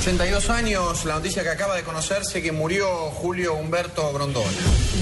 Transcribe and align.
Los 0.00 0.06
82 0.06 0.48
años, 0.48 1.04
la 1.04 1.14
noticia 1.16 1.42
que 1.42 1.50
acaba 1.50 1.76
de 1.76 1.82
conocerse 1.82 2.40
que 2.40 2.52
murió 2.52 2.86
Julio 3.10 3.52
Humberto 3.54 4.10
Grondona. 4.14 4.48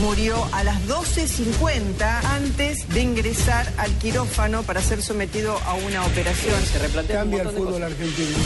Murió 0.01 0.45
a 0.52 0.65
las 0.65 0.77
12.50 0.89 2.25
antes 2.25 2.89
de 2.89 3.01
ingresar 3.01 3.73
al 3.77 3.92
quirófano 3.98 4.65
para 4.65 4.83
ser 4.83 5.01
sometido 5.03 5.56
a 5.66 5.75
una 5.75 6.05
operación. 6.05 6.61
Se 6.65 6.80
replantea 6.80 7.20
Cambia 7.20 7.42
un 7.42 7.48
el 7.48 7.55
fútbol 7.55 7.79
de 7.80 7.87
argentino. 7.87 8.37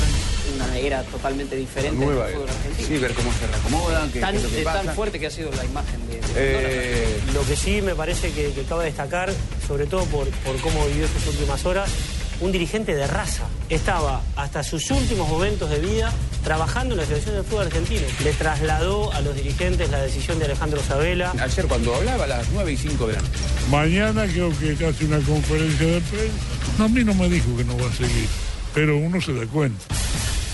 Una 0.56 0.78
era 0.78 1.02
totalmente 1.04 1.56
diferente 1.56 2.04
Nueva 2.04 2.26
del 2.26 2.34
fútbol 2.34 2.48
era. 2.50 2.58
argentino. 2.58 2.88
Sí, 2.88 2.98
ver 2.98 3.14
cómo 3.14 3.32
se 3.32 3.46
reacomodan, 3.46 4.12
qué, 4.12 4.20
Tan, 4.20 4.32
qué 4.32 4.36
es 4.36 4.42
lo 4.42 4.50
que 4.50 4.64
tan 4.64 4.94
fuerte 4.94 5.18
que 5.20 5.26
ha 5.28 5.30
sido 5.30 5.50
la 5.52 5.64
imagen 5.64 6.06
de, 6.06 6.14
de 6.16 6.22
Eh, 6.36 7.20
Lo 7.32 7.46
que 7.46 7.56
sí 7.56 7.80
me 7.80 7.94
parece 7.94 8.30
que, 8.32 8.52
que 8.52 8.62
cabe 8.64 8.84
destacar, 8.84 9.32
sobre 9.66 9.86
todo 9.86 10.04
por, 10.04 10.28
por 10.28 10.60
cómo 10.60 10.84
vivió 10.86 11.06
sus 11.08 11.28
últimas 11.28 11.64
horas, 11.64 11.88
un 12.42 12.52
dirigente 12.52 12.94
de 12.94 13.06
raza. 13.06 13.44
Estaba 13.68 14.20
hasta 14.36 14.62
sus 14.62 14.90
últimos 14.90 15.28
momentos 15.28 15.70
de 15.70 15.78
vida 15.78 16.12
trabajando 16.44 16.94
en 16.94 17.00
la 17.00 17.06
Federación 17.06 17.36
del 17.36 17.44
Fútbol 17.44 17.66
Argentino. 17.66 18.02
Le 18.22 18.32
trasladó 18.32 19.12
a 19.12 19.20
los 19.20 19.34
dirigentes 19.34 19.88
la 19.90 20.02
decisión 20.02 20.38
de 20.38 20.46
Alejandro 20.46 20.82
Sabela. 20.82 21.32
ayer 21.40 21.66
cuando 21.66 21.94
hablaba 21.94 22.24
a 22.24 22.26
las 22.26 22.48
9 22.52 22.72
y 22.72 22.76
5 22.76 23.06
de 23.06 23.12
la 23.14 23.22
noche. 23.22 23.32
Mañana 23.70 24.26
creo 24.26 24.50
que 24.58 24.72
hace 24.84 25.04
una 25.04 25.20
conferencia 25.20 25.86
de 25.86 26.00
prensa. 26.00 26.36
No, 26.78 26.84
a 26.84 26.88
mí 26.88 27.04
no 27.04 27.14
me 27.14 27.28
dijo 27.28 27.56
que 27.56 27.64
no 27.64 27.78
va 27.78 27.88
a 27.88 27.92
seguir, 27.92 28.28
pero 28.74 28.96
uno 28.98 29.20
se 29.20 29.32
da 29.32 29.46
cuenta. 29.46 29.84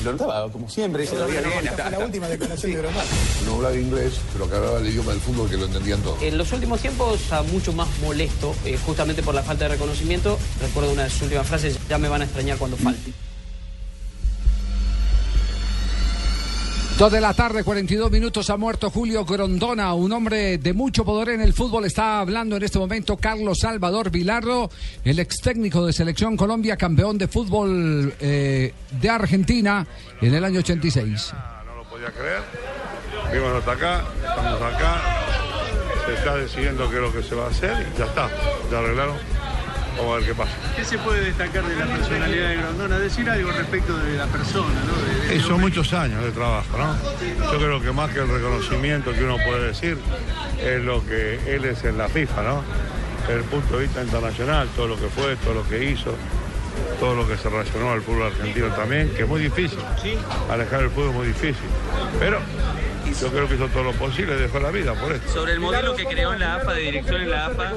Lo 0.04 0.12
notaba, 0.12 0.50
como 0.52 0.68
siempre, 0.68 1.04
bien. 1.26 1.42
hasta- 1.68 1.90
La 1.90 1.98
última 1.98 2.28
declaración 2.28 2.72
de 2.72 2.78
Grondona. 2.78 3.04
No 3.46 3.54
hablaba 3.56 3.74
inglés, 3.76 4.14
pero 4.32 4.48
que 4.48 4.56
hablaba 4.56 4.78
el 4.78 4.86
idioma 4.88 5.12
del 5.12 5.20
fútbol 5.20 5.50
que 5.50 5.56
lo 5.56 5.66
entendían 5.66 6.00
todos. 6.02 6.22
En 6.22 6.38
los 6.38 6.52
últimos 6.52 6.80
tiempos 6.80 7.20
está 7.20 7.42
mucho 7.42 7.72
más 7.72 7.88
molesto, 8.00 8.54
eh, 8.64 8.78
justamente 8.86 9.22
por 9.22 9.34
la 9.34 9.42
falta 9.42 9.64
de 9.64 9.70
reconocimiento. 9.70 10.38
Recuerdo 10.60 10.92
una 10.92 11.04
de 11.04 11.10
sus 11.10 11.22
últimas 11.22 11.46
frases, 11.46 11.76
ya 11.88 11.98
me 11.98 12.08
van 12.08 12.22
a 12.22 12.24
extrañar 12.24 12.58
cuando 12.58 12.76
falte. 12.76 13.12
Dos 16.98 17.12
de 17.12 17.20
la 17.20 17.32
tarde, 17.32 17.62
42 17.62 18.10
minutos, 18.10 18.50
ha 18.50 18.56
muerto 18.56 18.90
Julio 18.90 19.24
Grondona, 19.24 19.94
un 19.94 20.10
hombre 20.10 20.58
de 20.58 20.72
mucho 20.72 21.04
poder 21.04 21.28
en 21.28 21.40
el 21.40 21.52
fútbol. 21.52 21.84
Está 21.84 22.18
hablando 22.18 22.56
en 22.56 22.64
este 22.64 22.80
momento 22.80 23.16
Carlos 23.16 23.60
Salvador 23.60 24.10
Vilardo, 24.10 24.68
el 25.04 25.20
ex 25.20 25.36
técnico 25.40 25.86
de 25.86 25.92
Selección 25.92 26.36
Colombia, 26.36 26.76
campeón 26.76 27.16
de 27.16 27.28
fútbol 27.28 28.12
eh, 28.18 28.74
de 29.00 29.08
Argentina 29.08 29.86
en 30.20 30.34
el 30.34 30.44
año 30.44 30.58
86. 30.58 31.34
No 31.66 31.76
lo 31.76 31.84
podía 31.84 32.10
creer. 32.10 32.42
Vimos 33.32 33.52
hasta 33.52 33.72
acá, 33.72 34.04
estamos 34.16 34.60
acá. 34.60 35.02
Se 36.04 36.14
está 36.14 36.34
decidiendo 36.34 36.90
qué 36.90 36.96
es 36.96 37.02
lo 37.02 37.12
que 37.12 37.22
se 37.22 37.36
va 37.36 37.44
a 37.44 37.50
hacer 37.50 37.86
y 37.94 37.96
ya 37.96 38.06
está. 38.06 38.28
Ya 38.72 38.78
arreglaron. 38.80 39.47
Vamos 39.98 40.12
a 40.14 40.16
ver 40.18 40.26
qué 40.28 40.34
pasa. 40.34 40.52
¿Qué 40.76 40.84
se 40.84 40.98
puede 40.98 41.24
destacar 41.24 41.64
de 41.64 41.74
la 41.76 41.86
personalidad 41.86 42.48
de 42.50 42.56
Grondona? 42.56 42.98
Decir 42.98 43.28
algo 43.28 43.50
respecto 43.50 43.96
de 43.98 44.16
la 44.16 44.26
persona, 44.26 44.80
¿no? 44.86 44.96
De- 45.22 45.28
de- 45.28 45.36
Eh, 45.36 45.40
son 45.40 45.60
muchos 45.60 45.92
años 45.92 46.22
de 46.24 46.30
trabajo, 46.30 46.78
¿no? 46.78 46.96
Yo 47.52 47.58
creo 47.58 47.80
que 47.82 47.92
más 47.92 48.10
que 48.12 48.20
el 48.20 48.28
reconocimiento 48.28 49.12
que 49.12 49.24
uno 49.24 49.36
puede 49.44 49.66
decir 49.68 49.98
es 50.62 50.82
lo 50.82 51.04
que 51.04 51.40
él 51.54 51.64
es 51.64 51.82
en 51.84 51.98
la 51.98 52.08
FIFA, 52.08 52.42
¿no? 52.42 52.62
Desde 53.26 53.40
el 53.40 53.44
punto 53.44 53.76
de 53.76 53.82
vista 53.86 54.02
internacional, 54.02 54.68
todo 54.76 54.86
lo 54.88 54.96
que 54.96 55.08
fue, 55.08 55.36
todo 55.36 55.54
lo 55.54 55.68
que 55.68 55.84
hizo, 55.90 56.14
todo 57.00 57.14
lo 57.14 57.28
que 57.28 57.36
se 57.36 57.48
relacionó 57.48 57.92
al 57.92 58.02
fútbol 58.02 58.24
argentino 58.24 58.68
también, 58.68 59.10
que 59.10 59.22
es 59.22 59.28
muy 59.28 59.40
difícil. 59.40 59.78
Alejar 60.50 60.82
el 60.82 60.90
fútbol 60.90 61.10
es 61.10 61.14
muy 61.14 61.26
difícil. 61.28 61.68
Pero 62.18 62.40
yo 63.20 63.28
creo 63.30 63.48
que 63.48 63.54
hizo 63.54 63.68
todo 63.68 63.84
lo 63.84 63.92
posible 63.92 64.36
dejó 64.36 64.60
la 64.60 64.70
vida 64.70 64.94
por 64.94 65.12
esto. 65.12 65.32
Sobre 65.32 65.52
el 65.52 65.60
modelo 65.60 65.94
que 65.96 66.04
creó 66.04 66.32
en 66.32 66.40
la 66.40 66.56
AFA, 66.56 66.74
de 66.74 66.80
dirección 66.82 67.22
en 67.22 67.30
la 67.30 67.46
AFA, 67.46 67.70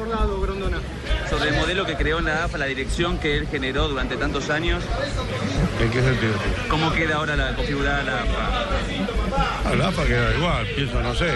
sobre 1.29 1.50
el 1.50 1.56
modelo 1.56 1.85
que 1.85 1.95
creó 1.95 2.19
en 2.19 2.25
la 2.25 2.44
AFA, 2.44 2.57
la 2.57 2.66
dirección 2.66 3.17
que 3.17 3.38
él 3.38 3.47
generó 3.50 3.88
durante 3.88 4.17
tantos 4.17 4.50
años, 4.50 4.84
¿En 5.81 5.89
qué 5.89 6.01
sentido? 6.01 6.33
¿cómo 6.69 6.91
queda 6.94 7.16
ahora 7.16 7.35
la 7.35 7.56
configurada 7.56 8.03
la 8.03 8.22
AFA? 8.22 9.69
A 9.69 9.75
la 9.75 9.88
AFA 9.88 10.06
queda 10.06 10.35
igual, 10.35 10.68
pienso, 10.75 11.01
no 11.01 11.16
sé. 11.16 11.31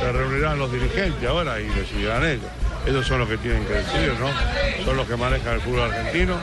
Se 0.00 0.12
reunirán 0.12 0.58
los 0.58 0.70
dirigentes 0.72 1.28
ahora 1.28 1.60
y 1.60 1.66
decidirán 1.68 2.24
ellos. 2.24 2.44
Ellos 2.86 3.06
son 3.06 3.18
los 3.18 3.28
que 3.28 3.36
tienen 3.38 3.64
que 3.64 3.74
decidir, 3.74 4.12
¿no? 4.20 4.84
Son 4.84 4.96
los 4.96 5.08
que 5.08 5.16
manejan 5.16 5.54
el 5.54 5.60
fútbol 5.60 5.90
argentino. 5.92 6.36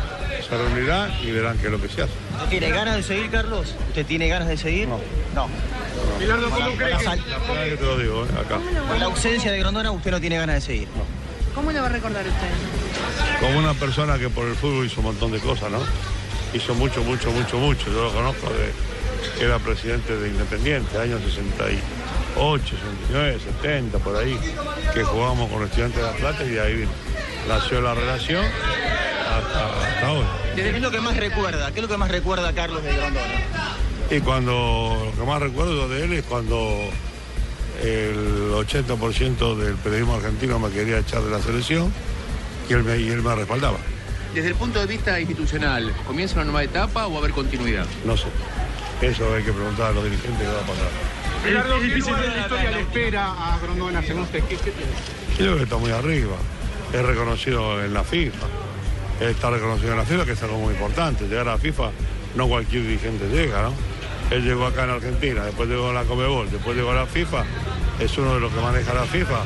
Se 0.50 0.58
reunirán 0.58 1.12
y 1.24 1.32
verán 1.32 1.58
qué 1.58 1.66
es 1.66 1.72
lo 1.72 1.82
que 1.82 1.90
se 1.90 2.04
hace. 2.04 2.14
¿Tiene 2.50 2.70
ganas 2.70 2.96
de 2.96 3.04
seguir, 3.04 3.30
Carlos? 3.30 3.76
¿Usted 3.90 4.06
tiene 4.06 4.28
ganas 4.30 4.48
de 4.48 4.58
seguir? 4.58 4.88
No. 4.88 5.00
No. 5.36 5.48
Bilardo, 6.20 6.50
¿cómo 6.50 6.72
cree 6.78 6.98
que- 6.98 7.04
sal- 7.04 7.22
La 7.30 7.76
te 7.78 7.84
lo 7.84 7.98
digo, 7.98 8.24
¿eh? 8.26 8.28
acá. 8.40 8.60
con 8.88 9.00
la 9.00 9.06
ausencia 9.08 9.52
de 9.52 9.60
Grondona, 9.60 9.92
usted 9.92 10.12
no 10.12 10.22
tiene 10.22 10.38
ganas 10.38 10.56
de 10.56 10.62
seguir. 10.62 10.88
¿Cómo 11.54 11.72
lo 11.72 11.82
va 11.82 11.88
a 11.88 11.90
recordar 11.90 12.26
usted? 12.26 13.40
Como 13.46 13.60
una 13.60 13.74
persona 13.74 14.18
que 14.18 14.30
por 14.30 14.48
el 14.48 14.56
fútbol 14.56 14.86
hizo 14.86 15.02
un 15.02 15.08
montón 15.08 15.32
de 15.32 15.40
cosas, 15.40 15.70
¿no? 15.72 15.80
Hizo 16.54 16.74
mucho, 16.76 17.04
mucho, 17.04 17.32
mucho, 17.32 17.58
mucho. 17.58 17.86
Yo 17.92 18.04
lo 18.06 18.14
conozco 18.14 18.48
de 18.54 18.72
que 19.38 19.46
era 19.46 19.60
presidente 19.60 20.16
de 20.18 20.30
Independiente, 20.30 20.98
años 20.98 21.20
68, 21.24 22.64
69, 22.70 23.38
70, 23.62 23.98
por 24.00 24.16
ahí, 24.16 24.40
que 24.94 25.04
jugábamos 25.04 25.52
con 25.52 25.64
estudiantes 25.64 25.98
de 26.00 26.04
La 26.04 26.14
Plata 26.14 26.44
y 26.44 26.50
de 26.50 26.62
ahí 26.62 26.88
nació 27.50 27.82
la 27.82 27.94
relación 27.96 28.46
hasta, 29.48 30.12
hoy. 30.12 30.26
¿Qué 30.56 30.70
es 30.70 30.82
lo 30.82 30.92
que 30.92 31.00
más 31.00 31.18
recuerda? 31.18 31.72
¿Qué 31.72 31.80
es 31.80 31.82
lo 31.84 31.90
que 31.90 31.98
más 31.98 32.12
recuerda 32.12 32.54
Carlos 32.54 32.84
de 32.84 32.96
Grondona? 32.96 33.26
Y 34.10 34.20
cuando 34.22 35.12
lo 35.14 35.20
que 35.20 35.28
más 35.28 35.42
recuerdo 35.42 35.90
de 35.90 36.06
él 36.06 36.14
es 36.14 36.24
cuando 36.24 36.90
el 37.84 38.52
80% 38.54 39.56
del 39.56 39.76
periodismo 39.76 40.16
argentino 40.16 40.60
me 40.60 40.70
quería 40.70 41.00
echar 41.00 41.22
de 41.22 41.32
la 41.32 41.42
selección 41.42 41.92
y 42.70 42.74
él 42.74 42.84
me, 42.84 42.98
y 42.98 43.10
él 43.10 43.22
me 43.22 43.36
respaldaba. 43.36 43.78
Desde 44.34 44.50
el 44.50 44.56
punto 44.56 44.80
de 44.80 44.86
vista 44.86 45.20
institucional, 45.20 45.94
¿comienza 46.06 46.36
una 46.36 46.46
nueva 46.46 46.64
etapa 46.64 47.08
o 47.08 47.12
va 47.12 47.16
a 47.18 47.20
haber 47.20 47.32
continuidad? 47.32 47.86
No 48.06 48.16
sé. 48.16 48.28
Eso 49.02 49.34
hay 49.34 49.44
que 49.44 49.54
preguntar 49.54 49.88
a 49.88 49.92
los 49.94 50.04
dirigentes 50.04 50.40
qué 50.40 50.54
va 50.54 50.60
a 50.60 50.66
pasar. 50.66 51.18
¿qué 51.44 51.52
lugar 51.52 52.24
en 52.26 52.34
la 52.34 52.40
historia 52.40 52.72
le 52.72 52.82
espera 52.82 53.32
a 53.32 53.60
Grondona, 53.60 54.02
según 54.02 54.24
usted? 54.24 54.44
¿Qué, 54.44 54.56
qué 54.58 54.72
tiene? 54.72 54.92
Yo 55.32 55.38
creo 55.38 55.58
que 55.58 55.64
está 55.64 55.78
muy 55.78 55.92
arriba. 55.92 56.36
Es 56.94 57.04
reconocido 57.04 57.84
en 57.84 57.94
la 57.94 58.04
FIFA. 58.04 58.48
Está 59.20 59.50
reconocido 59.50 59.92
en 59.94 59.98
la 59.98 60.06
FIFA, 60.06 60.26
que 60.26 60.32
es 60.34 60.44
algo 60.44 60.58
muy 60.60 60.74
importante. 60.74 61.28
Llegar 61.28 61.48
a 61.48 61.52
la 61.54 61.58
FIFA, 61.58 61.90
no 62.36 62.48
cualquier 62.48 62.84
dirigente 62.84 63.28
llega, 63.30 63.64
¿no? 63.64 63.74
Él 64.30 64.44
llegó 64.44 64.66
acá 64.66 64.84
en 64.84 64.90
Argentina, 64.92 65.44
después 65.46 65.70
llegó 65.70 65.90
a 65.90 65.94
la 65.94 66.04
Comebol, 66.04 66.52
después 66.52 66.76
llegó 66.76 66.92
a 66.92 66.96
la 66.96 67.06
FIFA. 67.06 67.44
Es 68.00 68.16
uno 68.18 68.36
de 68.36 68.42
los 68.42 68.54
que 68.54 68.60
maneja 68.62 68.94
la 68.94 69.06
FIFA, 69.06 69.40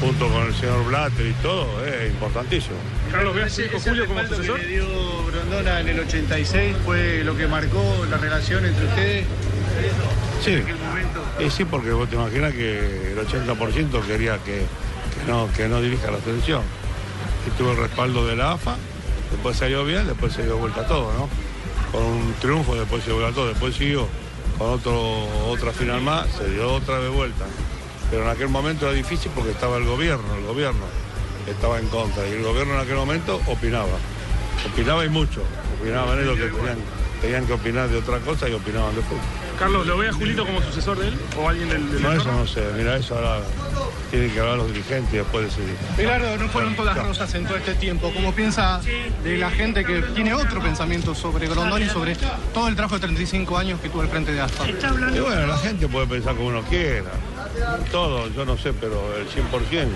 junto 0.00 0.28
con 0.28 0.42
el 0.46 0.54
señor 0.54 0.84
Blatter 0.84 1.26
y 1.26 1.32
todo. 1.42 1.66
Es 1.84 2.10
importantísimo. 2.10 2.76
Carlos, 3.10 3.34
¿ve 3.34 3.42
a 3.42 3.48
su 3.48 3.62
hijo 3.62 3.78
Julio 3.80 4.06
como 4.06 4.20
sucesor? 4.26 4.60
que 4.60 4.66
le 4.66 4.72
dio 4.74 4.86
Grondona 5.32 5.80
en 5.80 5.88
el 5.88 6.00
86 6.00 6.76
fue 6.84 7.24
lo 7.24 7.36
que 7.36 7.48
marcó 7.48 7.82
la 8.08 8.16
relación 8.18 8.64
entre 8.64 8.86
ustedes 8.86 9.24
Sí. 10.42 10.52
en 10.52 10.62
aquel 10.62 10.76
momento. 10.76 11.24
Y 11.40 11.50
sí, 11.50 11.64
porque 11.64 11.90
vos 11.90 12.08
te 12.08 12.14
imaginas 12.16 12.52
que 12.52 13.12
el 13.12 13.18
80% 13.18 14.02
quería 14.06 14.38
que, 14.38 14.58
que 14.62 15.30
no, 15.30 15.48
que 15.56 15.66
no 15.68 15.80
dirija 15.80 16.10
la 16.12 16.20
selección. 16.20 16.62
Y 17.46 17.50
tuvo 17.58 17.72
el 17.72 17.76
respaldo 17.76 18.26
de 18.26 18.36
la 18.36 18.52
AFA, 18.52 18.76
después 19.30 19.56
salió 19.56 19.84
bien, 19.84 20.06
después 20.06 20.32
se 20.32 20.44
dio 20.44 20.56
vuelta 20.56 20.86
todo, 20.86 21.12
¿no? 21.12 21.28
Con 21.92 22.02
un 22.02 22.34
triunfo, 22.40 22.74
después 22.74 23.02
se 23.02 23.10
dio 23.10 23.20
vuelta 23.20 23.34
todo, 23.34 23.48
después 23.48 23.74
siguió 23.74 24.08
con 24.58 24.70
otro, 24.70 25.26
otra 25.48 25.72
final 25.72 26.00
más, 26.00 26.28
se 26.30 26.48
dio 26.50 26.72
otra 26.72 26.98
vez 26.98 27.10
vuelta. 27.10 27.44
Pero 28.10 28.24
en 28.24 28.30
aquel 28.30 28.48
momento 28.48 28.86
era 28.86 28.94
difícil 28.94 29.30
porque 29.34 29.50
estaba 29.50 29.76
el 29.76 29.84
gobierno, 29.84 30.34
el 30.36 30.44
gobierno 30.44 30.84
estaba 31.48 31.78
en 31.78 31.88
contra. 31.88 32.26
Y 32.28 32.32
el 32.32 32.42
gobierno 32.42 32.74
en 32.74 32.80
aquel 32.80 32.96
momento 32.96 33.40
opinaba. 33.46 33.98
Opinaba 34.72 35.04
y 35.04 35.08
mucho. 35.08 35.42
Opinaban 35.80 36.20
ellos 36.20 36.38
que 36.38 36.46
tenían, 36.46 36.78
tenían 37.20 37.46
que 37.46 37.52
opinar 37.54 37.88
de 37.88 37.98
otra 37.98 38.18
cosa 38.20 38.48
y 38.48 38.54
opinaban 38.54 38.94
de 38.94 39.02
fútbol. 39.02 39.43
Carlos, 39.58 39.86
¿lo 39.86 39.96
ve 39.96 40.08
a 40.08 40.12
Julito 40.12 40.44
como 40.44 40.60
sucesor 40.62 40.98
de 40.98 41.08
él? 41.08 41.14
¿O 41.38 41.48
alguien 41.48 41.68
del, 41.68 41.90
del 41.90 42.02
No, 42.02 42.12
eso 42.12 42.32
no 42.32 42.46
sé. 42.46 42.62
Mira, 42.76 42.96
eso 42.96 43.14
ahora 43.16 43.40
tienen 44.10 44.30
que 44.30 44.40
hablar 44.40 44.58
los 44.58 44.68
dirigentes 44.68 45.12
y 45.12 45.16
después 45.18 45.46
decidir. 45.46 45.76
Bilardo, 45.96 46.36
no 46.36 46.48
fueron 46.48 46.76
todas 46.76 46.96
rosas 46.96 47.34
en 47.34 47.46
todo 47.46 47.56
este 47.56 47.74
tiempo. 47.74 48.12
¿Cómo 48.14 48.32
piensa 48.32 48.80
de 49.22 49.36
la 49.36 49.50
gente 49.50 49.84
que 49.84 50.02
tiene 50.14 50.34
otro 50.34 50.62
pensamiento 50.62 51.14
sobre 51.14 51.48
Grondón 51.48 51.82
y 51.82 51.88
sobre 51.88 52.16
todo 52.52 52.68
el 52.68 52.76
trabajo 52.76 52.96
de 52.96 53.00
35 53.02 53.56
años 53.58 53.80
que 53.80 53.88
tuvo 53.88 54.02
al 54.02 54.08
frente 54.08 54.32
de 54.32 54.40
ASPA? 54.40 54.66
Y 54.68 55.20
bueno, 55.20 55.46
la 55.46 55.58
gente 55.58 55.88
puede 55.88 56.06
pensar 56.06 56.34
como 56.36 56.48
uno 56.48 56.62
quiera. 56.62 57.10
Todo, 57.90 58.28
yo 58.32 58.44
no 58.44 58.56
sé, 58.56 58.72
pero 58.72 59.16
el 59.16 59.26
100% 59.28 59.88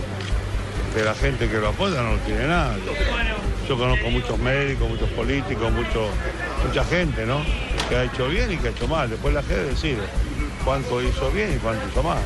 de 0.95 1.05
la 1.05 1.15
gente 1.15 1.49
que 1.49 1.59
lo 1.59 1.69
apoya 1.69 2.03
no 2.03 2.13
lo 2.13 2.19
tiene 2.19 2.47
nada. 2.47 2.77
Yo 3.69 3.77
conozco 3.77 4.11
muchos 4.11 4.39
médicos, 4.39 4.89
muchos 4.89 5.09
políticos, 5.11 5.73
mucho, 5.73 6.09
mucha 6.67 6.85
gente, 6.85 7.27
¿no? 7.27 7.41
Que 7.89 7.97
ha 7.97 8.05
hecho 8.05 8.29
bien 8.29 8.53
y 8.53 8.57
que 8.57 8.69
ha 8.69 8.71
hecho 8.71 8.89
mal. 8.89 9.11
Después 9.11 9.35
la 9.35 9.43
gente 9.43 9.65
decide 9.65 9.99
cuánto 10.65 11.03
hizo 11.03 11.31
bien 11.31 11.55
y 11.55 11.59
cuánto 11.59 11.87
hizo 11.89 12.03
mal. 12.03 12.23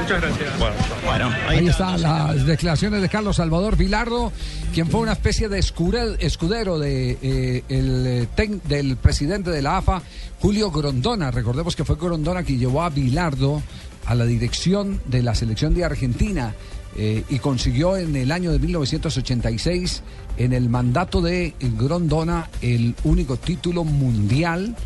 Muchas 0.00 0.20
gracias. 0.20 0.58
Bueno, 0.58 1.30
Ahí 1.48 1.68
están 1.68 2.00
las 2.02 2.44
declaraciones 2.44 3.02
de 3.02 3.08
Carlos 3.08 3.36
Salvador 3.36 3.76
Vilardo, 3.76 4.32
quien 4.72 4.88
fue 4.88 5.00
una 5.00 5.12
especie 5.12 5.48
de 5.48 5.58
escudero 5.58 6.78
de, 6.78 7.18
eh, 7.22 7.64
el, 7.68 8.06
eh, 8.06 8.60
del 8.64 8.96
presidente 8.96 9.50
de 9.50 9.62
la 9.62 9.78
AFA, 9.78 10.02
Julio 10.40 10.70
Grondona. 10.70 11.30
Recordemos 11.30 11.76
que 11.76 11.84
fue 11.84 11.96
Grondona 11.96 12.42
quien 12.42 12.58
llevó 12.58 12.82
a 12.82 12.90
Vilardo 12.90 13.62
a 14.06 14.14
la 14.14 14.24
dirección 14.24 15.00
de 15.06 15.22
la 15.22 15.34
selección 15.34 15.74
de 15.74 15.84
Argentina 15.84 16.54
eh, 16.96 17.24
y 17.28 17.38
consiguió 17.40 17.96
en 17.96 18.14
el 18.14 18.30
año 18.30 18.52
de 18.52 18.58
1986, 18.60 20.02
en 20.36 20.52
el 20.52 20.68
mandato 20.68 21.20
de 21.20 21.54
Grondona, 21.76 22.48
el 22.62 22.94
único 23.02 23.36
título 23.36 23.82
mundial 23.82 24.76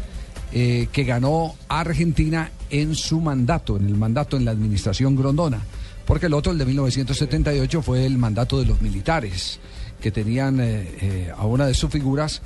eh, 0.53 0.89
que 0.91 1.05
ganó 1.05 1.55
Argentina 1.69 2.51
en 2.71 2.95
su 2.95 3.21
mandato, 3.21 3.77
en 3.77 3.87
el 3.87 3.95
mandato 3.95 4.39
en 4.39 4.47
la 4.47 4.53
administración 4.53 5.17
Grondona. 5.17 5.61
Porque 6.07 6.27
el 6.27 6.35
otro, 6.35 6.53
el 6.53 6.59
de 6.59 6.65
1978, 6.65 7.83
fue 7.83 8.07
el 8.07 8.17
mandato 8.17 8.59
de 8.59 8.65
los 8.65 8.81
militares, 8.81 9.61
que 10.01 10.11
tenían 10.11 10.59
eh, 10.61 11.31
a 11.37 11.45
una 11.45 11.67
de 11.67 11.75
sus 11.75 11.91
figuras 11.91 12.41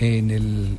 en 0.00 0.30
el 0.32 0.78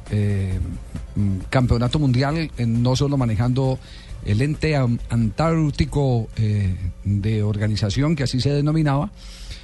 mm, 1.16 1.38
campeonato 1.50 2.00
mundial, 2.00 2.52
no 2.58 2.98
solo 2.98 3.16
manejando 3.16 3.80
el 4.26 4.42
ente 4.42 4.76
antártico 4.76 6.28
eh, 6.38 6.76
de 7.04 7.44
organización, 7.44 8.16
que 8.16 8.24
así 8.24 8.42
se 8.42 8.50
denominaba, 8.50 9.12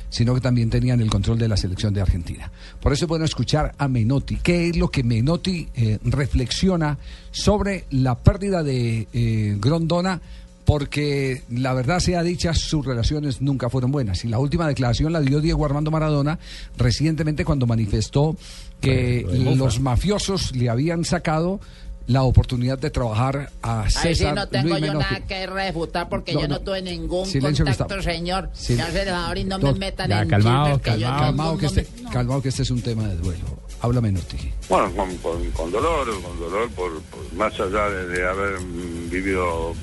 sino 0.10 0.36
que 0.36 0.42
también 0.42 0.70
tenían 0.70 1.02
el 1.02 1.10
control 1.10 1.40
de 1.40 1.48
la 1.48 1.58
selección 1.58 1.94
de 1.94 2.02
Argentina. 2.02 2.52
Por 2.80 2.94
eso 2.94 3.06
es 3.06 3.10
bueno 3.10 3.26
escuchar 3.26 3.74
a 3.78 3.88
Menotti. 3.88 4.38
¿Qué 4.38 4.70
es 4.70 4.78
lo 4.78 4.90
que 4.90 5.04
Menotti 5.04 5.68
eh, 5.74 5.98
reflexiona 6.04 6.98
sobre 7.32 7.86
la 7.90 8.16
pérdida 8.20 8.62
de 8.62 9.08
eh, 9.14 9.58
Grondona? 9.60 10.22
Porque 10.66 11.42
la 11.50 11.74
verdad 11.74 12.00
sea 12.00 12.22
dicha, 12.24 12.54
sus 12.54 12.86
relaciones 12.86 13.42
nunca 13.42 13.70
fueron 13.70 13.92
buenas. 13.92 14.24
Y 14.26 14.28
la 14.28 14.38
última 14.38 14.68
declaración 14.68 15.12
la 15.12 15.22
dio 15.22 15.42
Diego 15.42 15.66
Armando 15.66 15.92
Maradona 15.92 16.38
recientemente 16.78 17.44
cuando 17.44 17.66
manifestó 17.66 18.38
que 18.80 19.26
los 19.44 19.80
mafiosos 19.80 20.56
le 20.56 20.70
habían 20.70 21.04
sacado 21.04 21.60
la 22.08 22.24
oportunidad 22.24 22.78
de 22.80 22.90
trabajar 22.90 23.52
a 23.62 23.86
César 23.90 24.08
Ahí 24.08 24.16
sí 24.16 24.26
no 24.36 24.48
tengo 24.48 24.70
Luis 24.70 24.82
yo 24.82 24.88
Menotti. 24.88 25.06
nada 25.14 25.28
que 25.28 25.48
refutar 25.48 26.10
porque 26.10 26.34
No, 26.34 26.42
yo 26.42 26.48
no, 26.48 26.56
no. 26.56 26.62
tuve 26.62 26.82
ningún 26.82 27.26
Silencio 27.26 27.64
contacto, 27.66 27.96
está- 27.98 28.12
señor. 28.12 28.50
Sí. 28.54 28.76
Señor 28.76 28.92
senador, 28.92 29.38
y 29.38 29.44
no 29.46 29.60
Dos- 29.60 29.74
me 29.74 29.80
metan 29.88 30.10
Ya, 30.10 30.22
en 30.24 30.30
calmado, 30.30 30.66
chismes 30.66 30.82
que 30.82 30.90
calmado, 30.90 31.14
no- 31.14 31.22
calmado, 31.28 31.52
no- 31.54 31.58
que 31.58 31.66
no 31.66 31.72
este, 31.72 32.04
me- 32.04 32.10
calmado 32.10 32.42
que 32.42 32.50
este 32.50 32.62
es 32.64 32.72
un 32.72 32.82
tema 32.82 33.08
de 33.08 33.16
duelo. 33.18 33.62
Habla 33.84 34.02
Menotti. 34.02 34.38
Bueno, 34.70 34.92
con, 34.96 35.18
con- 35.18 35.52
con 35.52 35.72
dolor, 35.72 36.08
con 36.22 36.40
dolor, 36.40 36.70
por, 36.72 37.02
por- 37.04 37.34
más 37.34 37.54
allá 37.60 37.90
de, 37.90 38.08
de 38.08 38.28
haber 38.28 38.60
mm, 38.60 39.10
vivido 39.10 39.74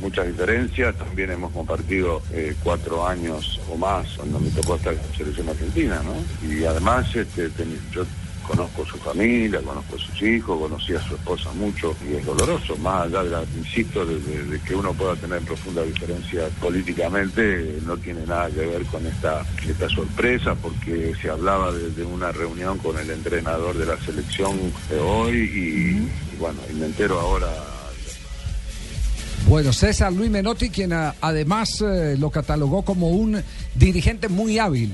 muchas 0.00 0.26
diferencias, 0.26 0.96
también 0.96 1.30
hemos 1.32 1.52
compartido 1.52 2.22
eh, 2.32 2.54
cuatro 2.62 3.06
años 3.06 3.60
o 3.70 3.76
más 3.76 4.06
cuando 4.16 4.40
me 4.40 4.48
tocó 4.50 4.76
estar 4.76 4.92
en 4.94 4.98
la 5.00 5.16
selección 5.16 5.48
argentina, 5.50 6.02
¿no? 6.02 6.48
Y 6.50 6.64
además, 6.64 7.14
este, 7.14 7.50
ten- 7.50 7.78
yo 7.94 8.04
conozco 8.46 8.84
su 8.86 8.96
familia, 8.98 9.60
conozco 9.62 9.98
sus 9.98 10.20
hijos, 10.22 10.58
conocí 10.60 10.94
a 10.94 11.00
su 11.02 11.14
esposa 11.14 11.50
mucho 11.54 11.94
y 12.08 12.14
es 12.16 12.24
doloroso, 12.24 12.76
más 12.78 13.06
allá 13.06 13.22
de 13.24 13.30
la, 13.30 13.44
insisto, 13.56 14.04
de, 14.04 14.18
de- 14.20 14.44
de 14.44 14.60
que 14.60 14.74
uno 14.74 14.92
pueda 14.92 15.16
tener 15.16 15.40
profunda 15.42 15.82
diferencia 15.82 16.48
políticamente, 16.60 17.78
no 17.86 17.96
tiene 17.96 18.26
nada 18.26 18.50
que 18.50 18.66
ver 18.66 18.84
con 18.86 19.06
esta, 19.06 19.44
esta 19.68 19.88
sorpresa, 19.88 20.54
porque 20.54 21.12
se 21.20 21.30
hablaba 21.30 21.72
de, 21.72 21.90
de 21.90 22.04
una 22.04 22.32
reunión 22.32 22.78
con 22.78 22.98
el 22.98 23.10
entrenador 23.10 23.76
de 23.76 23.86
la 23.86 23.98
selección 24.00 24.56
de 24.90 24.98
hoy 25.00 25.36
y, 25.36 26.34
y 26.34 26.38
bueno, 26.38 26.58
y 26.70 26.74
me 26.74 26.86
entero 26.86 27.18
ahora 27.20 27.48
Bueno, 29.46 29.72
César 29.72 30.12
Luis 30.12 30.30
Menotti, 30.30 30.70
quien 30.70 30.92
además 30.92 31.80
eh, 31.82 32.16
lo 32.18 32.30
catalogó 32.30 32.82
como 32.84 33.08
un 33.10 33.42
dirigente 33.74 34.28
muy 34.28 34.58
hábil. 34.58 34.92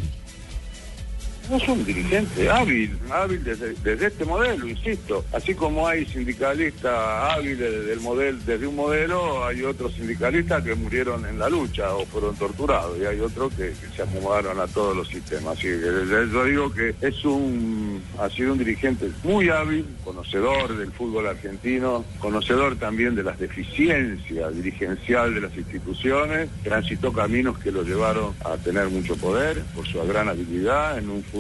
No 1.49 1.57
es 1.57 1.67
un 1.67 1.83
dirigente 1.83 2.51
hábil, 2.51 2.99
hábil 3.11 3.43
desde, 3.43 4.07
este 4.07 4.25
modelo, 4.27 4.69
insisto. 4.69 5.25
Así 5.33 5.55
como 5.55 5.89
hay 5.89 6.05
sindicalistas 6.05 6.93
hábiles 6.93 7.59
desde, 7.59 7.93
el 7.95 8.01
modelo, 8.01 8.39
desde 8.45 8.67
un 8.67 8.77
modelo, 8.77 9.47
hay 9.47 9.63
otros 9.63 9.95
sindicalistas 9.95 10.63
que 10.63 10.75
murieron 10.75 11.25
en 11.25 11.39
la 11.39 11.49
lucha 11.49 11.95
o 11.95 12.05
fueron 12.05 12.37
torturados 12.37 12.99
y 12.99 13.07
hay 13.07 13.21
otros 13.21 13.51
que, 13.55 13.73
se 13.97 14.03
acomodaron 14.03 14.61
a 14.61 14.67
todos 14.67 14.95
los 14.95 15.09
sistemas. 15.09 15.57
Así 15.57 15.69
que 15.69 16.29
yo 16.31 16.45
digo 16.45 16.71
que 16.71 16.95
es 17.01 17.25
un, 17.25 18.03
ha 18.19 18.29
sido 18.29 18.53
un 18.53 18.59
dirigente 18.59 19.11
muy 19.25 19.49
hábil, 19.49 19.87
conocedor 20.05 20.77
del 20.77 20.93
fútbol 20.93 21.29
argentino, 21.29 22.05
conocedor 22.19 22.77
también 22.77 23.15
de 23.15 23.23
las 23.23 23.39
deficiencias 23.39 24.55
dirigencial 24.55 25.35
de 25.35 25.41
las 25.41 25.57
instituciones, 25.57 26.51
transitó 26.63 27.11
caminos 27.11 27.59
que 27.59 27.73
lo 27.73 27.83
llevaron 27.83 28.35
a 28.45 28.59
tener 28.59 28.89
mucho 28.91 29.17
poder 29.17 29.63
por 29.75 29.87
su 29.87 29.99
gran 30.07 30.29
habilidad 30.29 30.99
en 30.99 31.09
un 31.09 31.23
fútbol 31.23 31.38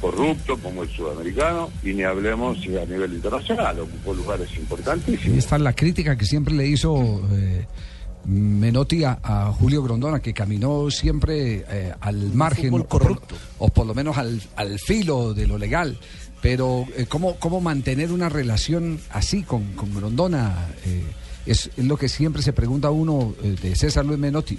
corrupto 0.00 0.56
como 0.58 0.82
el 0.82 0.88
sudamericano 0.90 1.70
y 1.82 1.92
ni 1.92 2.02
hablemos 2.02 2.58
si 2.60 2.76
a 2.76 2.86
nivel 2.86 3.12
internacional, 3.12 3.80
ocupó 3.80 4.14
lugares 4.14 4.48
importantísimos. 4.56 5.36
Y 5.36 5.38
esta 5.38 5.56
es 5.56 5.62
la 5.62 5.74
crítica 5.74 6.16
que 6.16 6.24
siempre 6.24 6.54
le 6.54 6.66
hizo 6.66 7.22
eh, 7.32 7.66
Menotti 8.24 9.04
a, 9.04 9.18
a 9.22 9.52
Julio 9.52 9.82
Grondona, 9.82 10.20
que 10.20 10.32
caminó 10.32 10.90
siempre 10.90 11.64
eh, 11.68 11.92
al 12.00 12.32
margen, 12.32 12.72
o 12.74 12.84
por, 12.84 13.20
o 13.58 13.68
por 13.68 13.86
lo 13.86 13.94
menos 13.94 14.16
al, 14.16 14.40
al 14.56 14.78
filo 14.78 15.34
de 15.34 15.46
lo 15.46 15.58
legal. 15.58 15.98
Pero 16.40 16.86
eh, 16.96 17.04
¿cómo, 17.06 17.36
¿cómo 17.36 17.60
mantener 17.60 18.12
una 18.12 18.30
relación 18.30 18.98
así 19.10 19.42
con, 19.42 19.72
con 19.74 19.94
Grondona? 19.94 20.68
Eh, 20.86 21.02
es, 21.44 21.70
es 21.76 21.84
lo 21.84 21.96
que 21.98 22.08
siempre 22.08 22.42
se 22.42 22.52
pregunta 22.52 22.90
uno 22.90 23.34
eh, 23.42 23.56
de 23.60 23.76
César 23.76 24.06
Luis 24.06 24.18
Menotti. 24.18 24.58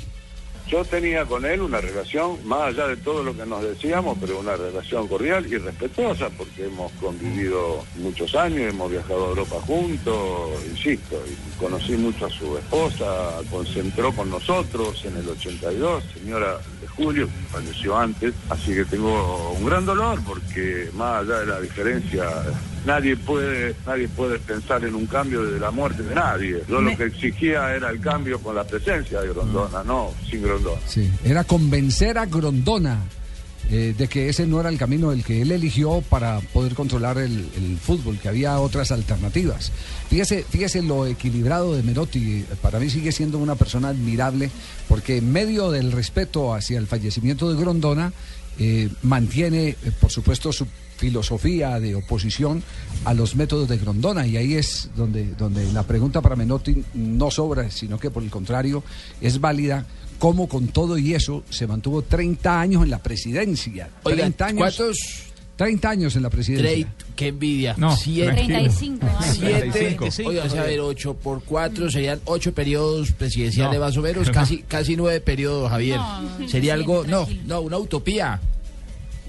Yo 0.67 0.85
tenía 0.85 1.25
con 1.25 1.45
él 1.45 1.61
una 1.61 1.81
relación, 1.81 2.37
más 2.45 2.69
allá 2.69 2.87
de 2.87 2.95
todo 2.97 3.23
lo 3.23 3.35
que 3.35 3.45
nos 3.45 3.61
decíamos, 3.61 4.17
pero 4.21 4.39
una 4.39 4.55
relación 4.55 5.07
cordial 5.07 5.45
y 5.51 5.57
respetuosa, 5.57 6.29
porque 6.29 6.65
hemos 6.65 6.91
convivido 6.93 7.83
muchos 7.95 8.33
años, 8.35 8.73
hemos 8.73 8.89
viajado 8.89 9.25
a 9.25 9.29
Europa 9.29 9.55
juntos, 9.67 10.49
insisto, 10.69 11.21
y 11.27 11.59
conocí 11.59 11.93
mucho 11.93 12.25
a 12.25 12.29
su 12.29 12.57
esposa, 12.57 13.41
concentró 13.49 14.13
con 14.13 14.29
nosotros 14.29 15.03
en 15.03 15.17
el 15.17 15.27
82, 15.27 16.03
señora 16.13 16.57
de 16.79 16.87
Julio, 16.87 17.27
que 17.27 17.53
falleció 17.53 17.97
antes, 17.97 18.33
así 18.49 18.73
que 18.73 18.85
tengo 18.85 19.51
un 19.51 19.65
gran 19.65 19.85
dolor, 19.85 20.19
porque 20.25 20.89
más 20.93 21.23
allá 21.23 21.39
de 21.39 21.45
la 21.47 21.59
diferencia, 21.59 22.29
nadie 22.85 23.15
puede, 23.15 23.75
nadie 23.85 24.07
puede 24.07 24.39
pensar 24.39 24.83
en 24.83 24.95
un 24.95 25.05
cambio 25.05 25.43
desde 25.43 25.59
la 25.59 25.71
muerte 25.71 26.03
de 26.03 26.15
nadie. 26.15 26.63
Yo 26.67 26.81
lo 26.81 26.95
que 26.95 27.05
exigía 27.05 27.75
era 27.75 27.89
el 27.89 27.99
cambio 27.99 28.39
con 28.39 28.55
la 28.55 28.63
presencia 28.63 29.21
de 29.21 29.29
Grondona, 29.29 29.83
no 29.83 30.11
sin 30.29 30.41
Grondona. 30.41 30.81
Sí, 30.87 31.09
era 31.23 31.43
convencer 31.43 32.17
a 32.17 32.25
Grondona 32.25 32.99
eh, 33.69 33.93
de 33.97 34.07
que 34.07 34.27
ese 34.27 34.47
no 34.47 34.59
era 34.59 34.69
el 34.69 34.77
camino 34.77 35.13
el 35.13 35.23
que 35.23 35.41
él 35.41 35.51
eligió 35.51 36.03
para 36.09 36.39
poder 36.39 36.73
controlar 36.73 37.17
el, 37.19 37.47
el 37.55 37.77
fútbol, 37.77 38.17
que 38.19 38.27
había 38.27 38.59
otras 38.59 38.91
alternativas. 38.91 39.71
Fíjese, 40.09 40.43
fíjese 40.43 40.81
lo 40.81 41.05
equilibrado 41.05 41.75
de 41.75 41.83
Menotti, 41.83 42.43
para 42.61 42.79
mí 42.79 42.89
sigue 42.89 43.13
siendo 43.13 43.37
una 43.37 43.55
persona 43.55 43.89
admirable, 43.89 44.51
porque 44.89 45.17
en 45.17 45.31
medio 45.31 45.71
del 45.71 45.93
respeto 45.93 46.53
hacia 46.53 46.79
el 46.79 46.87
fallecimiento 46.87 47.49
de 47.49 47.61
Grondona, 47.61 48.11
eh, 48.63 48.89
mantiene, 49.01 49.69
eh, 49.69 49.75
por 49.99 50.11
supuesto, 50.11 50.53
su 50.53 50.67
filosofía 50.97 51.79
de 51.79 51.95
oposición 51.95 52.61
a 53.05 53.15
los 53.15 53.35
métodos 53.35 53.67
de 53.67 53.79
Grondona 53.79 54.27
y 54.27 54.37
ahí 54.37 54.53
es 54.53 54.91
donde, 54.95 55.33
donde 55.33 55.65
la 55.73 55.81
pregunta 55.81 56.21
para 56.21 56.35
Menotti 56.35 56.83
no 56.93 57.31
sobra, 57.31 57.71
sino 57.71 57.99
que 57.99 58.11
por 58.11 58.21
el 58.21 58.29
contrario 58.29 58.83
es 59.19 59.41
válida 59.41 59.87
cómo 60.19 60.47
con 60.47 60.67
todo 60.67 60.99
y 60.99 61.15
eso 61.15 61.43
se 61.49 61.65
mantuvo 61.65 62.03
30 62.03 62.61
años 62.61 62.83
en 62.83 62.91
la 62.91 63.01
presidencia. 63.01 63.89
Oigan, 64.03 64.33
30 64.33 64.45
años, 64.45 64.59
¿cuántos? 64.59 65.30
30 65.55 65.89
años 65.89 66.15
en 66.15 66.23
la 66.23 66.29
presidencia. 66.29 66.69
Trey, 66.71 66.87
qué 67.15 67.27
envidia. 67.27 67.75
No, 67.77 67.95
Siete- 67.95 68.31
tranquilo. 68.33 68.57
35 68.59 69.05
años. 69.05 69.25
Siete, 69.37 69.69
35, 69.71 70.29
oiga, 70.29 70.43
a 70.43 70.63
ver, 70.63 70.79
8 70.79 71.13
por 71.15 71.43
4 71.43 71.91
serían 71.91 72.19
8 72.25 72.53
periodos 72.53 73.11
presidenciales 73.11 73.79
No. 73.79 73.85
más 73.85 73.95
o 73.97 74.01
menos, 74.01 74.29
casi, 74.31 74.59
casi 74.67 74.95
9 74.95 75.21
periodos, 75.21 75.69
Javier. 75.69 75.97
No, 75.97 76.47
Sería 76.47 76.73
sí, 76.73 76.79
algo, 76.79 77.03
no, 77.07 77.27
no, 77.45 77.61
una 77.61 77.77
utopía. 77.77 78.39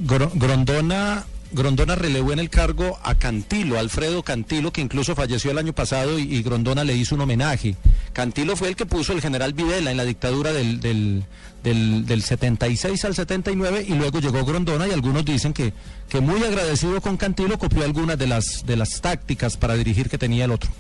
Gro- 0.03 0.31
Grondona 0.35 1.25
Grondona 1.53 1.95
relevó 1.95 2.33
en 2.33 2.39
el 2.39 2.49
cargo 2.49 2.99
a 3.03 3.15
Cantilo, 3.15 3.79
Alfredo 3.79 4.23
Cantilo, 4.23 4.73
que 4.73 4.81
incluso 4.81 5.15
falleció 5.15 5.51
el 5.51 5.59
año 5.59 5.75
pasado 5.75 6.19
y, 6.19 6.43
Grondona 6.43 6.83
le 6.83 6.97
hizo 6.97 7.15
un 7.15 7.21
homenaje. 7.21 7.77
Cantilo 8.13 8.57
fue 8.57 8.69
el 8.69 8.77
que 8.77 8.87
puso 8.87 9.13
el 9.13 9.21
general 9.21 9.53
Videla 9.53 9.91
en 9.91 9.97
la 9.99 10.05
dictadura 10.05 10.53
del, 10.53 10.81
del, 10.81 11.25
del, 11.63 12.07
del 12.07 12.23
76 12.23 13.05
al 13.05 13.15
79 13.15 13.85
y 13.87 13.95
luego 13.95 14.21
llegó 14.21 14.45
Grondona 14.45 14.89
y 14.89 14.93
algunos 14.93 15.25
dicen 15.25 15.53
que, 15.53 15.75
que 16.09 16.21
muy 16.21 16.43
agradecido 16.43 17.01
con 17.01 17.17
Cantilo 17.17 17.59
copió 17.59 17.85
algunas 17.85 18.19
de 18.19 18.27
las, 18.27 18.65
de 18.65 18.77
las 18.77 19.01
tácticas 19.01 19.57
para 19.57 19.75
dirigir 19.75 20.09
que 20.09 20.19
tenía 20.19 20.47
el 20.47 20.53
otro. 20.53 20.71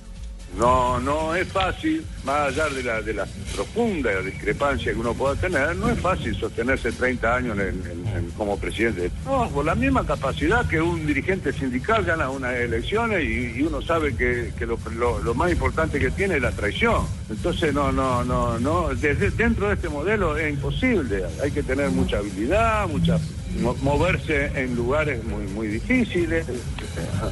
No, 0.59 1.01
no 1.01 1.35
es 1.35 1.49
fácil, 1.49 2.05
más 2.25 2.49
allá 2.49 2.69
de 2.69 2.83
la, 2.83 3.01
de 3.01 3.15
la 3.15 3.27
profunda 3.55 4.11
discrepancia 4.21 4.93
que 4.93 4.99
uno 4.99 5.15
pueda 5.15 5.35
tener, 5.35 5.75
no 5.77 5.89
es 5.89 5.99
fácil 5.99 6.35
sostenerse 6.37 6.93
30 6.93 7.35
años 7.37 7.59
en- 7.59 7.83
en- 7.91 8.07
en- 8.17 8.31
como 8.37 8.59
presidente. 8.59 9.11
No, 9.25 9.49
por 9.49 9.65
la 9.65 9.75
misma 9.75 10.05
capacidad 10.07 10.67
que 10.69 10.81
un 10.81 11.07
dirigente 11.07 11.53
sindical 11.55 12.05
gana 12.05 12.29
unas 12.29 12.55
elecciones 12.55 13.25
y, 13.25 13.63
uno 13.63 13.81
sabe 13.81 14.15
que, 14.15 14.53
que 14.59 14.67
lo, 14.67 14.79
lo- 14.95 15.35
más 15.35 15.51
importante 15.51 15.99
que 15.99 16.11
tiene 16.11 16.37
es 16.37 16.43
la 16.43 16.53
traición. 16.53 17.07
Entonces, 17.31 17.73
no, 17.73 17.91
no, 17.91 18.23
no, 18.23 18.59
no, 18.59 18.89
dentro 18.95 19.69
de 19.69 19.75
este 19.75 19.89
modelo 19.89 20.37
es 20.37 20.53
imposible. 20.53 21.25
Hay 21.43 21.51
que 21.51 21.63
tener 21.63 21.91
mucha 21.91 22.19
habilidad, 22.19 22.87
mucha 22.89 23.19
mo- 23.61 23.77
moverse 23.83 24.47
en 24.55 24.75
lugares 24.77 25.23
muy 25.25 25.45
muy 25.55 25.69
difíciles 25.69 26.47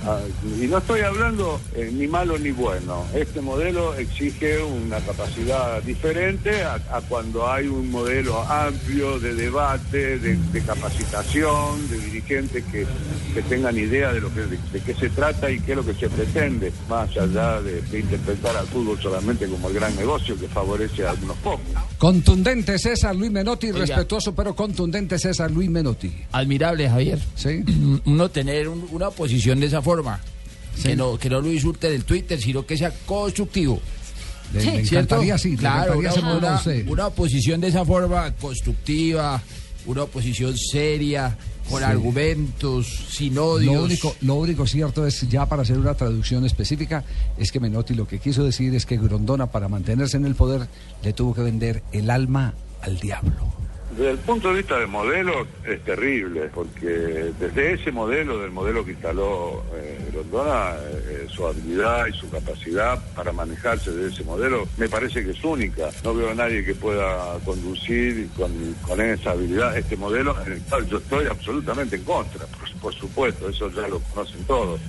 Ah, 0.06 0.20
y 0.60 0.66
no 0.66 0.78
estoy 0.78 1.00
hablando 1.00 1.60
eh, 1.74 1.90
ni 1.92 2.06
malo 2.06 2.38
ni 2.38 2.50
bueno 2.50 3.04
este 3.14 3.40
modelo 3.40 3.94
exige 3.96 4.62
una 4.62 4.98
capacidad 5.00 5.82
diferente 5.82 6.62
a, 6.62 6.74
a 6.74 7.00
cuando 7.08 7.50
hay 7.50 7.66
un 7.66 7.90
modelo 7.90 8.40
amplio 8.42 9.18
de 9.18 9.34
debate 9.34 10.18
de, 10.18 10.36
de 10.36 10.60
capacitación 10.62 11.88
de 11.90 11.98
dirigentes 11.98 12.64
que, 12.70 12.86
que 13.34 13.42
tengan 13.42 13.76
idea 13.76 14.12
de 14.12 14.20
lo 14.20 14.32
que 14.32 14.40
de, 14.40 14.58
de 14.72 14.80
qué 14.80 14.94
se 14.94 15.08
trata 15.10 15.50
y 15.50 15.60
qué 15.60 15.72
es 15.72 15.76
lo 15.76 15.84
que 15.84 15.94
se 15.94 16.08
pretende 16.08 16.72
más 16.88 17.10
allá 17.16 17.60
de, 17.60 17.82
de 17.82 18.00
interpretar 18.00 18.56
al 18.56 18.66
fútbol 18.66 18.98
solamente 19.00 19.46
como 19.46 19.68
el 19.68 19.74
gran 19.74 19.94
negocio 19.96 20.38
que 20.38 20.48
favorece 20.48 21.04
a 21.06 21.10
algunos 21.10 21.36
pocos 21.38 21.60
Contundente 21.98 22.78
César 22.78 23.14
Luis 23.14 23.30
Menotti, 23.30 23.66
Oiga. 23.68 23.80
respetuoso 23.80 24.34
pero 24.34 24.54
contundente 24.54 25.18
César 25.18 25.50
Luis 25.50 25.68
Menotti. 25.68 26.09
Admirable, 26.32 26.88
Javier. 26.88 27.18
Sí. 27.34 27.62
Uno 28.04 28.28
tener 28.30 28.68
un- 28.68 28.86
una 28.92 29.08
oposición 29.08 29.60
de 29.60 29.66
esa 29.66 29.82
forma. 29.82 30.20
Que, 30.82 30.94
no, 30.96 31.18
que 31.18 31.28
no 31.28 31.40
lo 31.40 31.52
insulte 31.52 31.90
del 31.90 32.04
Twitter, 32.04 32.40
sino 32.40 32.64
que 32.64 32.76
sea 32.76 32.90
constructivo. 33.04 33.80
Le- 34.54 34.58
le 34.64 34.70
¿Cierto? 34.84 34.96
encantaría, 35.16 35.36
sí, 35.38 35.50
le 35.50 35.56
Claro, 35.58 35.94
encantaría 36.00 36.54
ese 36.54 36.80
una, 36.82 36.92
una- 36.92 37.06
oposición 37.08 37.60
de 37.60 37.68
esa 37.68 37.84
forma 37.84 38.32
constructiva, 38.32 39.42
una 39.86 40.04
oposición 40.04 40.56
seria, 40.56 41.36
con 41.68 41.78
Sí. 41.80 41.84
argumentos, 41.84 42.86
sin 43.10 43.36
odios. 43.38 43.74
Lo 43.74 43.82
único, 43.84 44.16
lo 44.22 44.34
único 44.36 44.66
cierto 44.66 45.06
es, 45.06 45.28
ya 45.28 45.46
para 45.46 45.62
hacer 45.62 45.78
una 45.78 45.94
traducción 45.94 46.44
específica, 46.46 47.04
es 47.38 47.52
que 47.52 47.60
Menotti 47.60 47.94
lo 47.94 48.06
que 48.08 48.18
quiso 48.18 48.42
decir 48.44 48.74
es 48.74 48.86
que 48.86 48.96
Grondona, 48.96 49.46
para 49.50 49.68
mantenerse 49.68 50.16
en 50.16 50.24
el 50.24 50.34
poder, 50.34 50.66
le 51.04 51.12
tuvo 51.12 51.34
que 51.34 51.42
vender 51.42 51.82
el 51.92 52.10
alma 52.10 52.54
al 52.80 52.98
diablo. 52.98 53.52
Desde 54.00 54.12
el 54.12 54.18
punto 54.20 54.48
de 54.48 54.54
vista 54.54 54.78
del 54.78 54.88
modelo 54.88 55.46
es 55.62 55.84
terrible, 55.84 56.48
porque 56.54 56.88
desde 57.38 57.74
ese 57.74 57.92
modelo, 57.92 58.38
del 58.38 58.50
modelo 58.50 58.82
que 58.82 58.92
instaló 58.92 59.62
eh, 59.74 60.08
Grondona, 60.10 60.72
eh, 61.06 61.26
su 61.28 61.46
habilidad 61.46 62.06
y 62.06 62.12
su 62.14 62.30
capacidad 62.30 62.98
para 63.14 63.30
manejarse 63.30 63.90
de 63.90 64.08
ese 64.08 64.24
modelo 64.24 64.66
me 64.78 64.88
parece 64.88 65.22
que 65.22 65.32
es 65.32 65.44
única. 65.44 65.90
No 66.02 66.14
veo 66.14 66.30
a 66.30 66.34
nadie 66.34 66.64
que 66.64 66.74
pueda 66.74 67.38
conducir 67.44 68.30
con, 68.38 69.00
esa 69.02 69.32
habilidad 69.32 69.76
este 69.76 69.98
modelo, 69.98 70.34
en 70.46 70.52
el 70.54 70.62
cual 70.62 70.88
yo 70.88 70.96
estoy 70.96 71.26
absolutamente 71.26 71.96
en 71.96 72.04
contra, 72.04 72.46
por, 72.46 72.72
por 72.80 72.94
supuesto, 72.94 73.50
eso 73.50 73.70
ya 73.70 73.86
lo 73.86 73.98
conocen 73.98 74.42
todos. 74.44 74.80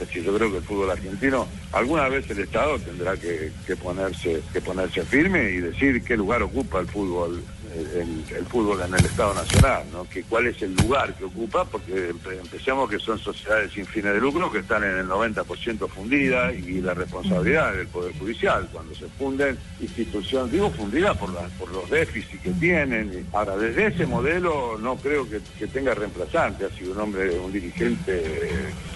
Es 0.00 0.06
decir, 0.06 0.22
yo 0.22 0.36
creo 0.36 0.50
que 0.50 0.58
el 0.58 0.62
fútbol 0.62 0.90
argentino, 0.90 1.48
alguna 1.72 2.08
vez 2.08 2.30
el 2.30 2.38
Estado 2.38 2.78
tendrá 2.78 3.16
que, 3.16 3.50
que 3.66 3.74
ponerse 3.76 4.40
que 4.52 4.60
ponerse 4.60 5.02
firme 5.02 5.50
y 5.50 5.56
decir 5.58 6.04
qué 6.04 6.16
lugar 6.16 6.40
ocupa 6.42 6.78
el 6.78 6.86
fútbol 6.86 7.38
eh, 7.38 7.57
el, 7.74 8.44
fútbol 8.46 8.80
en 8.82 8.94
el 8.94 9.04
Estado 9.04 9.34
Nacional, 9.34 9.84
¿no? 9.92 10.06
Cuál 10.28 10.46
es 10.46 10.60
el 10.62 10.74
lugar 10.76 11.14
que 11.14 11.24
ocupa, 11.24 11.64
porque 11.64 12.10
empe- 12.10 12.38
empecemos 12.40 12.88
que 12.90 12.98
son 12.98 13.18
sociedades 13.18 13.72
sin 13.72 13.86
fines 13.86 14.14
de 14.14 14.20
lucro 14.20 14.50
que 14.50 14.58
están 14.60 14.82
en 14.84 14.96
el 14.98 15.06
90% 15.08 15.88
fundidas 15.88 16.54
y 16.54 16.80
la 16.80 16.94
responsabilidad 16.94 17.74
del 17.74 17.86
Poder 17.88 18.16
Judicial 18.18 18.68
cuando 18.72 18.94
se 18.94 19.06
funden 19.18 19.58
instituciones, 19.80 20.52
digo 20.52 20.70
fundidas 20.70 21.16
por, 21.16 21.30
por 21.58 21.70
los 21.72 21.88
déficits 21.90 22.42
que 22.42 22.50
tienen. 22.52 23.26
Ahora, 23.32 23.56
desde 23.56 23.86
ese 23.86 24.06
modelo 24.06 24.78
no 24.78 24.96
creo 24.96 25.26
que, 25.28 25.40
tenga 25.68 25.94
reemplazante, 25.94 26.64
ha 26.64 26.70
sido 26.70 26.92
un 26.92 27.00
hombre, 27.00 27.38
un 27.38 27.52
dirigente 27.52 28.12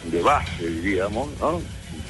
de 0.05 0.23
base, 0.23 0.67
diríamos, 0.69 1.29
¿no? 1.41 1.57
Un 1.57 1.63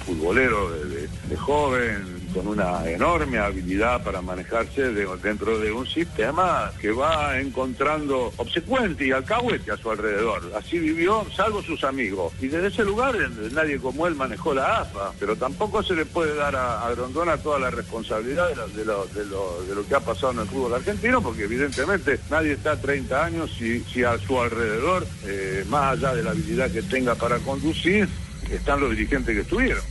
futbolero 0.06 0.70
de 0.70 1.36
joven, 1.36 2.21
con 2.32 2.46
una 2.48 2.88
enorme 2.88 3.38
habilidad 3.38 4.02
para 4.02 4.20
manejarse 4.22 4.92
de- 4.92 5.08
dentro 5.22 5.58
de 5.58 5.72
un 5.72 5.86
sistema 5.86 6.70
que 6.80 6.90
va 6.92 7.38
encontrando 7.40 8.32
obsecuente 8.36 9.06
y 9.06 9.12
alcahuete 9.12 9.70
a 9.72 9.76
su 9.76 9.90
alrededor. 9.90 10.52
Así 10.56 10.78
vivió, 10.78 11.24
salvo 11.34 11.62
sus 11.62 11.84
amigos. 11.84 12.32
Y 12.40 12.48
desde 12.48 12.68
ese 12.68 12.84
lugar 12.84 13.14
nadie 13.52 13.78
como 13.78 14.06
él 14.06 14.14
manejó 14.14 14.54
la 14.54 14.80
AFA, 14.80 15.12
pero 15.20 15.36
tampoco 15.36 15.82
se 15.82 15.94
le 15.94 16.06
puede 16.06 16.34
dar 16.34 16.56
a, 16.56 16.88
Grondona 16.92 17.36
toda 17.38 17.58
la 17.58 17.70
responsabilidad 17.70 18.48
de 18.48 18.54
lo, 18.56 18.68
de, 18.68 18.84
lo, 19.24 19.62
de 19.64 19.74
lo- 19.74 19.86
que 19.86 19.94
ha 19.94 20.00
pasado 20.00 20.32
en 20.32 20.38
el 20.40 20.46
fútbol 20.46 20.74
argentino, 20.74 21.20
porque 21.22 21.44
evidentemente 21.44 22.18
nadie 22.30 22.52
está 22.52 22.80
30 22.80 23.24
años 23.24 23.50
si, 23.58 23.80
si 23.80 24.04
a 24.04 24.16
su 24.18 24.40
alrededor, 24.40 25.06
eh, 25.26 25.64
más 25.68 25.92
allá 25.98 26.14
de 26.14 26.22
la 26.22 26.30
habilidad 26.30 26.70
que 26.70 26.82
tenga 26.82 27.14
para 27.16 27.38
conducir, 27.38 28.08
están 28.50 28.80
los 28.80 28.90
dirigentes 28.90 29.34
que 29.34 29.40
estuvieron. 29.42 29.82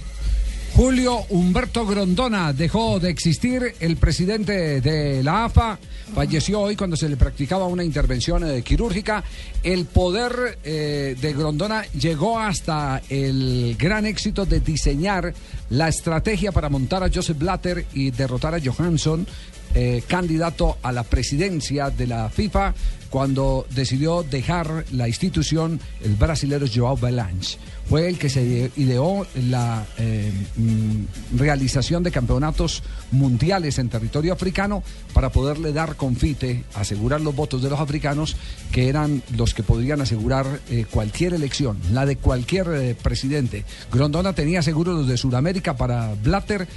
Julio 0.82 1.28
Humberto 1.30 1.86
Grondona 1.86 2.54
dejó 2.54 3.00
de 3.00 3.12
existir, 3.12 3.76
el 3.82 3.98
presidente 3.98 4.82
de 4.82 5.22
la 5.22 5.46
AFA 5.46 5.78
falleció 6.16 6.60
hoy 6.60 6.76
cuando 6.76 6.98
se 6.98 7.08
le 7.08 7.18
practicaba 7.18 7.68
una 7.68 7.84
intervención 7.84 8.44
eh, 8.44 8.64
quirúrgica. 8.64 9.24
El 9.62 9.86
poder 9.86 10.58
eh, 10.64 11.16
de 11.22 11.34
Grondona 11.34 11.84
llegó 11.92 12.40
hasta 12.40 13.00
el 13.10 13.76
gran 13.78 14.08
éxito 14.08 14.48
de 14.48 14.60
diseñar 14.60 15.36
la 15.70 15.88
estrategia 15.88 16.52
para 16.52 16.68
montar 16.68 17.04
a 17.04 17.12
Joseph 17.14 17.38
Blatter 17.38 17.86
y 17.94 18.10
derrotar 18.10 18.56
a 18.56 18.60
Johansson, 18.60 19.28
eh, 19.76 20.02
candidato 20.08 20.80
a 20.82 20.92
la 20.92 21.04
presidencia 21.04 21.92
de 21.92 22.08
la 22.08 22.28
FIFA, 22.28 22.74
cuando 23.12 23.68
decidió 23.70 24.24
dejar 24.24 24.86
la 24.94 25.08
institución 25.08 25.80
el 26.04 26.16
brasilero 26.16 26.66
Joao 26.74 26.98
Belange. 26.98 27.60
Fue 27.92 28.08
el 28.08 28.18
que 28.18 28.30
se 28.30 28.72
ideó 28.78 29.28
la 29.36 29.86
eh, 29.98 30.32
mm, 30.56 31.38
realización 31.38 32.04
de 32.04 32.12
campeonatos 32.12 32.84
mundiales 33.12 33.80
en 33.80 33.90
territorio 33.90 34.32
africano 34.32 34.82
para 35.14 35.30
poderle 35.30 35.74
dar 35.74 35.98
confite, 35.98 36.64
asegurar 36.74 37.20
los 37.20 37.36
votos 37.36 37.62
de 37.62 37.70
los 37.70 37.82
africanos, 37.82 38.38
que 38.72 38.88
eran 38.88 39.22
los 39.36 39.54
que 39.54 39.64
podrían 39.64 40.00
asegurar 40.00 40.62
eh, 40.70 40.86
cualquier 40.90 41.34
elección, 41.34 41.80
la 41.92 42.06
de 42.06 42.16
cualquier 42.16 42.70
eh, 42.70 42.96
presidente. 42.96 43.66
Grondona 43.92 44.32
tenía 44.32 44.62
seguro 44.62 44.94
los 44.94 45.10
de 45.10 45.18
Sudamérica 45.18 45.76
para 45.76 46.16
Blatter, 46.24 46.70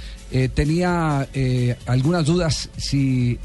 tenía 0.53 1.29
algunas 1.85 2.25
dudas 2.25 2.67
si 2.75 3.39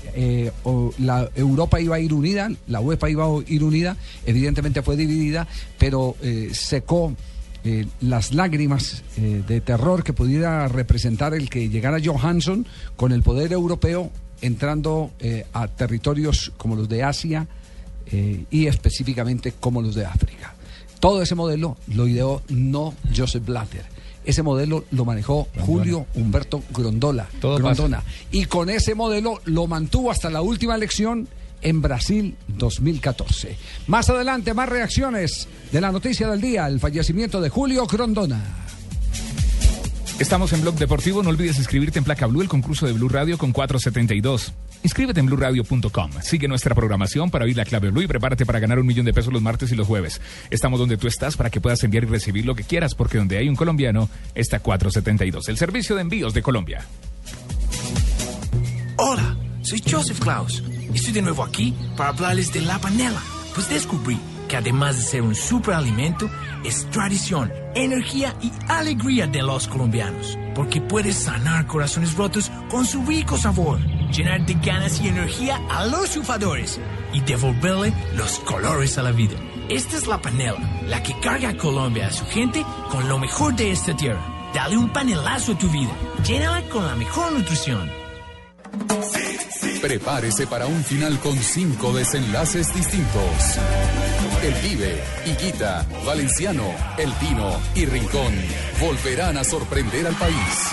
la 0.98 1.30
Europa 1.36 1.80
iba 1.80 1.94
a 1.94 2.00
ir 2.00 2.12
unida, 2.12 2.50
la 2.66 2.80
UEFA 2.80 3.10
iba 3.10 3.26
a 3.26 3.28
ir 3.46 3.62
unida, 3.62 3.96
evidentemente 4.26 4.82
fue 4.82 4.96
dividida, 4.96 5.46
pero 5.78 6.16
secó 6.52 7.14
eh, 7.62 7.87
las 8.00 8.33
lágrimas 8.33 9.02
eh, 9.19 9.43
de 9.47 9.61
terror 9.61 10.02
que 10.02 10.14
pudiera 10.14 10.67
representar 10.69 11.35
el 11.35 11.50
que 11.50 11.69
llegara 11.69 11.99
Johansson 12.02 12.67
con 12.97 13.12
el 13.12 13.23
poder 13.23 13.52
europeo 13.52 14.11
entrando 14.40 15.11
eh, 15.21 15.45
a 15.52 15.69
territorios 15.69 16.52
como 16.57 16.75
los 16.75 16.88
de 16.88 17.02
Asia 17.02 17.47
y 18.50 18.67
específicamente 18.67 19.52
como 19.52 19.81
los 19.83 19.95
de 19.95 20.05
África. 20.05 20.57
Todo 20.99 21.23
ese 21.23 21.37
modelo 21.37 21.76
lo 21.95 22.09
ideó 22.09 22.43
no 22.49 22.93
Joseph 23.17 23.45
Blatter. 23.45 23.85
Ese 24.25 24.43
modelo 24.43 24.85
lo 24.90 25.05
manejó 25.05 25.47
Julio 25.61 26.07
Humberto 26.17 26.61
Grondola, 26.75 27.29
Todo 27.40 27.59
Grondona. 27.59 28.02
Y 28.33 28.47
con 28.47 28.69
ese 28.69 28.97
modelo 28.97 29.40
lo 29.45 29.69
mantuvo 29.69 30.11
hasta 30.11 30.29
la 30.29 30.43
última 30.43 30.75
elección 30.75 31.29
en 31.62 31.83
Brasil 31.83 32.37
2014. 32.49 33.57
Más 33.87 34.11
adelante, 34.11 34.55
más 34.55 34.69
reacciones 34.69 35.49
de 35.73 35.81
la 35.81 35.93
noticia 35.93 36.29
del 36.29 36.40
día, 36.40 36.67
el 36.67 36.81
fallecimiento 36.81 37.40
de 37.40 37.49
Julio 37.49 37.87
Grondona. 37.87 38.40
Estamos 40.21 40.52
en 40.52 40.61
Blog 40.61 40.75
Deportivo. 40.75 41.23
No 41.23 41.31
olvides 41.31 41.57
inscribirte 41.57 41.99
en 41.99 42.05
Placa 42.05 42.26
Blue, 42.26 42.43
el 42.43 42.49
concurso 42.49 42.87
de 42.87 42.93
Blue 42.93 43.09
Radio 43.09 43.38
con 43.38 43.52
472. 43.52 44.52
Inscríbete 44.83 45.21
en 45.21 45.26
bluradio.com. 45.26 46.11
Sigue 46.23 46.47
nuestra 46.47 46.75
programación 46.75 47.31
para 47.31 47.47
oír 47.47 47.57
la 47.57 47.64
clave 47.64 47.90
Blue 47.90 48.02
y 48.02 48.07
prepárate 48.07 48.45
para 48.45 48.61
ganar 48.61 48.79
un 48.79 48.87
millón 48.87 49.07
de 49.07 49.14
pesos 49.14 49.33
los 49.33 49.40
martes 49.40 49.73
y 49.73 49.76
los 49.76 49.87
jueves. 49.87 50.21
Estamos 50.50 50.79
donde 50.79 50.99
tú 50.99 51.07
estás 51.07 51.38
para 51.38 51.49
que 51.49 51.62
puedas 51.62 51.83
enviar 51.85 52.05
y 52.05 52.07
recibir 52.07 52.45
lo 52.45 52.55
que 52.55 52.64
quieras, 52.64 52.95
porque 52.95 53.17
donde 53.17 53.38
hay 53.38 53.49
un 53.49 53.57
colombiano 53.57 54.11
está 54.35 54.61
472, 54.61 55.49
el 55.49 55.57
servicio 55.57 55.97
de 55.97 56.02
envíos 56.02 56.35
de 56.35 56.43
Colombia. 56.43 56.85
Hola, 58.97 59.37
soy 59.62 59.83
Joseph 59.88 60.21
Klaus. 60.21 60.62
Estoy 60.95 61.12
de 61.12 61.23
nuevo 61.23 61.43
aquí 61.45 61.75
para 61.97 62.11
hablarles 62.11 62.52
de 62.52 62.61
la 62.62 62.79
panela. 62.79 63.21
Pues 63.55 63.69
descubrí 63.69 64.19
que 64.49 64.57
además 64.57 64.97
de 64.97 65.02
ser 65.05 65.23
un 65.23 65.35
superalimento, 65.35 66.29
es 66.64 66.90
tradición, 66.90 67.52
energía 67.75 68.35
y 68.43 68.50
alegría 68.69 69.29
de 69.29 69.43
los 69.43 69.69
colombianos, 69.69 70.37
porque 70.57 70.81
puede 70.81 71.12
sanar 71.12 71.67
corazones 71.67 72.17
rotos 72.17 72.50
con 72.69 72.85
su 72.85 73.05
rico 73.07 73.37
sabor, 73.37 73.79
llenar 74.11 74.45
de 74.47 74.55
ganas 74.55 75.00
y 75.00 75.09
energía 75.09 75.61
a 75.71 75.87
los 75.87 76.09
sufadores 76.09 76.81
y 77.12 77.21
devolverle 77.21 77.93
los 78.17 78.40
colores 78.40 78.99
a 78.99 79.05
la 79.05 79.12
vida. 79.12 79.37
Esta 79.69 79.97
es 79.97 80.09
la 80.09 80.21
panela, 80.21 80.59
la 80.88 81.00
que 81.00 81.14
carga 81.21 81.50
a 81.50 81.57
Colombia 81.57 82.09
a 82.09 82.12
su 82.12 82.26
gente 82.26 82.64
con 82.90 83.09
lo 83.09 83.21
mejor 83.21 83.55
de 83.55 83.71
esta 83.71 83.97
tierra. 83.97 84.21
Dale 84.52 84.76
un 84.76 84.93
panelazo 84.93 85.52
a 85.52 85.59
tu 85.59 85.69
vida, 85.69 85.93
llénala 86.26 86.69
con 86.71 86.85
la 86.85 86.97
mejor 86.97 87.31
nutrición. 87.33 87.88
Prepárese 89.80 90.46
para 90.46 90.66
un 90.66 90.84
final 90.84 91.18
con 91.20 91.36
cinco 91.38 91.92
desenlaces 91.92 92.74
distintos. 92.74 93.58
El 94.42 94.54
Pibe, 94.54 95.02
Higuita, 95.26 95.86
Valenciano, 96.04 96.64
El 96.98 97.12
Tino 97.14 97.58
y 97.74 97.86
Rincón 97.86 98.34
volverán 98.80 99.38
a 99.38 99.44
sorprender 99.44 100.06
al 100.06 100.14
país. 100.14 100.68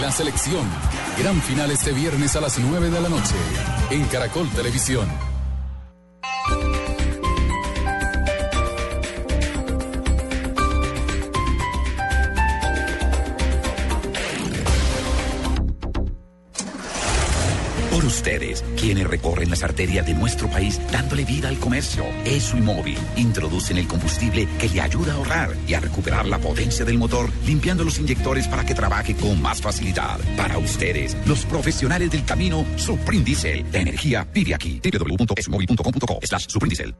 La 0.00 0.10
selección. 0.10 0.66
Gran 1.18 1.40
final 1.42 1.70
este 1.70 1.92
viernes 1.92 2.36
a 2.36 2.40
las 2.40 2.58
9 2.58 2.90
de 2.90 3.00
la 3.00 3.08
noche 3.08 3.34
en 3.90 4.04
Caracol 4.04 4.48
Televisión. 4.50 5.35
Ustedes, 18.06 18.64
quienes 18.76 19.06
recorren 19.06 19.50
las 19.50 19.62
arterias 19.62 20.06
de 20.06 20.14
nuestro 20.14 20.48
país 20.48 20.80
dándole 20.90 21.24
vida 21.24 21.48
al 21.48 21.58
comercio. 21.58 22.04
ESO 22.24 22.56
y 22.56 22.60
móvil 22.60 22.98
introducen 23.16 23.78
el 23.78 23.86
combustible 23.86 24.48
que 24.58 24.68
le 24.68 24.80
ayuda 24.80 25.12
a 25.12 25.16
ahorrar 25.16 25.56
y 25.66 25.74
a 25.74 25.80
recuperar 25.80 26.26
la 26.26 26.38
potencia 26.38 26.84
del 26.84 26.98
motor, 26.98 27.30
limpiando 27.46 27.84
los 27.84 27.98
inyectores 27.98 28.48
para 28.48 28.64
que 28.64 28.74
trabaje 28.74 29.14
con 29.14 29.40
más 29.40 29.60
facilidad. 29.60 30.18
Para 30.36 30.58
ustedes, 30.58 31.16
los 31.26 31.44
profesionales 31.44 32.10
del 32.10 32.24
camino, 32.24 32.64
Suprindisel. 32.76 33.66
La 33.72 33.80
energía 33.80 34.26
vive 34.32 34.54
aquí. 34.54 34.80
www.esomóvil.com.co 34.82 36.18
slash 36.22 36.46
Suprindisel. 36.48 36.94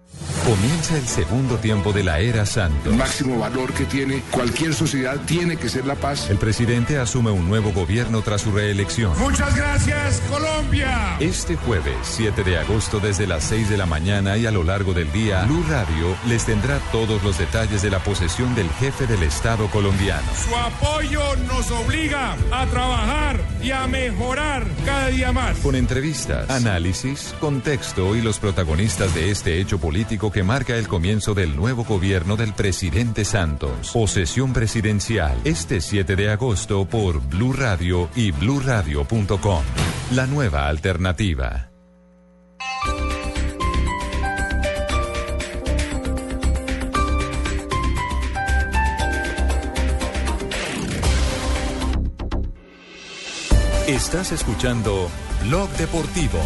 Comienza 0.44 0.96
el 0.96 1.06
segundo 1.06 1.56
tiempo 1.56 1.92
de 1.92 2.04
la 2.04 2.20
era 2.20 2.46
Santos. 2.46 2.92
El 2.92 2.98
máximo 2.98 3.38
valor 3.38 3.72
que 3.72 3.84
tiene 3.84 4.22
cualquier 4.30 4.74
sociedad 4.74 5.16
tiene 5.26 5.56
que 5.56 5.68
ser 5.68 5.86
la 5.86 5.94
paz. 5.94 6.30
El 6.30 6.38
presidente 6.38 6.98
asume 6.98 7.30
un 7.30 7.48
nuevo 7.48 7.72
gobierno 7.72 8.22
tras 8.22 8.42
su 8.42 8.52
reelección. 8.52 9.18
Muchas 9.18 9.54
gracias, 9.56 10.20
Colombia. 10.30 10.95
Este 11.20 11.56
jueves, 11.56 11.96
7 12.02 12.44
de 12.44 12.58
agosto, 12.58 13.00
desde 13.00 13.26
las 13.26 13.44
6 13.44 13.70
de 13.70 13.78
la 13.78 13.86
mañana 13.86 14.36
y 14.36 14.44
a 14.44 14.50
lo 14.50 14.62
largo 14.62 14.92
del 14.92 15.10
día, 15.12 15.44
Blue 15.44 15.64
Radio 15.68 16.14
les 16.26 16.44
tendrá 16.44 16.78
todos 16.92 17.22
los 17.22 17.38
detalles 17.38 17.80
de 17.80 17.90
la 17.90 18.00
posesión 18.00 18.54
del 18.54 18.68
jefe 18.70 19.06
del 19.06 19.22
Estado 19.22 19.68
colombiano. 19.68 20.26
Su 20.34 20.54
apoyo 20.54 21.22
nos 21.48 21.70
obliga 21.70 22.36
a 22.52 22.66
trabajar 22.66 23.40
y 23.62 23.70
a 23.70 23.86
mejorar 23.86 24.66
cada 24.84 25.08
día 25.08 25.32
más. 25.32 25.56
Con 25.58 25.74
entrevistas, 25.74 26.50
análisis, 26.50 27.34
contexto 27.40 28.14
y 28.14 28.20
los 28.20 28.38
protagonistas 28.38 29.14
de 29.14 29.30
este 29.30 29.60
hecho 29.60 29.78
político 29.78 30.30
que 30.30 30.42
marca 30.42 30.76
el 30.76 30.86
comienzo 30.86 31.32
del 31.34 31.56
nuevo 31.56 31.84
gobierno 31.84 32.36
del 32.36 32.52
presidente 32.52 33.24
Santos. 33.24 33.90
Posesión 33.92 34.52
presidencial, 34.52 35.38
este 35.44 35.80
7 35.80 36.14
de 36.14 36.30
agosto 36.30 36.84
por 36.84 37.20
Blue 37.20 37.54
Radio 37.54 38.10
y 38.14 38.32
bluradio.com. 38.32 39.62
La 40.12 40.26
nueva 40.26 40.68
alternativa. 40.68 40.85
Estás 53.88 54.30
escuchando 54.30 55.10
Blog 55.42 55.68
Deportivo. 55.70 56.38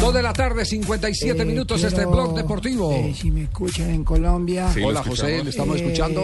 Dos 0.00 0.12
de 0.12 0.22
la 0.22 0.32
tarde, 0.34 0.64
57 0.66 1.40
Eh, 1.40 1.44
minutos, 1.46 1.80
quiero, 1.80 1.96
este 1.96 2.04
blog 2.10 2.34
deportivo. 2.34 2.92
eh, 2.92 3.14
si 3.18 3.30
me 3.30 3.44
escuchan 3.44 3.88
en 3.90 4.04
Colombia. 4.04 4.68
Hola 4.84 5.02
José, 5.02 5.42
le 5.42 5.48
estamos 5.50 5.78
Eh, 5.78 5.82
escuchando. 5.84 6.20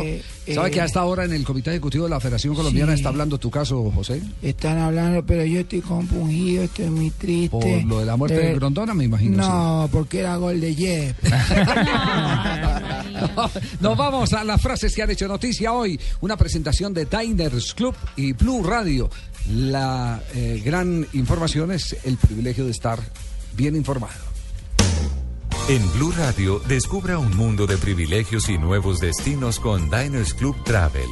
¿Sabe 0.52 0.68
eh, 0.68 0.70
que 0.70 0.80
a 0.82 0.84
esta 0.84 1.02
hora 1.04 1.24
en 1.24 1.32
el 1.32 1.44
Comité 1.44 1.70
Ejecutivo 1.70 2.04
de 2.04 2.10
la 2.10 2.20
Federación 2.20 2.54
Colombiana 2.54 2.92
Sí. 2.92 2.98
está 2.98 3.08
hablando 3.08 3.38
tu 3.38 3.50
caso, 3.50 3.90
José? 3.94 4.20
Están 4.42 4.76
hablando, 4.78 5.24
pero 5.24 5.44
yo 5.46 5.60
estoy 5.60 5.80
compungido, 5.80 6.64
estoy 6.64 6.90
muy 6.90 7.10
triste. 7.10 7.48
Por 7.48 7.64
lo 7.84 8.00
de 8.00 8.06
la 8.06 8.16
muerte 8.16 8.36
de 8.38 8.54
Grondona, 8.54 8.92
me 8.92 9.04
imagino. 9.04 9.38
No, 9.38 9.88
porque 9.90 10.18
era 10.20 10.36
gol 10.36 10.60
de 10.60 10.74
Jeff. 10.74 11.16
Nos 13.80 13.96
vamos 13.96 14.32
a 14.34 14.44
las 14.44 14.60
frases 14.60 14.94
que 14.94 15.02
han 15.02 15.10
hecho 15.10 15.26
noticia 15.26 15.72
hoy. 15.72 15.98
Una 16.20 16.36
presentación 16.36 16.92
de 16.92 17.06
Diners 17.06 17.72
Club 17.74 17.94
y 18.16 18.32
Blue 18.32 18.62
Radio. 18.62 19.08
La 19.48 20.20
eh, 20.34 20.60
gran 20.62 21.06
información 21.14 21.72
es 21.72 21.96
el 22.04 22.18
privilegio 22.18 22.66
de 22.66 22.72
estar 22.72 22.98
bien 23.56 23.76
informado. 23.76 24.30
En 25.68 25.92
Blue 25.92 26.12
Radio, 26.16 26.60
descubra 26.66 27.18
un 27.18 27.36
mundo 27.36 27.66
de 27.66 27.76
privilegios 27.76 28.48
y 28.48 28.58
nuevos 28.58 29.00
destinos 29.00 29.60
con 29.60 29.88
Diners 29.90 30.34
Club 30.34 30.56
Travel. 30.64 31.08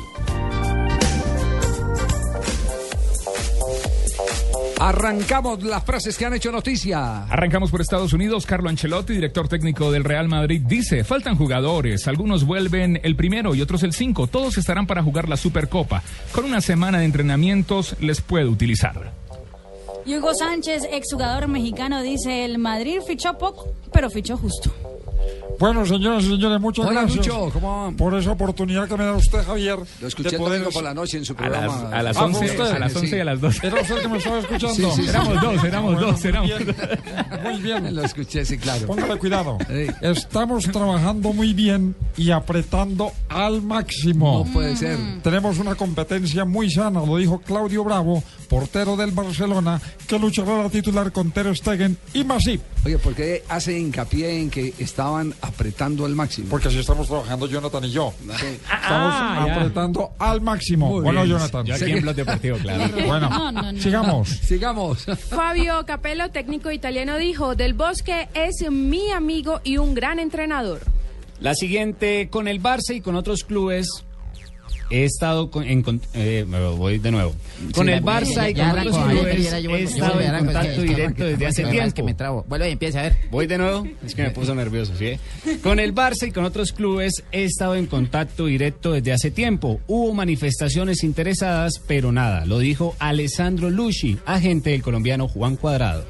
Arrancamos 4.80 5.62
las 5.64 5.84
frases 5.84 6.16
que 6.16 6.24
han 6.24 6.34
hecho 6.34 6.52
noticia. 6.52 7.24
Arrancamos 7.24 7.70
por 7.70 7.80
Estados 7.80 8.12
Unidos. 8.12 8.46
Carlo 8.46 8.68
Ancelotti, 8.68 9.12
director 9.12 9.48
técnico 9.48 9.90
del 9.90 10.04
Real 10.04 10.28
Madrid, 10.28 10.62
dice, 10.64 11.02
faltan 11.02 11.36
jugadores. 11.36 12.06
Algunos 12.06 12.44
vuelven 12.44 13.00
el 13.02 13.16
primero 13.16 13.56
y 13.56 13.60
otros 13.60 13.82
el 13.82 13.92
cinco. 13.92 14.28
Todos 14.28 14.56
estarán 14.56 14.86
para 14.86 15.02
jugar 15.02 15.28
la 15.28 15.36
Supercopa. 15.36 16.02
Con 16.32 16.44
una 16.44 16.60
semana 16.60 17.00
de 17.00 17.06
entrenamientos 17.06 17.96
les 18.00 18.20
puede 18.20 18.46
utilizar. 18.46 19.12
Y 20.08 20.16
Hugo 20.16 20.32
Sánchez, 20.34 20.88
exjugador 20.90 21.48
mexicano, 21.48 22.00
dice, 22.00 22.46
el 22.46 22.56
Madrid 22.56 23.02
fichó 23.06 23.36
poco, 23.36 23.74
pero 23.92 24.08
fichó 24.08 24.38
justo. 24.38 24.70
Bueno, 25.58 25.84
señoras 25.84 26.22
y 26.24 26.28
señores, 26.28 26.60
muchas 26.60 26.86
Hola, 26.86 27.00
gracias 27.02 27.26
Lucho, 27.26 27.50
¿cómo 27.52 27.92
por 27.96 28.14
esa 28.16 28.30
oportunidad 28.30 28.86
que 28.86 28.96
me 28.96 29.04
da 29.04 29.14
usted, 29.14 29.42
Javier. 29.44 29.78
Lo 30.00 30.06
escuché 30.06 30.30
de 30.30 30.36
el 30.36 30.40
poder- 30.42 30.52
domingo 30.60 30.70
por 30.72 30.84
la 30.84 30.94
noche 30.94 31.18
en 31.18 31.24
su 31.24 31.34
A 31.36 31.48
las, 31.48 31.64
programa. 31.64 31.96
a 31.96 32.02
las 32.04 32.16
Ah, 32.16 32.24
11, 32.26 32.38
¿fue 32.38 32.46
usted? 32.46 32.76
a 32.76 32.78
las 32.78 32.94
11 32.96 33.16
y 33.16 33.20
a 33.20 33.24
las 33.24 33.40
12. 33.40 33.66
¿Era 33.66 33.80
usted 33.82 33.96
que 34.02 34.08
me 34.08 34.18
estaba 34.18 34.38
escuchando? 34.40 34.74
Sí, 34.74 34.84
sí, 34.94 35.02
sí. 35.02 35.08
Éramos 35.08 35.40
dos, 35.42 35.64
éramos 35.64 35.94
Bueno, 35.94 36.12
dos, 36.12 36.24
éramos 36.24 36.50
muy 36.50 36.64
bien. 36.64 36.76
Muy 37.42 37.62
bien. 37.62 37.96
Lo 37.96 38.02
escuché, 38.04 38.44
sí, 38.44 38.56
claro. 38.58 38.86
Póngale 38.86 39.16
cuidado. 39.18 39.58
Estamos 40.00 40.64
trabajando 40.66 41.32
muy 41.32 41.52
bien 41.54 41.96
y 42.16 42.30
apretando 42.30 43.10
al 43.28 43.60
máximo. 43.62 44.44
No 44.46 44.52
puede 44.52 44.76
ser. 44.76 44.96
Tenemos 45.22 45.58
una 45.58 45.74
competencia 45.74 46.44
muy 46.44 46.70
sana, 46.70 47.04
lo 47.04 47.16
dijo 47.16 47.40
Claudio 47.40 47.82
Bravo, 47.82 48.22
portero 48.48 48.96
del 48.96 49.10
Barcelona, 49.10 49.80
que 50.06 50.18
luchará 50.20 50.62
la 50.62 50.70
titular 50.70 51.10
con 51.10 51.32
Ter 51.32 51.54
Stegen 51.56 51.96
y 52.14 52.22
Masip. 52.22 52.60
Oye, 52.88 52.96
¿por 52.98 53.14
qué 53.14 53.44
hace 53.50 53.78
hincapié 53.78 54.40
en 54.40 54.48
que 54.48 54.72
estaban 54.78 55.34
apretando 55.42 56.06
al 56.06 56.14
máximo? 56.14 56.48
Porque 56.48 56.68
así 56.68 56.78
estamos 56.78 57.06
trabajando 57.06 57.46
Jonathan 57.46 57.84
y 57.84 57.90
yo. 57.90 58.14
Estamos 58.22 58.62
Ah, 58.70 59.44
ya. 59.46 59.56
apretando 59.56 60.12
al 60.18 60.40
máximo. 60.40 60.88
Muy 60.88 61.02
bueno, 61.02 61.22
bien. 61.24 61.36
Jonathan. 61.36 61.66
Yo 61.66 61.74
aquí 61.74 61.84
en 61.92 62.00
Blog 62.00 62.14
Deportivo, 62.16 62.56
claro. 62.56 62.84
Bueno, 63.06 63.28
No, 63.28 63.52
no, 63.52 63.72
no. 63.72 63.78
sigamos. 63.78 64.28
Sigamos. 64.30 65.04
Fabio 65.28 65.84
Capello, 65.86 66.30
técnico 66.30 66.70
italiano, 66.70 67.18
dijo, 67.18 67.54
Del 67.54 67.74
Bosque 67.74 68.28
es 68.32 68.64
mi 68.70 69.10
amigo 69.10 69.60
y 69.64 69.76
un 69.76 69.92
gran 69.94 70.18
entrenador. 70.18 70.80
La 71.40 71.54
siguiente, 71.54 72.28
con 72.30 72.48
el 72.48 72.62
Barça 72.62 72.94
y 72.94 73.02
con 73.02 73.16
otros 73.16 73.44
clubes, 73.44 73.86
he 74.90 75.04
estado 75.04 75.50
con- 75.50 75.64
en... 75.64 75.84
eh, 76.14 76.44
me 76.48 76.60
voy 76.70 76.98
de 76.98 77.10
nuevo. 77.10 77.34
Con 77.74 77.86
Sí, 77.86 77.92
el 77.92 78.02
Barça 78.02 78.50
y 78.50 78.54
con 78.54 78.70
otros 78.70 78.96
clubes, 78.98 79.52
he 79.52 79.82
estado 79.82 80.20
en 80.20 80.44
contacto 80.44 80.82
directo 80.82 81.24
desde 81.24 81.46
hace 81.46 81.64
tiempo. 81.64 82.04
me 82.04 82.14
trabo. 82.14 82.44
Vuelve 82.48 82.68
y 82.68 82.72
empieza 82.72 83.00
a 83.00 83.02
ver. 83.02 83.16
Voy 83.30 83.46
de 83.46 83.58
nuevo, 83.58 83.86
es 84.06 84.14
que 84.14 84.22
me 84.22 84.30
puso 84.30 84.54
nervioso, 84.54 84.92
¿sí? 84.96 85.18
Con 85.62 85.80
el 85.80 85.94
Barça 85.94 86.26
y 86.28 86.30
con 86.32 86.44
otros 86.44 86.72
clubes 86.72 87.24
he 87.32 87.44
estado 87.44 87.74
en 87.76 87.86
contacto 87.86 88.46
directo 88.46 88.92
desde 88.92 89.12
hace 89.12 89.30
tiempo. 89.30 89.80
Hubo 89.86 90.12
manifestaciones 90.14 91.02
interesadas, 91.04 91.74
pero 91.86 92.12
nada. 92.12 92.46
Lo 92.46 92.58
dijo 92.58 92.94
Alessandro 92.98 93.70
Luci, 93.70 94.18
agente 94.26 94.70
del 94.70 94.82
colombiano 94.82 95.28
Juan 95.28 95.56
Cuadrado. 95.56 96.04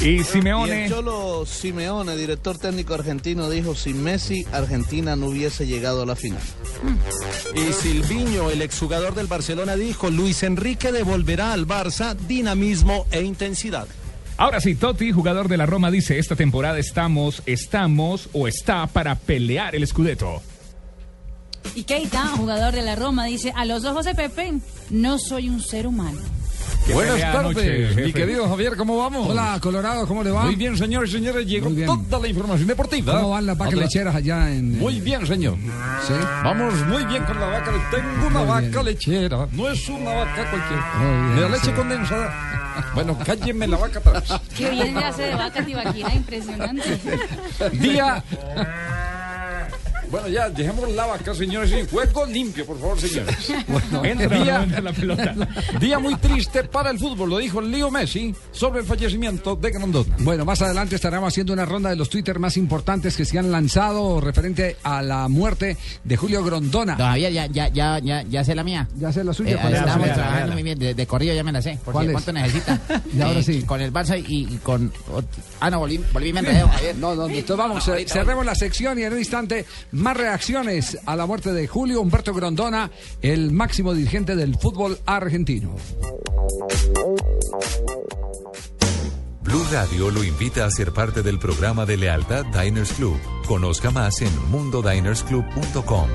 Y 0.00 0.20
Y 0.20 0.24
Simeone. 0.24 0.84
el 0.84 0.90
Cholo 0.90 1.44
Simeone, 1.46 2.16
director 2.16 2.58
técnico 2.58 2.94
argentino, 2.94 3.50
dijo, 3.50 3.74
sin 3.74 4.02
Messi, 4.02 4.46
Argentina 4.52 5.16
no 5.16 5.26
hubiese 5.26 5.66
llegado 5.66 6.02
a 6.02 6.06
la 6.06 6.16
final. 6.16 6.42
Y 7.54 7.72
Silviño, 7.72 8.50
el 8.50 8.62
exjugador 8.62 9.14
del 9.14 9.26
Barcelona, 9.26 9.76
dijo, 9.76 10.10
Luis 10.10 10.42
Enrique 10.42 10.92
devolverá 10.92 11.52
al 11.52 11.66
Barça 11.66 12.14
dinamismo 12.16 13.06
e 13.10 13.22
intensidad. 13.22 13.86
Ahora 14.36 14.60
sí, 14.60 14.74
Totti, 14.74 15.12
jugador 15.12 15.48
de 15.48 15.58
la 15.58 15.66
Roma, 15.66 15.90
dice, 15.90 16.18
esta 16.18 16.34
temporada 16.34 16.78
estamos, 16.78 17.42
estamos 17.44 18.30
o 18.32 18.48
está 18.48 18.86
para 18.86 19.14
pelear 19.14 19.74
el 19.74 19.86
Scudetto. 19.86 20.40
Y 21.74 21.82
Keita, 21.84 22.26
jugador 22.28 22.72
de 22.72 22.82
la 22.82 22.96
Roma, 22.96 23.26
dice, 23.26 23.52
a 23.54 23.66
los 23.66 23.84
ojos 23.84 24.06
de 24.06 24.14
Pepe, 24.14 24.54
no 24.88 25.18
soy 25.18 25.50
un 25.50 25.60
ser 25.60 25.86
humano. 25.86 26.18
Buenas 26.92 27.20
tardes, 27.20 27.96
mi 27.96 28.12
querido 28.12 28.48
Javier, 28.48 28.76
¿cómo 28.76 28.96
vamos? 28.98 29.28
Hola, 29.28 29.58
Colorado, 29.60 30.06
¿cómo 30.06 30.22
le 30.22 30.30
va? 30.30 30.44
Muy 30.44 30.56
bien, 30.56 30.76
señores 30.76 31.10
y 31.10 31.14
señores, 31.14 31.46
llegó 31.46 31.70
toda 32.08 32.20
la 32.22 32.28
información 32.28 32.66
deportiva. 32.68 33.14
¿Cómo 33.14 33.30
van 33.30 33.46
las 33.46 33.56
vacas 33.56 33.74
Otra- 33.74 33.84
lecheras 33.86 34.14
allá 34.14 34.50
en...? 34.50 34.78
Muy 34.78 35.00
bien, 35.00 35.26
señor. 35.26 35.56
Sí. 36.06 36.14
Vamos 36.44 36.74
muy 36.86 37.04
bien 37.04 37.22
con 37.24 37.38
la 37.40 37.46
vaca. 37.46 37.70
le- 37.72 37.96
Tengo 37.96 38.26
una 38.26 38.38
Muy 38.40 38.48
vaca 38.48 38.60
bien. 38.68 38.84
lechera. 38.84 39.46
No 39.52 39.68
es 39.68 39.88
una 39.88 40.12
vaca 40.14 40.50
cualquiera. 40.50 40.92
Bien, 40.98 41.36
de 41.36 41.48
leche 41.50 41.66
sí. 41.66 41.72
condensada. 41.72 42.90
Bueno, 42.94 43.18
cállenme 43.24 43.66
la 43.68 43.76
vaca 43.76 43.98
atrás. 43.98 44.40
Qué 44.56 44.70
bien 44.70 44.94
se 44.98 45.04
hace 45.04 45.22
de 45.22 45.34
vaca 45.34 45.64
tibaquina, 45.64 46.14
impresionante. 46.14 46.98
Día. 47.72 48.24
Bueno, 50.10 50.28
ya, 50.28 50.48
dejemos 50.50 50.90
la 50.90 51.06
vaca, 51.06 51.34
señores. 51.34 51.70
y 51.72 51.86
juego 51.88 52.26
limpio, 52.26 52.66
por 52.66 52.78
favor, 52.80 52.98
señores. 53.00 53.50
Entra 54.02 54.38
o 54.38 54.42
día, 54.44 54.58
no 54.58 54.64
entra 54.64 54.80
la 54.80 54.92
pelota. 54.92 55.34
día 55.80 55.98
muy 55.98 56.16
triste 56.16 56.64
para 56.64 56.90
el 56.90 56.98
fútbol, 56.98 57.30
lo 57.30 57.38
dijo 57.38 57.60
Leo 57.60 57.90
Messi 57.90 58.34
sobre 58.52 58.80
el 58.80 58.86
fallecimiento 58.86 59.54
de 59.56 59.70
Grondona. 59.70 60.16
Bueno, 60.20 60.44
más 60.44 60.60
adelante 60.62 60.96
estaremos 60.96 61.28
haciendo 61.32 61.52
una 61.52 61.64
ronda 61.64 61.90
de 61.90 61.96
los 61.96 62.08
Twitter 62.10 62.38
más 62.38 62.56
importantes 62.56 63.16
que 63.16 63.24
se 63.24 63.38
han 63.38 63.50
lanzado 63.50 64.20
referente 64.20 64.76
a 64.82 65.02
la 65.02 65.28
muerte 65.28 65.76
de 66.04 66.16
Julio 66.16 66.42
Grondona. 66.44 66.96
Don 66.96 67.06
Javier, 67.08 67.32
ya, 67.32 67.46
ya, 67.46 67.68
ya, 67.68 67.98
ya, 68.00 68.22
ya 68.22 68.44
sé 68.44 68.54
la 68.54 68.64
mía. 68.64 68.88
Ya 68.98 69.12
sé 69.12 69.22
la 69.24 69.32
suya. 69.32 69.52
Eh, 69.52 69.58
¿cuál 69.60 69.74
es 69.74 69.80
la 69.80 69.86
estamos 69.86 70.12
trabajando 70.12 70.52
muy 70.54 70.62
bien, 70.62 70.78
de, 70.78 70.94
de 70.94 71.06
corrido 71.06 71.34
ya 71.34 71.44
me 71.44 71.52
la 71.52 71.62
sé. 71.62 71.78
Por 71.84 71.92
¿Cuál 71.94 72.06
si, 72.06 72.10
es? 72.10 72.12
¿Cuánto 72.14 72.32
necesita? 72.32 72.80
Y 73.16 73.20
ahora 73.20 73.40
Eh, 73.40 73.42
sí. 73.42 73.62
Con 73.62 73.80
el 73.80 73.92
Barça 73.92 74.18
y, 74.18 74.54
y 74.54 74.56
con... 74.58 74.92
Ah, 75.60 75.70
no, 75.70 75.78
volví, 75.80 76.00
volví 76.12 76.32
me 76.32 76.40
enredé. 76.40 76.64
No, 76.98 77.14
no, 77.14 77.28
entonces 77.28 77.56
vamos, 77.56 77.86
No, 77.86 77.92
ahorita, 77.92 78.12
cerremos 78.12 78.44
la 78.44 78.54
sección 78.54 78.98
y 78.98 79.02
en 79.02 79.12
un 79.12 79.18
instante 79.18 79.64
más 80.00 80.16
reacciones 80.16 80.98
a 81.06 81.14
la 81.14 81.26
muerte 81.26 81.52
de 81.52 81.68
Julio 81.68 82.00
Humberto 82.00 82.34
Grondona, 82.34 82.90
el 83.22 83.52
máximo 83.52 83.94
dirigente 83.94 84.34
del 84.34 84.56
fútbol 84.56 84.98
argentino. 85.06 85.76
Blue 89.42 89.64
Radio 89.72 90.10
lo 90.10 90.24
invita 90.24 90.64
a 90.64 90.70
ser 90.70 90.92
parte 90.92 91.22
del 91.22 91.38
programa 91.38 91.86
de 91.86 91.96
lealtad 91.96 92.44
Diners 92.46 92.92
Club. 92.92 93.18
Conozca 93.46 93.90
más 93.90 94.20
en 94.22 94.30
mundodinersclub.com. 94.50 96.08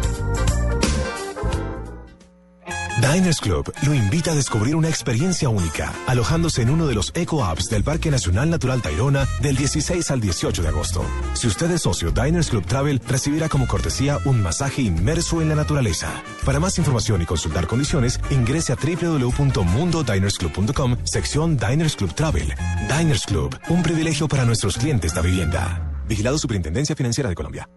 Diners 3.01 3.41
Club 3.41 3.73
lo 3.85 3.93
invita 3.93 4.31
a 4.31 4.35
descubrir 4.35 4.73
una 4.73 4.87
experiencia 4.87 5.49
única, 5.49 5.91
alojándose 6.07 6.61
en 6.61 6.69
uno 6.69 6.87
de 6.87 6.95
los 6.95 7.11
Eco 7.13 7.43
Apps 7.43 7.69
del 7.69 7.83
Parque 7.83 8.09
Nacional 8.09 8.49
Natural 8.49 8.81
Tayrona 8.81 9.27
del 9.41 9.57
16 9.57 10.11
al 10.11 10.21
18 10.21 10.61
de 10.61 10.69
agosto. 10.69 11.03
Si 11.33 11.47
usted 11.47 11.69
es 11.71 11.81
socio 11.81 12.11
Diners 12.11 12.49
Club 12.49 12.65
Travel, 12.65 13.01
recibirá 13.05 13.49
como 13.49 13.67
cortesía 13.67 14.19
un 14.23 14.41
masaje 14.41 14.81
inmerso 14.81 15.41
en 15.41 15.49
la 15.49 15.55
naturaleza. 15.55 16.23
Para 16.45 16.61
más 16.61 16.77
información 16.77 17.21
y 17.21 17.25
consultar 17.25 17.67
condiciones, 17.67 18.17
ingrese 18.29 18.71
a 18.71 18.77
www.mundodinersclub.com, 18.77 20.95
sección 21.03 21.57
Diners 21.57 21.97
Club 21.97 22.15
Travel. 22.15 22.53
Diners 22.97 23.25
Club, 23.25 23.59
un 23.67 23.83
privilegio 23.83 24.29
para 24.29 24.45
nuestros 24.45 24.77
clientes 24.77 25.13
de 25.13 25.21
vivienda. 25.21 25.91
Vigilado 26.07 26.37
Superintendencia 26.37 26.95
Financiera 26.95 27.27
de 27.27 27.35
Colombia. 27.35 27.67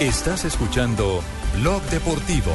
Estás 0.00 0.44
escuchando 0.44 1.22
Blog 1.60 1.80
Deportivo. 1.84 2.50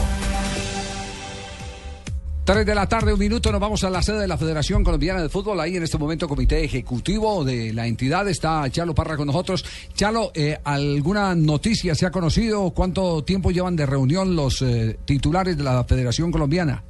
3 2.52 2.66
de 2.66 2.74
la 2.74 2.90
tarde, 2.90 3.14
un 3.14 3.20
minuto, 3.20 3.52
nos 3.52 3.62
vamos 3.62 3.84
a 3.84 3.92
la 3.92 4.02
sede 4.02 4.22
de 4.22 4.28
la 4.28 4.36
Federación 4.36 4.84
Colombiana 4.84 5.22
de 5.22 5.30
Fútbol. 5.30 5.60
Ahí 5.60 5.78
en 5.78 5.84
este 5.84 6.00
momento, 6.00 6.28
comité 6.28 6.64
ejecutivo 6.64 7.46
de 7.46 7.72
la 7.74 7.86
entidad 7.86 8.28
está 8.28 8.68
Chalo 8.72 8.96
Parra 8.96 9.18
con 9.18 9.28
nosotros. 9.28 9.64
Chalo, 9.94 10.32
eh, 10.34 10.58
¿alguna 10.64 11.36
noticia 11.36 11.94
se 11.94 12.08
ha 12.08 12.10
conocido? 12.10 12.72
¿Cuánto 12.72 13.24
tiempo 13.24 13.52
llevan 13.52 13.76
de 13.76 13.86
reunión 13.86 14.36
los 14.36 14.64
eh, 14.64 14.98
titulares 15.06 15.60
de 15.60 15.64
la 15.64 15.84
Federación 15.84 16.32
Colombiana? 16.32 16.82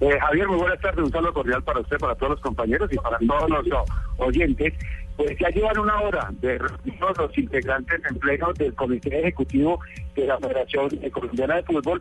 Eh, 0.00 0.16
Javier, 0.20 0.46
muy 0.46 0.58
buenas 0.58 0.80
tardes. 0.80 1.04
Un 1.04 1.10
saludo 1.10 1.34
cordial 1.34 1.64
para 1.64 1.80
usted, 1.80 1.98
para 1.98 2.14
todos 2.14 2.30
los 2.30 2.40
compañeros 2.40 2.88
y 2.92 2.96
para 2.98 3.18
todos 3.18 3.50
los 3.50 3.66
oyentes. 4.18 4.74
Pues 5.16 5.36
ya 5.40 5.48
llevan 5.48 5.76
una 5.76 6.00
hora 6.00 6.30
de 6.40 6.56
reunión 6.58 7.14
los 7.18 7.36
integrantes 7.36 8.00
en 8.08 8.16
pleno 8.20 8.52
del 8.52 8.74
Comité 8.74 9.18
Ejecutivo 9.18 9.80
de 10.14 10.24
la 10.24 10.38
Federación 10.38 10.88
Colombiana 11.12 11.56
de 11.56 11.64
Fútbol. 11.64 12.00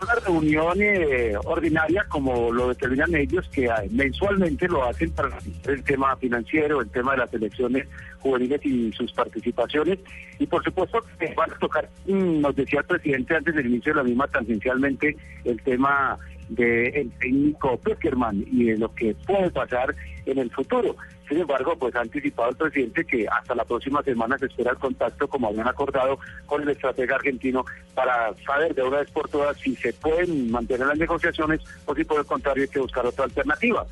Una 0.00 0.14
reunión 0.14 0.80
eh, 0.80 1.34
ordinaria, 1.44 2.04
como 2.08 2.52
lo 2.52 2.68
determinan 2.68 3.14
ellos, 3.14 3.48
que 3.48 3.66
eh, 3.66 3.70
mensualmente 3.90 4.68
lo 4.68 4.84
hacen 4.84 5.10
para 5.10 5.36
el 5.66 5.82
tema 5.82 6.16
financiero, 6.16 6.80
el 6.80 6.90
tema 6.90 7.12
de 7.12 7.18
las 7.18 7.34
elecciones 7.34 7.88
juveniles 8.20 8.64
y 8.64 8.92
sus 8.92 9.12
participaciones. 9.12 9.98
Y 10.38 10.46
por 10.46 10.62
supuesto 10.62 11.00
que 11.18 11.34
van 11.34 11.50
a 11.52 11.58
tocar, 11.58 11.88
mm, 12.06 12.40
nos 12.40 12.54
decía 12.54 12.80
el 12.80 12.86
presidente 12.86 13.34
antes 13.34 13.54
del 13.54 13.66
inicio 13.66 13.92
de 13.92 13.96
la 13.96 14.04
misma, 14.04 14.28
tangencialmente 14.28 15.16
el 15.44 15.60
tema 15.62 16.16
del 16.48 17.10
técnico 17.20 17.76
Peckerman 17.78 18.44
y 18.50 18.64
de 18.66 18.78
lo 18.78 18.94
que 18.94 19.14
puede 19.26 19.50
pasar 19.50 19.94
en 20.26 20.38
el 20.38 20.50
futuro. 20.50 20.96
Sin 21.28 21.40
embargo, 21.40 21.76
pues 21.78 21.94
ha 21.94 22.00
anticipado 22.00 22.50
el 22.50 22.56
presidente 22.56 23.04
que 23.04 23.26
hasta 23.28 23.54
la 23.54 23.64
próxima 23.64 24.02
semana 24.02 24.38
se 24.38 24.46
espera 24.46 24.70
el 24.70 24.78
contacto, 24.78 25.28
como 25.28 25.48
habían 25.48 25.68
acordado, 25.68 26.18
con 26.46 26.62
el 26.62 26.70
estratega 26.70 27.16
argentino 27.16 27.66
para 27.94 28.34
saber 28.46 28.74
de 28.74 28.82
una 28.82 28.98
vez 28.98 29.10
por 29.10 29.28
todas 29.28 29.56
si 29.58 29.76
se 29.76 29.92
pueden 29.92 30.50
mantener 30.50 30.86
las 30.86 30.98
negociaciones 30.98 31.60
o 31.84 31.94
si 31.94 32.04
por 32.04 32.20
el 32.20 32.26
contrario 32.26 32.62
hay 32.62 32.68
que 32.68 32.80
buscar 32.80 33.04
otra 33.04 33.24
alternativa. 33.24 33.86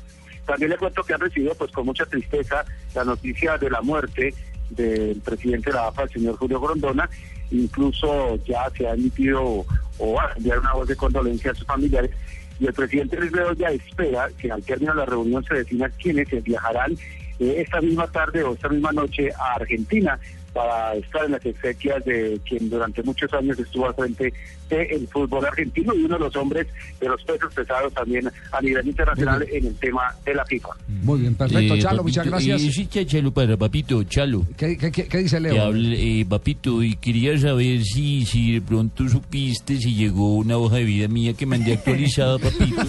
También 0.47 0.71
le 0.71 0.77
cuento 0.77 1.03
que 1.03 1.13
han 1.13 1.19
recibido 1.19 1.53
pues 1.55 1.71
con 1.71 1.85
mucha 1.85 2.05
tristeza 2.05 2.65
la 2.95 3.03
noticia 3.03 3.57
de 3.57 3.69
la 3.69 3.81
muerte 3.81 4.33
del 4.69 5.21
presidente 5.21 5.69
de 5.69 5.75
la 5.75 5.87
AFA, 5.87 6.03
el 6.03 6.09
señor 6.09 6.37
Julio 6.37 6.59
Grondona. 6.59 7.07
Incluso 7.51 8.37
ya 8.45 8.69
se 8.75 8.87
ha 8.87 8.93
emitido 8.93 9.65
o 9.99 10.13
va 10.13 10.31
a 10.31 10.33
enviar 10.37 10.59
una 10.59 10.73
voz 10.73 10.87
de 10.87 10.95
condolencia 10.95 11.51
a 11.51 11.55
sus 11.55 11.67
familiares. 11.67 12.11
Y 12.59 12.65
el 12.65 12.73
presidente 12.73 13.17
Luis 13.17 13.31
Bedoya 13.31 13.69
espera 13.69 14.29
que 14.37 14.51
al 14.51 14.63
término 14.63 14.93
de 14.93 14.99
la 14.99 15.05
reunión 15.05 15.43
se 15.43 15.53
defina 15.53 15.89
quiénes 15.89 16.27
viajarán 16.43 16.93
eh, 16.93 16.97
esta 17.39 17.81
misma 17.81 18.07
tarde 18.07 18.43
o 18.43 18.53
esta 18.53 18.69
misma 18.69 18.91
noche 18.91 19.29
a 19.33 19.55
Argentina 19.55 20.19
para 20.53 20.95
estar 20.95 21.25
en 21.25 21.33
las 21.33 21.45
exequias 21.45 22.03
de 22.05 22.39
quien 22.47 22.69
durante 22.69 23.03
muchos 23.03 23.31
años 23.33 23.59
estuvo 23.59 23.87
al 23.87 23.93
frente 23.93 24.33
del 24.69 25.07
fútbol 25.07 25.45
argentino 25.45 25.93
y 25.95 26.03
uno 26.05 26.15
de 26.15 26.19
los 26.25 26.35
hombres 26.35 26.67
de 26.99 27.07
los 27.07 27.21
pesos 27.23 27.53
pesados 27.53 27.93
también 27.93 28.29
a 28.51 28.61
nivel 28.61 28.87
internacional 28.87 29.45
en 29.51 29.65
el 29.67 29.75
tema 29.75 30.13
de 30.25 30.33
la 30.35 30.45
FIFA. 30.45 30.69
Muy 31.03 31.21
bien, 31.21 31.35
perfecto. 31.35 31.75
Eh, 31.75 31.79
Chalo, 31.79 32.03
muchas 32.03 32.25
papito, 32.27 32.31
gracias. 32.47 32.61
eh, 32.63 32.71
sí, 32.73 32.87
cha- 32.87 33.05
Chalo, 33.05 33.31
para 33.33 33.55
papito, 33.57 34.03
Chalo. 34.03 34.45
¿Qué, 34.57 34.77
qué- 34.77 34.91
qué- 34.91 35.17
dice 35.17 35.39
Leo? 35.39 35.53
Que 35.53 35.59
hable, 35.59 36.19
eh, 36.21 36.25
papito, 36.25 36.83
y 36.83 36.95
quería 36.95 37.37
saber 37.37 37.83
si, 37.83 38.25
si 38.25 38.53
de 38.53 38.61
pronto 38.61 39.07
supiste 39.07 39.77
si 39.77 39.93
llegó 39.95 40.35
una 40.35 40.57
hoja 40.57 40.77
de 40.77 40.83
vida 40.83 41.07
mía 41.07 41.33
que 41.33 41.45
mandé 41.45 41.73
actualizada, 41.73 42.37
papito. 42.39 42.83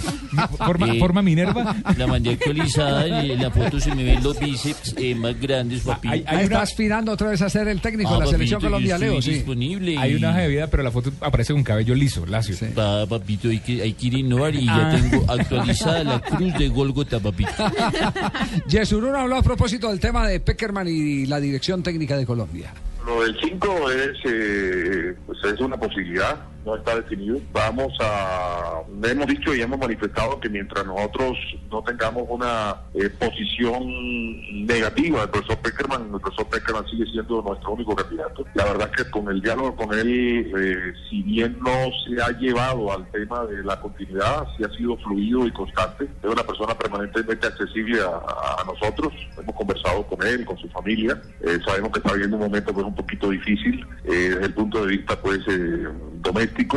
Forma- 0.58 0.94
forma 0.98 1.22
Minerva. 1.22 1.76
La 1.96 2.06
mandé 2.06 2.30
actualizada, 2.30 3.06
en 3.22 3.40
la 3.42 3.50
foto 3.50 3.80
se 3.80 3.94
me 3.94 4.04
ven 4.04 4.22
los 4.22 4.38
bíceps 4.38 4.94
eh, 4.98 5.14
más 5.14 5.38
grandes, 5.40 5.82
papito. 5.82 6.14
Ahí 6.26 6.44
está 6.44 6.62
aspirando 6.62 7.12
otra 7.12 7.30
vez 7.30 7.42
a 7.42 7.48
ser 7.48 7.68
el 7.68 7.80
técnico 7.80 8.12
de 8.14 8.18
la 8.20 8.24
Ah, 8.24 8.28
selección 8.28 8.60
papito, 8.60 8.70
Colombia, 8.70 8.88
yo 8.90 8.94
estoy 8.96 9.08
Leo. 9.10 9.22
Sí. 9.22 9.30
disponible. 9.32 9.98
Hay 9.98 10.12
y- 10.12 10.14
una 10.16 10.30
hoja 10.30 10.38
de 10.40 10.48
vida, 10.48 10.66
pero 10.68 10.82
la 10.82 10.90
foto 10.90 11.12
aparece 11.20 11.52
con 11.52 11.62
cabello 11.68 11.94
liso, 11.94 12.24
lacio. 12.26 12.56
Pa, 12.74 13.04
papito, 13.06 13.48
hay 13.48 13.60
que, 13.60 13.82
hay 13.82 13.92
que 13.92 14.06
ir 14.06 14.14
a 14.14 14.18
innovar 14.18 14.54
y 14.54 14.66
Ah. 14.68 14.90
ya 14.92 15.00
tengo 15.02 15.24
actualizada 15.30 16.02
la 16.02 16.20
cruz 16.20 16.54
de 16.58 16.68
Golgota, 16.68 17.20
papito. 17.20 17.50
Yesurún 18.68 19.14
habló 19.14 19.36
a 19.36 19.42
propósito 19.42 19.88
del 19.90 20.00
tema 20.00 20.26
de 20.26 20.40
Peckerman 20.40 20.88
y 20.88 21.26
la 21.26 21.40
dirección 21.40 21.82
técnica 21.82 22.16
de 22.16 22.24
Colombia. 22.26 22.72
Lo 23.04 23.22
del 23.22 23.36
5 23.40 23.90
es, 23.90 24.10
eh, 24.24 25.14
pues 25.26 25.38
es 25.44 25.60
una 25.60 25.76
posibilidad, 25.76 26.36
no 26.64 26.76
está 26.76 26.96
definido. 26.96 27.38
Vamos 27.52 27.92
a, 28.00 28.82
hemos 29.04 29.26
dicho 29.26 29.54
y 29.54 29.62
hemos 29.62 29.78
manifestado 29.78 30.38
que 30.40 30.48
mientras 30.48 30.84
nosotros 30.86 31.36
no 31.70 31.82
tengamos 31.82 32.24
una 32.28 32.76
eh, 32.94 33.08
posición 33.10 34.66
negativa 34.66 35.20
del 35.20 35.30
profesor 35.30 35.58
Peckerman, 35.58 36.10
el 36.14 36.20
profesor 36.20 36.48
Peckerman 36.48 36.86
sigue 36.88 37.06
siendo 37.06 37.42
nuestro 37.42 37.72
único 37.72 37.94
candidato. 37.94 38.44
La 38.54 38.64
verdad 38.64 38.90
es 38.92 39.04
que 39.04 39.10
con 39.10 39.28
el 39.28 39.40
diálogo 39.40 39.76
con 39.76 39.98
él, 39.98 40.52
eh, 40.56 40.92
si 41.08 41.22
bien 41.22 41.58
no 41.60 41.90
se 42.06 42.22
ha 42.22 42.30
llevado 42.38 42.92
al 42.92 43.10
tema 43.10 43.44
de 43.46 43.62
la 43.62 43.80
continuidad, 43.80 44.46
sí 44.56 44.64
ha 44.64 44.76
sido 44.76 44.96
fluido 44.98 45.46
y 45.46 45.52
constante. 45.52 46.04
Es 46.22 46.30
una 46.30 46.42
persona 46.42 46.76
permanentemente 46.76 47.46
accesible 47.46 48.00
a, 48.00 48.64
nosotros. 48.66 49.12
Hemos 49.38 49.54
conversado 49.54 50.06
con 50.06 50.26
él, 50.26 50.44
con 50.44 50.58
su 50.58 50.68
familia. 50.68 51.20
Eh, 51.40 51.58
sabemos 51.64 51.90
que 51.90 52.00
está 52.00 52.12
viviendo 52.12 52.36
un 52.36 52.42
momento 52.42 52.72
pues 52.72 52.86
un 52.86 52.94
poquito 52.94 53.30
difícil 53.30 53.86
eh, 54.04 54.10
desde 54.10 54.46
el 54.46 54.54
punto 54.54 54.84
de 54.84 54.96
vista 54.96 55.20
pues 55.20 55.40
eh, 55.48 55.88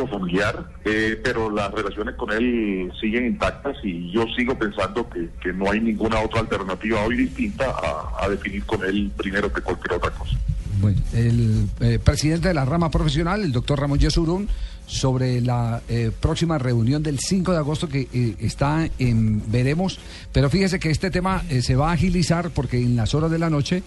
familiar, 0.09 0.65
eh, 0.85 1.19
pero 1.23 1.49
las 1.49 1.71
relaciones 1.71 2.15
con 2.15 2.31
él 2.31 2.91
siguen 2.99 3.25
intactas 3.25 3.77
y 3.83 4.11
yo 4.11 4.25
sigo 4.35 4.57
pensando 4.57 5.07
que, 5.09 5.29
que 5.41 5.53
no 5.53 5.69
hay 5.71 5.79
ninguna 5.79 6.19
otra 6.19 6.41
alternativa 6.41 7.01
hoy 7.03 7.17
distinta 7.17 7.65
a, 7.65 8.25
a 8.25 8.29
definir 8.29 8.63
con 8.65 8.83
él 8.83 9.11
primero 9.15 9.51
que 9.51 9.61
cualquier 9.61 9.93
otra 9.93 10.11
cosa. 10.11 10.37
Bueno, 10.79 10.99
el 11.13 11.67
eh, 11.79 11.99
presidente 12.03 12.47
de 12.47 12.53
la 12.53 12.65
rama 12.65 12.89
profesional, 12.89 13.43
el 13.43 13.51
doctor 13.51 13.79
Ramón 13.79 13.99
Yesurún, 13.99 14.47
sobre 14.91 15.39
la 15.39 15.81
eh, 15.87 16.11
próxima 16.19 16.57
reunión 16.57 17.01
del 17.01 17.17
5 17.17 17.53
de 17.53 17.57
agosto 17.57 17.87
que 17.87 18.09
eh, 18.13 18.35
está 18.39 18.89
en 18.99 19.49
veremos, 19.49 19.99
pero 20.33 20.49
fíjese 20.49 20.79
que 20.79 20.91
este 20.91 21.09
tema 21.09 21.43
eh, 21.49 21.61
se 21.61 21.77
va 21.77 21.91
a 21.91 21.93
agilizar 21.93 22.49
porque 22.49 22.77
en 22.77 22.97
las 22.97 23.15
horas 23.15 23.31
de 23.31 23.39
la 23.39 23.49
noche 23.49 23.83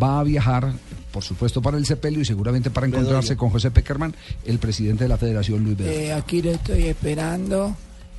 va 0.00 0.20
a 0.20 0.24
viajar, 0.24 0.72
por 1.12 1.22
supuesto 1.24 1.60
para 1.62 1.76
el 1.78 1.86
sepelio 1.86 2.20
y 2.20 2.24
seguramente 2.24 2.70
para 2.70 2.86
encontrarse 2.86 3.30
Bedoya. 3.30 3.38
con 3.38 3.50
José 3.50 3.70
Peckerman, 3.70 4.14
el 4.44 4.58
presidente 4.58 5.04
de 5.04 5.08
la 5.08 5.16
Federación 5.16 5.64
Luis 5.64 5.76
Bedoya. 5.76 5.96
Eh, 6.00 6.12
aquí 6.12 6.42
lo 6.42 6.52
estoy 6.52 6.84
esperando. 6.88 7.74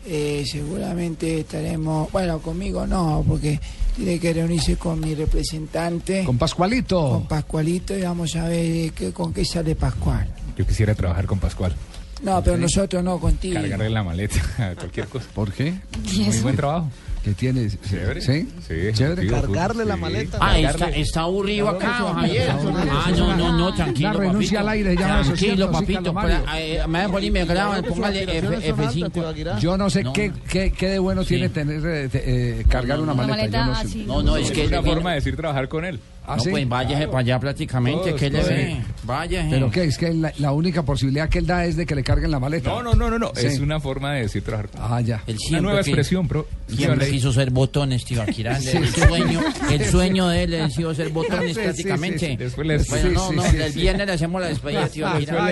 eh, 0.06 0.44
seguramente 0.46 1.40
estaremos, 1.40 2.12
bueno, 2.12 2.40
conmigo 2.40 2.86
no, 2.86 3.24
porque 3.28 3.60
tiene 3.96 4.20
que 4.20 4.34
reunirse 4.34 4.76
con 4.76 5.00
mi 5.00 5.16
representante. 5.16 6.24
Con 6.26 6.38
Pascualito. 6.38 7.10
Con 7.10 7.28
Pascualito 7.28 7.98
y 7.98 8.02
vamos 8.02 8.36
a 8.36 8.48
ver 8.50 8.66
eh, 8.66 8.92
qué, 8.94 9.14
con 9.14 9.34
qué 9.34 9.46
sale 9.46 9.76
Pascual. 9.76 10.28
Yo 10.58 10.66
quisiera 10.68 10.94
trabajar 10.94 11.26
con 11.26 11.40
Pascual. 11.40 11.74
No, 12.22 12.42
pero 12.44 12.58
nosotros 12.58 13.04
no, 13.04 13.20
contigo. 13.20 13.56
Cargarle 13.56 13.90
la 13.90 14.02
maleta, 14.04 14.40
cualquier 14.78 15.08
cosa. 15.08 15.26
¿Por 15.34 15.52
qué? 15.52 15.74
Muy 16.16 16.40
buen 16.40 16.56
trabajo. 16.56 16.90
¿Qué 17.24 17.32
tienes? 17.34 17.80
Chévere. 17.82 18.20
¿Sí? 18.20 18.50
Sí. 18.68 18.74
Chévere. 18.92 19.28
Cargarle 19.28 19.86
la 19.86 19.96
maleta. 19.96 20.38
Ah, 20.42 20.60
está, 20.60 20.90
está 20.90 21.22
aburrido 21.22 21.70
acá, 21.70 22.00
don 22.00 22.16
Javier. 22.16 22.50
Ah, 22.52 23.12
no, 23.16 23.38
no, 23.38 23.58
no, 23.58 23.74
tranquilo. 23.74 24.12
La 24.12 24.20
renuncia 24.20 24.60
papito. 24.60 24.70
al 24.70 24.70
aire, 24.70 24.96
ya 24.98 25.22
Tranquilo, 25.22 25.72
papito. 25.72 26.16
Eh, 26.58 26.82
me 26.88 27.00
dejo 27.00 27.20
me 27.32 27.46
graba, 27.46 27.82
póngale 27.82 28.24
F, 28.24 28.74
F5. 28.74 29.60
Yo 29.60 29.78
no 29.78 29.90
sé 29.90 30.04
qué, 30.14 30.34
qué, 30.50 30.72
qué 30.72 30.90
de 30.90 31.00
bueno 31.00 31.24
tiene 31.24 31.48
tener 31.48 31.82
eh, 31.86 32.10
eh, 32.14 32.66
cargar 32.68 33.00
una 33.00 33.14
maleta. 33.14 33.74
no. 34.06 34.22
No, 34.22 34.36
es 34.36 34.52
que 34.52 34.66
es 34.66 34.68
una 34.68 34.84
forma 34.84 35.12
de 35.12 35.16
decir 35.16 35.38
trabajar 35.38 35.70
con 35.70 35.86
él. 35.86 36.00
¿Ah, 36.26 36.38
no, 36.38 36.44
sí? 36.44 36.52
pues 36.52 36.70
váyase 36.70 37.08
para 37.08 37.20
allá 37.20 37.40
prácticamente. 37.40 38.08
Todos, 38.10 38.20
¿Qué 38.20 38.30
le 38.30 38.44
ve? 38.44 38.78
Váyase. 39.04 39.50
¿Pero 39.50 39.70
qué? 39.70 39.84
Es 39.84 39.98
que 39.98 40.14
la, 40.14 40.32
la 40.38 40.52
única 40.54 40.84
posibilidad 40.84 41.28
que 41.28 41.40
él 41.40 41.46
da 41.48 41.66
es 41.66 41.76
de 41.76 41.86
que 41.86 41.96
le 41.96 42.04
carguen 42.04 42.32
la 42.32 42.40
maleta. 42.40 42.70
No, 42.70 42.82
no, 42.82 42.94
no, 42.94 43.10
no, 43.10 43.20
no. 43.20 43.32
Sí. 43.36 43.48
Es 43.48 43.60
una 43.60 43.80
forma 43.82 44.14
de 44.14 44.22
decir 44.22 44.42
trabajar 44.44 44.70
Ah, 44.80 45.02
ya. 45.02 45.22
Él 45.28 45.38
Una 45.50 45.62
nueva 45.62 45.82
que- 45.84 45.90
expresión, 45.90 46.28
bro. 46.28 46.48
Siempre 46.68 47.10
quiso 47.10 47.34
ser 47.34 47.50
botones, 47.52 48.06
tío 48.06 48.22
Akira. 48.22 48.60
Sí, 48.60 48.70
el 48.78 48.88
sí. 48.88 49.02
sueño, 49.02 49.42
el 49.70 49.86
sueño 49.86 50.28
de 50.30 50.44
él 50.44 50.62
ha 50.62 50.70
sido 50.70 50.94
ser 50.96 51.10
botones 51.10 51.58
prácticamente. 51.58 52.20
sí, 52.20 52.26
sí. 52.32 52.38
Después 52.38 52.68
les- 52.68 52.88
Bueno, 52.88 53.10
sí, 53.10 53.14
no, 53.14 53.32
no, 53.34 53.44
sí, 53.50 53.58
el 53.58 53.74
viernes 53.74 54.08
le 54.08 54.14
hacemos 54.14 54.42
la 54.42 54.48
despedida, 54.48 54.88
tío 54.88 55.08
Akira. 55.08 55.48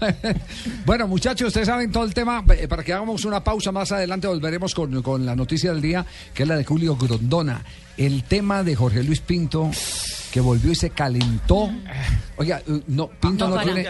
Bueno, 0.84 1.08
muchachos, 1.08 1.48
ustedes 1.48 1.66
saben 1.66 1.90
todo 1.90 2.04
el 2.04 2.12
tema. 2.14 2.44
Eh, 2.58 2.68
Para 2.68 2.82
que 2.82 2.92
hagamos 2.92 3.24
una 3.24 3.42
pausa 3.42 3.72
más 3.72 3.90
adelante, 3.92 4.26
volveremos 4.26 4.74
con, 4.74 5.02
con 5.02 5.24
la 5.24 5.34
noticia 5.34 5.72
del 5.72 5.80
día, 5.80 6.04
que 6.34 6.42
es 6.42 6.48
la 6.48 6.56
de 6.56 6.64
Julio 6.64 6.96
Grondona. 6.96 7.62
El 7.96 8.24
tema 8.24 8.62
de 8.64 8.74
Jorge 8.74 9.02
Luis 9.04 9.20
Pinto, 9.20 9.70
que 10.32 10.40
volvió 10.40 10.72
y 10.72 10.74
se 10.74 10.90
calentó. 10.90 11.70
Oiga, 12.36 12.60
eh, 12.66 12.80
no, 12.88 13.06
Pinto 13.08 13.48
no, 13.48 13.54
para 13.54 13.64
tiene. 13.72 13.82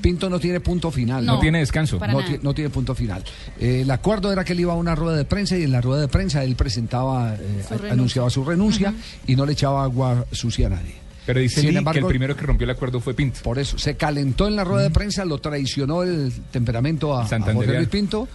Pinto 0.00 0.28
no 0.28 0.40
tiene 0.40 0.58
punto 0.60 0.90
final. 0.90 1.24
No 1.24 1.38
tiene 1.38 1.60
descanso. 1.60 1.98
No, 2.00 2.24
ti- 2.24 2.38
no 2.42 2.52
tiene 2.54 2.70
punto 2.70 2.94
final. 2.94 3.22
Eh, 3.60 3.82
el 3.82 3.90
acuerdo 3.90 4.32
era 4.32 4.42
que 4.44 4.52
él 4.52 4.60
iba 4.60 4.72
a 4.72 4.76
una 4.76 4.96
rueda 4.96 5.16
de 5.16 5.24
prensa 5.24 5.56
y 5.56 5.62
en 5.62 5.70
la 5.72 5.80
rueda 5.80 6.00
de 6.00 6.08
prensa 6.08 6.42
él 6.42 6.56
presentaba, 6.56 7.34
eh, 7.34 7.64
Su 7.68 7.86
anunciaba 7.86 8.30
su 8.30 8.44
renuncia 8.44 8.92
y 9.28 9.36
no 9.36 9.46
le 9.46 9.52
echaba 9.52 9.84
agua 9.84 10.26
sucia 10.32 10.66
a 10.66 10.70
nadie. 10.70 10.94
Pero 11.24 11.40
dice 11.40 11.60
Sin 11.60 11.68
Lee 11.68 11.72
que 11.74 11.78
embargo- 11.78 12.00
el 12.00 12.06
primero 12.06 12.36
que 12.36 12.42
rompió 12.46 12.64
el 12.64 12.70
acuerdo 12.70 13.00
fue 13.00 13.14
Pinto. 13.14 13.40
Por 13.42 13.58
eso, 13.58 13.78
se 13.78 13.96
calentó 13.96 14.46
en 14.48 14.54
la 14.56 14.64
rueda 14.64 14.82
de 14.84 14.90
prensa, 14.90 15.24
lo 15.24 15.38
traicionó 15.38 16.02
el 16.02 16.32
temperamento 16.50 17.16
a. 17.16 17.26
Jorge 17.54 17.66
Luis 17.78 17.88
Pinto 17.88 18.28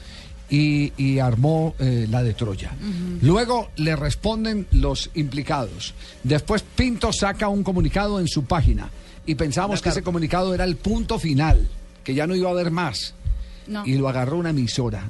y, 0.51 0.91
y 0.97 1.17
armó 1.17 1.73
eh, 1.79 2.05
la 2.09 2.21
de 2.21 2.33
Troya. 2.33 2.71
Luego 3.21 3.69
le 3.77 3.95
responden 3.95 4.67
los 4.71 5.09
implicados. 5.15 5.95
Después 6.23 6.61
Pinto 6.61 7.11
saca 7.11 7.47
un 7.47 7.63
comunicado 7.63 8.19
en 8.19 8.27
su 8.27 8.43
página 8.43 8.91
y 9.25 9.35
pensamos 9.35 9.81
que 9.81 9.89
ese 9.89 10.03
comunicado 10.03 10.53
era 10.53 10.65
el 10.65 10.75
punto 10.75 11.17
final, 11.17 11.67
que 12.03 12.13
ya 12.13 12.27
no 12.27 12.35
iba 12.35 12.49
a 12.49 12.51
haber 12.51 12.69
más. 12.69 13.15
No. 13.65 13.85
Y 13.85 13.93
lo 13.93 14.09
agarró 14.09 14.37
una 14.37 14.49
emisora 14.49 15.05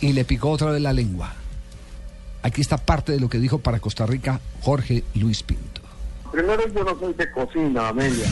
y 0.00 0.12
le 0.12 0.24
picó 0.24 0.50
otra 0.50 0.72
vez 0.72 0.82
la 0.82 0.92
lengua. 0.92 1.32
Aquí 2.42 2.60
está 2.60 2.76
parte 2.76 3.12
de 3.12 3.20
lo 3.20 3.28
que 3.28 3.38
dijo 3.38 3.58
para 3.58 3.78
Costa 3.78 4.04
Rica 4.04 4.40
Jorge 4.60 5.04
Luis 5.14 5.42
Pinto. 5.42 5.73
Primero, 6.34 6.66
yo 6.66 6.82
no 6.82 6.98
soy 6.98 7.14
de 7.14 7.30
cocina, 7.30 7.90
Amelia. 7.90 8.26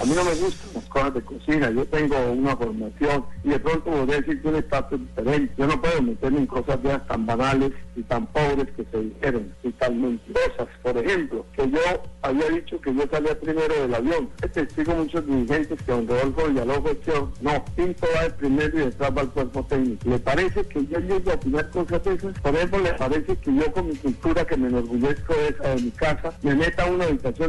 A 0.00 0.04
mí 0.04 0.12
no 0.16 0.24
me 0.24 0.34
gustan 0.34 0.70
las 0.74 0.84
cosas 0.86 1.14
de 1.14 1.22
cocina. 1.22 1.70
Yo 1.70 1.84
tengo 1.84 2.16
una 2.32 2.56
formación 2.56 3.26
y 3.44 3.50
de 3.50 3.58
pronto 3.60 3.84
podría 3.90 4.16
decir 4.16 4.40
que 4.40 4.48
un 4.48 4.56
estatus 4.56 4.98
diferente. 4.98 5.54
Yo 5.58 5.66
no 5.66 5.80
puedo 5.80 6.02
meterme 6.02 6.38
en 6.38 6.46
cosas 6.46 6.78
ya 6.82 6.98
tan 7.00 7.26
banales 7.26 7.72
y 7.94 8.02
tan 8.04 8.26
pobres 8.28 8.68
que 8.74 8.84
se 8.90 8.98
dijeron 9.00 9.54
y 9.62 9.70
tan 9.72 10.00
mentirosas. 10.00 10.66
Por 10.82 10.96
ejemplo, 10.96 11.44
que 11.54 11.70
yo 11.70 11.78
había 12.22 12.48
dicho 12.48 12.80
que 12.80 12.94
yo 12.94 13.02
salía 13.10 13.38
primero 13.38 13.74
del 13.74 13.94
avión. 13.94 14.30
He 14.42 14.48
testigo 14.48 14.94
muchos 14.94 15.26
dirigentes 15.26 15.80
que 15.82 15.92
don 15.92 16.08
Rodolfo 16.08 16.48
Villalobos 16.48 16.96
que 17.04 17.12
no, 17.40 17.64
Pinto 17.76 18.06
va 18.16 18.22
de 18.22 18.30
primero 18.30 18.78
y 18.78 18.84
detrás 18.84 19.16
va 19.16 19.22
el 19.22 19.28
cuerpo 19.28 19.64
técnico. 19.66 20.08
¿Le 20.08 20.18
parece 20.18 20.64
que 20.64 20.86
yo 20.86 20.98
llego 21.00 21.30
a 21.30 21.34
opinar 21.34 21.70
cosas 21.70 22.06
esas? 22.06 22.38
Por 22.40 22.54
ejemplo, 22.54 22.78
¿le 22.78 22.94
parece 22.94 23.36
que 23.36 23.54
yo 23.54 23.72
con 23.72 23.88
mi 23.88 23.96
cultura 23.96 24.44
que 24.46 24.56
me 24.56 24.68
enorgullezco 24.68 25.34
de 25.34 25.48
esa 25.48 25.68
de 25.74 25.82
mi 25.82 25.90
casa, 25.90 26.32
me 26.42 26.54
meta 26.54 26.84
a 26.84 26.90
una 26.90 27.04
habitación 27.04 27.41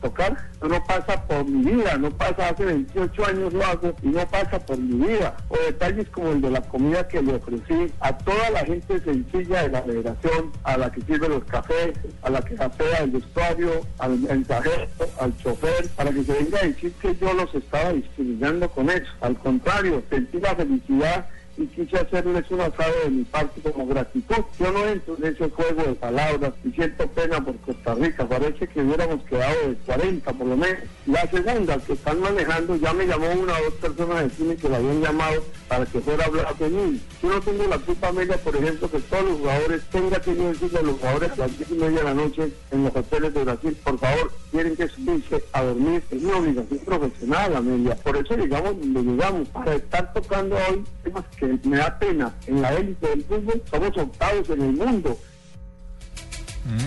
tocar? 0.00 0.36
No 0.62 0.84
pasa 0.84 1.26
por 1.26 1.44
mi 1.44 1.72
vida, 1.72 1.96
no 1.96 2.10
pasa 2.10 2.48
hace 2.48 2.64
28 2.64 3.26
años 3.26 3.52
lo 3.52 3.64
hago 3.64 3.94
y 4.02 4.08
no 4.08 4.26
pasa 4.28 4.58
por 4.58 4.78
mi 4.78 5.06
vida. 5.06 5.36
O 5.48 5.56
detalles 5.66 6.08
como 6.10 6.30
el 6.32 6.40
de 6.40 6.50
la 6.50 6.60
comida 6.62 7.06
que 7.08 7.22
le 7.22 7.34
ofrecí 7.34 7.92
a 8.00 8.16
toda 8.18 8.50
la 8.50 8.64
gente 8.64 9.00
sencilla 9.00 9.62
de 9.62 9.68
la 9.70 9.82
federación, 9.82 10.52
a 10.64 10.76
la 10.76 10.92
que 10.92 11.00
sirve 11.02 11.28
los 11.28 11.44
cafés, 11.44 11.92
a 12.22 12.30
la 12.30 12.42
que 12.42 12.54
apea 12.62 12.98
el 12.98 13.10
vestuario, 13.10 13.80
al 13.98 14.18
mensajero, 14.18 14.86
al 15.20 15.36
chofer, 15.38 15.88
para 15.96 16.10
que 16.10 16.24
se 16.24 16.32
venga 16.32 16.58
a 16.58 16.66
decir 16.66 16.92
que 17.00 17.16
yo 17.16 17.32
los 17.34 17.54
estaba 17.54 17.92
discriminando 17.92 18.68
con 18.70 18.90
eso. 18.90 19.10
Al 19.20 19.36
contrario, 19.38 20.02
sentí 20.10 20.40
la 20.40 20.54
felicidad 20.54 21.26
y 21.60 21.66
quise 21.66 21.98
hacerles 21.98 22.50
un 22.50 22.60
asado 22.62 22.94
de 23.04 23.10
mi 23.10 23.24
parte 23.24 23.60
como 23.60 23.86
gratitud. 23.86 24.36
Yo 24.58 24.72
no 24.72 24.86
entro 24.86 25.16
en 25.18 25.26
ese 25.26 25.50
juego 25.50 25.82
de 25.82 25.94
palabras 25.94 26.52
y 26.64 26.70
siento 26.70 27.06
pena 27.08 27.44
por 27.44 27.56
Costa 27.58 27.94
Rica. 27.94 28.26
Parece 28.26 28.66
que 28.66 28.80
hubiéramos 28.80 29.22
quedado 29.24 29.68
de 29.68 29.74
40 29.74 30.32
por 30.32 30.46
lo 30.46 30.56
menos. 30.56 30.80
La 31.06 31.26
segunda, 31.30 31.78
que 31.78 31.92
están 31.92 32.20
manejando, 32.20 32.76
ya 32.76 32.94
me 32.94 33.06
llamó 33.06 33.26
una 33.32 33.52
o 33.58 33.64
dos 33.64 33.74
personas 33.74 34.24
de 34.24 34.30
cine 34.30 34.56
que 34.56 34.68
la 34.70 34.78
habían 34.78 35.02
llamado 35.02 35.44
para 35.70 35.86
que 35.86 36.00
fuera 36.00 36.24
a 36.24 36.26
hablar 36.26 36.56
de 36.58 36.68
mí. 36.68 37.00
Yo 37.22 37.28
no 37.28 37.40
tengo 37.40 37.64
la 37.68 37.78
culpa, 37.78 38.08
Amelia, 38.08 38.36
por 38.38 38.56
ejemplo, 38.56 38.90
que 38.90 38.98
todos 38.98 39.24
los 39.24 39.38
jugadores 39.38 39.82
tengan 39.92 40.20
que 40.20 40.34
decirle 40.34 40.78
a 40.80 40.82
los 40.82 40.98
jugadores 40.98 41.30
a 41.30 41.36
las 41.36 41.58
10 41.58 41.70
y 41.70 41.74
media 41.74 41.98
de 41.98 42.04
la 42.04 42.14
noche 42.14 42.52
en 42.72 42.84
los 42.84 42.96
hoteles 42.96 43.32
de 43.32 43.44
Brasil, 43.44 43.76
por 43.84 43.98
favor, 44.00 44.32
tienen 44.50 44.74
que 44.74 44.88
subirse 44.88 45.44
a 45.52 45.62
dormir. 45.62 46.02
Es 46.10 46.22
una 46.24 46.38
obligación 46.38 46.80
profesional, 46.80 47.56
Amelia. 47.56 47.94
Por 47.94 48.16
eso 48.16 48.36
llegamos 48.36 48.80
donde 48.80 49.00
llegamos. 49.00 49.48
Para 49.50 49.74
estar 49.76 50.12
tocando 50.12 50.56
hoy 50.56 50.84
temas 51.04 51.24
que 51.38 51.46
me 51.62 51.76
da 51.76 51.96
pena 52.00 52.34
en 52.48 52.62
la 52.62 52.74
élite 52.74 53.06
del 53.06 53.24
fútbol, 53.24 53.62
somos 53.70 53.96
octavos 53.96 54.50
en 54.50 54.62
el 54.62 54.72
mundo. 54.72 55.16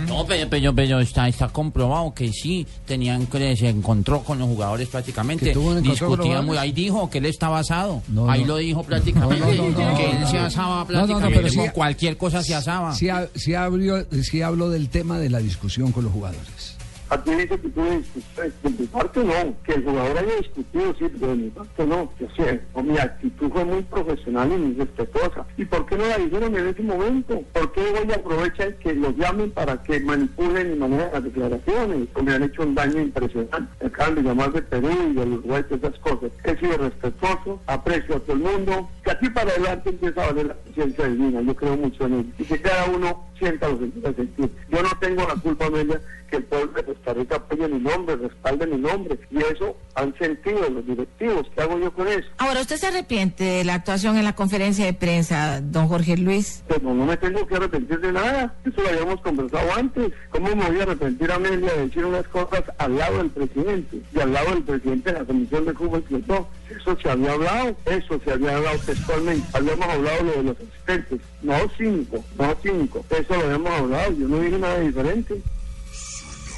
No, 0.08 0.26
pero, 0.26 0.48
pero, 0.50 0.74
pero 0.74 1.00
está, 1.00 1.28
está 1.28 1.50
comprobado 1.50 2.14
que 2.14 2.32
sí, 2.32 2.66
tenían 2.86 3.26
que 3.28 3.56
se 3.56 3.70
encontró 3.70 4.24
con 4.24 4.40
los 4.40 4.48
jugadores 4.48 4.88
prácticamente. 4.88 5.46
¿Que 5.46 5.54
tuvo 5.54 5.72
un 5.72 5.78
encuentro 5.80 6.08
con 6.10 6.18
los 6.18 6.26
Discutía 6.26 6.42
muy, 6.42 6.58
ahí 6.58 6.72
dijo 6.72 7.10
que 7.10 7.18
él 7.18 7.26
estaba 7.26 7.60
asado. 7.60 8.02
No, 8.08 8.30
ahí 8.30 8.42
no. 8.42 8.48
lo 8.50 8.58
dijo 8.58 8.84
prácticamente. 8.84 9.56
No, 9.56 9.76
que 9.98 10.12
él 10.12 10.28
se 10.28 10.38
asaba 10.38 10.86
prácticamente. 10.86 11.36
pero 11.36 11.50
sí- 11.50 11.58
con 11.58 11.70
cualquier 11.70 12.18
cosa 12.18 12.44
se 12.44 12.56
asaba. 12.56 12.94
Sí, 12.96 13.08
sí, 13.36 13.56
abrió, 13.56 14.06
sí 14.22 14.42
habló 14.42 14.70
del 14.70 14.90
tema 14.90 15.20
de 15.20 15.30
la 15.30 15.40
discusión 15.40 15.92
con 15.92 16.04
los 16.04 16.14
jugadores. 16.14 16.76
Aquí 17.14 17.30
dice 17.30 17.60
que 17.60 17.70
tuve 17.70 17.98
discusiones. 17.98 18.54
De 18.64 18.70
mi 18.72 18.88
parte 18.88 19.24
no, 19.24 19.56
que 19.64 19.74
el 19.74 19.84
jugador 19.84 20.18
haya 20.18 20.36
discutido, 20.38 20.96
sí, 20.98 21.06
pero 21.20 21.28
de 21.28 21.36
mi 21.36 21.50
parte 21.52 21.86
no. 21.86 22.12
Yo 22.20 22.28
sé, 22.36 22.62
o 22.74 22.82
mi 22.82 22.98
actitud 22.98 23.52
fue 23.52 23.64
muy 23.66 23.84
profesional 23.84 24.52
y 24.52 24.58
muy 24.58 24.74
respetuosa. 24.74 25.46
¿Y 25.56 25.66
por 25.66 25.86
qué 25.86 25.96
no 25.96 26.08
la 26.08 26.18
dijeron 26.18 26.56
en 26.56 26.68
ese 26.68 26.82
momento? 26.82 27.44
¿Por 27.54 27.72
qué 27.72 27.82
hoy 27.82 28.12
aprovechan 28.12 28.74
que 28.80 28.96
los 28.96 29.16
llamen 29.16 29.52
para 29.52 29.84
que 29.84 30.00
manipulen 30.00 30.74
y 30.74 30.76
manejen 30.76 31.10
las 31.14 31.24
declaraciones? 31.24 32.08
O 32.16 32.24
me 32.24 32.34
han 32.34 32.44
hecho 32.44 32.64
un 32.64 32.74
daño 32.74 33.00
impresionante. 33.00 33.86
Acaban 33.86 34.16
de 34.16 34.24
llamar 34.24 34.52
de 34.52 34.64
Perú 34.64 34.90
y 34.90 35.14
de 35.14 35.22
Uruguay, 35.22 35.64
todas 35.70 35.84
esas 35.84 36.00
cosas. 36.00 36.32
He 36.44 36.58
sido 36.58 36.78
respetuoso, 36.78 37.62
aprecio 37.68 38.16
a 38.16 38.20
todo 38.22 38.34
el 38.34 38.42
mundo. 38.42 38.90
Que 39.04 39.12
aquí 39.12 39.30
para 39.30 39.52
adelante 39.52 39.92
empieza 39.92 40.24
a 40.24 40.28
valer 40.28 40.48
la 40.48 40.56
conciencia 40.56 41.08
divina. 41.08 41.42
Yo 41.42 41.56
creo 41.56 41.78
mucho 41.78 42.06
en 42.08 42.14
él. 42.14 42.34
Y 42.40 42.44
que 42.44 42.60
cada 42.60 42.86
uno 42.90 43.28
sienta 43.38 43.68
lo 43.70 43.80
que 43.80 43.90
quiera 43.90 44.14
sentir. 44.14 44.50
Yo 44.70 44.82
no 44.82 44.90
tengo 45.00 45.28
la 45.28 45.36
culpa, 45.36 45.66
Amelia, 45.66 46.02
que 46.30 46.38
el 46.38 46.44
pueblo 46.44 46.72
de 46.74 46.84
Costa 46.84 47.14
Rica 47.14 47.36
apoye 47.36 47.68
mi 47.68 47.80
nombre, 47.80 48.16
respalde 48.16 48.66
mi 48.66 48.78
nombre. 48.78 49.20
Y 49.30 49.38
eso 49.38 49.76
han 49.96 50.18
sentido 50.18 50.70
los 50.70 50.86
directivos. 50.86 51.48
¿Qué 51.54 51.62
hago 51.62 51.80
yo 51.80 51.94
con 51.94 52.08
eso? 52.08 52.28
Ahora, 52.38 52.62
¿usted 52.62 52.78
se 52.78 52.88
arrepiente 52.88 53.44
de 53.44 53.64
la 53.64 53.76
actuación 53.76 54.18
en 54.18 54.24
la 54.24 54.34
conferencia 54.34 54.86
de 54.86 54.94
prensa, 54.94 55.62
don 55.62 55.88
Jorge 55.88 56.18
Luis? 56.18 56.64
Pero 56.68 56.94
no 56.94 57.06
me 57.06 57.18
tengo 57.18 57.46
que 57.46 57.56
arrepentir 57.56 58.00
de 58.00 58.12
nada. 58.12 58.56
Eso 58.66 58.82
lo 58.82 58.90
habíamos 58.90 59.22
conversado 59.22 59.74
antes. 59.76 60.12
¿Cómo 60.30 60.56
me 60.56 60.66
voy 60.70 60.80
a 60.80 60.84
arrepentir, 60.84 61.32
Amelia, 61.32 61.74
de 61.74 61.88
decir 61.88 62.06
unas 62.06 62.28
cosas 62.28 62.64
al 62.78 62.98
lado 62.98 63.18
del 63.18 63.30
presidente 63.30 64.02
y 64.14 64.20
al 64.20 64.34
lado 64.34 64.52
del 64.52 64.64
presidente 64.64 65.12
de 65.12 65.20
la 65.20 65.26
Comisión 65.26 65.66
de 65.66 65.74
Fútbol 65.74 66.04
que 66.04 66.24
no? 66.28 66.48
Eso 66.70 66.98
se 67.02 67.10
había 67.10 67.34
hablado, 67.34 67.76
eso 67.86 68.20
se 68.24 68.32
había 68.32 68.56
hablado 68.58 68.80
textualmente. 68.80 69.48
Habíamos 69.54 69.88
hablado 69.88 70.24
lo 70.24 70.32
de 70.32 70.44
los 70.44 70.58
asistentes. 70.58 71.20
No 71.44 71.56
cinco, 71.78 72.24
no 72.38 72.56
cinco. 72.64 73.06
Eso 73.24 73.36
lo 73.36 73.46
habíamos 73.46 73.72
hablado. 73.72 74.12
Yo 74.14 74.28
no 74.28 74.40
dije 74.40 74.58
nada 74.58 74.80
diferente. 74.80 75.42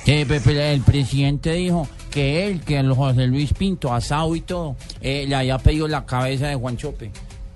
Eh, 0.07 0.25
pe- 0.27 0.39
pe- 0.39 0.73
el 0.73 0.81
presidente 0.81 1.51
dijo 1.53 1.87
que 2.11 2.47
él, 2.47 2.61
que 2.61 2.81
los 2.83 2.97
José 2.97 3.27
Luis 3.27 3.53
Pinto, 3.53 3.93
asado 3.93 4.35
y 4.35 4.41
todo, 4.41 4.75
eh, 5.01 5.25
le 5.27 5.35
había 5.35 5.57
pedido 5.57 5.87
la 5.87 6.05
cabeza 6.05 6.47
de 6.47 6.55
Juan 6.55 6.77
Chope. 6.77 7.11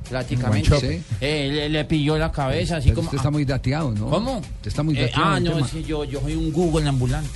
Prácticamente. 0.10 0.70
Chope. 0.70 1.02
Eh, 1.22 1.50
le, 1.52 1.70
le 1.70 1.86
pidió 1.86 2.18
la 2.18 2.32
cabeza, 2.32 2.78
así 2.78 2.90
Pero 2.90 2.96
como. 2.98 3.06
usted 3.08 3.18
está 3.18 3.30
muy 3.32 3.46
dateado, 3.46 3.92
¿no? 3.92 4.10
¿Cómo? 4.10 4.38
Usted 4.40 4.68
está 4.68 4.84
muy 4.84 4.98
Eh, 4.98 5.02
dateado. 5.04 5.24
ah, 5.26 5.38
en 5.38 5.44
el 5.46 5.50
no, 5.50 5.56
tema. 5.56 5.66
es 5.68 5.74
que 5.74 5.84
yo, 5.84 6.04
yo 6.04 6.22
soy 6.22 6.36
un 6.36 6.52
Google 6.52 6.88
ambulante. 6.90 7.30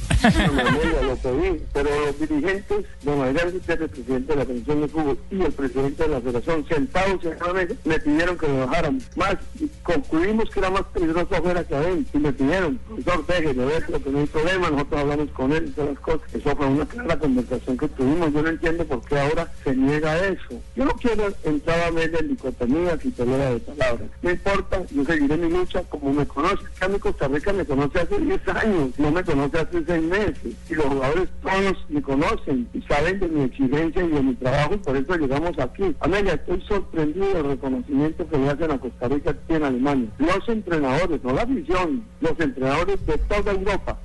Lo 1.03 1.15
pedí, 1.17 1.61
pero 1.73 1.89
los 2.05 2.19
dirigentes, 2.19 2.85
don 3.03 3.21
Adrián 3.21 3.51
Gutiérrez, 3.51 3.89
presidente 3.91 4.33
de 4.33 4.39
la 4.39 4.45
Comisión 4.45 4.81
de 4.81 4.87
Fútbol, 4.87 5.17
y 5.31 5.41
el 5.41 5.51
presidente 5.51 6.03
de 6.03 6.09
la 6.09 6.21
Federación, 6.21 6.65
sentados 6.67 7.23
en 7.25 7.37
la 7.39 7.53
mesa, 7.53 7.73
me 7.85 7.99
pidieron 7.99 8.37
que 8.37 8.47
lo 8.47 8.65
bajáramos. 8.67 9.03
Más, 9.15 9.35
y 9.59 9.67
concluimos 9.83 10.49
que 10.49 10.59
era 10.59 10.69
más 10.69 10.83
peligroso 10.93 11.35
afuera 11.35 11.63
que 11.63 11.75
adentro, 11.75 12.19
y 12.19 12.23
me 12.23 12.33
pidieron, 12.33 12.77
profesor, 12.77 13.25
déjelo, 13.27 13.67
déjelo, 13.67 14.03
que 14.03 14.09
no 14.09 14.19
hay 14.19 14.25
problema, 14.27 14.69
nosotros 14.69 15.01
hablamos 15.01 15.29
con 15.31 15.51
él 15.51 15.65
y 15.67 15.71
todas 15.71 15.89
las 15.91 15.99
cosas. 15.99 16.21
Eso 16.33 16.55
fue 16.55 16.65
una 16.67 16.85
clara 16.85 17.19
conversación 17.19 17.77
que 17.77 17.87
tuvimos, 17.89 18.33
yo 18.33 18.41
no 18.41 18.49
entiendo 18.49 18.85
por 18.85 19.01
qué 19.05 19.19
ahora 19.19 19.51
se 19.63 19.75
niega 19.75 20.17
eso. 20.27 20.61
Yo 20.75 20.85
no 20.85 20.91
quiero 20.93 21.33
entrar 21.43 21.79
a 21.81 21.91
ver 21.91 22.15
en 22.19 22.31
dicotomías 22.65 23.05
y 23.05 23.09
pelea 23.09 23.49
de 23.51 23.59
palabras. 23.59 24.09
No 24.21 24.31
importa, 24.31 24.81
yo 24.91 25.05
seguiré 25.05 25.37
mi 25.37 25.49
lucha 25.49 25.81
como 25.83 26.13
me 26.13 26.25
conoce. 26.25 26.63
Que 26.79 26.85
a 26.85 26.87
mi 26.87 26.99
Costa 26.99 27.27
Rica 27.27 27.53
me 27.53 27.65
conoce 27.65 27.99
hace 27.99 28.19
10 28.19 28.47
años, 28.49 28.89
no 28.97 29.11
me 29.11 29.23
conoce 29.23 29.59
hace 29.59 29.83
6 29.85 30.03
meses. 30.03 30.55
Y 30.69 30.73
los 30.73 30.85
jugadores 30.85 31.29
todos 31.41 31.85
me 31.89 32.01
conocen 32.01 32.67
y 32.73 32.81
saben 32.83 33.19
de 33.19 33.27
mi 33.27 33.43
exigencia 33.43 34.03
y 34.03 34.07
de 34.07 34.21
mi 34.21 34.35
trabajo, 34.35 34.75
y 34.75 34.77
por 34.77 34.97
eso 34.97 35.15
llegamos 35.15 35.57
aquí. 35.59 35.95
Amelia, 35.99 36.33
estoy 36.33 36.61
sorprendido 36.67 37.33
del 37.33 37.43
reconocimiento 37.43 38.27
que 38.27 38.37
le 38.37 38.49
hacen 38.49 38.71
a 38.71 38.79
Costa 38.79 39.07
Rica 39.07 39.31
aquí 39.31 39.53
en 39.53 39.63
Alemania. 39.63 40.09
Los 40.17 40.47
entrenadores, 40.47 41.23
no 41.23 41.33
la 41.33 41.43
afición, 41.43 42.03
los 42.21 42.39
entrenadores 42.39 43.05
de 43.05 43.17
toda 43.17 43.51
Europa. 43.51 43.99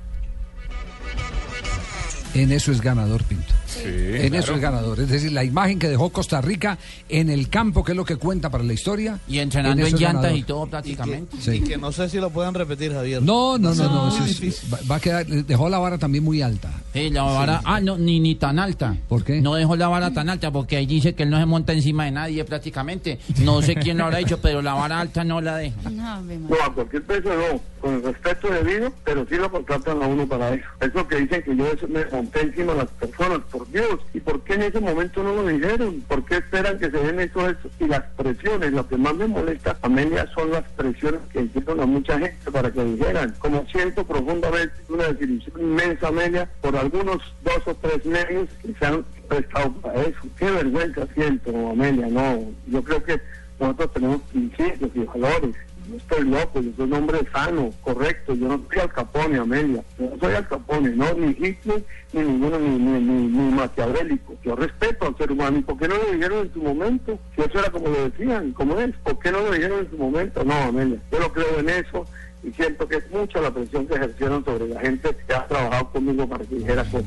En 2.35 2.51
eso 2.51 2.71
es 2.71 2.81
ganador, 2.81 3.23
Pinto. 3.23 3.58
En 3.77 4.35
eso 4.35 4.53
es 4.55 4.61
ganador. 4.61 4.99
Es 4.99 5.09
decir, 5.09 5.31
la 5.31 5.43
imagen 5.43 5.79
que 5.79 5.87
dejó 5.89 6.09
Costa 6.09 6.41
Rica 6.41 6.77
en 7.07 7.29
el 7.29 7.49
campo, 7.49 7.83
que 7.83 7.91
es 7.93 7.95
lo 7.95 8.05
que 8.05 8.15
cuenta 8.17 8.49
para 8.49 8.63
la 8.63 8.73
historia. 8.73 9.19
Y 9.27 9.39
entrenando 9.39 9.81
en 9.81 9.87
eso 9.87 9.97
llantas 9.97 10.23
ganador. 10.23 10.37
y 10.39 10.43
todo 10.43 10.67
prácticamente. 10.67 11.37
Sí. 11.39 11.51
Y 11.51 11.61
que 11.61 11.77
no 11.77 11.91
sé 11.91 12.09
si 12.09 12.17
lo 12.17 12.29
puedan 12.29 12.53
repetir, 12.53 12.93
Javier. 12.93 13.21
No, 13.21 13.57
no, 13.57 13.73
no, 13.73 13.83
no. 13.89 14.07
Eso 14.25 14.43
es- 14.45 14.63
va, 14.73 14.79
va 14.89 14.95
a 14.95 14.99
quedar, 14.99 15.25
dejó 15.25 15.69
la 15.69 15.79
vara 15.79 15.97
también 15.97 16.23
muy 16.23 16.41
alta. 16.41 16.71
Sí, 16.93 17.09
la 17.09 17.23
vara, 17.23 17.61
ah, 17.65 17.79
no, 17.79 17.97
ni, 17.97 18.19
ni 18.19 18.35
tan 18.35 18.57
alta. 18.59 18.95
¿Por 19.07 19.23
qué? 19.23 19.41
No 19.41 19.53
dejó 19.55 19.75
la 19.75 19.87
vara 19.87 20.11
tan 20.11 20.29
alta 20.29 20.51
porque 20.51 20.75
ahí 20.77 20.85
dice 20.85 21.13
que 21.13 21.23
él 21.23 21.29
no 21.29 21.39
se 21.39 21.45
monta 21.45 21.73
encima 21.73 22.05
de 22.05 22.11
nadie 22.11 22.43
prácticamente. 22.45 23.19
No 23.39 23.61
sé 23.61 23.75
quién 23.75 23.97
lo 23.97 24.05
habrá 24.05 24.19
hecho, 24.19 24.39
pero 24.41 24.61
la 24.61 24.73
vara 24.73 24.99
alta 24.99 25.23
no 25.23 25.39
la 25.41 25.57
deja. 25.57 25.77
No, 25.89 26.55
a 26.65 26.73
cualquier 26.73 27.03
precio 27.03 27.31
no, 27.35 27.61
con 27.81 27.95
el 27.95 28.03
respeto 28.03 28.47
debido, 28.49 28.91
pero 29.03 29.25
sí 29.29 29.35
lo 29.35 29.51
contratan 29.51 30.01
a 30.01 30.07
uno 30.07 30.27
para 30.27 30.53
eso. 30.53 30.65
Es 30.81 30.93
lo 30.93 31.07
que 31.07 31.17
dicen 31.17 31.43
que 31.43 31.55
yo 31.55 31.67
eso 31.71 31.87
me 31.87 32.05
monté 32.07 32.41
encima 32.41 32.73
de 32.73 32.79
las 32.79 32.89
personas, 32.91 33.39
por 33.51 33.58
Dios. 33.67 33.99
¿Y 34.13 34.19
por 34.19 34.41
qué 34.41 34.53
en 34.53 34.63
ese 34.63 34.79
momento 34.79 35.23
no 35.23 35.33
lo 35.33 35.47
dijeron? 35.47 36.01
¿Por 36.07 36.25
qué 36.25 36.37
esperan 36.37 36.79
que 36.79 36.89
se 36.89 36.97
den 36.97 37.19
eso, 37.19 37.49
eso? 37.49 37.69
Y 37.79 37.87
las 37.87 38.03
presiones, 38.17 38.71
lo 38.71 38.87
que 38.87 38.97
más 38.97 39.15
me 39.15 39.27
molesta, 39.27 39.77
Amelia, 39.81 40.27
son 40.33 40.51
las 40.51 40.63
presiones 40.71 41.21
que 41.31 41.41
hicieron 41.41 41.79
a 41.81 41.85
mucha 41.85 42.19
gente 42.19 42.51
para 42.51 42.71
que 42.71 42.83
dijeran. 42.83 43.33
Como 43.39 43.65
siento 43.67 44.05
profundamente 44.05 44.73
una 44.89 45.05
desilusión 45.05 45.59
inmensa, 45.59 46.07
Amelia, 46.07 46.49
por 46.61 46.75
algunos 46.75 47.17
dos 47.43 47.61
o 47.65 47.75
tres 47.75 48.05
medios 48.05 48.49
que 48.61 48.73
se 48.73 48.85
han 48.85 49.03
prestado 49.27 49.71
para 49.73 50.01
eso. 50.01 50.19
Qué 50.37 50.49
vergüenza 50.49 51.07
siento, 51.13 51.69
Amelia, 51.69 52.07
no. 52.07 52.43
Yo 52.67 52.83
creo 52.83 53.03
que 53.03 53.19
nosotros 53.59 53.93
tenemos 53.93 54.21
principios 54.23 54.91
y 54.95 54.99
valores. 54.99 55.55
Estoy 55.95 56.25
loco, 56.25 56.61
yo 56.61 56.71
soy 56.75 56.85
un 56.85 56.93
hombre 56.93 57.19
sano, 57.31 57.71
correcto. 57.81 58.35
Yo 58.35 58.47
no 58.47 58.61
soy 58.69 58.79
Al 58.81 58.93
Capone, 58.93 59.37
Amelia. 59.37 59.83
Yo 59.97 60.09
no 60.09 60.19
soy 60.19 60.35
Al 60.35 60.47
Capone, 60.47 60.89
no, 60.89 61.13
ni 61.13 61.29
Hitler, 61.29 61.83
ni 62.13 62.21
ninguno, 62.21 62.59
ni, 62.59 62.77
ni, 62.77 62.99
ni, 62.99 63.27
ni 63.27 63.51
maquiavélico. 63.53 64.35
Yo 64.43 64.55
respeto 64.55 65.07
al 65.07 65.17
ser 65.17 65.31
humano. 65.31 65.59
¿Y 65.59 65.61
por 65.61 65.77
qué 65.77 65.87
no 65.87 65.95
lo 65.95 66.11
dijeron 66.11 66.45
en 66.45 66.53
su 66.53 66.61
momento? 66.61 67.19
Si 67.35 67.41
eso 67.41 67.59
era 67.59 67.69
como 67.71 67.87
lo 67.89 68.09
decían, 68.09 68.51
como 68.53 68.79
es. 68.79 68.95
¿Por 69.03 69.19
qué 69.19 69.31
no 69.31 69.41
lo 69.41 69.51
dijeron 69.51 69.79
en 69.79 69.89
su 69.89 69.97
momento? 69.97 70.43
No, 70.43 70.53
Amelia. 70.53 70.99
Yo 71.11 71.19
no 71.19 71.31
creo 71.31 71.59
en 71.59 71.69
eso 71.69 72.05
y 72.41 72.51
siento 72.53 72.87
que 72.87 72.95
es 72.97 73.11
mucha 73.11 73.41
la 73.41 73.51
presión 73.51 73.85
que 73.85 73.95
ejercieron 73.95 74.45
sobre 74.45 74.67
la 74.69 74.79
gente 74.79 75.09
que 75.27 75.33
ha 75.33 75.45
trabajado 75.47 75.89
conmigo 75.91 76.27
para 76.27 76.45
que 76.45 76.55
dijera 76.55 76.83
cosas. 76.85 77.05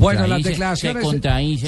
Bueno, 0.00 0.26
las 0.26 0.38
Contradice- 0.40 0.48
declaraciones- 0.50 1.02
Se 1.02 1.08
contradice, 1.10 1.66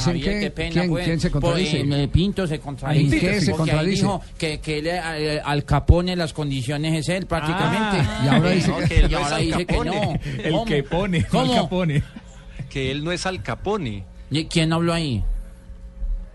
¿se 0.00 0.20
qué? 0.20 0.50
pena, 0.50 0.72
¿Quién- 0.72 0.88
pues. 0.90 1.04
quién 1.04 1.20
se 1.20 1.30
contradice? 1.30 1.84
Pues, 1.86 2.00
eh, 2.00 2.08
Pinto 2.08 2.46
se 2.46 2.58
contradice. 2.58 3.14
¿En 3.14 3.20
qué 3.20 3.40
se 3.40 3.52
contradice? 3.52 4.02
dijo 4.02 4.20
que, 4.38 4.60
que 4.60 4.78
él, 4.78 4.86
eh, 4.88 5.40
al 5.44 5.64
Capone 5.64 6.16
las 6.16 6.32
condiciones 6.32 6.94
es 6.98 7.08
él 7.08 7.26
prácticamente. 7.26 7.98
Ah, 8.00 8.22
y 8.24 8.28
ahora 8.28 8.50
dice 8.50 8.68
No, 8.68 8.76
que- 8.88 8.96
y 8.98 9.00
no 9.02 9.06
es 9.06 9.14
ahora 9.14 9.36
Al 9.36 9.42
dice 9.44 9.56
que 9.58 9.66
Capone. 9.66 9.90
no. 9.90 10.20
El 10.44 10.50
¿Cómo? 10.52 10.64
que 10.64 10.82
pone, 10.82 11.20
no 11.20 11.26
¿Cómo? 11.30 11.52
Al 11.54 11.60
Capone. 11.62 12.02
Que 12.68 12.90
él 12.90 13.04
no 13.04 13.12
es 13.12 13.26
Al 13.26 13.42
Capone. 13.42 14.04
¿Y 14.30 14.44
¿Quién 14.46 14.72
habló 14.72 14.92
ahí? 14.92 15.24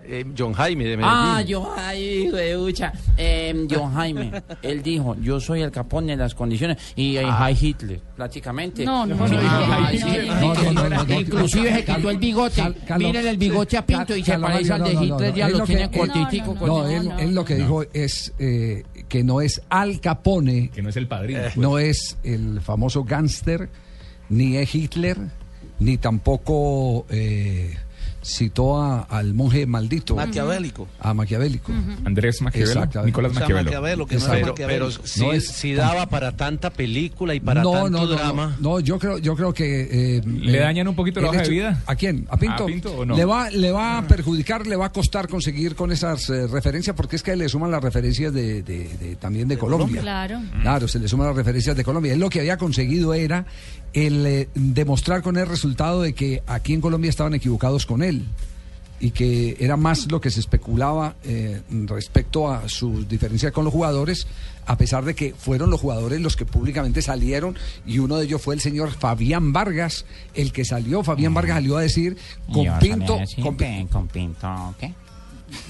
Eh, 0.08 0.26
John 0.38 0.54
Jaime 0.54 0.84
de 0.84 0.98
Medellín. 0.98 1.18
Ah, 1.18 1.44
John 1.48 1.66
Jaime, 1.76 2.06
hijo 2.06 2.36
de 2.36 2.58
ucha. 2.58 2.94
Eh, 3.18 3.68
John 3.70 3.94
Jaime, 3.94 4.32
él 4.62 4.84
dijo, 4.84 5.16
yo 5.22 5.40
soy 5.40 5.62
el 5.62 5.72
Capone 5.72 6.14
de 6.14 6.18
las 6.18 6.36
condiciones 6.36 6.78
y 6.96 7.18
eh, 7.18 7.26
Heil 7.26 7.58
Hitler, 7.60 8.02
prácticamente. 8.16 8.86
No, 8.86 9.06
no, 9.06 9.16
no, 9.16 9.26
ah, 9.26 9.92
Inclusive 11.10 11.74
se 11.74 11.86
quitó 11.86 12.10
el 12.10 12.18
bigote. 12.18 12.64
Miren 12.98 13.28
el 13.28 13.38
bigote 13.38 13.78
a 13.78 13.86
Pinto 13.86 14.16
y 14.16 14.24
se 14.24 14.38
parece 14.38 14.74
al 14.74 14.84
de 14.84 14.94
Hitler, 14.94 15.34
ya 15.34 15.50
lo 15.50 15.64
tiene 15.64 15.90
cortitico. 15.90 16.56
No, 16.66 16.88
él, 16.88 17.34
lo 17.34 17.44
que 17.44 17.56
dijo 17.56 17.84
es 17.94 18.34
eh, 18.40 18.84
que 19.08 19.24
no 19.24 19.42
es 19.42 19.62
Al 19.70 20.00
Capone. 20.00 20.70
Que 20.70 20.82
no 20.82 20.90
es 20.90 20.98
el 20.98 21.08
padrino. 21.08 21.42
pues. 21.42 21.58
No 21.58 21.80
es 21.80 22.18
el 22.24 22.62
famoso 22.62 23.04
gángster, 23.04 23.70
ni 24.30 24.58
es 24.58 24.74
Hitler, 24.74 25.18
ni 25.80 25.98
tampoco 25.98 27.06
eh, 27.10 27.76
citó 28.26 28.82
a- 28.82 29.02
al 29.04 29.34
monje 29.34 29.66
maldito. 29.68 30.16
Maquiavélico. 30.16 30.88
A 31.00 31.14
Maquiavélico. 31.14 31.72
Andrés 32.06 32.42
Maquiavelo. 32.42 33.06
Nicolás 33.06 33.32
O 33.32 33.36
sea, 33.36 33.48
Maquiavelo. 33.50 34.08
Que 34.08 34.16
no. 34.18 34.26
Pero, 34.32 34.56
pero 34.56 34.92
si, 34.92 35.20
No 35.22 35.32
es- 35.34 35.48
si 35.48 35.74
daba 35.74 36.08
para 36.08 36.32
tanta 36.36 36.72
película 36.72 37.36
y 37.36 37.40
para 37.40 37.62
no, 37.62 37.72
tanto 37.72 37.90
no, 37.90 38.00
no, 38.00 38.08
drama. 38.08 38.56
No, 38.60 38.70
no, 38.70 38.80
yo 38.80 38.98
creo, 38.98 39.18
yo 39.20 39.36
creo 39.36 39.54
que 39.54 40.18
eh, 40.18 40.22
¿Le 40.26 40.58
eh, 40.58 40.62
dañan 40.62 40.88
un 40.88 40.96
poquito 40.96 41.22
la 41.22 41.28
el 41.28 41.36
hoja 41.36 41.44
de 41.44 41.50
vida? 41.50 41.84
¿A 41.86 41.96
quién? 41.96 42.28
¿A 42.30 42.38
Pinto? 42.38 42.64
¿A 42.64 42.68
Pinto 42.68 42.98
o 42.98 43.06
no? 43.06 43.16
Le 43.16 43.26
va, 43.26 43.50
le 43.52 43.72
va 43.72 44.00
a 44.00 44.08
perjudicar, 44.08 44.66
le 44.66 44.76
va 44.76 44.88
a 44.88 44.92
costar 44.92 45.28
conseguir 45.28 45.76
con 45.76 45.92
esas 45.92 46.30
eh, 46.30 46.48
referencias, 46.48 46.96
porque 46.96 47.16
es 47.18 47.24
que 47.24 47.36
le 47.36 47.48
suman 47.48 47.70
las 47.72 47.84
referencias 47.84 48.34
de, 48.34 48.64
de- 48.64 48.90
de- 48.98 49.16
también 49.18 49.48
de, 49.48 49.58
Colombia. 49.58 50.02
Claro. 50.02 50.42
Claro, 50.62 50.88
se 50.88 51.00
le 51.00 51.08
suman 51.08 51.28
las 51.28 51.36
referencias 51.36 51.76
de 51.78 51.84
Colombia. 51.84 52.14
Él 52.14 52.20
lo 52.20 52.30
que 52.30 52.40
había 52.40 52.58
conseguido 52.58 53.14
era 53.14 53.46
el 53.96 54.26
eh, 54.28 54.50
demostrar 54.54 55.24
con 55.24 55.38
el 55.38 55.48
resultado 55.48 56.02
de 56.02 56.14
que 56.14 56.44
aquí 56.46 56.74
en 56.74 56.82
Colombia 56.82 57.10
estaban 57.10 57.34
equivocados 57.34 57.86
con 57.86 58.04
él 58.04 58.26
y 59.00 59.12
que 59.12 59.56
era 59.60 59.78
más 59.78 60.12
lo 60.12 60.22
que 60.22 60.30
se 60.30 60.42
especulaba 60.42 61.16
eh, 61.24 61.62
respecto 61.70 62.52
a 62.52 62.68
sus 62.68 63.08
diferencias 63.08 63.52
con 63.52 63.64
los 63.64 63.74
jugadores, 63.74 64.28
a 64.66 64.78
pesar 64.78 65.06
de 65.06 65.16
que 65.16 65.34
fueron 65.34 65.70
los 65.70 65.80
jugadores 65.80 66.20
los 66.22 66.36
que 66.36 66.46
públicamente 66.46 67.02
salieron 67.02 67.58
y 67.86 68.00
uno 68.00 68.18
de 68.18 68.26
ellos 68.26 68.42
fue 68.42 68.56
el 68.56 68.62
señor 68.62 68.92
Fabián 68.92 69.54
Vargas, 69.54 70.06
el 70.34 70.52
que 70.52 70.66
salió, 70.66 71.04
Fabián 71.04 71.34
Vargas 71.34 71.58
salió 71.58 71.78
a 71.78 71.82
decir 71.82 72.18
con 72.52 72.68
Pinto, 72.80 73.20
con, 73.42 73.88
con 73.88 74.08
Pinto, 74.08 74.76
¿qué? 74.80 74.94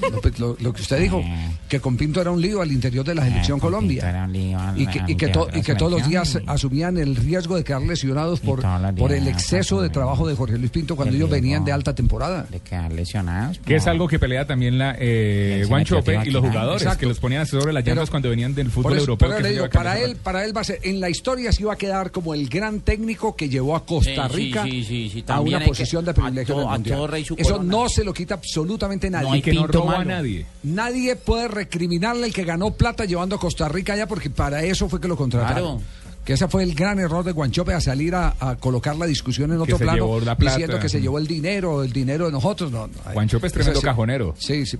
Lo, 0.01 0.21
pues, 0.21 0.39
lo- 0.39 0.57
lo 0.59 0.73
que 0.73 0.81
usted 0.81 0.99
dijo, 0.99 1.23
que 1.69 1.79
con 1.79 1.97
Pinto 1.97 2.21
era 2.21 2.31
un 2.31 2.41
lío 2.41 2.61
al 2.61 2.71
interior 2.71 3.05
de 3.05 3.15
la 3.15 3.23
selección 3.23 3.57
Eh, 3.57 3.61
Colombia. 3.61 4.01
Pinto 4.03 4.07
era 4.09 4.25
un 4.25 4.33
lío 4.33 4.59
al- 4.59 4.81
y 4.81 4.87
que, 4.87 5.01
y 5.07 5.15
que, 5.15 5.27
to- 5.29 5.47
y 5.53 5.61
que 5.61 5.75
todos 5.75 5.91
los 5.91 6.07
días 6.07 6.39
asumían 6.47 6.97
el 6.97 7.15
riesgo 7.15 7.55
de 7.55 7.63
quedar 7.63 7.81
lesionados 7.81 8.39
por, 8.39 8.61
por 8.95 9.11
el 9.11 9.27
exceso 9.27 9.81
de 9.81 9.89
trabajo 9.89 10.27
de 10.27 10.35
Jorge 10.35 10.57
Luis 10.57 10.71
Pinto 10.71 10.95
cuando 10.95 11.09
El 11.11 11.17
ellos 11.17 11.29
venían 11.29 11.63
de 11.65 11.71
alta 11.71 11.93
temporada. 11.95 12.45
De 12.49 12.59
quedar 12.59 12.91
lesionados. 12.91 13.59
Que 13.65 13.75
es 13.75 13.87
algo 13.87 14.07
que 14.07 14.19
pelea 14.19 14.45
también 14.45 14.77
la 14.77 14.95
eh, 14.99 15.63
Guanchope 15.67 16.19
y 16.25 16.31
los 16.31 16.43
jugadores, 16.45 16.81
Exacto. 16.81 16.99
que 17.01 17.05
los 17.07 17.19
ponían 17.19 17.45
sobre 17.45 17.73
las 17.73 17.83
Pero- 17.83 17.95
llantas 17.95 18.09
cuando 18.09 18.29
venían 18.29 18.53
del 18.55 18.69
fútbol 18.69 18.83
Por 18.83 18.91
eso- 18.93 19.01
europeo. 19.11 19.37
que 19.37 19.49
digo, 19.49 19.69
para 19.69 19.99
él, 19.99 20.15
para 20.15 20.43
él 20.45 20.55
va 20.55 20.61
a 20.61 20.63
ser, 20.63 20.79
en 20.83 20.99
la 20.99 21.09
historia 21.09 21.51
sí 21.51 21.63
va 21.63 21.73
a 21.73 21.77
quedar 21.77 22.11
como 22.11 22.33
el 22.33 22.47
gran 22.49 22.81
técnico 22.81 23.35
que 23.35 23.49
llevó 23.49 23.75
a 23.75 23.85
Costa 23.85 24.27
Sí, 24.29 24.33
sí, 24.33 24.35
Rica 24.35 24.63
sí, 24.63 24.83
sí, 24.83 25.09
sí, 25.13 25.23
a 25.27 25.39
una 25.41 25.59
que- 25.59 25.65
posición 25.65 26.05
de 26.05 26.13
privilegio 26.13 26.69
a 26.69 26.73
Mundial. 26.73 27.25
su 27.25 27.35
Eso 27.37 27.61
no 27.63 27.89
se 27.89 28.03
lo 28.03 28.13
quita 28.13 28.35
absolutamente 28.35 29.09
nadie. 29.09 29.41
No 29.53 29.64
no 29.67 29.71
Pinto 29.71 29.79
robó 29.79 29.91
a 29.91 29.97
malo. 29.99 30.09
nadie. 30.11 30.45
Nadie 30.63 31.15
puede 31.15 31.47
recriminarle 31.47 32.27
el 32.27 32.33
que 32.33 32.43
ganó 32.43 32.71
plata 32.71 33.05
llevando 33.05 33.35
a 33.35 33.39
Costa 33.39 33.67
Rica 33.69 33.93
allá 33.93 34.07
porque 34.07 34.29
para 34.29 34.63
eso 34.63 34.87
fue 34.89 34.99
que 35.01 35.07
lo 35.07 35.15
contrataron. 35.17 35.77
Claro. 35.79 36.05
Que 36.25 36.33
ese 36.33 36.47
fue 36.47 36.63
el 36.63 36.73
gran 36.73 36.97
error 36.97 37.23
de 37.23 37.33
Guanchope 37.33 37.71
a 37.75 37.79
salir 37.79 38.15
a, 38.15 38.33
a 38.39 38.55
colocar 38.55 38.95
la 38.95 39.05
discusión 39.05 39.51
en 39.51 39.61
otro 39.61 39.77
plano 39.77 39.93
llevó 39.93 40.19
la 40.19 40.35
plata. 40.35 40.55
diciendo 40.57 40.79
que 40.79 40.89
se 40.89 40.99
llevó 40.99 41.19
el 41.19 41.27
dinero, 41.27 41.83
el 41.83 41.93
dinero 41.93 42.25
de 42.25 42.31
nosotros. 42.31 42.71
No, 42.71 42.87
no, 42.87 42.93
Guanchope 43.13 43.45
es 43.45 43.53
tremendo 43.53 43.79
sí. 43.79 43.85
cajonero. 43.85 44.33
Sí, 44.39 44.65
sí. 44.65 44.79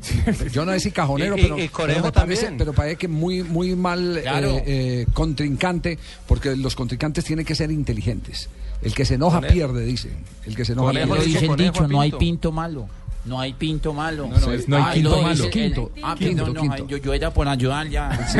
Yo 0.51 0.65
no 0.65 0.71
sé 0.71 0.79
si 0.79 0.91
cajonero, 0.91 1.37
Y- 1.37 1.41
pero, 1.43 1.59
y 1.59 1.69
pero 1.69 2.03
me 2.03 2.11
parece, 2.11 2.41
también. 2.47 2.57
pero 2.57 2.73
parece 2.73 2.95
que 2.95 3.07
muy, 3.07 3.43
muy 3.43 3.75
mal 3.75 4.21
Claro. 4.23 4.53
eh, 4.57 4.63
eh, 4.65 5.05
contrincante, 5.13 5.99
porque 6.27 6.55
los 6.55 6.75
contrincantes 6.75 7.23
tienen 7.23 7.45
que 7.45 7.53
ser 7.53 7.69
inteligentes. 7.71 8.49
El 8.81 8.95
que 8.95 9.05
se 9.05 9.13
enoja 9.13 9.37
Conejo. 9.37 9.53
pierde, 9.53 9.85
dicen. 9.85 10.13
El 10.47 10.55
que 10.55 10.65
se 10.65 10.73
enoja 10.73 10.87
Conejo 10.93 11.07
pierde. 11.13 11.21
hizo 11.25 11.27
dice 11.33 11.45
el 11.45 11.49
conejo 11.51 11.73
dicho, 11.73 11.87
no 11.87 12.01
hay 12.01 12.11
pinto 12.11 12.51
malo. 12.51 12.87
No 13.25 13.39
hay 13.39 13.53
pinto 13.53 13.91
malo. 13.93 14.27
No, 14.27 14.37
no, 14.39 14.51
es- 14.51 14.67
no 14.69 14.77
hay 14.77 14.83
Ah, 14.85 14.91
quinto 14.93 15.21
malo. 15.21 15.29
dice 15.29 15.43
el- 15.45 15.49
Quinto. 15.51 15.91
Ah, 16.03 16.15
Quinto, 16.17 16.45
perdón, 16.45 16.53
no, 16.53 16.61
quinto. 16.75 16.87
Yo, 16.87 16.97
yo 16.97 17.13
era 17.13 17.33
por 17.33 17.47
ayudar 17.47 17.87
ya. 17.89 18.27
Sí, 18.27 18.39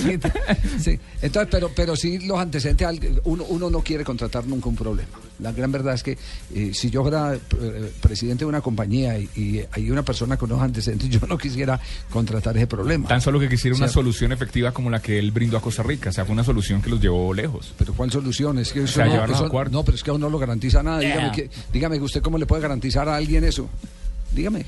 sí, 0.00 0.18
sí. 0.78 0.98
Entonces, 1.22 1.48
pero, 1.50 1.70
pero 1.74 1.96
sí 1.96 2.18
los 2.26 2.38
antecedentes, 2.38 2.86
al- 2.86 3.20
uno, 3.24 3.44
uno 3.48 3.70
no 3.70 3.80
quiere 3.82 4.04
contratar 4.04 4.46
nunca 4.46 4.68
un 4.68 4.76
problema. 4.76 5.08
La 5.40 5.52
gran 5.52 5.72
verdad 5.72 5.94
es 5.94 6.02
que 6.02 6.16
eh, 6.54 6.70
si 6.74 6.90
yo 6.90 7.02
fuera 7.02 7.34
eh, 7.34 7.92
presidente 8.00 8.44
de 8.44 8.48
una 8.48 8.60
compañía 8.60 9.18
y, 9.18 9.28
y 9.34 9.60
hay 9.72 9.90
una 9.90 10.02
persona 10.04 10.36
con 10.36 10.50
unos 10.52 10.62
antecedentes, 10.64 11.08
yo 11.10 11.20
no 11.28 11.36
quisiera 11.36 11.80
contratar 12.10 12.56
ese 12.56 12.66
problema. 12.66 13.08
Tan 13.08 13.20
solo 13.20 13.40
que 13.40 13.48
quisiera 13.48 13.74
O 13.74 13.78
sea, 13.78 13.86
una 13.86 13.92
solución 13.92 14.32
efectiva 14.32 14.72
como 14.72 14.90
la 14.90 15.00
que 15.02 15.18
él 15.18 15.32
brindó 15.32 15.56
a 15.56 15.60
Costa 15.60 15.82
Rica. 15.82 16.10
O 16.10 16.12
sea, 16.12 16.24
fue 16.24 16.32
una 16.34 16.44
solución 16.44 16.80
que 16.80 16.90
los 16.90 17.00
llevó 17.00 17.34
lejos. 17.34 17.74
Pero 17.76 17.94
¿cuál 17.94 18.10
solución? 18.12 18.58
Es 18.58 18.72
que 18.72 18.80
O 18.80 18.84
eso 18.84 18.94
sea, 18.94 19.06
no, 19.06 19.24
eso- 19.24 19.48
no, 19.70 19.84
pero 19.84 19.96
es 19.96 20.02
que 20.02 20.10
aún 20.10 20.20
no 20.20 20.30
lo 20.30 20.38
garantiza 20.38 20.82
nada. 20.82 21.00
Yeah. 21.00 21.14
Dígame, 21.16 21.32
que, 21.32 21.50
dígame 21.72 22.00
usted 22.00 22.22
cómo 22.22 22.38
le 22.38 22.46
puede 22.46 22.62
garantizar 22.62 23.08
a 23.08 23.16
alguien 23.16 23.44
eso. 23.44 23.68
Dígame. 24.32 24.64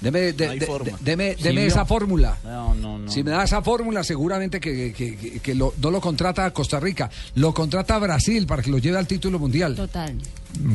Deme, 0.00 0.32
de- 0.32 0.46
No 0.46 0.52
hay 0.52 0.58
de- 0.58 0.66
forma. 0.66 0.84
de- 0.84 0.96
deme, 1.00 1.34
Sí, 1.36 1.42
deme 1.42 1.62
no. 1.62 1.66
esa 1.66 1.84
fórmula. 1.84 2.36
No, 2.44 2.74
no, 2.74 2.98
no. 2.98 3.10
Si 3.10 3.22
me 3.24 3.30
da 3.32 3.42
esa 3.44 3.62
fórmula, 3.62 4.04
seguramente 4.04 4.60
que, 4.60 4.92
que- 4.92 5.16
que- 5.16 5.40
que 5.40 5.54
lo- 5.54 5.74
no 5.82 5.90
lo 5.90 6.00
contrata 6.00 6.44
a 6.44 6.52
Costa 6.52 6.78
Rica, 6.78 7.10
lo 7.34 7.52
contrata 7.52 7.96
a 7.96 7.98
Brasil 7.98 8.46
para 8.46 8.62
que 8.62 8.70
lo 8.70 8.78
lleve 8.78 8.98
al 8.98 9.06
título 9.06 9.38
mundial. 9.38 9.74
Total. 9.74 10.14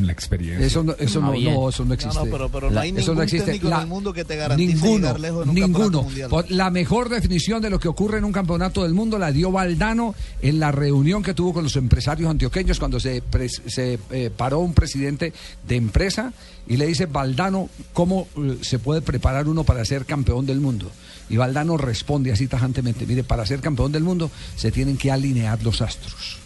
La 0.02 0.12
experiencia. 0.12 0.66
Eso 0.66 0.84
no, 0.84 0.94
eso 1.00 1.20
Ah, 1.24 1.34
no, 1.38 1.70
eso 1.70 1.84
no 1.84 1.94
existe. 1.94 2.16
No, 2.18 2.26
no, 2.26 2.32
pero- 2.32 2.50
pero 2.50 2.72
no 2.72 2.80
hay 2.80 2.90
eso 2.96 3.14
ningún 3.14 3.28
técnico 3.28 3.68
en 3.70 3.74
el 3.82 3.88
mundo 3.88 4.14
que 4.14 4.24
te 4.24 4.36
garantice 4.36 4.74
ninguno, 4.74 4.98
llegar 5.08 5.20
lejos 5.20 5.44
en 5.44 5.50
un 5.50 5.56
ninguno. 5.56 5.74
campeonato 5.80 6.04
mundial. 6.04 6.30
Por- 6.30 6.52
La 6.52 6.70
mejor 6.70 7.10
definición 7.10 7.62
de 7.62 7.70
lo 7.70 7.80
que 7.80 7.88
ocurre 7.88 8.20
en 8.20 8.24
un 8.26 8.32
campeonato 8.32 8.84
del 8.84 8.94
mundo 8.94 9.18
la 9.18 9.32
dio 9.32 9.52
Valdano 9.52 10.16
en 10.42 10.60
la 10.60 10.72
reunión 10.72 11.24
que 11.24 11.34
tuvo 11.34 11.54
con 11.54 11.64
los 11.64 11.76
empresarios 11.76 12.30
antioqueños 12.30 12.80
cuando 12.80 13.00
se, 13.00 13.24
se 13.66 14.00
eh, 14.12 14.30
paró 14.36 14.60
un 14.60 14.74
presidente 14.74 15.34
de 15.68 15.76
empresa 15.76 16.34
y 16.68 16.78
le 16.78 16.86
dice 16.86 17.08
Valdano 17.08 17.70
cómo 17.94 18.28
eh, 18.38 18.60
se 18.62 18.80
puede 18.80 19.02
preparar 19.02 19.48
uno 19.48 19.64
para 19.64 19.84
ser 19.86 20.06
campeón 20.06 20.46
del 20.46 20.60
mundo. 20.60 20.92
Y 21.30 21.38
Valdano 21.38 21.78
responde 21.78 22.32
así 22.32 22.48
tajantemente, 22.48 23.06
mire, 23.06 23.24
para 23.24 23.46
ser 23.46 23.60
campeón 23.60 23.92
del 23.92 24.04
mundo 24.04 24.30
se 24.56 24.72
tienen 24.72 24.98
que 24.98 25.12
alinear 25.12 25.62
los 25.64 25.82
astros. 25.82 26.38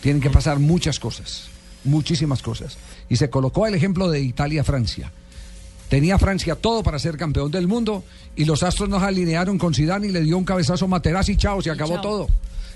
Tienen 0.00 0.22
que 0.22 0.30
pasar 0.30 0.60
muchas 0.60 0.98
cosas, 1.00 1.48
muchísimas 1.84 2.42
cosas. 2.42 2.76
Y 3.08 3.16
se 3.16 3.30
colocó 3.30 3.66
el 3.66 3.74
ejemplo 3.74 4.10
de 4.10 4.20
Italia-Francia. 4.20 5.12
Tenía 5.88 6.18
Francia 6.18 6.54
todo 6.54 6.82
para 6.82 6.98
ser 6.98 7.16
campeón 7.16 7.50
del 7.50 7.66
mundo 7.66 8.04
y 8.36 8.44
los 8.44 8.62
astros 8.62 8.88
nos 8.88 9.02
alinearon 9.02 9.56
con 9.58 9.74
Zidane 9.74 10.08
y 10.08 10.12
le 10.12 10.20
dio 10.20 10.36
un 10.36 10.44
cabezazo 10.44 10.84
a 10.84 10.88
Materazzi 10.88 11.32
y 11.32 11.36
chao, 11.36 11.62
se 11.62 11.70
acabó 11.70 11.94
chao. 11.94 12.02
todo. 12.02 12.28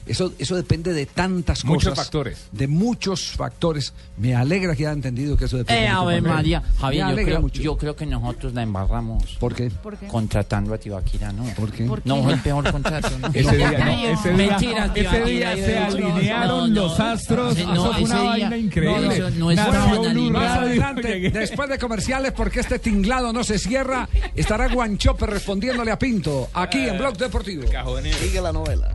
Eso, 0.06 0.32
eso 0.38 0.56
depende 0.56 0.92
de 0.92 1.06
tantas 1.06 1.64
Muchos 1.64 1.90
cosas. 1.90 2.04
factores. 2.06 2.48
De 2.52 2.66
muchos 2.66 3.32
factores. 3.32 3.92
Me 4.16 4.34
alegra 4.34 4.74
que 4.74 4.84
haya 4.86 4.92
entendido 4.92 5.36
que 5.36 5.44
eso 5.44 5.56
depende 5.58 5.84
Eh, 5.84 5.88
de 5.88 6.20
muchos. 6.20 6.22
María, 6.22 6.62
Javier, 6.80 7.08
yo 7.10 7.14
creo, 7.24 7.40
mucho. 7.40 7.62
yo 7.62 7.76
creo 7.76 7.96
que 7.96 8.06
nosotros 8.06 8.52
la 8.54 8.62
embarramos. 8.62 9.36
¿Por 9.38 9.54
qué? 9.54 9.70
Contratando 10.08 10.74
a 10.74 10.78
Tibaquira, 10.78 11.32
¿no? 11.32 11.44
¿Por 11.54 11.70
qué? 11.70 11.84
No, 12.04 12.22
fue 12.22 12.32
el 12.34 12.40
peor 12.40 12.70
contrato, 12.70 13.10
¿no? 13.20 13.28
Ese 13.32 13.56
día, 13.56 13.70
no, 13.70 13.90
ese 13.90 14.32
día- 14.32 14.36
Mentira, 14.48 14.92
ese 14.94 15.24
día 15.24 15.56
se 15.56 15.78
alinearon 15.78 16.74
no, 16.74 16.82
los 16.82 17.00
astros. 17.00 17.56
No, 17.58 17.72
Eso 17.72 17.92
fue 17.92 18.02
ese 18.02 18.04
una 18.12 18.20
día- 18.20 18.30
vaina 18.30 18.56
increíble. 18.56 19.06
No, 19.06 19.12
eso 19.26 19.30
no 19.38 19.50
es 19.50 19.56
banalidad. 19.58 20.30
Más 20.32 20.58
adelante, 20.58 21.30
después 21.30 21.68
de 21.68 21.78
comerciales, 21.78 22.32
porque 22.32 22.60
este 22.60 22.78
tinglado 22.78 23.32
no 23.32 23.44
se 23.44 23.58
cierra, 23.58 24.08
estará 24.34 24.68
Guanchope 24.72 25.26
respondiéndole 25.26 25.90
a 25.90 25.98
Pinto, 25.98 26.48
aquí 26.54 26.78
en 26.88 26.98
Blog 26.98 27.16
Deportivo. 27.16 27.62
Sigue 28.20 28.40
la 28.40 28.52
novela. 28.52 28.94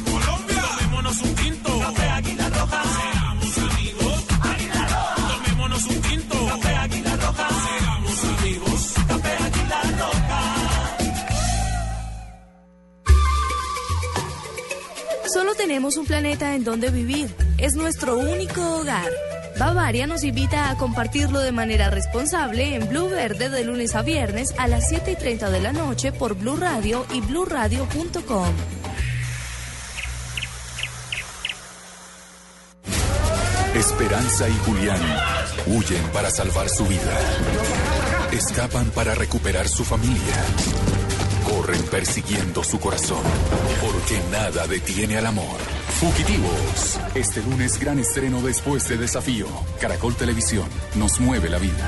Tenemos 15.71 15.95
un 15.95 16.05
planeta 16.05 16.53
en 16.53 16.65
donde 16.65 16.89
vivir. 16.89 17.33
Es 17.57 17.75
nuestro 17.75 18.17
único 18.17 18.61
hogar. 18.75 19.09
Bavaria 19.57 20.05
nos 20.05 20.25
invita 20.25 20.69
a 20.69 20.75
compartirlo 20.75 21.39
de 21.39 21.53
manera 21.53 21.89
responsable 21.89 22.75
en 22.75 22.89
Blue 22.89 23.07
Verde 23.07 23.49
de 23.49 23.63
lunes 23.63 23.95
a 23.95 24.01
viernes 24.01 24.53
a 24.57 24.67
las 24.67 24.89
7 24.89 25.11
y 25.13 25.15
30 25.15 25.49
de 25.49 25.61
la 25.61 25.71
noche 25.71 26.11
por 26.11 26.35
Blue 26.35 26.57
Radio 26.57 27.05
y 27.13 27.21
bluradio.com. 27.21 28.53
Esperanza 33.73 34.49
y 34.49 34.53
Julián 34.65 35.01
huyen 35.67 36.03
para 36.11 36.29
salvar 36.31 36.67
su 36.67 36.85
vida. 36.85 37.17
Escapan 38.33 38.89
para 38.89 39.15
recuperar 39.15 39.69
su 39.69 39.85
familia. 39.85 40.35
Corren 41.61 41.83
persiguiendo 41.91 42.63
su 42.63 42.79
corazón. 42.79 43.21
Porque 43.81 44.19
nada 44.31 44.65
detiene 44.65 45.17
al 45.17 45.27
amor. 45.27 45.59
Fugitivos. 45.99 46.99
Este 47.13 47.39
lunes 47.43 47.79
gran 47.79 47.99
estreno 47.99 48.41
después 48.41 48.89
de 48.89 48.97
Desafío. 48.97 49.45
Caracol 49.79 50.15
Televisión 50.15 50.67
nos 50.95 51.19
mueve 51.19 51.49
la 51.49 51.59
vida. 51.59 51.87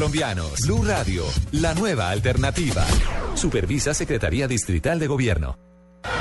colombianos. 0.00 0.62
Blue 0.62 0.82
Radio, 0.82 1.24
la 1.52 1.74
nueva 1.74 2.08
alternativa. 2.08 2.86
Supervisa 3.34 3.92
Secretaría 3.92 4.48
Distrital 4.48 4.98
de 4.98 5.06
Gobierno. 5.06 5.58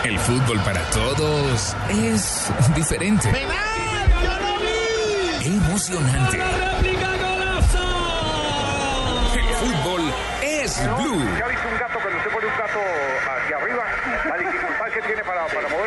El 0.04 0.20
fútbol 0.20 0.60
para 0.66 0.82
todos 0.90 1.76
es 1.90 2.52
diferente. 2.76 3.30
Emocionante. 5.46 6.40
El 9.34 9.56
fútbol 9.56 10.02
es 10.44 10.78
blue. 10.98 11.24
¿Ya 11.40 11.46
ha 11.46 11.48
visto 11.48 11.68
un 11.72 11.80
gato 11.80 12.00
cuando 12.02 12.18
usted 12.18 12.32
pone 12.32 12.48
un 12.48 12.58
gato 12.60 12.80
hacia 13.32 13.56
arriba? 13.56 13.84
La 14.26 14.38
dificultad 14.38 14.88
que 14.94 15.02
tiene 15.08 15.24
para, 15.24 15.48
para 15.48 15.70
moverse 15.70 15.79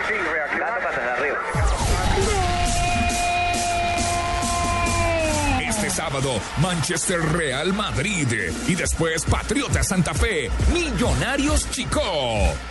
Manchester 6.60 7.20
Real 7.20 7.72
Madrid 7.72 8.28
y 8.68 8.74
después 8.74 9.24
Patriota 9.24 9.82
Santa 9.82 10.14
Fe, 10.14 10.50
Millonarios 10.72 11.68
Chico. 11.70 12.00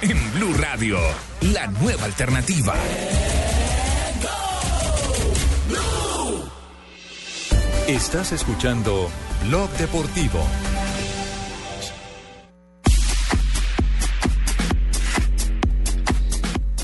En 0.01 0.33
Blue 0.33 0.53
Radio, 0.57 0.97
la 1.41 1.67
nueva 1.67 2.05
alternativa. 2.05 2.73
Estás 7.87 8.31
escuchando 8.31 9.09
Blog 9.47 9.69
Deportivo. 9.71 10.39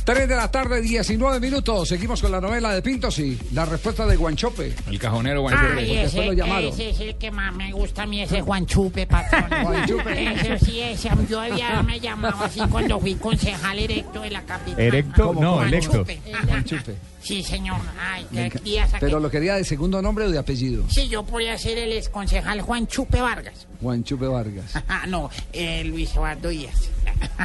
Tres 0.07 0.29
de 0.29 0.37
la 0.37 0.49
tarde, 0.49 0.81
19 0.81 1.41
minutos. 1.41 1.89
Seguimos 1.89 2.21
con 2.21 2.31
la 2.31 2.39
novela 2.39 2.73
de 2.73 2.81
Pintos 2.81 3.19
y 3.19 3.37
la 3.51 3.65
respuesta 3.65 4.05
de 4.05 4.15
Guanchope. 4.15 4.73
El 4.89 4.97
cajonero 4.97 5.45
Ay, 5.49 5.55
Ay, 5.79 5.95
después 5.97 6.27
lo 6.27 6.31
llamaron. 6.31 6.69
ese 6.69 6.91
es 6.91 6.99
el 7.01 7.15
que 7.17 7.29
más 7.29 7.53
me 7.53 7.73
gusta 7.73 8.03
a 8.03 8.05
mí, 8.05 8.21
ese 8.21 8.39
Juan 8.39 8.65
Chupe, 8.65 9.05
patrón. 9.05 9.49
Juanchupe. 9.65 10.31
Eso 10.31 10.65
sí, 10.65 10.79
ese, 10.79 11.09
yo 11.29 11.41
había, 11.41 11.83
me 11.83 11.99
llamaba 11.99 12.45
así 12.45 12.61
cuando 12.71 13.01
fui 13.01 13.15
concejal 13.15 13.79
erecto 13.79 14.21
de 14.21 14.29
la 14.29 14.43
capital. 14.43 14.79
¿Erecto? 14.79 15.33
No, 15.37 15.55
Juan 15.55 15.67
electo. 15.67 15.97
Chupe. 15.97 16.21
Guanchupe. 16.47 16.95
Sí, 17.27 17.43
señor. 17.43 17.77
Ay, 17.99 18.25
qué 18.31 18.59
día 18.63 18.85
saqué. 18.87 19.05
Pero 19.05 19.19
lo 19.19 19.29
quería 19.29 19.55
de 19.55 19.63
segundo 19.65 20.01
nombre 20.01 20.25
o 20.25 20.31
de 20.31 20.37
apellido. 20.37 20.85
Sí, 20.89 21.07
yo 21.09 21.23
podía 21.23 21.57
ser 21.57 21.77
el 21.77 21.91
exconcejal 21.91 22.61
Juan 22.61 22.87
Chupe 22.87 23.19
Vargas. 23.21 23.67
Guanchupe 23.81 24.27
Vargas. 24.27 24.73
Ah, 24.87 25.05
no, 25.07 25.29
eh, 25.53 25.83
Luis 25.83 26.11
Eduardo 26.13 26.49
Díaz. 26.49 26.89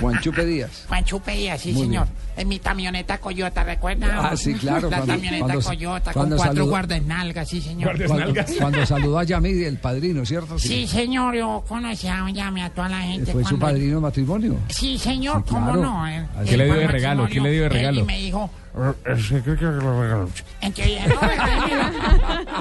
Guanchupe 0.00 0.44
Díaz. 0.46 0.84
Juan 0.88 1.04
Chupe 1.04 1.32
Díaz, 1.32 1.60
sí, 1.60 1.72
Muy 1.72 1.82
señor. 1.82 2.04
bien. 2.06 2.16
en 2.38 2.48
mi 2.48 2.58
camioneta 2.58 3.18
Coyota, 3.18 3.64
¿recuerda? 3.64 4.30
Ah, 4.30 4.36
sí, 4.36 4.54
claro, 4.54 4.88
La 4.88 4.98
cuando- 4.98 5.14
camioneta 5.14 5.44
cuando- 5.46 5.62
Coyota 5.68 6.12
cuando 6.12 6.36
con 6.36 6.44
cuatro 6.46 6.62
saludó- 6.64 6.70
guardanalgas, 6.70 7.48
sí, 7.48 7.60
señor. 7.60 8.06
Cuando, 8.06 8.34
cuando 8.58 8.86
saludó 8.86 9.18
a 9.18 9.24
Yami, 9.24 9.50
el 9.64 9.78
padrino, 9.78 10.24
¿cierto? 10.24 10.58
Sí, 10.58 10.86
señor, 10.86 11.34
yo 11.34 11.64
conocía 11.68 12.24
a 12.24 12.30
Yami, 12.30 12.62
a 12.62 12.70
toda 12.70 12.88
la 12.88 13.00
gente. 13.00 13.32
Fue 13.32 13.44
su 13.44 13.58
padrino 13.58 13.96
de 13.96 14.00
matrimonio. 14.00 14.56
Sí, 14.68 14.96
señor, 14.98 15.42
Sí, 15.46 15.52
cómo 15.54 15.72
claro. 15.72 15.82
no. 15.82 16.08
eh. 16.08 16.26
¿Qué 16.48 16.56
le 16.56 16.64
dio 16.66 16.74
de 16.74 16.86
regalo? 16.86 17.26
¿Qué 17.28 17.40
le 17.40 17.50
dio 17.50 17.62
de 17.64 17.68
regalo? 17.68 18.00
Y 18.00 18.04
me 18.04 18.18
dijo, 18.18 18.50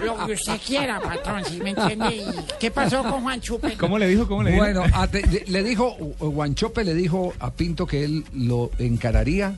Lo 0.03 0.25
que 0.25 0.33
usted 0.33 0.59
quiera, 0.65 0.99
patrón, 0.99 1.43
¿sí 1.45 1.59
me 1.61 1.71
entiende? 1.71 2.15
¿Y 2.17 2.25
qué 2.59 2.71
pasó 2.71 3.03
con 3.03 3.21
Juan 3.21 3.41
Chupe? 3.41 3.75
¿Cómo 3.77 3.97
le 3.99 4.07
dijo? 4.07 4.27
¿Cómo 4.27 4.43
le 4.43 4.51
dijo? 4.51 4.63
Bueno, 4.63 4.83
le- 5.11 5.45
le 5.47 5.63
dijo, 5.63 5.95
Guanchope 6.19 6.83
le 6.83 6.93
dijo 6.93 7.33
a 7.39 7.51
Pinto 7.51 7.85
que 7.85 8.03
él 8.03 8.25
lo 8.33 8.71
encararía 8.79 9.55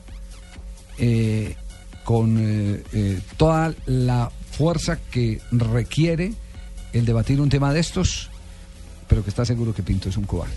eh, 0.98 1.56
con 2.04 2.36
eh, 2.38 2.82
eh, 2.92 3.20
toda 3.36 3.72
la 3.86 4.30
fuerza 4.52 4.98
que 5.10 5.40
requiere 5.50 6.32
el 6.92 7.04
debatir 7.04 7.40
un 7.40 7.48
tema 7.48 7.72
de 7.72 7.80
estos, 7.80 8.30
pero 9.08 9.24
que 9.24 9.30
está 9.30 9.44
seguro 9.44 9.74
que 9.74 9.82
Pinto 9.82 10.08
es 10.08 10.16
un 10.16 10.24
cobarde. 10.24 10.54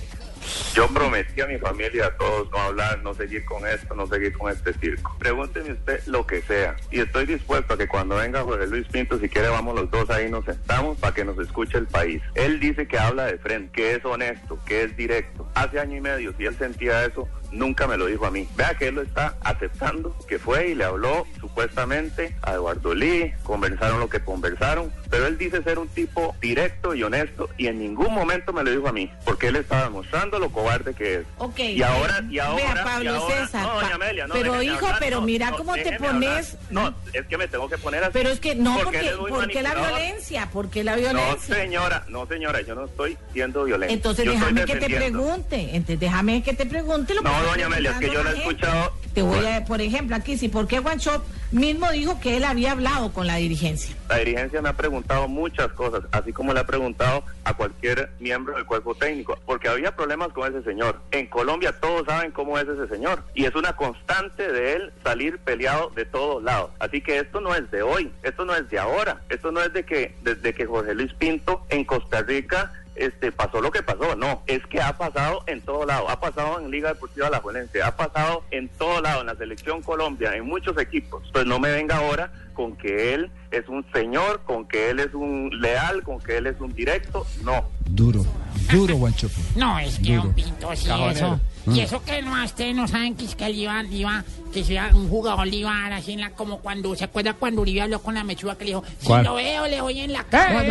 Yo 0.74 0.88
prometí 0.88 1.42
a 1.42 1.48
mi 1.48 1.58
familia, 1.58 2.08
a 2.08 2.18
todos, 2.18 2.50
no 2.52 2.58
hablar, 2.60 3.02
no 3.04 3.14
seguir 3.14 3.44
con 3.46 3.66
esto, 3.68 3.96
no 3.96 4.08
seguir 4.08 4.34
con 4.38 4.52
este 4.52 4.74
circo. 4.74 5.16
Pregúnteme 5.20 5.74
usted 5.74 6.02
lo 6.06 6.26
que 6.26 6.42
sea. 6.42 6.76
Y 6.92 7.00
estoy 7.00 7.26
dispuesto 7.26 7.74
a 7.74 7.78
que 7.78 7.88
cuando 7.88 8.16
venga 8.16 8.44
José 8.44 8.68
Luis 8.68 8.88
Pinto, 8.88 9.20
si 9.20 9.30
quiere, 9.30 9.50
vamos 9.50 9.76
los 9.76 9.90
dos 9.90 10.10
ahí, 10.10 10.30
nos 10.30 10.46
sentamos 10.46 10.98
para 10.98 11.14
que 11.14 11.26
nos 11.26 11.38
escuche 11.40 11.78
el 11.78 11.88
país. 11.88 12.22
Él 12.36 12.60
dice 12.60 12.88
que 12.88 12.98
habla 12.98 13.26
de 13.26 13.38
frente, 13.38 13.72
que 13.72 13.96
es 13.96 14.06
honesto, 14.06 14.60
que 14.66 14.84
es 14.84 14.96
directo. 14.96 15.50
Hace 15.56 15.80
año 15.80 15.98
y 15.98 16.02
medio, 16.02 16.34
si 16.38 16.46
él 16.46 16.56
sentía 16.58 17.06
eso, 17.06 17.28
nunca 17.52 17.88
me 17.88 17.98
lo 17.98 18.06
dijo 18.08 18.26
a 18.26 18.32
mí. 18.32 18.48
Vea 18.56 18.76
que 18.78 18.88
él 18.90 18.96
lo 18.96 19.02
está 19.02 19.36
aceptando, 19.42 20.16
que 20.28 20.40
fue 20.40 20.70
y 20.70 20.76
le 20.76 20.84
habló 20.84 21.26
supuestamente 21.40 22.36
a 22.42 22.54
Eduardo 22.54 22.94
Lee, 22.94 23.34
conversaron 23.44 24.00
lo 24.00 24.10
que 24.10 24.20
conversaron, 24.22 24.92
pero 25.10 25.28
él 25.28 25.38
dice 25.38 25.64
ser 25.64 25.80
un 25.80 25.88
tipo 25.88 26.36
directo 26.42 26.94
y 26.94 27.04
honesto 27.04 27.50
y 27.58 27.68
en 27.68 27.80
ningún 27.80 28.14
momento 28.14 28.54
me 28.54 28.64
lo 28.64 28.72
dijo 28.72 28.88
a 28.88 28.92
mí, 28.92 29.10
porque 29.26 29.48
él 29.48 29.56
estaba 29.56 29.84
demostrando 29.86 30.40
lo 30.40 30.50
cobarde 30.50 30.94
que 30.94 31.16
es. 31.16 31.26
Ok. 31.38 31.60
Y 31.60 31.82
ahora, 31.82 32.24
y 32.30 32.40
ahora, 32.40 32.64
Vea, 32.74 32.82
y 32.82 32.84
Pablo 32.86 33.16
ahora- 33.16 33.46
César, 33.46 33.64
no, 33.64 33.74
doña 33.82 33.96
Amelia, 33.96 34.28
no, 34.28 34.34
pero, 34.34 34.62
hijo, 34.62 34.86
hablar, 34.86 34.98
pero 35.00 35.20
no, 35.20 35.26
mira 35.26 35.50
no, 35.52 35.58
cómo 35.58 35.74
te 35.76 35.98
pones- 35.98 36.54
hablar. 36.56 36.68
No, 36.70 36.94
es 37.14 37.26
que 37.26 37.38
me 37.38 37.48
tengo 37.48 37.70
que 37.70 37.78
poner 37.78 38.04
así. 38.04 38.12
Pero 38.14 38.30
es 38.30 38.40
que 38.40 38.56
no, 38.56 38.74
porque 38.76 38.84
porque, 38.86 39.00
él 39.00 39.08
es 39.08 39.18
muy 39.20 39.32
¿por 39.32 39.48
qué 39.48 39.62
la 39.62 39.74
violencia? 39.76 40.50
¿Por 40.52 40.70
qué 40.70 40.84
la 40.84 40.92
No, 40.96 40.98
violencia? 41.02 41.56
señora, 41.56 42.04
no, 42.10 42.26
señora, 42.28 42.62
yo 42.62 42.76
no 42.76 42.86
estoy 42.86 43.18
siendo 43.34 43.64
violento. 43.64 43.94
Entonces 43.94 44.26
Yo 44.26 44.32
déjame 44.32 44.66
que 44.66 44.76
te 44.76 44.90
pregunte, 44.90 45.56
entonces 45.76 46.00
déjame 46.00 46.44
que 46.44 46.54
te 46.54 46.66
pregunte 46.66 47.14
lo 47.16 47.22
que 47.22 47.30
No, 47.42 47.50
doña 47.50 47.66
Amelia, 47.68 47.92
es 47.92 47.98
que 47.98 48.08
yo 48.08 48.22
he 48.22 48.24
la 48.24 48.32
gente. 48.32 48.48
escuchado. 48.48 48.94
Te 49.14 49.22
voy 49.24 49.46
a, 49.48 49.66
por 49.66 49.82
ejemplo, 49.82 50.16
aquí 50.16 50.38
sí, 50.38 50.48
¿por 50.48 50.68
qué 50.68 50.78
Guanchop 50.78 51.24
mismo 51.52 51.90
dijo 51.92 52.20
que 52.20 52.38
él 52.38 52.44
había 52.44 52.74
hablado 52.74 53.12
con 53.12 53.26
la 53.26 53.38
dirigencia? 53.38 53.96
La 54.10 54.18
dirigencia 54.18 54.62
me 54.62 54.70
ha 54.70 54.74
preguntado 54.74 55.28
muchas 55.28 55.70
cosas, 55.70 56.04
así 56.12 56.32
como 56.32 56.54
le 56.54 56.60
ha 56.60 56.68
preguntado 56.68 57.24
a 57.44 57.56
cualquier 57.56 58.12
miembro 58.20 58.56
del 58.56 58.66
cuerpo 58.66 58.94
técnico, 58.94 59.40
porque 59.48 59.70
había 59.70 59.96
problemas 59.96 60.28
con 60.34 60.48
ese 60.54 60.64
señor. 60.64 61.02
En 61.10 61.26
Colombia 61.28 61.74
todos 61.80 62.06
saben 62.06 62.32
cómo 62.32 62.60
es 62.60 62.68
ese 62.68 62.88
señor 62.88 63.24
y 63.34 63.46
es 63.46 63.56
una 63.56 63.76
constante 63.76 64.52
de 64.52 64.74
él 64.74 64.94
salir 65.04 65.40
peleado 65.40 65.90
de 65.96 66.06
todos 66.06 66.44
lados. 66.44 66.70
Así 66.78 67.02
que 67.02 67.18
esto 67.18 67.42
no 67.42 67.56
es 67.56 67.72
de 67.72 67.82
hoy, 67.82 68.12
esto 68.22 68.46
no 68.46 68.54
es 68.54 68.70
de 68.70 68.78
ahora, 68.78 69.22
esto 69.30 69.52
no 69.52 69.64
es 69.64 69.74
de 69.74 69.84
que 69.84 70.16
desde 70.22 70.54
que 70.54 70.68
Jorge 70.68 70.94
Luis 70.94 71.14
Pinto 71.14 71.66
en 71.70 71.86
Costa 71.86 72.22
Rica 72.22 72.72
este 72.98 73.32
pasó 73.32 73.62
lo 73.62 73.72
que 73.72 73.84
pasó, 73.84 74.16
no, 74.16 74.44
es 74.48 74.66
que 74.68 74.82
ha 74.82 74.98
pasado 74.98 75.44
en 75.48 75.62
todo 75.62 75.86
lado, 75.86 76.10
ha 76.10 76.20
pasado 76.20 76.60
en 76.60 76.72
Liga 76.72 76.90
Deportiva 76.94 77.30
La 77.30 77.40
Juelense, 77.40 77.82
ha 77.84 77.96
pasado 77.96 78.44
en 78.52 78.70
todo 78.70 79.02
lado, 79.02 79.22
en 79.22 79.28
la 79.28 79.36
selección 79.36 79.82
Colombia, 79.82 80.36
en 80.36 80.46
muchos 80.46 80.78
equipos. 80.80 81.24
Pues 81.32 81.46
no 81.46 81.60
me 81.60 81.72
venga 81.72 81.98
ahora 81.98 82.32
con 82.54 82.76
que 82.76 83.14
él 83.14 83.30
es 83.52 83.68
un 83.68 83.86
señor, 83.94 84.42
con 84.46 84.68
que 84.68 84.90
él 84.90 85.00
es 85.00 85.14
un 85.14 85.50
leal, 85.62 86.04
con 86.04 86.20
que 86.20 86.38
él 86.38 86.48
es 86.48 86.60
un 86.60 86.74
directo, 86.74 87.26
no. 87.44 87.70
Duro, 87.86 88.26
duro 88.72 88.96
Guanchope. 88.96 89.36
No, 89.56 89.78
es 89.80 90.00
que 90.00 90.16
Duro. 90.16 90.30
un 90.30 90.34
pinto, 90.34 90.76
sí, 90.76 90.88
Cajonero. 90.88 91.12
eso. 91.12 91.40
Mm. 91.68 91.76
Y 91.76 91.82
eso 91.82 92.02
que 92.02 92.22
no, 92.22 92.44
ustedes 92.46 92.74
no 92.74 92.88
saben 92.88 93.14
que 93.16 93.26
es 93.26 93.36
que 93.36 93.46
él 93.46 93.56
iba, 93.56 93.84
iba, 93.84 94.24
que 94.54 94.64
sea 94.64 94.90
un 94.94 95.10
jugador 95.10 95.46
le 95.46 95.58
iba 95.58 95.70
a 95.70 95.82
dar 95.82 95.94
así 95.94 96.14
en 96.14 96.22
la, 96.22 96.30
como 96.32 96.60
cuando, 96.60 96.96
¿se 96.96 97.04
acuerda 97.04 97.34
cuando 97.34 97.62
Uribe 97.62 97.82
habló 97.82 98.02
con 98.02 98.16
la 98.16 98.24
mechuga 98.24 98.56
que 98.56 98.64
le 98.64 98.70
dijo, 98.70 98.86
si 99.00 99.08
¿Cuál? 99.08 99.26
lo 99.26 99.36
veo, 99.36 99.68
le 99.68 99.78
doy 99.78 100.00
en 100.00 100.14
la 100.14 100.24
cara? 100.24 100.64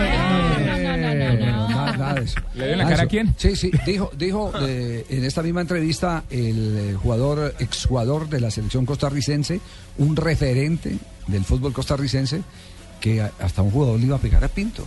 ¿Le 2.54 2.64
dio 2.64 2.72
en 2.72 2.78
la 2.78 2.88
cara 2.88 3.02
a 3.02 3.06
quién? 3.06 3.34
Sí, 3.36 3.56
sí, 3.56 3.70
dijo, 3.84 4.10
dijo 4.16 4.52
eh, 4.62 5.04
en 5.10 5.24
esta 5.24 5.42
misma 5.42 5.60
entrevista 5.60 6.24
el 6.30 6.78
eh, 6.78 6.94
jugador, 6.94 7.54
exjugador 7.58 8.30
de 8.30 8.40
la 8.40 8.50
selección 8.50 8.86
costarricense, 8.86 9.60
un 9.98 10.16
referente 10.16 10.96
del 11.26 11.44
fútbol 11.44 11.74
costarricense, 11.74 12.40
que 13.00 13.20
hasta 13.20 13.60
un 13.60 13.70
jugador 13.70 14.00
le 14.00 14.06
iba 14.06 14.16
a 14.16 14.20
pegar 14.20 14.42
a 14.42 14.48
Pinto. 14.48 14.82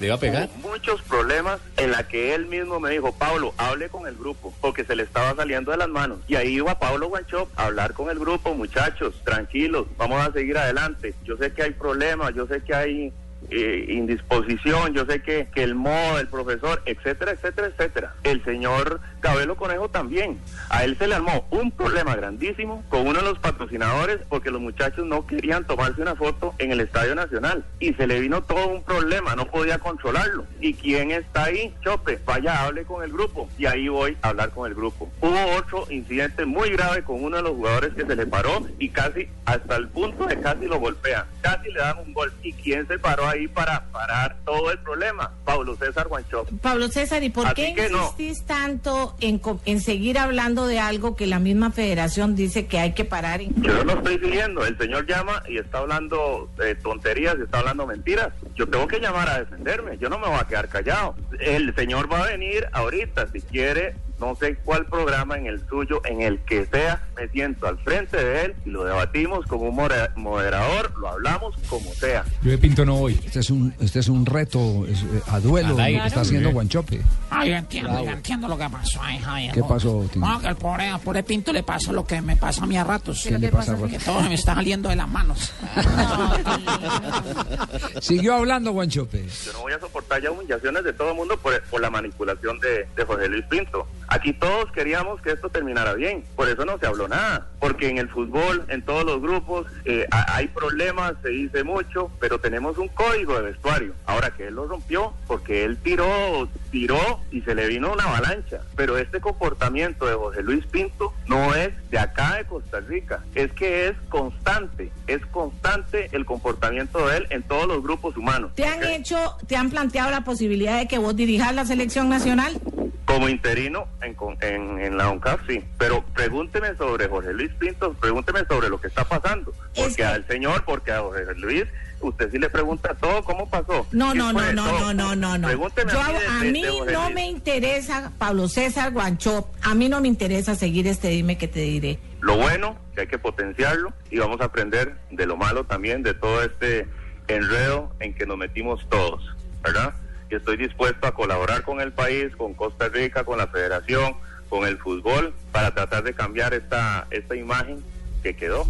¿Le 0.00 0.16
pegar? 0.18 0.48
muchos 0.62 1.00
problemas 1.02 1.58
en 1.78 1.90
la 1.90 2.06
que 2.06 2.34
él 2.34 2.46
mismo 2.46 2.78
me 2.80 2.90
dijo, 2.90 3.12
Pablo, 3.12 3.54
hable 3.56 3.88
con 3.88 4.06
el 4.06 4.14
grupo, 4.14 4.54
porque 4.60 4.84
se 4.84 4.94
le 4.94 5.02
estaba 5.02 5.34
saliendo 5.34 5.70
de 5.70 5.78
las 5.78 5.88
manos. 5.88 6.18
Y 6.28 6.34
ahí 6.34 6.54
iba 6.54 6.78
Pablo 6.78 7.08
Guanchop 7.08 7.48
a 7.58 7.66
hablar 7.66 7.94
con 7.94 8.10
el 8.10 8.18
grupo, 8.18 8.54
muchachos, 8.54 9.14
tranquilos, 9.24 9.86
vamos 9.96 10.26
a 10.26 10.32
seguir 10.32 10.58
adelante. 10.58 11.14
Yo 11.24 11.36
sé 11.36 11.52
que 11.52 11.62
hay 11.62 11.70
problemas, 11.70 12.34
yo 12.34 12.46
sé 12.46 12.62
que 12.62 12.74
hay 12.74 13.12
eh, 13.50 13.86
indisposición, 13.88 14.94
yo 14.94 15.04
sé 15.06 15.22
que, 15.22 15.48
que 15.54 15.62
el 15.62 15.74
modo 15.74 16.16
del 16.16 16.28
profesor, 16.28 16.82
etcétera, 16.86 17.32
etcétera, 17.32 17.68
etcétera. 17.68 18.14
El 18.24 18.44
señor 18.44 19.00
Cabelo 19.20 19.56
Conejo 19.56 19.88
también. 19.88 20.38
A 20.68 20.84
él 20.84 20.96
se 20.98 21.08
le 21.08 21.14
armó 21.14 21.46
un 21.50 21.70
problema 21.70 22.14
grandísimo 22.14 22.84
con 22.88 23.06
uno 23.06 23.20
de 23.20 23.24
los 23.24 23.38
patrocinadores 23.38 24.18
porque 24.28 24.50
los 24.50 24.60
muchachos 24.60 25.04
no 25.06 25.26
querían 25.26 25.64
tomarse 25.66 26.02
una 26.02 26.14
foto 26.14 26.54
en 26.58 26.72
el 26.72 26.80
Estadio 26.80 27.14
Nacional 27.14 27.64
y 27.80 27.92
se 27.94 28.06
le 28.06 28.20
vino 28.20 28.42
todo 28.42 28.68
un 28.68 28.82
problema, 28.82 29.34
no 29.34 29.46
podía 29.46 29.78
controlarlo. 29.78 30.46
¿Y 30.60 30.74
quién 30.74 31.10
está 31.10 31.44
ahí? 31.44 31.74
Chope, 31.82 32.18
vaya, 32.24 32.64
hable 32.64 32.84
con 32.84 33.02
el 33.02 33.12
grupo. 33.12 33.48
Y 33.58 33.66
ahí 33.66 33.88
voy 33.88 34.16
a 34.22 34.28
hablar 34.28 34.50
con 34.50 34.68
el 34.68 34.74
grupo. 34.74 35.10
Hubo 35.20 35.56
otro 35.56 35.86
incidente 35.90 36.44
muy 36.44 36.70
grave 36.70 37.02
con 37.02 37.22
uno 37.22 37.36
de 37.36 37.42
los 37.42 37.52
jugadores 37.52 37.94
que 37.94 38.06
se 38.06 38.16
le 38.16 38.26
paró 38.26 38.66
y 38.78 38.88
casi 38.90 39.28
hasta 39.44 39.76
el 39.76 39.88
punto 39.88 40.26
de 40.26 40.40
casi 40.40 40.66
lo 40.66 40.78
golpea. 40.78 41.26
Casi 41.40 41.70
le 41.70 41.80
dan 41.80 41.98
un 41.98 42.12
gol. 42.12 42.32
¿Y 42.42 42.52
quién 42.52 42.86
se 42.86 42.98
paró 42.98 43.26
ahí 43.26 43.35
para 43.48 43.84
parar 43.92 44.36
todo 44.44 44.70
el 44.70 44.78
problema? 44.78 45.32
Pablo 45.44 45.76
César 45.76 46.08
Guanchop. 46.08 46.48
Pablo 46.60 46.88
César, 46.88 47.22
¿y 47.22 47.30
por 47.30 47.46
Así 47.46 47.54
qué 47.54 47.74
que 47.74 47.88
no. 47.90 48.02
insistís 48.04 48.44
tanto 48.46 49.14
en, 49.20 49.40
en 49.64 49.80
seguir 49.80 50.18
hablando 50.18 50.66
de 50.66 50.78
algo 50.78 51.14
que 51.16 51.26
la 51.26 51.38
misma 51.38 51.70
federación 51.70 52.34
dice 52.34 52.66
que 52.66 52.78
hay 52.78 52.92
que 52.94 53.04
parar? 53.04 53.40
Yo 53.42 53.84
no 53.84 53.92
estoy 53.92 54.18
siguiendo. 54.18 54.64
El 54.64 54.78
señor 54.78 55.06
llama 55.06 55.42
y 55.48 55.58
está 55.58 55.78
hablando 55.78 56.50
eh, 56.64 56.74
tonterías, 56.82 57.36
está 57.38 57.58
hablando 57.58 57.86
mentiras. 57.86 58.32
Yo 58.54 58.66
tengo 58.68 58.88
que 58.88 58.98
llamar 58.98 59.28
a 59.28 59.38
defenderme. 59.40 59.98
Yo 59.98 60.08
no 60.08 60.18
me 60.18 60.26
voy 60.28 60.38
a 60.40 60.44
quedar 60.46 60.68
callado. 60.68 61.14
El 61.38 61.74
señor 61.74 62.10
va 62.10 62.22
a 62.22 62.26
venir 62.28 62.66
ahorita, 62.72 63.26
si 63.32 63.40
quiere, 63.42 63.94
no 64.18 64.34
sé 64.36 64.56
cuál 64.64 64.86
programa, 64.86 65.36
en 65.36 65.46
el 65.46 65.66
suyo, 65.68 66.00
en 66.04 66.22
el 66.22 66.38
que 66.40 66.66
sea, 66.66 67.02
me 67.16 67.28
siento 67.28 67.66
al 67.66 67.78
frente 67.78 68.16
de 68.16 68.46
él 68.46 68.54
y 68.64 68.70
lo 68.70 68.84
debatimos 68.84 69.44
con 69.46 69.60
un 69.60 69.76
moderador, 70.16 70.92
lo 70.98 71.08
hablamos 71.08 71.54
como 71.68 71.92
sea. 71.94 72.24
Yo 72.42 72.50
de 72.50 72.58
Pinto 72.58 72.84
no 72.84 72.96
voy. 72.96 73.20
Este 73.24 73.40
es 73.40 73.50
un, 73.50 73.74
este 73.80 74.00
es 74.00 74.08
un 74.08 74.24
reto 74.24 74.86
es, 74.86 75.02
eh, 75.02 75.22
a 75.28 75.40
duelo 75.40 75.70
lo 75.70 75.76
que 75.76 76.06
está 76.06 76.22
haciendo 76.22 76.50
Guanchope. 76.50 77.00
Ah, 77.30 77.44
yo 77.44 77.54
entiendo, 77.54 78.04
yo 78.04 78.10
entiendo 78.10 78.48
lo 78.48 78.56
que 78.56 78.68
pasó 78.68 79.02
ahí, 79.02 79.18
Javier. 79.18 79.52
¿Qué 79.52 79.62
pasó, 79.62 80.08
Tino? 80.12 80.26
No, 80.26 80.40
que 80.40 80.48
al 80.48 80.56
pobre, 80.56 80.88
al 80.88 81.00
pobre 81.00 81.22
Pinto 81.22 81.52
le 81.52 81.62
pasa 81.62 81.92
lo 81.92 82.04
que 82.04 82.20
me 82.22 82.36
pasa 82.36 82.64
a 82.64 82.66
mí 82.66 82.76
a 82.76 82.84
ratos. 82.84 83.22
¿Qué 83.22 83.38
le 83.38 83.50
pasa 83.50 83.72
a 83.72 83.74
ratos? 83.74 83.90
Que 83.90 83.98
todo 83.98 84.20
me 84.22 84.34
está 84.34 84.54
saliendo 84.54 84.88
de 84.88 84.96
las 84.96 85.08
manos. 85.08 85.52
Siguió 88.00 88.34
hablando 88.34 88.72
Guanchope. 88.72 89.26
Yo 89.44 89.52
no 89.52 89.60
voy 89.60 89.72
a 89.72 89.80
soportar 89.80 90.22
ya 90.22 90.30
humillaciones 90.30 90.84
de 90.84 90.92
todo 90.92 91.10
el 91.10 91.16
mundo 91.16 91.36
por, 91.36 91.60
por 91.64 91.80
la 91.80 91.90
manipulación 91.90 92.58
de, 92.60 92.86
de 92.96 93.04
José 93.04 93.28
Luis 93.28 93.44
Pinto. 93.46 93.86
Aquí 94.08 94.32
todos 94.32 94.70
queríamos 94.72 95.20
que 95.20 95.32
esto 95.32 95.48
terminara 95.50 95.94
bien, 95.94 96.24
por 96.36 96.48
eso 96.48 96.64
no 96.64 96.78
se 96.78 96.86
habló 96.86 97.08
nada, 97.08 97.48
porque 97.58 97.88
en 97.88 97.98
el 97.98 98.08
fútbol, 98.08 98.64
en 98.68 98.82
todos 98.82 99.04
los 99.04 99.20
grupos, 99.20 99.66
eh, 99.84 100.06
ha- 100.10 100.36
hay 100.36 100.46
problemas, 100.48 101.14
se 101.22 101.28
dice 101.30 101.64
mucho, 101.64 102.10
pero 102.20 102.38
tenemos 102.38 102.78
un 102.78 102.88
código 102.88 103.34
de 103.36 103.42
vestuario. 103.50 103.94
Ahora 104.06 104.30
que 104.30 104.46
él 104.48 104.54
lo 104.54 104.66
rompió, 104.66 105.12
porque 105.26 105.64
él 105.64 105.76
tiró, 105.78 106.48
tiró 106.70 107.20
y 107.32 107.40
se 107.42 107.54
le 107.54 107.66
vino 107.66 107.92
una 107.92 108.04
avalancha. 108.04 108.60
Pero 108.76 108.96
este 108.96 109.20
comportamiento 109.20 110.06
de 110.06 110.14
José 110.14 110.42
Luis 110.42 110.64
Pinto 110.66 111.12
no 111.26 111.54
es 111.54 111.70
de 111.90 111.98
acá 111.98 112.36
de 112.36 112.44
Costa 112.44 112.80
Rica, 112.80 113.24
es 113.34 113.50
que 113.52 113.88
es 113.88 113.94
constante, 114.08 114.90
es 115.06 115.24
constante 115.26 116.08
el 116.12 116.24
comportamiento 116.24 117.06
de 117.08 117.18
él 117.18 117.26
en 117.30 117.42
todos 117.42 117.66
los 117.66 117.82
grupos 117.82 118.16
humanos. 118.16 118.52
¿Te 118.54 118.64
han 118.66 118.84
hecho, 118.84 119.36
te 119.46 119.56
han 119.56 119.70
planteado 119.70 120.10
la 120.10 120.22
posibilidad 120.22 120.78
de 120.78 120.86
que 120.88 120.98
vos 120.98 121.16
dirijas 121.16 121.54
la 121.54 121.64
selección 121.64 122.08
nacional? 122.08 122.60
Como 123.06 123.28
interino 123.28 123.86
en, 124.02 124.16
en, 124.40 124.80
en 124.80 124.96
la 124.98 125.08
UNCAF, 125.10 125.40
sí. 125.48 125.62
Pero 125.78 126.04
pregúnteme 126.14 126.74
sobre 126.76 127.08
Jorge 127.08 127.32
Luis 127.32 127.52
Pinto, 127.58 127.92
pregúnteme 127.94 128.40
sobre 128.48 128.68
lo 128.68 128.80
que 128.80 128.88
está 128.88 129.04
pasando. 129.04 129.52
Porque 129.74 130.04
al 130.04 130.26
señor, 130.26 130.64
porque 130.64 130.90
a 130.92 131.00
Jorge 131.00 131.34
Luis, 131.36 131.64
usted 132.00 132.30
sí 132.32 132.38
le 132.38 132.50
pregunta 132.50 132.94
todo, 132.94 133.22
¿cómo 133.22 133.48
pasó? 133.48 133.86
No, 133.92 134.12
¿Qué 134.12 134.18
no, 134.18 134.32
no, 134.32 134.52
no, 134.52 134.52
no, 134.52 134.92
no, 134.92 135.14
no, 135.16 135.38
no. 135.38 135.46
Pregúnteme 135.48 135.92
Yo, 135.92 136.00
a 136.00 136.08
mí, 136.08 136.18
a 136.28 136.42
mí 136.52 136.62
no 136.92 137.04
Luis. 137.04 137.14
me 137.14 137.26
interesa 137.28 138.10
Pablo 138.18 138.48
César 138.48 138.92
Guanchop, 138.92 139.54
a 139.62 139.74
mí 139.76 139.88
no 139.88 140.00
me 140.00 140.08
interesa 140.08 140.56
seguir 140.56 140.88
este 140.88 141.08
dime 141.08 141.38
que 141.38 141.46
te 141.46 141.60
diré. 141.60 141.98
lo 142.20 142.36
bueno, 142.36 142.76
que 142.94 143.02
hay 143.02 143.06
que 143.06 143.18
potenciarlo, 143.18 143.92
y 144.10 144.18
vamos 144.18 144.40
a 144.40 144.46
aprender 144.46 144.96
de 145.12 145.26
lo 145.26 145.36
malo 145.36 145.62
también, 145.64 146.02
de 146.02 146.12
todo 146.14 146.42
este 146.42 146.88
enredo 147.28 147.92
en 148.00 148.14
que 148.14 148.26
nos 148.26 148.36
metimos 148.36 148.84
todos, 148.88 149.22
¿verdad? 149.62 149.94
Y 150.30 150.34
estoy 150.34 150.56
dispuesto 150.56 151.06
a 151.06 151.12
colaborar 151.14 151.62
con 151.62 151.80
el 151.80 151.92
país, 151.92 152.34
con 152.36 152.54
Costa 152.54 152.88
Rica, 152.88 153.24
con 153.24 153.38
la 153.38 153.46
federación, 153.46 154.14
con 154.48 154.66
el 154.66 154.76
fútbol, 154.78 155.34
para 155.52 155.72
tratar 155.74 156.02
de 156.04 156.14
cambiar 156.14 156.52
esta, 156.54 157.06
esta 157.10 157.36
imagen 157.36 157.78
que 158.22 158.34
quedó. 158.34 158.66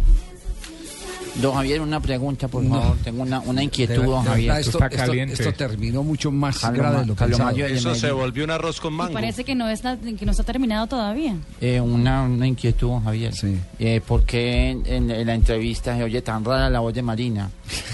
Don 1.35 1.53
Javier, 1.53 1.81
una 1.81 1.99
pregunta, 1.99 2.47
por 2.47 2.63
No. 2.63 2.79
favor. 2.81 2.97
Tengo 3.03 3.21
una, 3.21 3.39
una 3.41 3.59
De 3.59 3.65
inquietud, 3.65 4.03
don 4.03 4.23
Javier. 4.23 4.47
verdad, 4.47 4.59
esto, 4.61 4.79
esto- 4.83 5.13
esto 5.13 5.53
terminó 5.53 6.01
mucho 6.03 6.31
más 6.31 6.59
Carlos 6.59 6.79
grave 6.79 6.95
Ma- 6.95 7.01
de 7.01 7.07
lo 7.07 7.15
pensado. 7.15 7.57
Eso 7.65 7.93
se 7.95 8.11
volvió 8.11 8.43
un 8.43 8.49
arroz 8.51 8.79
con 8.81 8.93
Y 8.93 8.97
mango. 8.97 9.13
parece 9.13 9.43
que 9.43 9.53
no, 9.53 9.69
está, 9.69 9.97
que 9.97 10.25
no 10.25 10.31
está 10.31 10.43
terminado 10.43 10.87
todavía. 10.87 11.35
Eh, 11.61 11.79
una, 11.79 12.23
una 12.23 12.47
inquietud, 12.47 12.87
don 12.89 13.03
Javier. 13.03 13.33
Eh, 13.77 14.01
¿Por 14.05 14.23
qué 14.25 14.69
en, 14.71 14.85
en- 14.87 15.11
en 15.11 15.27
la 15.27 15.35
entrevista 15.35 15.95
se 15.95 16.03
oye 16.03 16.21
tan 16.23 16.43
rara 16.43 16.71
la 16.71 16.79
voz 16.79 16.93
de 16.95 17.03
Marina? 17.03 17.51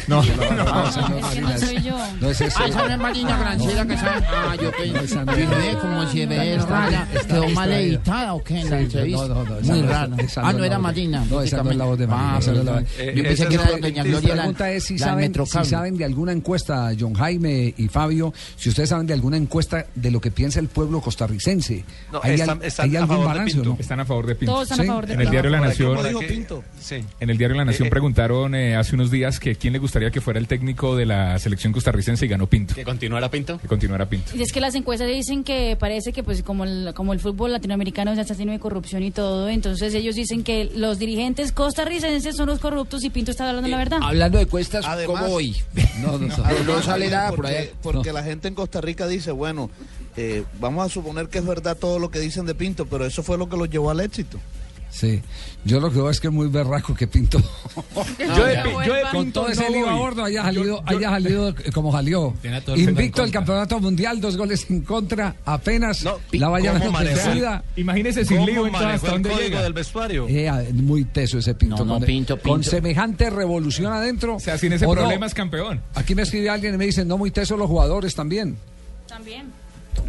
No, 0.07 0.21
Es 0.21 0.29
que 0.29 0.35
Marina, 0.37 1.49
no 1.51 1.57
soy 1.57 1.81
yo. 1.81 1.97
No 2.21 2.29
es 2.29 2.41
eso. 2.41 2.57
Ah, 2.61 2.67
esa 2.67 2.87
no 2.87 2.93
es 2.93 2.99
Marina 2.99 3.37
Granciera 3.37 3.85
que 3.85 3.97
sabe. 3.97 4.25
Ah, 4.27 4.55
yo 4.61 4.71
pensé. 4.71 5.77
Como 5.81 6.07
si 6.09 6.25
ve 6.25 6.55
está 6.55 7.01
¿Quedó 7.27 7.49
mal 7.49 7.71
editada 7.71 8.33
o 8.33 8.43
qué 8.43 8.59
en 8.59 8.69
la 8.69 8.79
entrevista? 8.81 9.27
no, 9.27 9.35
no, 9.35 9.43
no, 9.43 9.61
Muy 9.61 9.81
no 9.81 9.87
raro. 9.89 10.15
Ah, 10.37 10.51
no 10.51 10.57
no 10.59 10.63
era 10.65 10.79
Marina. 10.79 11.25
no, 11.29 11.41
esa 11.41 11.63
no 11.63 11.71
es 11.71 11.77
la 11.77 11.85
voz 11.85 11.97
de 11.99 12.07
Marina, 12.07 12.35
Ah, 12.37 12.39
no 12.45 12.53
voz- 12.63 12.85
Yo 12.97 13.03
Eh, 13.03 13.13
pensé 13.23 13.31
esa 13.33 13.47
que 13.49 13.55
era 13.55 13.63
doña 13.77 14.03
Gloria 14.03 14.35
la, 14.35 14.41
pregunta 14.43 14.71
es 14.71 14.83
si 14.83 14.97
saben, 14.99 15.23
si 15.23 15.29
Metrocable. 15.29 15.69
saben 15.69 15.97
de 15.97 16.05
alguna 16.05 16.31
encuesta, 16.31 16.91
John 16.99 17.13
Jaime 17.13 17.73
y 17.77 17.87
Fabio, 17.87 18.33
si 18.57 18.69
ustedes 18.69 18.89
saben 18.89 19.07
de 19.07 19.13
alguna 19.13 19.37
encuesta 19.37 19.85
de 19.95 20.11
lo 20.11 20.21
que 20.21 20.31
piensa 20.31 20.59
el 20.59 20.67
pueblo 20.67 21.01
costarricense. 21.01 21.83
No, 22.11 22.19
¿Hay, 22.23 22.35
están- 22.35 22.59
al- 22.61 22.65
están 22.65 22.89
¿hay 22.89 22.95
a 22.95 22.99
algún 22.99 23.15
favor 23.15 23.23
de 23.23 23.33
balance 23.33 23.53
o 23.57 23.61
Pinto. 23.61 23.69
no? 23.75 23.79
Están 23.79 23.99
a 23.99 24.05
favor 24.05 24.25
de 24.27 24.35
Pinto. 24.35 24.53
Todos 24.53 24.71
están 24.71 24.81
a 24.85 24.87
favor 24.87 25.05
de 25.07 25.13
En 25.13 25.21
el 25.21 25.29
diario 25.29 25.49
La 25.51 25.57
Por 25.59 25.67
aquí, 25.67 25.73
Nación. 25.83 25.95
por 25.97 26.07
aquí. 26.07 26.25
Pinto? 26.33 26.63
En 27.19 27.29
el 27.29 27.37
diario 27.37 27.57
La 27.57 27.65
Nación 27.65 27.85
Eh, 27.85 27.87
eh. 27.87 27.91
preguntaron 27.91 28.55
eh, 28.55 28.75
hace 28.75 28.95
unos 28.95 29.11
días 29.11 29.39
que 29.39 29.55
quién 29.63 29.71
le 29.71 29.79
gustaría 29.79 30.11
que 30.11 30.19
fuera 30.19 30.39
el 30.41 30.47
técnico 30.49 30.93
de 30.97 31.05
la 31.05 31.39
selección 31.39 31.71
costarricense 31.71 32.25
y 32.25 32.27
ganó 32.27 32.47
Pinto. 32.47 32.75
¿Que 32.75 32.83
continuara 32.83 33.31
Pinto? 33.31 33.57
Que 33.59 33.67
continuara 33.69 34.09
Pinto. 34.09 34.35
Y 34.35 34.41
es 34.41 34.51
que 34.51 34.59
las 34.59 34.75
encuestas 34.75 35.07
dicen 35.07 35.45
que 35.45 35.77
parece 35.79 36.11
que 36.11 36.21
pues 36.21 36.43
como 36.43 36.65
el, 36.65 36.91
como 36.93 37.13
el 37.13 37.21
fútbol 37.21 37.53
latinoamericano 37.53 38.13
ya 38.13 38.23
está 38.23 38.33
lleno 38.33 38.51
de 38.51 38.59
corrupción 38.59 39.03
y 39.03 39.11
todo, 39.11 39.47
entonces 39.47 39.93
ellos 39.93 40.15
dicen 40.15 40.43
que 40.43 40.65
los 40.75 40.99
dirigentes 40.99 41.53
costarricenses 41.53 42.35
son 42.35 42.47
los 42.49 42.59
corruptos 42.59 43.05
y 43.05 43.09
Pinto 43.09 43.31
está 43.31 43.47
hablando 43.47 43.69
la 43.69 43.77
verdad. 43.77 43.99
Hablando 44.03 44.37
de 44.37 44.47
cuestas, 44.47 44.83
Además- 44.85 45.21
¿cómo 45.21 45.33
hoy? 45.33 45.55
No, 46.01 46.17
no, 46.17 46.27
no. 46.27 46.35
Además, 46.43 46.65
No 46.67 46.81
sale 46.81 47.09
nada 47.09 47.29
por 47.29 47.37
porque, 47.37 47.57
ahí. 47.57 47.69
porque 47.81 48.09
No. 48.09 48.13
la 48.15 48.23
gente 48.23 48.49
en 48.49 48.55
Costa 48.55 48.81
Rica 48.81 49.07
dice, 49.07 49.31
bueno, 49.31 49.69
eh, 50.17 50.43
vamos 50.59 50.85
a 50.85 50.89
suponer 50.89 51.29
que 51.29 51.37
es 51.37 51.45
verdad 51.45 51.77
todo 51.77 51.99
lo 51.99 52.11
que 52.11 52.19
dicen 52.19 52.45
de 52.45 52.53
Pinto, 52.53 52.85
pero 52.85 53.05
eso 53.05 53.23
fue 53.23 53.37
lo 53.37 53.47
que 53.47 53.55
los 53.55 53.69
llevó 53.69 53.91
al 53.91 54.01
éxito. 54.01 54.37
Sí, 54.93 55.23
yo 55.65 55.79
lo 55.79 55.89
que 55.89 55.95
veo 55.97 56.11
es 56.11 56.19
que 56.19 56.27
es 56.27 56.33
muy 56.33 56.45
berraco 56.49 56.93
que 56.93 57.07
Pinto. 57.07 57.39
Yo 58.19 58.45
de 58.45 58.57
Pi- 58.61 58.69
yo 58.85 58.93
de 58.93 59.01
con 59.11 59.31
todo 59.31 59.47
ese 59.49 59.63
no 59.63 59.69
lío 59.71 59.97
bordo 59.97 60.23
haya 60.23 60.43
salido, 60.43 60.83
haya 60.85 61.09
salido 61.09 61.55
como 61.73 61.91
salió. 61.91 62.35
El 62.43 62.79
Invicto 62.79 63.23
el 63.23 63.31
campeonato 63.31 63.79
mundial, 63.79 64.21
dos 64.21 64.37
goles 64.37 64.67
en 64.69 64.81
contra, 64.81 65.35
apenas 65.45 66.05
Pi- 66.29 66.37
la 66.37 66.49
vaya 66.49 66.73
¿cómo 66.77 66.91
manejó? 66.91 67.19
ofrecida. 67.21 67.63
Imagínese 67.75 68.23
sin 68.23 68.37
¿Cómo 68.37 68.47
lío 68.49 68.65
hasta 68.67 68.93
el 68.93 68.99
dónde 69.01 69.29
código 69.31 69.47
llega. 69.49 69.63
del 69.63 69.73
vestuario? 69.73 70.27
Eh, 70.27 70.47
ah, 70.47 70.61
muy 70.73 71.05
teso 71.05 71.39
ese 71.39 71.55
Pinto. 71.55 71.77
No, 71.77 71.85
no, 71.85 71.93
con, 71.95 72.03
Pinto, 72.03 72.39
con 72.39 72.63
semejante 72.63 73.31
revolución 73.31 73.91
adentro. 73.91 74.35
O 74.35 74.39
sea, 74.39 74.59
sin 74.59 74.73
ese 74.73 74.85
¿o 74.85 74.89
no? 74.93 75.01
problema 75.01 75.25
es 75.25 75.33
campeón. 75.33 75.81
Aquí 75.95 76.13
me 76.13 76.21
escribe 76.21 76.51
alguien 76.51 76.75
y 76.75 76.77
me 76.77 76.85
dice, 76.85 77.03
no 77.03 77.17
muy 77.17 77.31
teso 77.31 77.57
los 77.57 77.67
jugadores 77.67 78.13
también. 78.13 78.57
También. 79.07 79.51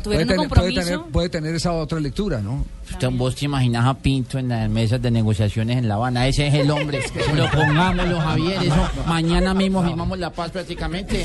Puede 0.03 0.19
tener, 0.19 0.37
puede, 0.37 0.37
compromiso. 0.49 0.81
tener, 0.83 1.01
puede 1.13 1.29
tener 1.31 1.55
esa 1.55 1.73
otra 1.73 1.99
lectura, 1.99 2.41
¿no? 2.41 2.65
Usted, 2.91 3.09
vos 3.13 3.35
te 3.35 3.47
imaginas 3.47 3.87
a 3.87 3.95
Pinto 3.95 4.39
en 4.39 4.49
las 4.49 4.69
mesas 4.69 5.01
de 5.01 5.11
negociaciones 5.11 5.79
en 5.79 5.89
La 5.89 5.95
Habana. 5.95 6.29
Ese 6.29 6.47
es 6.47 6.55
el 6.55 6.71
hombre. 6.71 7.01
Lo 7.35 7.51
pongámoslo, 7.51 8.21
Javier. 8.21 8.63
Eso, 8.63 8.91
mañana 9.07 9.55
mismo 9.55 9.83
firmamos 9.83 10.19
la 10.19 10.31
paz 10.31 10.51
prácticamente. 10.51 11.25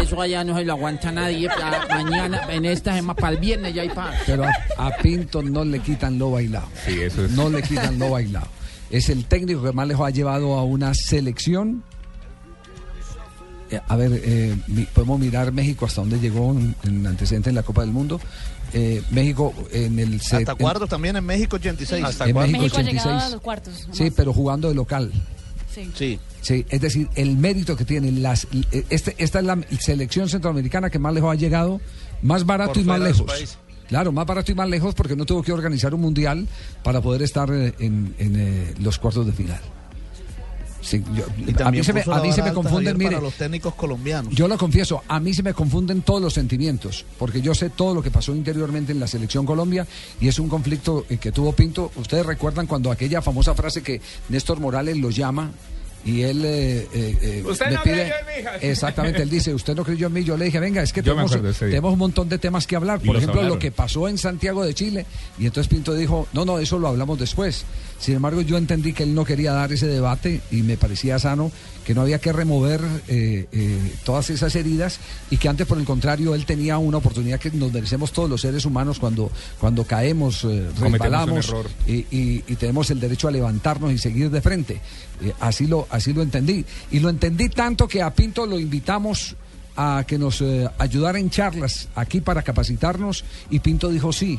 Eso 0.00 0.20
allá 0.20 0.42
no 0.44 0.56
se 0.56 0.64
lo 0.64 0.72
aguanta 0.72 1.12
nadie. 1.12 1.48
Mañana, 1.90 2.40
en 2.48 2.64
esta 2.64 2.94
semana, 2.94 3.14
para 3.14 3.34
el 3.34 3.40
viernes 3.40 3.74
ya 3.74 3.82
hay 3.82 3.90
paz. 3.90 4.14
Pero 4.26 4.44
a, 4.44 4.86
a 4.86 4.96
Pinto 4.96 5.42
no 5.42 5.64
le 5.64 5.80
quitan 5.80 6.18
lo 6.18 6.30
bailado. 6.30 6.68
Sí, 6.86 7.00
eso 7.00 7.24
es. 7.24 7.30
No 7.32 7.50
le 7.50 7.62
quitan 7.62 7.98
lo 7.98 8.10
bailado. 8.10 8.48
Es 8.90 9.08
el 9.08 9.24
técnico 9.26 9.62
que 9.62 9.72
más 9.72 9.86
les 9.88 9.98
ha 9.98 10.10
llevado 10.10 10.54
a 10.54 10.64
una 10.64 10.92
selección. 10.94 11.82
Eh, 13.72 13.80
a 13.88 13.96
ver, 13.96 14.20
eh, 14.24 14.54
podemos 14.94 15.18
mirar 15.18 15.50
México 15.52 15.86
hasta 15.86 16.00
dónde 16.02 16.20
llegó 16.20 16.52
en, 16.52 16.74
en 16.84 17.06
antecedentes 17.06 17.50
en 17.50 17.54
la 17.56 17.62
Copa 17.62 17.80
del 17.82 17.90
Mundo. 17.90 18.20
Eh, 18.74 19.02
México 19.10 19.52
en 19.72 19.98
el 19.98 20.20
set- 20.20 20.40
Hasta 20.40 20.52
en- 20.52 20.58
cuartos 20.58 20.88
también 20.88 21.16
en 21.16 21.24
México 21.24 21.56
86. 21.56 22.02
en 22.02 22.34
México, 22.34 22.38
México 22.40 22.76
ha 22.78 22.82
llegado 22.82 23.08
86. 23.10 23.22
a 23.22 23.28
los 23.30 23.40
cuartos. 23.40 23.88
Sí, 23.92 24.10
pero 24.14 24.32
jugando 24.32 24.68
de 24.68 24.74
local. 24.74 25.10
Sí. 25.74 25.90
Sí. 25.94 26.20
Sí, 26.42 26.66
es 26.68 26.80
decir, 26.80 27.08
el 27.14 27.36
mérito 27.36 27.76
que 27.76 27.84
tiene 27.84 28.10
las, 28.12 28.46
este, 28.90 29.14
esta 29.18 29.38
es 29.38 29.44
la 29.44 29.58
selección 29.80 30.28
centroamericana 30.28 30.90
que 30.90 30.98
más 30.98 31.14
lejos 31.14 31.32
ha 31.32 31.36
llegado, 31.38 31.80
más 32.20 32.44
barato 32.44 32.72
Por 32.74 32.82
y 32.82 32.84
más 32.84 33.00
lejos. 33.00 33.56
Claro, 33.88 34.10
más 34.12 34.26
barato 34.26 34.50
y 34.52 34.54
más 34.54 34.68
lejos 34.68 34.94
porque 34.94 35.16
no 35.16 35.24
tuvo 35.26 35.42
que 35.42 35.52
organizar 35.52 35.94
un 35.94 36.00
mundial 36.00 36.46
para 36.82 37.00
poder 37.00 37.22
estar 37.22 37.50
eh, 37.52 37.74
en, 37.78 38.14
en, 38.18 38.36
eh, 38.38 38.74
los 38.80 38.98
cuartos 38.98 39.24
de 39.26 39.32
final. 39.32 39.60
Sí, 40.82 41.02
yo- 41.14 41.24
a 41.64 41.70
mí 41.70 41.82
se 41.82 41.92
me, 41.92 42.02
a 42.02 42.20
mí 42.20 42.32
se 42.32 42.42
me 42.42 42.52
confunden, 42.52 42.98
mire, 42.98 43.10
para 43.12 43.22
los 43.22 43.34
técnicos 43.34 43.74
colombianos. 43.74 44.34
yo 44.34 44.48
lo 44.48 44.58
confieso, 44.58 45.02
a 45.08 45.20
mí 45.20 45.32
se 45.32 45.42
me 45.42 45.54
confunden 45.54 46.02
todos 46.02 46.20
los 46.20 46.34
sentimientos, 46.34 47.06
porque 47.18 47.40
yo 47.40 47.54
sé 47.54 47.70
todo 47.70 47.94
lo 47.94 48.02
que 48.02 48.10
pasó 48.10 48.34
interiormente 48.34 48.90
en 48.92 48.98
la 49.00 49.06
selección 49.06 49.46
Colombia 49.46 49.86
y 50.20 50.28
es 50.28 50.38
un 50.40 50.48
conflicto 50.48 51.06
eh, 51.08 51.18
que 51.18 51.30
tuvo 51.32 51.52
Pinto. 51.52 51.90
Ustedes 51.96 52.26
recuerdan 52.26 52.66
cuando 52.66 52.90
aquella 52.90 53.22
famosa 53.22 53.54
frase 53.54 53.82
que 53.82 54.00
Néstor 54.28 54.58
Morales 54.60 54.96
lo 54.98 55.10
llama 55.10 55.52
y 56.04 56.22
él 56.22 56.44
eh, 56.44 56.88
eh, 56.92 57.18
eh, 57.22 57.44
Usted 57.46 57.66
me 57.66 57.72
no 57.74 57.82
pide 57.82 57.94
creyó 57.94 58.14
en 58.18 58.26
mí, 58.26 58.32
hija. 58.40 58.56
exactamente 58.56 59.22
él 59.22 59.30
dice 59.30 59.54
usted 59.54 59.76
no 59.76 59.84
creyó 59.84 60.08
en 60.08 60.12
mí 60.12 60.24
yo 60.24 60.36
le 60.36 60.46
dije 60.46 60.58
venga 60.58 60.82
es 60.82 60.92
que 60.92 61.02
tenemos, 61.02 61.32
un 61.92 61.98
montón 61.98 62.28
de 62.28 62.38
temas 62.38 62.66
que 62.66 62.74
hablar 62.74 62.98
Y 63.02 63.06
por 63.06 63.16
ejemplo 63.16 63.40
hablaron. 63.40 63.56
lo 63.56 63.60
que 63.60 63.70
pasó 63.70 64.08
en 64.08 64.18
Santiago 64.18 64.64
de 64.64 64.74
Chile 64.74 65.06
y 65.38 65.46
entonces 65.46 65.68
Pinto 65.68 65.94
dijo 65.94 66.26
no 66.32 66.44
no 66.44 66.58
eso 66.58 66.78
lo 66.78 66.88
hablamos 66.88 67.18
después 67.20 67.64
sin 68.00 68.16
embargo 68.16 68.40
yo 68.40 68.56
entendí 68.56 68.92
que 68.92 69.04
él 69.04 69.14
no 69.14 69.24
quería 69.24 69.52
dar 69.52 69.72
ese 69.72 69.86
debate 69.86 70.40
y 70.50 70.62
me 70.62 70.76
parecía 70.76 71.18
sano 71.20 71.52
que 71.84 71.94
no 71.94 72.02
había 72.02 72.18
que 72.20 72.32
remover 72.32 72.80
eh, 73.08 73.46
eh, 73.52 73.92
todas 74.04 74.30
esas 74.30 74.54
heridas 74.54 75.00
y 75.30 75.36
que 75.36 75.48
antes 75.48 75.66
por 75.66 75.78
el 75.78 75.84
contrario 75.84 76.34
él 76.34 76.46
tenía 76.46 76.78
una 76.78 76.98
oportunidad 76.98 77.40
que 77.40 77.50
nos 77.50 77.72
merecemos 77.72 78.12
todos 78.12 78.30
los 78.30 78.40
seres 78.40 78.64
humanos 78.64 78.98
cuando 78.98 79.30
cuando 79.58 79.84
caemos 79.84 80.44
eh, 80.44 80.68
resbalamos 81.00 81.46
y, 81.86 81.92
y- 82.16 82.44
y 82.46 82.56
tenemos 82.56 82.90
el 82.90 83.00
derecho 83.00 83.28
a 83.28 83.30
levantarnos 83.30 83.92
y 83.92 83.98
seguir 83.98 84.30
de 84.30 84.40
frente. 84.40 84.80
Eh, 85.22 85.32
así 85.40 85.66
lo 85.66 85.86
así 85.90 86.12
lo 86.12 86.22
entendí. 86.22 86.64
Y 86.90 87.00
lo 87.00 87.08
entendí 87.08 87.48
tanto 87.48 87.88
que 87.88 88.02
a 88.02 88.14
Pinto 88.14 88.46
lo 88.46 88.58
invitamos 88.58 89.36
a 89.76 90.04
que 90.06 90.18
nos 90.18 90.40
eh, 90.42 90.68
ayudara 90.78 91.18
en 91.18 91.30
charlas 91.30 91.88
aquí 91.94 92.20
para 92.20 92.42
capacitarnos 92.42 93.24
y 93.50 93.58
Pinto 93.60 93.88
dijo 93.88 94.12
sí. 94.12 94.38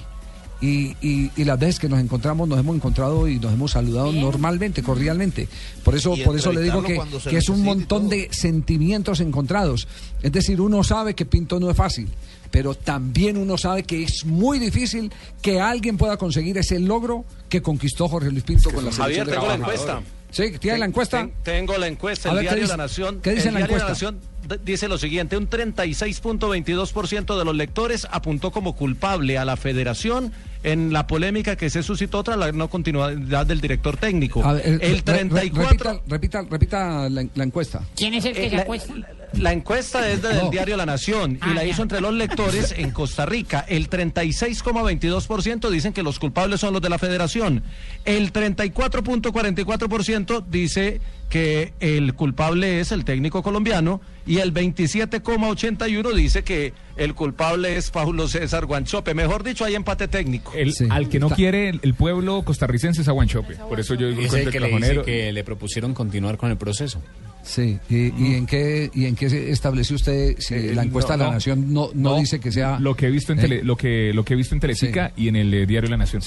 Y, 0.66 0.96
y- 1.02 1.30
y 1.36 1.44
las 1.44 1.60
veces 1.60 1.78
que 1.78 1.90
nos 1.90 2.00
encontramos 2.00 2.48
nos 2.48 2.58
hemos 2.58 2.74
encontrado 2.78 3.28
y 3.28 3.38
nos 3.38 3.52
hemos 3.52 3.72
saludado 3.72 4.14
normalmente, 4.14 4.82
cordialmente. 4.82 5.50
Por 5.84 5.94
eso, 5.94 6.16
por 6.24 6.38
eso 6.38 6.54
le 6.54 6.62
digo 6.62 6.82
que, 6.82 6.98
es 7.38 7.50
un 7.50 7.64
montón 7.64 8.04
todo. 8.04 8.10
de 8.12 8.30
sentimientos 8.32 9.20
encontrados. 9.20 9.90
Es 10.22 10.32
decir, 10.32 10.62
uno 10.62 10.82
sabe 10.86 11.16
que 11.16 11.26
Pinto 11.26 11.60
no 11.60 11.70
es 11.70 11.76
fácil, 11.76 12.08
pero 12.50 12.76
también 12.76 13.36
uno 13.36 13.58
sabe 13.58 13.84
que 13.84 14.04
es 14.04 14.24
muy 14.26 14.58
difícil 14.58 15.12
que 15.42 15.60
alguien 15.60 15.98
pueda 15.98 16.16
conseguir 16.16 16.58
ese 16.58 16.80
logro 16.80 17.26
que 17.50 17.62
conquistó 17.62 18.08
Jorge 18.08 18.32
Luis 18.32 18.44
Pinto 18.44 18.70
con 18.72 18.86
la 18.86 18.92
Javier, 18.94 19.26
selección 19.26 19.28
de 19.28 19.34
tengo 19.34 19.48
la 19.48 19.56
encuesta. 19.56 20.02
Sí, 20.32 20.44
¿tiene 20.60 20.78
la 20.80 20.86
encuesta? 20.86 21.18
Ten- 21.20 21.34
tengo 21.44 21.78
la 21.78 21.88
encuesta. 21.88 22.30
El 22.30 22.36
ver, 22.38 22.44
¿qué 22.46 22.48
diario 22.50 22.64
dice? 22.64 22.78
La 22.78 22.84
Nación. 22.84 23.20
¿Qué 23.22 23.32
dice 23.36 23.50
el 23.50 23.54
la 23.56 23.60
diario 23.60 23.78
La 23.78 23.84
encuesta? 23.84 24.08
Nación 24.08 24.60
dice 24.66 24.88
lo 24.88 24.98
siguiente: 24.98 25.36
un 25.38 25.48
36.22% 25.50 27.38
de 27.38 27.46
los 27.46 27.56
lectores 27.56 28.08
apuntó 28.10 28.52
como 28.52 28.76
culpable 28.76 29.38
a 29.38 29.46
la 29.46 29.58
Federación 29.58 30.32
en 30.64 30.92
la 30.94 31.06
polémica 31.08 31.56
que 31.56 31.70
se 31.70 31.84
suscitó 31.84 32.24
tras 32.24 32.38
la 32.38 32.52
no 32.52 32.70
continuidad 32.70 33.46
del 33.46 33.62
director 33.62 33.98
técnico. 33.98 34.42
Ver, 34.54 34.80
el 34.82 34.98
re- 34.98 35.02
34 35.02 36.02
repita, 36.08 36.42
repita, 36.42 36.44
repita 36.50 37.10
la, 37.10 37.26
la 37.36 37.44
encuesta. 37.44 37.82
¿Quién 37.96 38.14
es 38.16 38.26
el 38.26 38.34
que 38.34 38.46
Eh, 38.46 38.50
se 38.50 38.56
la- 38.56 38.62
acuesta? 38.64 38.94
La 39.34 39.52
encuesta 39.52 40.08
es 40.10 40.22
del 40.22 40.38
No. 40.38 40.50
diario 40.52 40.78
La 40.78 40.86
Nación 40.86 41.34
y 41.34 41.38
Ah, 41.42 41.54
la 41.56 41.64
ya. 41.64 41.70
hizo 41.72 41.82
entre 41.82 42.00
los 42.02 42.14
lectores 42.14 42.74
en 42.78 42.92
Costa 42.92 43.26
Rica. 43.26 43.66
El 43.68 43.90
36,22% 43.90 45.72
dicen 45.72 45.92
que 45.92 46.04
los 46.04 46.20
culpables 46.20 46.60
son 46.60 46.72
los 46.74 46.82
de 46.84 46.90
la 46.90 47.00
federación. 47.00 47.64
El 48.06 48.32
34,44% 48.32 50.46
dice 50.50 51.02
que 51.34 51.74
el 51.80 52.14
culpable 52.14 52.80
es 52.80 52.92
el 52.92 53.06
técnico 53.06 53.42
colombiano 53.42 54.02
y 54.28 54.38
el 54.38 54.54
27,81% 54.54 56.14
dice 56.14 56.44
que 56.44 56.74
el 56.96 57.16
culpable 57.16 57.76
es 57.76 57.90
Paulo 57.90 58.28
César 58.28 58.68
Guanchope. 58.68 59.16
Mejor 59.16 59.44
dicho, 59.44 59.66
hay 59.66 59.74
empate 59.74 60.08
técnico. 60.08 60.54
El- 60.56 60.74
Al 60.92 61.10
que 61.10 61.20
no 61.20 61.30
quiere 61.32 61.70
el, 61.70 61.80
el 61.82 61.96
pueblo 61.96 62.44
costarricense 62.44 63.02
es 63.02 63.08
a 63.08 63.12
Guanchope. 63.14 63.56
Por 63.56 63.80
eso 63.80 63.96
yo 63.96 64.10
digo 64.10 64.22
Es 64.22 64.30
cuento 64.30 64.38
el 64.42 64.48
el 64.48 64.54
que 64.54 64.60
le 64.60 64.68
dice 64.68 64.80
cajonero. 64.80 65.06
que 65.06 65.32
le 65.34 65.44
propusieron 65.44 65.94
continuar 65.96 66.38
con 66.38 66.52
el 66.52 66.58
proceso. 66.58 67.02
Sí, 67.44 67.78
¿Y, 67.90 68.14
y 68.24 68.36
en 68.36 68.46
qué 68.46 68.90
y 68.94 69.06
en 69.06 69.16
qué 69.16 69.30
se 69.30 69.52
estableció 69.52 69.96
usted 69.98 70.36
si 70.40 70.54
Eh, 70.56 70.72
la 70.74 70.84
encuesta 70.84 71.14
no, 71.14 71.18
de 71.18 71.24
la 71.26 71.30
no. 71.30 71.34
Nación 71.34 71.74
no, 71.74 71.90
no, 71.94 72.12
No, 72.12 72.18
dice 72.20 72.40
que 72.40 72.52
sea 72.52 72.80
lo 72.80 72.96
que 72.96 73.08
he 73.08 73.12
visto 73.12 73.34
en 73.34 73.40
¿Eh? 73.40 73.42
tele, 73.42 73.64
lo 73.64 73.76
que 73.76 74.12
lo 74.14 74.24
que 74.24 74.34
he 74.34 74.38
visto 74.38 74.56
en 74.56 74.62
Teletica 74.62 75.12
y 75.18 75.28
en 75.28 75.36
el 75.36 75.54
eh, 75.54 75.66
diario 75.66 75.90
La 75.90 75.98
Nación. 75.98 76.22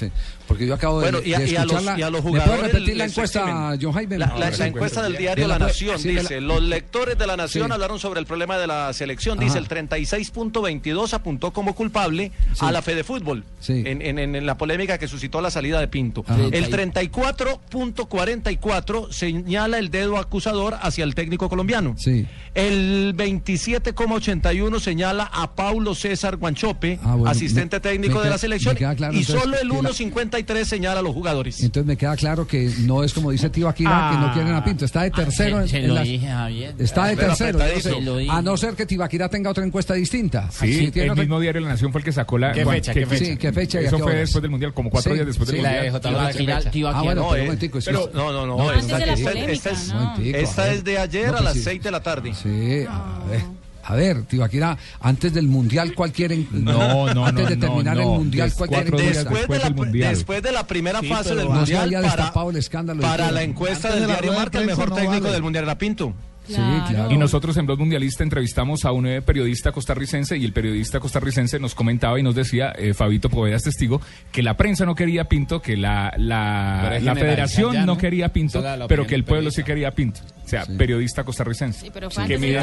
Porque 0.47 0.67
yo 0.67 0.75
acabo 0.75 1.01
Bueno, 1.01 1.21
de, 1.21 1.29
y 1.29 1.35
a- 1.35 1.39
de 1.39 1.51
y 1.51 1.57
a 1.57 1.65
los- 1.65 1.83
y 1.99 2.03
a 2.03 2.11
los 2.11 2.25
¿Me 2.25 2.41
puede 2.41 2.57
repetir 2.59 2.97
la 2.97 3.05
encuesta, 3.07 3.77
John 3.81 3.93
Jaime? 3.93 4.19
La, 4.19 4.27
No, 4.27 4.39
la- 4.39 4.53
sí, 4.53 4.59
la 4.59 4.67
encuesta 4.67 5.03
del 5.03 5.17
diario 5.17 5.45
¿Me 5.47 5.49
La 5.49 5.59
Nación 5.59 5.99
sí, 5.99 6.11
dice, 6.11 6.41
los 6.41 6.63
lectores 6.63 7.17
de 7.19 7.27
La 7.27 7.37
Nación 7.37 7.67
Sí. 7.69 7.73
hablaron 7.73 7.99
sobre 7.99 8.21
el 8.21 8.27
problema 8.27 8.59
de 8.59 8.67
la 8.67 8.93
selección. 8.93 9.39
Dice, 9.39 9.53
Ajá. 9.53 9.59
el 9.61 9.69
36.22 9.69 11.15
apuntó 11.15 11.53
como 11.53 11.75
culpable 11.75 12.33
Sí. 12.53 12.67
a 12.67 12.73
la 12.73 12.83
Fede 12.83 13.05
Fútbol 13.05 13.45
Sí. 13.61 13.83
en, 13.87 14.03
en- 14.19 14.45
la 14.45 14.59
polémica 14.59 14.99
que 14.99 15.09
suscitó 15.09 15.41
la 15.41 15.51
salida 15.51 15.81
de 15.81 15.89
Pinto. 15.89 16.25
Ajá. 16.29 16.39
El 16.53 16.69
34.44 16.69 19.11
señala 19.13 19.79
el 19.79 19.91
dedo 19.91 20.19
acusador 20.19 20.77
hacia 20.83 21.06
el 21.07 21.15
técnico 21.15 21.49
colombiano. 21.49 21.95
Sí. 21.97 22.27
El 22.55 23.15
27,81 23.17 24.81
señala 24.81 25.31
a 25.33 25.55
Paulo 25.55 25.95
César 25.95 26.37
Guanchope, 26.37 26.99
Ah, 27.03 27.15
bueno, 27.15 27.31
asistente 27.31 27.77
me- 27.77 27.81
técnico 27.81 28.19
me 28.19 28.25
de 28.25 28.31
la 28.31 28.39
selección, 28.39 28.75
claro, 28.77 28.97
y 29.15 29.19
entonces, 29.21 29.27
solo 29.27 29.57
el 29.57 29.69
que 29.69 29.75
la- 29.75 29.75
1,53 29.91 30.65
señala 30.69 31.01
a 31.01 31.03
los 31.03 31.13
jugadores. 31.15 31.63
Entonces 31.63 31.87
me 31.87 31.97
queda 31.97 32.17
claro 32.17 32.47
que 32.47 32.71
no 32.81 33.03
es 33.05 33.13
como 33.13 33.31
dice 33.31 33.51
Tío 33.51 33.69
Aquila, 33.69 34.11
que 34.13 34.19
no 34.27 34.33
quieren 34.33 34.55
a 34.55 34.65
Pinto. 34.65 34.85
Está 34.85 35.03
de 35.03 35.11
tercero 35.11 35.57
se- 35.59 35.63
en, 35.63 35.69
se 35.69 35.79
en 35.79 35.89
lo 35.89 35.95
las- 35.95 36.05
dije, 36.05 36.27
Javier. 36.29 36.75
Está 36.79 37.07
de 37.07 37.17
Pero 37.17 37.29
tercero. 37.29 37.61
entonces, 37.61 38.29
a 38.31 38.43
no 38.43 38.57
ser 38.57 38.75
que 38.75 38.87
Tibaquira 38.87 39.29
tenga 39.29 39.51
otra 39.51 39.65
encuesta 39.65 39.95
distinta. 39.95 40.51
Sí, 40.51 40.91
el 40.95 41.11
otra- 41.11 41.23
mismo 41.23 41.41
diario 41.41 41.61
La 41.63 41.69
Nación 41.69 41.93
fue 41.93 42.01
el 42.01 42.05
que 42.05 42.13
sacó 42.13 42.39
la. 42.39 42.53
¿Qué 42.53 42.65
fecha, 42.65 42.93
qué 42.93 43.07
fecha? 43.07 43.25
Sí, 43.25 43.37
¿qué 43.37 43.53
fecha 43.53 43.81
Eso 43.81 43.99
fue 43.99 44.15
después 44.17 44.43
del 44.43 44.51
Mundial, 44.51 44.73
como 44.75 44.91
cuatro 44.91 45.13
Sí, 45.13 45.15
días 45.17 45.27
después 45.27 45.49
sí, 45.49 45.57
del 45.57 45.63
la 45.65 45.69
Mundial. 45.71 45.85
de 45.85 45.91
J. 45.93 46.09
Tibaquira- 46.09 46.71
Tibaquira- 46.71 46.99
Ah, 46.99 47.03
bueno, 47.03 47.23
No, 47.23 47.29
pero 47.31 47.43
un 47.43 47.47
momentico, 47.49 47.79
es- 47.79 47.91
no, 47.93 48.07
no, 48.15 48.33
no. 48.33 48.57
No, 48.57 48.73
esta- 48.73 48.97
antes 48.97 50.85
de 50.85 50.96
la 50.99 51.07
de 51.07 51.19
ayer 51.19 51.27
No, 51.27 51.33
a 51.33 51.37
pues 51.37 51.45
las 51.45 51.55
sí. 51.55 51.63
6 51.63 51.83
de 51.83 51.91
la 51.91 52.03
tarde. 52.03 52.35
Sí, 52.35 52.85
a 52.89 53.25
ver. 53.29 53.43
A 53.89 53.95
ver, 53.95 54.23
Tibaquira, 54.25 54.77
antes 55.01 55.33
del 55.33 55.47
Mundial, 55.47 55.95
¿cuál 55.95 56.11
quieren? 56.11 56.49
No, 56.51 57.15
no, 57.15 57.25
Antes 57.27 57.45
no, 57.45 57.51
de 57.51 57.57
terminar 57.57 57.95
no. 57.97 58.03
el 58.03 58.09
Mundial, 58.09 58.53
¿cuál 58.57 58.69
quieren? 58.69 58.97
después 58.97 59.63
del 59.63 59.75
Mundial. 59.77 60.15
Después 60.17 60.43
de 60.43 60.51
la 60.53 60.67
primera 60.67 61.01
Sí, 61.01 61.07
fase 61.09 61.37
del 61.37 61.45
no 61.49 61.65
se 61.65 61.73
Mundial, 61.75 61.91
para, 61.93 62.01
destapado 62.03 62.51
el 62.51 62.57
escándalo. 62.57 63.01
para 63.03 63.31
la 63.31 63.39
de 63.41 63.47
encuesta 63.47 63.89
la 63.91 63.95
del 63.95 64.07
diario 64.07 64.31
de 64.33 64.37
Marca, 64.37 64.59
el 64.59 64.67
mejor 64.67 64.89
no 64.89 64.95
técnico 64.97 65.21
vale. 65.23 65.33
del 65.35 65.43
Mundial 65.45 65.65
era 65.65 65.79
Pinto. 65.79 66.15
Sí, 66.47 66.55
claro. 66.55 67.11
Y 67.11 67.17
nosotros 67.17 67.57
en 67.57 67.67
Blog 67.67 67.79
Mundialista 67.81 68.23
entrevistamos 68.23 68.85
a 68.85 68.93
un 68.93 69.07
eh, 69.07 69.23
periodista 69.23 69.73
costarricense 69.73 70.37
y 70.37 70.45
el 70.45 70.53
periodista 70.53 71.01
costarricense 71.01 71.59
nos 71.59 71.75
comentaba 71.75 72.19
y 72.21 72.23
nos 72.23 72.35
decía, 72.35 72.73
eh, 72.79 72.95
Fabito 72.95 73.29
Poveda 73.29 73.57
es 73.57 73.63
testigo, 73.65 74.01
que 74.33 74.43
la 74.43 74.57
prensa 74.57 74.85
no 74.85 74.95
quería 74.95 75.25
Pinto, 75.25 75.61
que 75.61 75.77
la, 75.77 76.13
la, 76.17 76.99
federación 77.15 77.73
ya, 77.75 77.81
no 77.81 77.95
¿no? 77.95 77.99
quería 77.99 78.29
Pinto, 78.33 78.63
pero 78.89 79.07
que 79.07 79.15
el 79.15 79.25
pueblo 79.25 79.51
sí 79.51 79.63
quería 79.65 79.91
Pinto. 79.91 80.21
O 80.45 80.49
sea, 80.49 80.65
periodista 80.65 81.25
costarricense. 81.25 81.81
Sí, 81.87 81.91
pero 81.93 82.09
que 82.09 82.15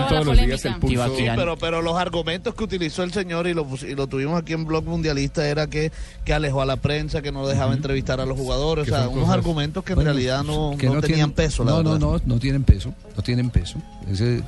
todos 0.07 0.25
los 0.25 0.37
días 0.37 0.61
polémica. 0.61 0.69
el 0.69 0.75
pulso. 0.79 1.17
Sí, 1.17 1.25
pero, 1.35 1.57
pero 1.57 1.81
los 1.81 1.97
argumentos 1.97 2.55
que 2.55 2.63
utilizó 2.63 3.03
el 3.03 3.11
señor 3.11 3.45
y 3.47 3.53
lo, 3.53 3.67
y 3.85 3.93
lo 3.93 4.07
tuvimos 4.07 4.39
aquí 4.41 4.53
en 4.53 4.63
Blog 4.63 4.85
Mundialista 4.85 5.45
era 5.49 5.67
que, 5.67 5.91
que 6.23 6.33
alejó 6.33 6.61
a 6.61 6.65
la 6.65 6.77
prensa, 6.77 7.21
que 7.21 7.33
no 7.33 7.45
dejaba 7.45 7.73
entrevistar 7.73 8.21
a 8.21 8.25
los 8.25 8.37
jugadores, 8.37 8.87
o 8.87 8.89
sea, 8.89 9.09
unos 9.09 9.25
cosas- 9.25 9.33
argumentos 9.35 9.83
que 9.83 9.91
en 9.91 9.95
Bueno, 9.95 10.11
realidad 10.11 10.43
no, 10.45 10.75
que 10.77 10.85
no 10.87 11.01
tenían 11.01 11.01
tienen- 11.01 11.31
peso, 11.33 11.65
la 11.65 11.71
no, 11.71 11.77
verdad. 11.79 11.99
no, 11.99 12.11
no, 12.19 12.21
no 12.25 12.39
tienen 12.39 12.63
peso, 12.63 12.93
no 13.17 13.21
tienen 13.21 13.49
peso. 13.49 13.72
Ese, 14.09 14.43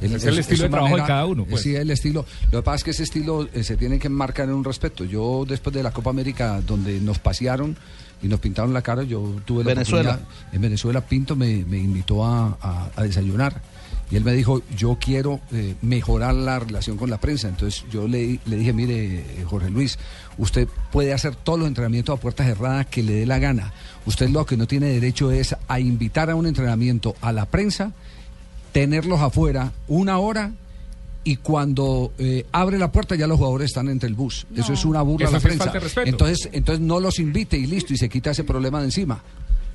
Es 0.00 0.24
el 0.24 0.38
estilo 0.38 0.62
de 0.64 0.68
trabajo 0.70 0.96
de 0.96 1.02
cada 1.02 1.26
uno, 1.26 1.44
pues. 1.44 1.62
Sí, 1.62 1.74
el 1.74 1.90
estilo. 1.90 2.24
Lo 2.50 2.60
que 2.60 2.62
pasa 2.64 2.76
es 2.76 2.84
que 2.84 2.90
ese 2.92 3.02
estilo 3.02 3.48
eh, 3.52 3.62
se 3.64 3.76
tiene 3.76 3.98
que 3.98 4.06
enmarcar 4.08 4.48
en 4.48 4.54
un 4.54 4.64
respeto. 4.64 5.04
Yo, 5.04 5.44
después 5.46 5.74
de 5.74 5.82
la 5.82 5.90
Copa 5.92 6.10
América, 6.10 6.60
donde 6.66 7.00
nos 7.00 7.18
pasearon 7.18 7.76
y 8.22 8.28
nos 8.28 8.40
pintaron 8.40 8.72
la 8.72 8.82
cara, 8.82 9.02
yo 9.02 9.36
tuve 9.44 9.64
la 9.64 9.74
Venezuela. 9.74 10.10
oportunidad- 10.12 10.54
En 10.54 10.60
Venezuela, 10.62 11.00
Pinto 11.02 11.36
me, 11.36 11.64
me 11.66 11.78
invitó 11.78 12.24
a, 12.24 12.56
a- 12.60 12.90
a 12.96 13.02
desayunar. 13.02 13.60
Y 14.10 14.16
él 14.16 14.24
me 14.24 14.32
dijo, 14.32 14.60
yo 14.76 14.98
quiero 15.00 15.38
eh, 15.52 15.76
mejorar 15.82 16.34
la 16.34 16.58
relación 16.58 16.96
con 16.96 17.10
la 17.10 17.18
prensa. 17.18 17.48
Entonces 17.48 17.84
yo 17.92 18.08
le, 18.08 18.40
le 18.44 18.56
dije, 18.56 18.72
mire, 18.72 19.20
eh, 19.20 19.44
Jorge 19.46 19.70
Luis, 19.70 19.98
usted 20.36 20.66
puede 20.90 21.12
hacer 21.12 21.36
todos 21.36 21.60
los 21.60 21.68
entrenamientos 21.68 22.18
a 22.18 22.20
puertas 22.20 22.46
cerradas 22.46 22.86
que 22.86 23.04
le 23.04 23.12
dé 23.12 23.26
la 23.26 23.38
gana. 23.38 23.72
Usted 24.06 24.28
lo 24.30 24.44
que 24.46 24.56
no 24.56 24.66
tiene 24.66 24.86
derecho 24.86 25.30
es 25.30 25.54
a 25.68 25.78
invitar 25.78 26.28
a 26.28 26.34
un 26.34 26.46
entrenamiento 26.48 27.14
a 27.20 27.32
la 27.32 27.46
prensa, 27.46 27.92
tenerlos 28.72 29.20
afuera 29.20 29.72
una 29.88 30.18
hora 30.18 30.52
y 31.22 31.36
cuando 31.36 32.12
eh, 32.18 32.46
abre 32.52 32.78
la 32.78 32.90
puerta 32.90 33.14
ya 33.14 33.26
los 33.26 33.38
jugadores 33.38 33.66
están 33.66 33.88
entre 33.88 34.08
el 34.08 34.14
bus. 34.14 34.46
Eso 34.56 34.72
es 34.72 34.84
una 34.84 35.02
burla 35.02 35.26
Eso 35.26 35.36
a 35.36 35.38
la 35.38 35.42
prensa. 35.42 36.02
Entonces, 36.04 36.48
entonces 36.52 36.80
no 36.80 36.98
los 36.98 37.18
invite 37.18 37.58
y 37.58 37.66
listo 37.66 37.92
y 37.92 37.98
se 37.98 38.08
quita 38.08 38.30
ese 38.30 38.44
problema 38.44 38.78
de 38.80 38.86
encima. 38.86 39.22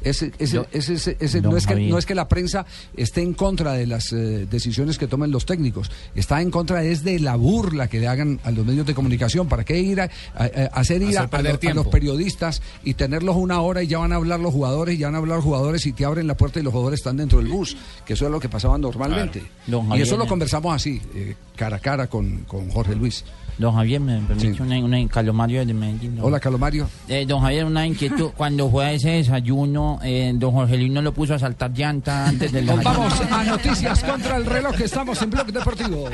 Ese, 0.05 0.31
ese, 0.39 0.55
Yo- 0.55 0.65
ese, 0.71 0.93
ese- 0.93 1.17
ese- 1.19 1.41
Don 1.41 1.51
no, 1.51 1.57
es 1.57 1.67
que, 1.67 1.75
no 1.75 1.97
es 1.97 2.05
que 2.05 2.15
la 2.15 2.27
prensa 2.29 2.65
esté 2.95 3.21
en 3.21 3.33
contra 3.33 3.73
de 3.73 3.87
las 3.87 4.13
eh, 4.13 4.45
decisiones 4.49 4.97
que 4.97 5.07
tomen 5.07 5.31
los 5.31 5.45
técnicos, 5.45 5.91
está 6.15 6.41
en 6.41 6.51
contra 6.51 6.83
es 6.83 7.03
de 7.03 7.19
la 7.19 7.35
burla 7.35 7.87
que 7.89 7.99
le 7.99 8.07
hagan 8.07 8.39
a 8.43 8.51
los 8.51 8.65
medios 8.65 8.85
de 8.85 8.93
comunicación. 8.93 9.47
¿Para 9.49 9.63
qué 9.65 9.79
ir 9.79 9.99
a, 10.01 10.05
a- 10.35 10.43
a 10.45 10.65
hacer 10.79 11.01
ir 11.01 11.17
a, 11.17 11.21
Hacer 11.21 11.29
perder 11.31 11.71
a 11.71 11.73
los 11.73 11.87
periodistas 11.87 12.61
y 12.83 12.93
tenerlos 12.93 13.35
una 13.35 13.59
hora 13.61 13.83
y 13.83 13.87
ya 13.87 13.97
van 13.97 14.13
a 14.13 14.15
hablar 14.15 14.39
los 14.39 14.53
jugadores 14.53 14.95
y 14.95 14.99
ya 14.99 15.07
van 15.07 15.15
a 15.15 15.17
hablar 15.17 15.37
los 15.37 15.43
jugadores 15.45 15.85
y 15.85 15.91
te 15.93 16.05
abren 16.05 16.27
la 16.27 16.37
puerta 16.37 16.59
y 16.59 16.63
los 16.63 16.71
jugadores 16.71 16.99
están 16.99 17.17
dentro 17.17 17.39
del 17.39 17.47
bus? 17.47 17.75
Que 18.05 18.13
eso 18.13 18.25
es 18.25 18.31
lo 18.31 18.39
que 18.39 18.47
pasaba 18.47 18.77
normalmente. 18.77 19.43
Claro. 19.65 19.83
Y 19.97 20.01
eso 20.01 20.17
lo 20.17 20.25
eh. 20.25 20.27
conversamos 20.27 20.73
así, 20.75 21.01
eh, 21.15 21.35
cara 21.55 21.77
a 21.77 21.79
cara 21.79 22.07
con, 22.07 22.39
con 22.47 22.69
Jorge 22.69 22.95
Luis. 22.95 23.23
Don 23.57 23.73
Javier, 23.73 24.01
me 24.01 24.19
permite 24.19 24.61
una, 24.61 24.77
una 24.79 25.07
Calomario 25.07 25.65
de 25.65 25.73
Medellín. 25.73 26.17
¿no? 26.17 26.25
Hola, 26.25 26.39
Calomario. 26.39 26.89
Eh, 27.07 27.25
don 27.25 27.41
Javier, 27.41 27.65
una 27.65 27.87
inquietud. 27.87 28.31
Cuando 28.37 28.69
fue 28.69 28.85
a 28.85 28.91
ese 28.91 29.11
desayuno, 29.11 29.99
eh, 30.03 30.33
don 30.35 30.51
Jorge 30.51 30.77
Luis 30.77 30.91
no 30.91 31.01
lo 31.01 31.13
puso 31.13 31.35
a 31.35 31.39
saltar 31.39 31.71
llanta 31.71 32.27
antes 32.27 32.51
del 32.51 32.65
desayuno. 32.65 32.91
vamos 32.91 33.21
a 33.31 33.43
noticias 33.43 34.03
contra 34.03 34.37
el 34.37 34.45
reloj. 34.45 34.79
Estamos 34.81 35.21
en 35.21 35.29
Blog 35.29 35.47
Deportivo. 35.47 36.09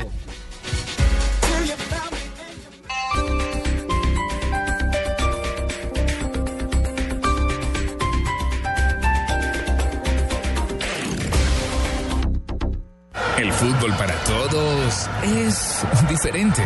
El 13.38 13.50
fútbol 13.50 13.92
para 13.94 14.14
todos 14.24 15.08
es 15.24 15.84
diferente. 16.08 16.62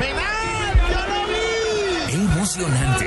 Emocionante. 2.08 3.06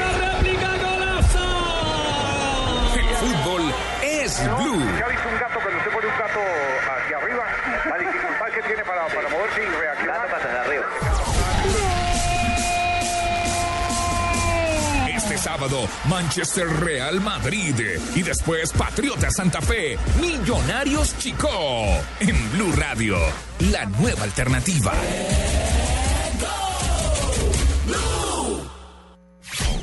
El 2.96 3.16
fútbol 3.16 3.74
es 4.04 4.42
blue. 4.58 4.84
Se 4.98 5.04
ha 5.04 5.08
visto 5.08 5.30
un 5.30 5.40
gato 5.40 5.60
cuando 5.62 5.78
usted 5.78 5.92
pone 5.92 6.08
un 6.08 6.18
gato 6.18 6.40
hacia 6.40 7.18
arriba, 7.18 7.44
la 7.90 7.98
dificultad 7.98 8.46
que 8.54 8.62
tiene 8.64 8.84
para, 8.84 9.08
para 9.08 9.30
moverse 9.30 9.64
y 9.64 9.66
reaccionar. 9.66 10.20
Este 15.16 15.38
sábado, 15.38 15.88
Manchester 16.06 16.68
Real 16.68 17.22
Madrid 17.22 17.76
y 18.16 18.24
después 18.24 18.74
Patriota 18.74 19.30
Santa 19.30 19.62
Fe, 19.62 19.98
Millonarios 20.20 21.16
Chico. 21.20 21.50
En 22.20 22.52
Blue 22.52 22.74
Radio, 22.76 23.18
la 23.60 23.86
nueva 23.86 24.24
alternativa. 24.24 24.94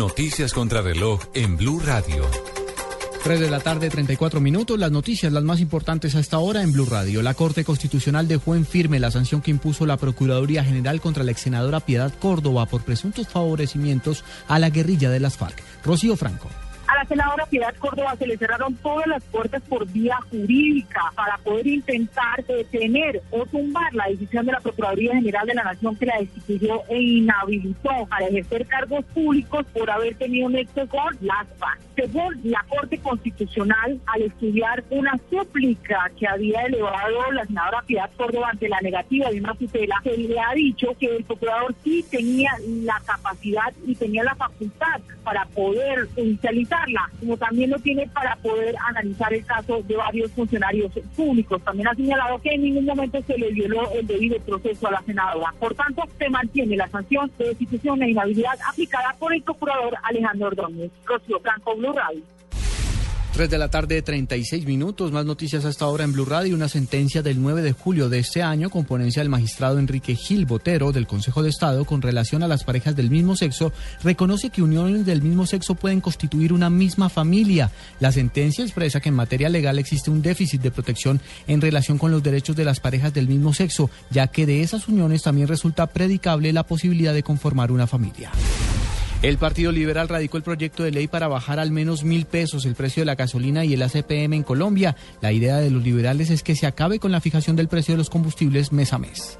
Noticias 0.00 0.54
contra 0.54 0.80
reloj 0.80 1.20
en 1.34 1.58
Blue 1.58 1.78
Radio. 1.78 2.24
3 3.22 3.38
de 3.38 3.50
la 3.50 3.60
tarde, 3.60 3.90
34 3.90 4.40
minutos. 4.40 4.78
Las 4.78 4.90
noticias, 4.90 5.30
las 5.30 5.44
más 5.44 5.60
importantes 5.60 6.14
hasta 6.14 6.38
ahora 6.38 6.62
en 6.62 6.72
Blue 6.72 6.86
Radio. 6.86 7.20
La 7.20 7.34
Corte 7.34 7.64
Constitucional 7.64 8.26
dejó 8.26 8.54
en 8.54 8.64
firme 8.64 8.98
la 8.98 9.10
sanción 9.10 9.42
que 9.42 9.50
impuso 9.50 9.84
la 9.84 9.98
Procuraduría 9.98 10.64
General 10.64 11.02
contra 11.02 11.22
la 11.22 11.32
ex 11.32 11.42
senadora 11.42 11.80
Piedad 11.80 12.14
Córdoba 12.18 12.64
por 12.64 12.80
presuntos 12.82 13.28
favorecimientos 13.28 14.24
a 14.48 14.58
la 14.58 14.70
guerrilla 14.70 15.10
de 15.10 15.20
las 15.20 15.36
FARC. 15.36 15.62
Rocío 15.84 16.16
Franco. 16.16 16.48
La 17.00 17.06
senadora 17.06 17.46
Piedad 17.46 17.74
Córdoba 17.78 18.14
se 18.18 18.26
le 18.26 18.36
cerraron 18.36 18.74
todas 18.74 19.06
las 19.06 19.24
puertas 19.24 19.62
por 19.62 19.90
vía 19.90 20.18
jurídica 20.30 21.00
para 21.16 21.38
poder 21.38 21.66
intentar 21.66 22.44
detener 22.44 23.22
o 23.30 23.46
tumbar 23.46 23.94
la 23.94 24.04
decisión 24.08 24.44
de 24.44 24.52
la 24.52 24.60
Procuraduría 24.60 25.14
General 25.14 25.46
de 25.46 25.54
la 25.54 25.64
Nación 25.64 25.96
que 25.96 26.04
la 26.04 26.18
destituyó 26.18 26.82
e 26.90 27.00
inhabilitó 27.00 28.06
para 28.10 28.26
ejercer 28.26 28.66
cargos 28.66 29.02
públicos 29.14 29.64
por 29.72 29.90
haber 29.90 30.14
tenido 30.16 30.50
nexo 30.50 30.86
con 30.88 31.16
las 31.22 31.48
FARC. 31.56 31.80
Según 31.96 32.38
la 32.44 32.64
Corte 32.68 32.98
Constitucional, 32.98 33.98
al 34.04 34.22
estudiar 34.22 34.84
una 34.90 35.18
súplica 35.30 36.10
que 36.18 36.28
había 36.28 36.60
elevado 36.66 37.32
la 37.32 37.46
senadora 37.46 37.82
Piedad 37.86 38.10
Córdoba 38.18 38.50
ante 38.50 38.68
la 38.68 38.80
negativa 38.82 39.30
de 39.30 39.40
una 39.40 39.54
tutela, 39.54 39.96
se 40.02 40.18
le 40.18 40.38
ha 40.38 40.52
dicho 40.54 40.88
que 40.98 41.06
el 41.16 41.24
procurador 41.24 41.74
sí 41.82 42.04
tenía 42.10 42.52
la 42.82 43.00
capacidad 43.06 43.72
y 43.86 43.94
tenía 43.94 44.22
la 44.22 44.34
facultad 44.34 45.00
para 45.24 45.46
poder 45.46 46.08
como 47.18 47.36
también 47.36 47.70
lo 47.70 47.78
tiene 47.78 48.06
para 48.08 48.36
poder 48.36 48.74
analizar 48.88 49.32
el 49.32 49.44
caso 49.44 49.82
de 49.82 49.96
varios 49.96 50.30
funcionarios 50.32 50.92
públicos. 51.16 51.62
También 51.62 51.88
ha 51.88 51.94
señalado 51.94 52.40
que 52.40 52.54
en 52.54 52.62
ningún 52.62 52.84
momento 52.84 53.22
se 53.26 53.38
le 53.38 53.50
violó 53.50 53.90
el 53.92 54.06
debido 54.06 54.38
proceso 54.40 54.88
a 54.88 54.92
la 54.92 55.02
senadora. 55.02 55.54
Por 55.58 55.74
tanto, 55.74 56.02
se 56.18 56.28
mantiene 56.28 56.76
la 56.76 56.88
sanción 56.88 57.30
de 57.38 57.46
destitución 57.46 58.02
e 58.02 58.10
inhabilidad 58.10 58.58
aplicada 58.68 59.14
por 59.18 59.34
el 59.34 59.42
procurador 59.42 59.96
Alejandro 60.02 60.48
Ordóñez. 60.48 60.90
Rocío 61.04 61.40
Blanco, 61.40 61.76
Blue 61.76 61.92
Radio. 61.92 62.22
3 63.32 63.48
de 63.48 63.58
la 63.58 63.68
tarde, 63.68 64.02
36 64.02 64.66
minutos. 64.66 65.12
Más 65.12 65.24
noticias 65.24 65.64
hasta 65.64 65.84
ahora 65.84 66.04
en 66.04 66.12
Blue 66.12 66.24
Radio. 66.24 66.54
Una 66.54 66.68
sentencia 66.68 67.22
del 67.22 67.40
9 67.40 67.62
de 67.62 67.72
julio 67.72 68.08
de 68.08 68.18
este 68.18 68.42
año 68.42 68.70
con 68.70 68.84
ponencia 68.84 69.22
del 69.22 69.28
magistrado 69.28 69.78
Enrique 69.78 70.16
Gil 70.16 70.46
Botero 70.46 70.90
del 70.90 71.06
Consejo 71.06 71.42
de 71.42 71.50
Estado 71.50 71.84
con 71.84 72.02
relación 72.02 72.42
a 72.42 72.48
las 72.48 72.64
parejas 72.64 72.96
del 72.96 73.08
mismo 73.08 73.36
sexo 73.36 73.72
reconoce 74.02 74.50
que 74.50 74.62
uniones 74.62 75.06
del 75.06 75.22
mismo 75.22 75.46
sexo 75.46 75.76
pueden 75.76 76.00
constituir 76.00 76.52
una 76.52 76.70
misma 76.70 77.08
familia. 77.08 77.70
La 78.00 78.10
sentencia 78.10 78.64
expresa 78.64 79.00
que 79.00 79.10
en 79.10 79.14
materia 79.14 79.48
legal 79.48 79.78
existe 79.78 80.10
un 80.10 80.22
déficit 80.22 80.60
de 80.60 80.72
protección 80.72 81.20
en 81.46 81.60
relación 81.60 81.98
con 81.98 82.10
los 82.10 82.22
derechos 82.22 82.56
de 82.56 82.64
las 82.64 82.80
parejas 82.80 83.14
del 83.14 83.28
mismo 83.28 83.54
sexo, 83.54 83.90
ya 84.10 84.26
que 84.26 84.44
de 84.44 84.62
esas 84.62 84.88
uniones 84.88 85.22
también 85.22 85.46
resulta 85.46 85.86
predicable 85.86 86.52
la 86.52 86.64
posibilidad 86.64 87.14
de 87.14 87.22
conformar 87.22 87.70
una 87.70 87.86
familia. 87.86 88.32
El 89.22 89.36
Partido 89.36 89.70
Liberal 89.70 90.08
radicó 90.08 90.38
el 90.38 90.42
proyecto 90.42 90.82
de 90.82 90.92
ley 90.92 91.06
para 91.06 91.28
bajar 91.28 91.58
al 91.58 91.70
menos 91.70 92.04
mil 92.04 92.24
pesos 92.24 92.64
el 92.64 92.74
precio 92.74 93.02
de 93.02 93.04
la 93.04 93.16
gasolina 93.16 93.66
y 93.66 93.74
el 93.74 93.82
ACPM 93.82 94.32
en 94.32 94.42
Colombia. 94.42 94.96
La 95.20 95.30
idea 95.30 95.58
de 95.58 95.70
los 95.70 95.82
liberales 95.82 96.30
es 96.30 96.42
que 96.42 96.56
se 96.56 96.66
acabe 96.66 96.98
con 96.98 97.12
la 97.12 97.20
fijación 97.20 97.54
del 97.54 97.68
precio 97.68 97.92
de 97.92 97.98
los 97.98 98.08
combustibles 98.08 98.72
mes 98.72 98.94
a 98.94 98.98
mes. 98.98 99.38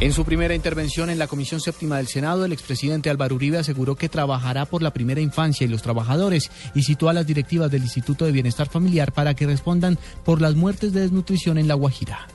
En 0.00 0.14
su 0.14 0.24
primera 0.24 0.54
intervención 0.54 1.10
en 1.10 1.18
la 1.18 1.26
Comisión 1.26 1.60
Séptima 1.60 1.98
del 1.98 2.08
Senado, 2.08 2.46
el 2.46 2.52
expresidente 2.52 3.10
Álvaro 3.10 3.36
Uribe 3.36 3.58
aseguró 3.58 3.94
que 3.94 4.08
trabajará 4.08 4.64
por 4.64 4.82
la 4.82 4.94
primera 4.94 5.20
infancia 5.20 5.66
y 5.66 5.68
los 5.68 5.82
trabajadores 5.82 6.50
y 6.74 6.82
citó 6.82 7.10
a 7.10 7.12
las 7.12 7.26
directivas 7.26 7.70
del 7.70 7.82
Instituto 7.82 8.24
de 8.24 8.32
Bienestar 8.32 8.70
Familiar 8.70 9.12
para 9.12 9.34
que 9.34 9.46
respondan 9.46 9.98
por 10.24 10.40
las 10.40 10.54
muertes 10.54 10.94
de 10.94 11.02
desnutrición 11.02 11.58
en 11.58 11.68
La 11.68 11.74
Guajira. 11.74 12.26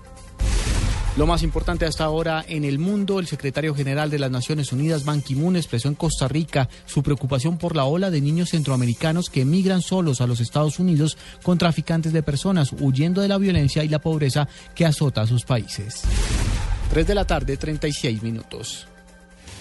Lo 1.17 1.25
más 1.25 1.41
importante 1.41 1.87
hasta 1.87 2.03
ahora 2.03 2.45
en 2.47 2.63
el 2.63 2.77
mundo, 2.77 3.19
el 3.19 3.25
secretario 3.25 3.73
general 3.73 4.11
de 4.11 4.19
las 4.19 4.29
Naciones 4.29 4.71
Unidas, 4.71 5.03
Ban 5.03 5.23
Ki-moon, 5.23 5.55
expresó 5.55 5.87
en 5.87 5.95
Costa 5.95 6.27
Rica 6.27 6.69
su 6.85 7.01
preocupación 7.01 7.57
por 7.57 7.75
la 7.75 7.85
ola 7.85 8.11
de 8.11 8.21
niños 8.21 8.49
centroamericanos 8.49 9.31
que 9.31 9.41
emigran 9.41 9.81
solos 9.81 10.21
a 10.21 10.27
los 10.27 10.41
Estados 10.41 10.77
Unidos 10.77 11.17
con 11.41 11.57
traficantes 11.57 12.13
de 12.13 12.21
personas, 12.21 12.71
huyendo 12.71 13.21
de 13.21 13.29
la 13.29 13.39
violencia 13.39 13.83
y 13.83 13.87
la 13.87 13.97
pobreza 13.97 14.47
que 14.75 14.85
azota 14.85 15.21
a 15.21 15.27
sus 15.27 15.43
países. 15.43 16.03
3 16.91 17.07
de 17.07 17.15
la 17.15 17.25
tarde, 17.25 17.57
36 17.57 18.21
minutos. 18.21 18.87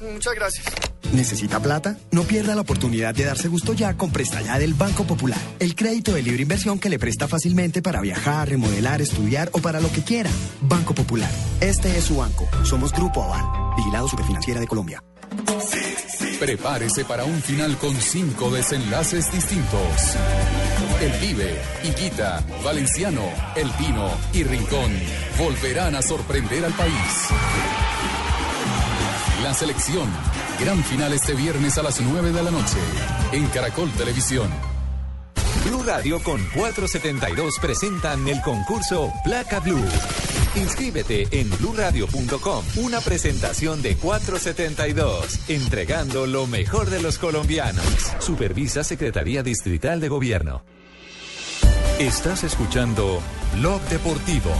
muchas 0.00 0.34
gracias. 0.34 0.66
¿Necesita 1.12 1.60
plata? 1.60 1.96
No 2.10 2.24
pierda 2.24 2.54
la 2.54 2.62
oportunidad 2.62 3.14
de 3.14 3.24
darse 3.24 3.48
gusto 3.48 3.72
ya 3.72 3.96
con 3.96 4.10
Presta 4.10 4.40
Ya 4.40 4.58
del 4.58 4.74
Banco 4.74 5.04
Popular. 5.04 5.38
El 5.60 5.74
crédito 5.74 6.12
de 6.12 6.22
libre 6.22 6.42
inversión 6.42 6.78
que 6.78 6.88
le 6.88 6.98
presta 6.98 7.28
fácilmente 7.28 7.82
para 7.82 8.00
viajar, 8.00 8.48
remodelar, 8.48 9.00
estudiar 9.00 9.48
o 9.52 9.58
para 9.58 9.80
lo 9.80 9.92
que 9.92 10.02
quiera. 10.02 10.30
Banco 10.62 10.94
Popular. 10.94 11.30
Este 11.60 11.96
es 11.96 12.04
su 12.04 12.16
banco. 12.16 12.48
Somos 12.64 12.92
Grupo 12.92 13.22
Aval. 13.22 13.76
Vigilado 13.76 14.08
Superfinanciera 14.08 14.60
de 14.60 14.66
Colombia. 14.66 15.02
Prepárese 16.38 17.04
para 17.04 17.24
un 17.24 17.40
final 17.40 17.76
con 17.78 17.94
cinco 17.94 18.50
desenlaces 18.50 19.30
distintos. 19.32 20.16
El 21.00 21.12
Vive, 21.20 21.56
Higuita, 21.84 22.44
Valenciano, 22.64 23.22
El 23.54 23.70
Pino 23.72 24.10
y 24.32 24.42
Rincón 24.42 24.92
volverán 25.38 25.94
a 25.94 26.02
sorprender 26.02 26.64
al 26.64 26.72
país. 26.72 27.28
La 29.44 29.52
selección, 29.52 30.08
gran 30.58 30.82
final 30.84 31.12
este 31.12 31.34
viernes 31.34 31.76
a 31.76 31.82
las 31.82 32.00
9 32.00 32.32
de 32.32 32.42
la 32.42 32.50
noche 32.50 32.78
en 33.30 33.46
Caracol 33.48 33.90
Televisión. 33.90 34.48
Blue 35.66 35.82
Radio 35.82 36.18
con 36.22 36.42
472 36.54 37.58
presentan 37.60 38.26
el 38.26 38.40
concurso 38.40 39.12
Placa 39.22 39.60
Blue. 39.60 39.84
Inscríbete 40.54 41.28
en 41.30 41.50
bluradio.com. 41.58 42.64
Una 42.76 43.02
presentación 43.02 43.82
de 43.82 43.96
472, 43.96 45.50
entregando 45.50 46.26
lo 46.26 46.46
mejor 46.46 46.88
de 46.88 47.02
los 47.02 47.18
colombianos. 47.18 47.84
Supervisa 48.20 48.82
Secretaría 48.82 49.42
Distrital 49.42 50.00
de 50.00 50.08
Gobierno. 50.08 50.64
Estás 51.98 52.44
escuchando 52.44 53.20
Blog 53.56 53.82
Deportivo. 53.90 54.52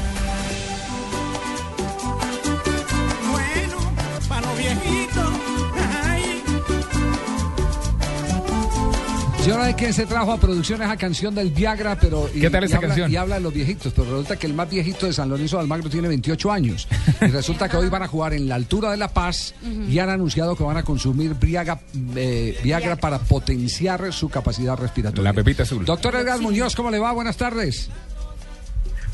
Señora, 9.44 9.66
¿de 9.66 9.76
qué 9.76 9.92
se 9.92 10.06
trajo 10.06 10.32
a 10.32 10.38
producción 10.40 10.80
esa 10.80 10.96
canción 10.96 11.34
del 11.34 11.50
Viagra? 11.50 11.98
Pero, 12.00 12.30
y- 12.34 12.40
¿Qué 12.40 12.48
tal 12.48 12.62
y 12.62 12.66
esa 12.66 12.76
habla- 12.76 12.88
canción? 12.88 13.12
Y 13.12 13.16
habla 13.16 13.34
de 13.34 13.42
los 13.42 13.52
viejitos, 13.52 13.92
pero 13.92 14.08
resulta 14.10 14.36
que 14.36 14.46
el 14.46 14.54
más 14.54 14.70
viejito 14.70 15.04
de 15.04 15.12
San 15.12 15.28
Lorenzo 15.28 15.56
de 15.56 15.62
Almagro 15.62 15.90
tiene 15.90 16.08
28 16.08 16.50
años. 16.50 16.88
Y 17.20 17.26
resulta 17.26 17.68
que 17.68 17.76
hoy 17.76 17.90
van 17.90 18.02
a 18.02 18.08
jugar 18.08 18.32
en 18.32 18.48
la 18.48 18.54
altura 18.54 18.90
de 18.90 18.96
La 18.96 19.08
Paz 19.08 19.54
y 19.88 19.98
han 19.98 20.08
anunciado 20.08 20.56
que 20.56 20.64
van 20.64 20.78
a 20.78 20.82
consumir 20.82 21.34
Viagra, 21.34 21.78
eh, 22.16 22.58
Viagra 22.64 22.96
para 22.96 23.18
potenciar 23.18 24.10
su 24.14 24.30
capacidad 24.30 24.78
respiratoria. 24.78 25.24
La 25.24 25.34
pepita 25.34 25.64
azul. 25.64 25.84
Doctor 25.84 26.16
Edgar 26.16 26.40
Muñoz, 26.40 26.74
¿cómo 26.74 26.90
le 26.90 26.98
va? 26.98 27.12
Buenas 27.12 27.36
tardes. 27.36 27.90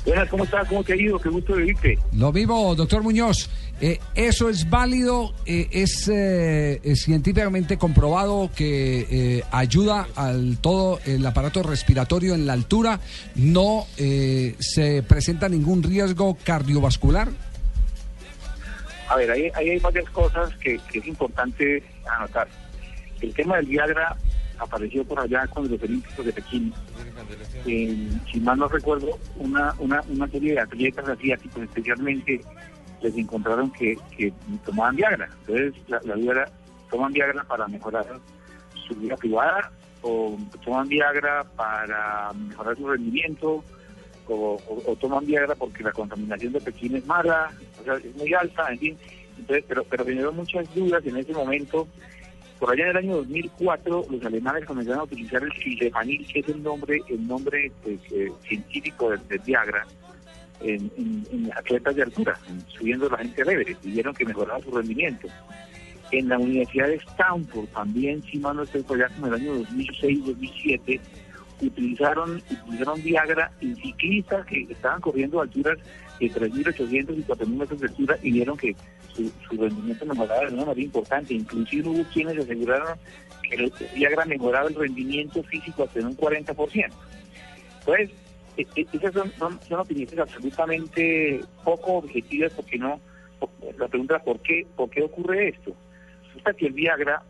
Buenas, 0.07 0.29
¿cómo 0.31 0.45
estás? 0.45 0.67
¿Cómo 0.69 0.83
te 0.85 0.93
ha 0.95 0.97
ido? 0.97 1.19
Qué 1.19 1.29
gusto 1.29 1.55
de 1.57 1.65
verte. 1.65 1.99
Lo 2.13 2.33
mismo, 2.33 2.75
doctor 2.75 3.03
Muñoz. 3.03 3.51
Eh, 3.81 3.99
¿Eso 4.15 4.51
es 4.51 4.69
válido? 4.69 5.33
Eh, 5.47 5.69
¿Es 5.73 6.07
eh, 6.09 6.81
eh, 6.83 6.97
científicamente 6.97 7.79
comprobado 7.79 8.51
que 8.55 9.07
eh, 9.11 9.45
ayuda 9.51 10.07
al 10.17 10.59
todo 10.59 11.01
el 11.07 11.25
aparato 11.25 11.63
respiratorio 11.63 12.35
en 12.35 12.47
la 12.47 12.53
altura? 12.53 13.01
¿No 13.37 13.87
se 13.97 15.03
presenta 15.09 15.49
ningún 15.49 15.83
riesgo 15.83 16.37
cardiovascular? 16.45 17.29
A 19.09 19.17
ver, 19.17 19.31
ahí, 19.31 19.51
hay 19.55 19.79
varias 19.79 20.09
cosas 20.11 20.55
que, 20.57 20.79
es 20.93 21.07
importante 21.07 21.83
anotar. 22.07 22.49
El 23.21 23.35
tema 23.35 23.57
del 23.57 23.67
Viagra 23.67 24.15
apareció 24.59 25.05
por 25.05 25.21
allá 25.21 25.47
con 25.49 25.69
los 25.69 25.83
Olímpicos 25.83 26.27
de 26.27 26.33
Pekín. 26.33 26.73
Si 27.65 28.41
mal 28.41 28.59
no 28.59 28.69
recuerdo, 28.69 29.19
una, 29.37 29.75
una, 29.79 30.03
una 30.09 30.29
serie 30.29 30.53
de 30.53 30.61
atletas 30.61 31.09
asiáticos 31.09 31.63
especialmente 31.63 32.41
les 33.03 33.17
encontraron 33.17 33.71
que, 33.73 33.97
que 34.17 34.33
tomaban 34.65 34.97
Viagra. 34.97 35.29
Entonces, 35.47 35.75
la, 35.89 36.01
la 36.05 36.15
Viagra, 36.15 36.51
toman 36.91 37.13
Viagra 37.13 37.45
para 37.45 37.67
mejorar 37.69 38.07
su 38.87 38.95
vida 38.97 39.17
privada 39.17 39.71
o 40.03 40.37
toman 40.65 40.89
Viagra 40.89 41.45
para 41.57 42.33
mejorar 42.33 42.77
su 42.77 42.89
rendimiento 42.89 43.63
o, 44.29 44.59
o- 44.87 44.97
toman 44.97 45.27
Viagra 45.27 45.55
porque 45.55 45.83
la 45.83 45.93
contaminación 45.93 46.53
de 46.53 46.61
Pekín 46.61 46.97
es 46.97 47.07
mala, 47.07 47.51
o 47.81 47.85
sea, 47.85 47.95
es 47.95 48.15
muy 48.17 48.33
alta, 48.35 48.71
en 48.73 48.79
fin. 48.79 48.99
Entonces, 49.39 49.65
pero, 49.67 49.85
pero 49.85 50.05
generó 50.05 50.33
muchas 50.33 50.73
dudas 50.75 51.05
en 51.07 51.17
ese 51.17 51.33
momento. 51.33 51.89
Por 52.59 52.71
allá 52.71 52.85
en 52.85 52.91
el 52.91 52.97
año 52.99 53.17
2004, 53.17 54.07
los 54.11 54.25
alemanes 54.25 54.67
comenzaron 54.67 55.01
a 55.01 55.05
utilizar 55.05 55.43
el 55.43 55.53
sildenafil, 55.55 56.27
que 56.31 56.41
es 56.41 56.49
el 56.49 56.63
nombre, 56.63 57.01
el 57.09 57.27
nombre 57.27 57.73
pues, 57.83 57.99
eh, 58.13 58.31
científico 58.47 59.11
del 59.11 59.39
Viagra, 59.41 59.87
en, 60.63 60.91
en- 60.97 61.27
en 61.33 61.53
atletas 61.57 61.95
de 61.97 62.03
altura, 62.03 62.39
en- 62.49 62.65
subiendo 62.69 63.09
la 63.09 63.19
gente 63.19 63.43
al 63.43 63.63
y 63.83 63.91
vieron 63.91 64.15
que 64.15 64.25
mejoraba 64.25 64.61
su 64.63 64.71
rendimiento. 64.71 65.29
En 66.13 66.29
la 66.29 66.39
Universidad 66.39 66.89
de 66.89 66.97
Stanford 66.97 67.67
también, 67.69 68.23
si 68.25 68.39
mal 68.39 68.57
no 68.57 68.63
estoy 68.65 68.83
por 68.83 68.97
allá 69.03 69.15
en 69.17 69.25
el 69.27 69.35
año 69.35 69.55
2006-2007, 69.65 71.01
utilizaron, 71.63 72.43
utilizaron 72.51 73.03
Viagra 73.03 73.53
en 73.61 73.77
ciclistas 73.77 74.47
que 74.47 74.63
estaban 74.71 75.01
corriendo 75.01 75.41
alturas 75.41 75.79
de 76.19 76.31
3.800 76.31 77.17
y 77.19 77.23
4.000 77.23 77.47
metros 77.49 77.81
de 77.81 77.87
altura 77.89 78.19
y 78.23 78.33
vieron 78.33 78.57
que 78.57 78.75
su, 79.15 79.31
su 79.49 79.57
rendimiento 79.61 80.05
mejoraba 80.07 80.41
de 80.47 80.55
una 80.55 80.65
manera 80.67 80.81
importante. 80.83 81.35
Inclusive 81.35 81.89
hubo 81.89 82.05
quienes 82.13 82.39
aseguraron 82.39 82.99
que 83.49 83.55
el 83.57 83.73
Viagra 83.95 84.25
mejoraba 84.25 84.69
el 84.69 84.75
rendimiento 84.75 85.43
físico 85.45 85.85
hasta 85.85 86.01
en 86.01 86.07
un 86.07 86.17
40%. 86.17 86.91
Entonces, 87.81 88.11
e- 88.11 88.15
esas 88.77 89.13
son, 89.13 89.31
son, 89.39 89.61
son 89.69 89.81
opiniones 89.81 90.19
absolutamente 90.19 91.41
poco 91.65 91.95
objetivas 91.99 92.53
porque 92.55 92.79
no, 92.79 93.01
la 93.79 93.89
pregunta 93.89 94.19
¿por 94.21 94.39
qué, 94.41 94.67
por 94.77 94.91
qué 94.91 95.03
ocurre 95.03 95.49
esto? 95.49 95.75
Resulta 96.27 96.53
que 96.55 96.67
el 96.67 96.73
Viagra 96.73 97.23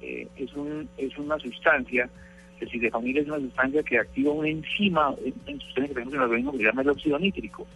eh, 0.00 0.26
es, 0.36 0.52
un, 0.54 0.88
es 0.96 1.16
una 1.18 1.38
sustancia, 1.38 2.08
de 2.60 2.90
familia 2.90 3.22
es 3.22 3.28
una 3.28 3.38
sustancia 3.38 3.82
que 3.82 3.98
activa 3.98 4.32
una 4.32 4.48
enzima, 4.48 5.14
en, 5.24 5.34
en 5.46 5.60
sustancia 5.60 5.88
que 5.88 5.94
tenemos 5.94 6.14
en 6.14 6.20
el 6.20 6.24
organismo 6.24 6.52
que 6.52 6.58
se 6.58 6.64
llama 6.64 6.82
el 6.82 6.88
óxido 6.90 7.18
nítrico. 7.18 7.66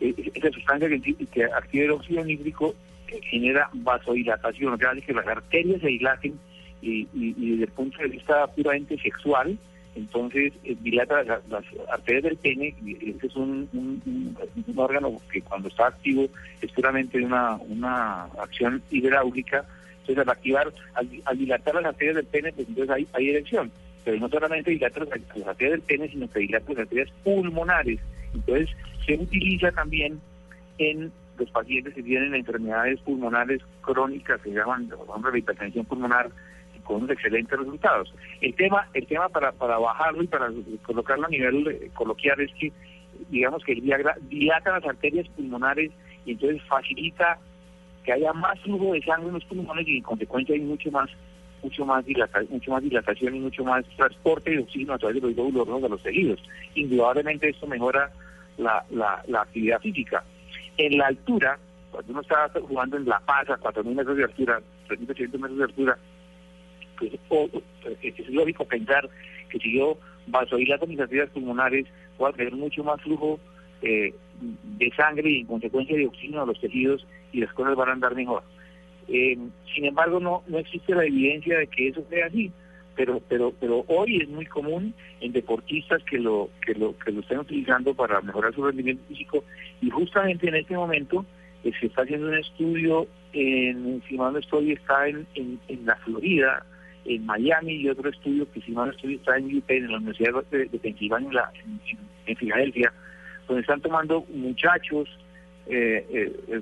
Eh, 0.00 0.14
esa 0.34 0.50
sustancia 0.50 0.88
que, 0.88 1.00
que 1.26 1.44
activa 1.44 1.84
el 1.84 1.90
óxido 1.92 2.24
nítrico 2.24 2.74
eh, 3.08 3.20
genera 3.30 3.70
vasodilatación, 3.72 4.74
o 4.74 4.76
sea, 4.76 4.90
hace 4.90 5.02
que 5.02 5.12
las 5.14 5.26
arterias 5.26 5.80
se 5.80 5.88
dilaten 5.88 6.38
y, 6.82 7.08
y- 7.14 7.34
y 7.38 7.50
desde 7.52 7.64
el 7.64 7.70
punto 7.70 7.98
de 7.98 8.08
vista 8.08 8.46
puramente 8.48 8.98
sexual, 8.98 9.56
entonces 9.94 10.52
eh, 10.64 10.76
dilata 10.80 11.22
las, 11.22 11.40
arterias 11.90 12.24
del 12.24 12.36
pene, 12.36 12.74
y 12.84 13.10
ese 13.10 13.26
es 13.26 13.36
un, 13.36 13.68
un- 13.72 14.36
un- 14.66 14.78
órgano 14.78 15.20
que 15.30 15.40
cuando 15.42 15.68
está 15.68 15.86
activo 15.86 16.26
es 16.60 16.70
puramente 16.72 17.20
una, 17.24 17.56
una 17.68 18.24
acción 18.38 18.82
hidráulica, 18.90 19.64
entonces 20.00 20.18
al 20.18 20.30
activar, 20.30 20.72
al, 20.94 21.38
dilatar 21.38 21.74
las 21.76 21.86
arterias 21.86 22.16
del 22.16 22.26
pene, 22.26 22.52
pues 22.52 22.68
entonces 22.68 22.94
hay, 22.94 23.06
hay 23.12 23.30
erección, 23.30 23.70
pero 24.04 24.18
no 24.18 24.28
solamente 24.28 24.70
dilata 24.72 25.00
las, 25.00 25.46
arterias 25.46 25.72
del 25.72 25.82
pene, 25.82 26.08
sino 26.08 26.28
que 26.30 26.40
dilata 26.40 26.70
las 26.70 26.80
arterias 26.80 27.10
pulmonares, 27.22 28.00
entonces 28.34 28.70
se 29.06 29.14
utiliza 29.14 29.70
también 29.72 30.20
en 30.78 31.12
los 31.38 31.50
pacientes 31.50 31.94
que 31.94 32.02
tienen 32.02 32.34
enfermedades 32.34 33.00
pulmonares 33.00 33.60
crónicas, 33.80 34.40
que 34.40 34.50
se 34.50 34.56
llaman, 34.56 34.88
por 34.88 35.08
ejemplo, 35.08 35.30
la 35.30 35.38
hipertensión 35.38 35.84
pulmonar, 35.84 36.30
con 36.84 36.96
unos 36.96 37.10
excelentes 37.10 37.58
resultados. 37.58 38.14
El 38.40 38.54
tema, 38.54 38.88
el 38.94 39.06
tema 39.06 39.28
para, 39.28 39.52
para 39.52 39.78
bajarlo 39.78 40.22
y 40.22 40.26
para 40.26 40.50
colocarlo 40.82 41.26
a 41.26 41.30
nivel 41.30 41.66
eh, 41.66 41.90
coloquial 41.94 42.40
es 42.40 42.52
que, 42.54 42.72
digamos 43.30 43.64
que 43.64 43.72
el 43.72 43.80
Viagra 43.80 44.16
dilata 44.22 44.72
las 44.72 44.84
arterias 44.84 45.28
pulmonares 45.28 45.90
y 46.24 46.32
entonces 46.32 46.62
facilita 46.68 47.38
que 48.04 48.12
haya 48.12 48.32
más 48.32 48.60
flujo 48.60 48.92
de 48.92 49.02
sangre 49.02 49.28
en 49.28 49.34
los 49.34 49.44
pulmones 49.44 49.88
y 49.88 49.96
en 49.96 50.02
consecuencia 50.02 50.54
hay 50.54 50.60
mucho 50.60 50.90
más 50.90 51.10
mucho 51.62 51.86
más 51.86 52.04
dilata, 52.04 52.42
mucho 52.50 52.72
más 52.72 52.82
dilatación 52.82 53.36
y 53.36 53.40
mucho 53.40 53.64
más 53.64 53.84
transporte 53.96 54.50
de 54.50 54.58
oxígeno 54.58 54.92
a 54.92 54.98
través 54.98 55.16
de 55.16 55.22
los 55.22 55.34
glóbulos 55.34 55.66
rojos 55.66 55.84
a 55.84 55.88
los 55.88 56.02
tejidos. 56.02 56.42
Indudablemente 56.74 57.48
esto 57.48 57.66
mejora 57.66 58.12
la, 58.58 58.84
la, 58.90 59.22
la 59.28 59.40
actividad 59.40 59.80
física. 59.80 60.22
En 60.76 60.98
la 60.98 61.06
altura, 61.06 61.58
cuando 61.90 62.12
uno 62.12 62.20
está 62.20 62.50
jugando 62.60 62.96
en 62.98 63.06
La 63.06 63.18
Paz 63.20 63.48
a 63.48 63.58
4.000 63.58 63.94
metros 63.94 64.16
de 64.16 64.24
altura, 64.24 64.60
3.800 64.88 65.38
metros 65.38 65.58
de 65.58 65.64
altura, 65.64 65.98
pues, 66.98 67.12
o- 67.28 67.48
o- 67.52 67.62
es, 68.02 68.18
es 68.18 68.28
lógico 68.30 68.64
pensar 68.64 69.08
que 69.48 69.58
si 69.58 69.76
yo 69.76 69.98
vasodilato 70.26 70.86
mis 70.86 71.00
arterias 71.00 71.30
pulmonares, 71.30 71.86
voy 72.18 72.30
a 72.30 72.34
tener 72.34 72.52
mucho 72.54 72.82
más 72.84 73.00
flujo 73.02 73.38
eh, 73.82 74.14
de 74.40 74.90
sangre 74.96 75.30
y 75.30 75.40
en 75.40 75.46
consecuencia 75.46 75.96
de 75.96 76.06
oxígeno 76.06 76.42
a 76.42 76.46
los 76.46 76.60
tejidos 76.60 77.06
y 77.32 77.40
las 77.40 77.52
cosas 77.52 77.76
van 77.76 77.88
a 77.90 77.92
andar 77.92 78.14
mejor. 78.14 78.42
Eh, 79.08 79.36
sin 79.74 79.84
embargo, 79.84 80.18
no, 80.20 80.42
no 80.48 80.58
existe 80.58 80.94
la 80.94 81.04
evidencia 81.04 81.58
de 81.58 81.66
que 81.66 81.88
eso 81.88 82.02
sea 82.08 82.26
así, 82.26 82.50
pero, 82.96 83.20
pero, 83.28 83.52
pero 83.60 83.84
hoy 83.88 84.18
es 84.22 84.28
muy 84.28 84.46
común 84.46 84.94
en 85.20 85.32
deportistas 85.32 86.02
que 86.04 86.18
lo, 86.18 86.48
que 86.64 86.74
lo, 86.74 86.96
que 86.98 87.12
lo 87.12 87.20
estén 87.20 87.38
utilizando 87.40 87.92
para 87.94 88.20
mejorar 88.22 88.54
su 88.54 88.64
rendimiento 88.64 89.02
físico 89.08 89.44
y 89.82 89.90
justamente 89.90 90.48
en 90.48 90.54
este 90.54 90.74
momento 90.74 91.26
eh, 91.64 91.72
se 91.80 91.86
está 91.86 92.02
haciendo 92.02 92.28
un 92.28 92.38
estudio 92.38 93.06
en, 93.32 94.02
si 94.08 94.16
mal 94.16 94.32
no 94.32 94.38
estoy, 94.38 94.72
está 94.72 95.06
en, 95.08 95.26
en, 95.34 95.58
en 95.68 95.84
la 95.84 95.96
Florida, 95.96 96.64
en 97.04 97.26
Miami 97.26 97.74
y 97.74 97.88
otro 97.88 98.08
estudio 98.10 98.50
que 98.52 98.60
si 98.62 98.72
mal 98.72 98.90
estoy 98.90 99.16
está 99.16 99.36
en 99.36 99.56
UP, 99.56 99.70
en 99.70 99.90
la 99.90 99.96
Universidad 99.98 100.42
de, 100.50 100.66
de 100.66 100.78
Pensilvania, 100.78 101.28
en, 101.28 101.34
la- 101.34 101.52
en- 101.54 101.80
en- 101.90 102.08
en 102.26 102.36
Filadelfia, 102.36 102.92
donde 103.46 103.60
están 103.62 103.80
tomando 103.80 104.24
muchachos, 104.32 105.08
eh, 105.66 106.06
eh, 106.48 106.60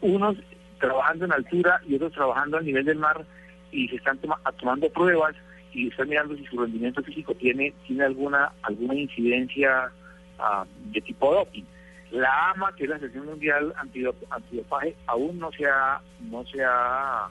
unos 0.00 0.36
trabajando 0.80 1.24
en 1.26 1.32
altura 1.32 1.80
y 1.86 1.94
otros 1.96 2.12
trabajando 2.12 2.56
al 2.58 2.64
nivel 2.64 2.84
del 2.84 2.98
mar 2.98 3.24
y 3.70 3.88
se 3.88 3.96
están 3.96 4.18
toma- 4.18 4.40
tomando 4.58 4.88
pruebas 4.90 5.34
y 5.72 5.88
están 5.88 6.08
mirando 6.08 6.36
si 6.36 6.44
su 6.46 6.58
rendimiento 6.60 7.02
físico 7.02 7.34
tiene 7.34 7.72
tiene 7.86 8.04
alguna 8.04 8.52
alguna 8.62 8.94
incidencia 8.94 9.90
ah, 10.38 10.64
de 10.86 11.00
tipo 11.00 11.32
doping. 11.34 11.64
La 12.10 12.50
AMA, 12.50 12.74
que 12.76 12.82
es 12.84 12.90
la 12.90 12.96
Asociación 12.96 13.24
Mundial 13.26 13.72
Antidop- 13.76 14.26
Antidopaje, 14.30 14.94
aún 15.06 15.38
no 15.38 15.50
se 15.52 15.64
ha, 15.66 15.98
no 16.30 16.44
se 16.44 16.62
ha 16.62 17.26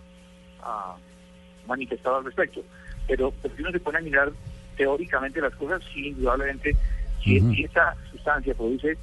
ah, 0.64 0.98
manifestado 1.68 2.18
al 2.18 2.26
respecto. 2.26 2.62
Pero, 3.08 3.34
pero 3.42 3.56
si 3.56 3.62
uno 3.62 3.72
se 3.72 3.80
pone 3.80 3.98
a 3.98 4.02
mirar 4.02 4.32
teóricamente 4.78 5.42
las 5.42 5.54
cosas, 5.56 5.82
sí, 5.94 6.08
indudablemente, 6.08 6.76
si, 7.24 7.40
Ujú. 7.40 7.54
si 7.54 7.64
esta 7.64 7.96
sustancia 8.12 8.54
produce 8.54 8.98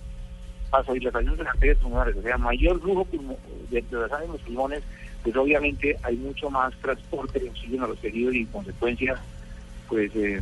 vasodilatación 0.70 1.36
de 1.36 1.44
las 1.44 1.54
arterias 1.54 1.78
pulmonares, 1.78 2.16
o 2.16 2.22
sea, 2.22 2.36
mayor 2.38 2.80
flujo 2.80 3.06
de, 3.70 3.82
de 3.82 3.96
la 3.96 4.08
sangre 4.08 4.26
en 4.26 4.32
los 4.32 4.40
pulmones, 4.42 4.82
pues 5.22 5.36
obviamente 5.36 5.96
hay 6.02 6.16
mucho 6.16 6.50
más 6.50 6.74
transporte 6.76 7.38
de 7.38 7.48
oxígeno 7.50 7.84
a 7.84 7.88
los 7.88 7.98
tejidos 7.98 8.34
y 8.34 8.40
en 8.40 8.46
consecuencia, 8.46 9.16
pues 9.88 10.14
eh, 10.14 10.40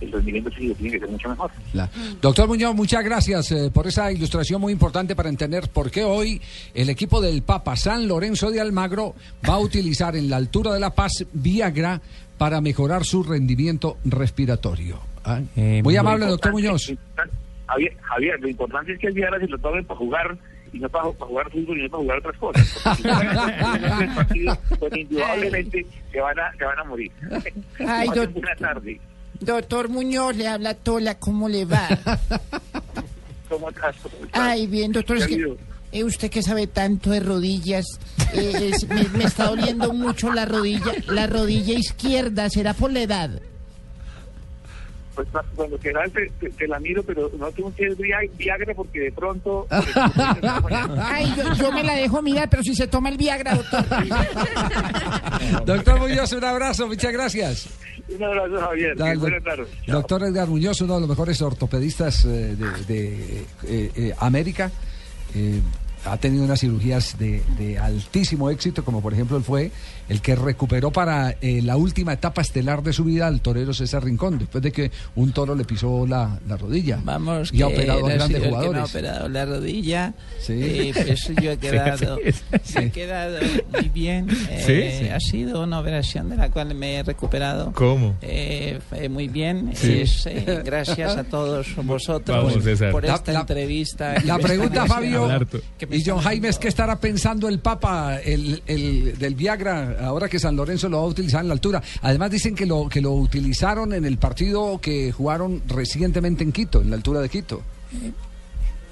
el 0.00 0.12
rendimiento 0.12 0.50
físico 0.50 0.74
tiene 0.74 0.92
que 0.92 0.98
ser 1.00 1.08
mucho 1.08 1.28
mejor. 1.28 1.50
La- 1.72 1.90
Doctor 2.20 2.48
Muñoz, 2.48 2.74
muchas 2.74 3.04
gracias 3.04 3.50
eh, 3.52 3.70
por 3.72 3.86
esa 3.86 4.10
ilustración 4.12 4.60
muy 4.60 4.72
importante 4.72 5.14
para 5.16 5.28
entender 5.28 5.68
por 5.68 5.90
qué 5.90 6.04
hoy 6.04 6.40
el 6.74 6.88
equipo 6.90 7.20
del 7.20 7.42
Papa 7.42 7.76
San 7.76 8.06
Lorenzo 8.08 8.50
de 8.50 8.60
Almagro 8.60 9.14
va 9.48 9.54
a 9.54 9.58
utilizar 9.58 10.16
en 10.16 10.28
la 10.30 10.36
altura 10.36 10.72
de 10.72 10.80
La 10.80 10.90
Paz 10.94 11.24
Viagra 11.32 12.00
para 12.38 12.60
mejorar 12.60 13.04
su 13.04 13.22
rendimiento 13.22 13.96
respiratorio. 14.04 14.98
Ah, 15.24 15.40
muy 15.56 15.94
Lo 15.94 16.00
amable, 16.00 16.26
doctor 16.26 16.52
Muñoz. 16.52 16.86
lo 16.88 16.92
importante- 16.94 17.34
Javier, 17.66 17.96
Javier, 18.02 18.40
lo 18.40 18.48
importante 18.48 18.92
es 18.92 18.98
que 18.98 19.06
el 19.06 19.14
Viagra 19.14 19.38
se 19.40 19.46
lo 19.46 19.56
tomen 19.58 19.84
para 19.86 19.98
jugar 19.98 20.36
y 20.72 20.78
no 20.78 20.88
para, 20.90 21.10
para 21.12 21.26
jugar 21.28 21.50
fútbol 21.50 21.78
y 21.78 21.82
no 21.84 21.88
para 21.90 22.02
jugar 22.02 22.18
otras 22.18 22.36
cosas. 22.36 22.80
Porque 22.84 23.02
si 23.02 23.08
juegan 23.08 24.02
el 24.02 24.14
partido, 24.14 24.58
pues 24.78 24.96
indudablemente 24.96 25.86
se 26.12 26.20
van 26.20 26.38
a, 26.40 26.52
se 26.58 26.64
van 26.64 26.78
a 26.78 26.84
morir. 26.84 27.12
Ay, 27.86 28.08
buena 28.08 28.54
tarde. 28.58 29.00
Doctor 29.40 29.88
Muñoz, 29.88 30.36
le 30.36 30.48
habla 30.48 30.74
Tola, 30.74 31.18
¿cómo 31.18 31.48
le 31.48 31.64
va? 31.64 31.88
Ay, 34.32 34.66
bien, 34.66 34.92
doctor, 34.92 35.16
es 35.18 35.26
¿Qué 35.26 35.34
ha 35.34 35.36
que 35.36 35.56
eh, 35.92 36.04
usted 36.04 36.30
que 36.30 36.42
sabe 36.42 36.66
tanto 36.66 37.10
de 37.10 37.20
rodillas, 37.20 37.84
eh, 38.32 38.72
es- 38.72 38.88
me, 38.88 39.04
me 39.10 39.24
está 39.24 39.46
doliendo 39.48 39.92
mucho 39.92 40.32
la 40.32 40.44
rodilla, 40.44 40.92
la 41.08 41.26
rodilla 41.26 41.74
izquierda, 41.74 42.48
¿será 42.50 42.74
por 42.74 42.90
la 42.92 43.02
edad? 43.02 43.40
Pues 45.14 45.28
cuando 45.54 45.78
quieras 45.78 46.10
te, 46.12 46.28
te- 46.40 46.50
te 46.50 46.66
la 46.68 46.80
miro, 46.80 47.02
pero 47.02 47.30
no 47.38 47.50
tengo 47.52 47.72
que 47.74 47.84
ir 47.84 47.96
Via- 47.96 48.18
Viagra 48.36 48.74
porque 48.74 49.00
de 49.00 49.12
pronto... 49.12 49.66
Ay, 51.00 51.32
yo, 51.36 51.54
yo 51.54 51.72
me 51.72 51.82
la 51.84 51.94
dejo 51.94 52.20
mirar, 52.22 52.48
pero 52.50 52.62
si 52.62 52.74
se 52.74 52.86
toma 52.88 53.08
el 53.10 53.16
Viagra, 53.16 53.54
doctor. 53.54 53.84
Doctor 55.64 55.98
Muñoz, 56.00 56.32
un 56.32 56.44
abrazo, 56.44 56.86
muchas 56.86 57.12
gracias. 57.12 57.68
Un 58.08 58.22
abrazo, 58.22 58.60
Javier. 58.60 58.96
Dale, 58.96 59.16
Buenas 59.16 59.42
tardes. 59.44 59.68
Doctor 59.86 60.22
Edgar 60.24 60.48
Muñoz, 60.48 60.80
uno 60.80 60.94
de 60.94 61.00
los 61.00 61.08
mejores 61.08 61.40
ortopedistas 61.42 62.24
eh, 62.24 62.56
de, 62.56 62.84
de, 62.86 63.38
eh, 63.66 63.90
eh, 63.96 64.14
América. 64.18 64.70
eh, 65.34 65.60
ha 66.06 66.18
tenido 66.18 66.44
unas 66.44 66.60
cirugías 66.60 67.16
de, 67.18 67.42
de 67.56 67.78
altísimo 67.78 68.50
éxito, 68.50 68.84
como 68.84 69.00
por 69.00 69.14
ejemplo 69.14 69.38
él 69.38 69.42
fue 69.42 69.70
el 70.08 70.20
que 70.20 70.34
recuperó 70.36 70.90
para 70.90 71.36
eh, 71.40 71.60
la 71.62 71.76
última 71.76 72.12
etapa 72.12 72.42
estelar 72.42 72.82
de 72.82 72.92
su 72.92 73.04
vida 73.04 73.26
al 73.26 73.40
torero 73.40 73.72
César 73.74 74.04
Rincón, 74.04 74.38
después 74.38 74.62
de 74.62 74.72
que 74.72 74.90
un 75.16 75.32
toro 75.32 75.54
le 75.54 75.64
pisó 75.64 76.06
la, 76.06 76.38
la 76.48 76.56
rodilla. 76.56 76.98
Vamos, 77.02 77.50
y 77.52 77.62
ha 77.62 77.68
que 77.68 77.74
operado 77.74 78.06
a 78.06 78.10
ha 78.10 78.14
grandes 78.14 78.28
que 78.28 78.40
me 78.40 78.46
ha 78.46 78.50
jugadores. 78.58 78.90
operado 78.90 79.28
la 79.28 79.44
rodilla. 79.46 80.14
Sí. 80.40 80.52
Y 80.52 80.92
pues 80.92 81.28
yo 81.42 81.50
he 81.52 81.56
quedado, 81.58 82.18
Sí, 82.24 82.32
sí. 82.64 82.78
he 82.78 82.90
quedado 82.90 83.38
muy 83.72 83.88
bien. 83.88 84.28
Eh, 84.50 85.00
Sí. 85.04 85.08
Ha 85.08 85.20
sido 85.20 85.62
una 85.62 85.80
operación 85.80 86.28
de 86.30 86.36
la 86.36 86.50
cual 86.50 86.74
me 86.74 86.96
he 86.96 87.02
recuperado. 87.02 87.72
¿Cómo? 87.74 88.16
Eh, 88.22 88.78
eh, 88.92 89.08
muy 89.08 89.28
bien. 89.28 89.72
Sí. 89.74 90.00
Es, 90.02 90.26
eh, 90.26 90.62
gracias 90.64 91.16
a 91.16 91.24
todos 91.24 91.74
vosotros 91.76 92.44
Vamos, 92.44 92.62
César. 92.64 92.90
por 92.92 93.04
esta 93.04 93.32
la- 93.32 93.40
entrevista. 93.40 94.14
La 94.24 94.38
pregunta, 94.40 94.86
Fabio, 94.86 95.28
y 95.90 96.02
John 96.04 96.18
Jaime, 96.20 96.48
es 96.48 96.58
que 96.58 96.68
estará 96.68 96.98
pensando 97.00 97.48
el 97.48 97.58
Papa 97.60 98.18
el, 98.24 98.62
el- 98.66 99.18
del 99.18 99.34
Viagra 99.34 99.93
ahora 100.00 100.28
que 100.28 100.38
San 100.38 100.56
Lorenzo 100.56 100.88
lo 100.88 100.98
va 100.98 101.04
a 101.04 101.08
utilizar 101.08 101.40
en 101.42 101.48
la 101.48 101.54
altura. 101.54 101.82
Además 102.02 102.30
dicen 102.30 102.54
que 102.54 102.66
lo 102.66 102.88
que 102.88 103.00
lo 103.00 103.12
utilizaron 103.12 103.92
en 103.92 104.04
el 104.04 104.18
partido 104.18 104.78
que 104.80 105.12
jugaron 105.12 105.62
recientemente 105.66 106.44
en 106.44 106.52
Quito, 106.52 106.82
en 106.82 106.90
la 106.90 106.96
altura 106.96 107.20
de 107.20 107.28
Quito. 107.28 107.62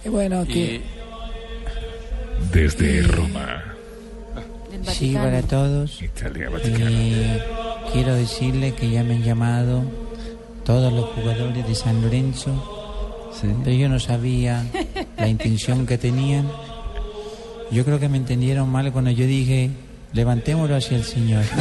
Eh, 0.04 0.08
Bueno, 0.08 0.44
que... 0.46 0.82
Desde 2.52 3.02
Roma, 3.02 3.72
Sí, 4.90 5.14
para 5.14 5.42
todos. 5.42 6.02
Italia. 6.02 6.48
Eh, 6.64 7.42
quiero 7.92 8.14
decirle 8.14 8.74
que 8.74 8.90
ya 8.90 9.04
me 9.04 9.14
han 9.14 9.22
llamado 9.22 9.82
todos 10.64 10.92
los 10.92 11.06
jugadores 11.10 11.66
de 11.66 11.74
San 11.74 12.02
Lorenzo, 12.02 13.30
pero 13.64 13.76
yo 13.76 13.88
no 13.88 14.00
sabía 14.00 14.64
la 15.16 15.28
intención 15.28 15.86
que 15.86 15.98
tenían. 15.98 16.48
Yo 17.70 17.84
creo 17.84 18.00
que 18.00 18.08
me 18.08 18.16
entendieron 18.18 18.68
mal 18.70 18.92
cuando 18.92 19.10
yo 19.10 19.26
dije, 19.26 19.70
levantémoslo 20.12 20.76
hacia 20.76 20.96
el 20.96 21.04
Señor. 21.04 21.44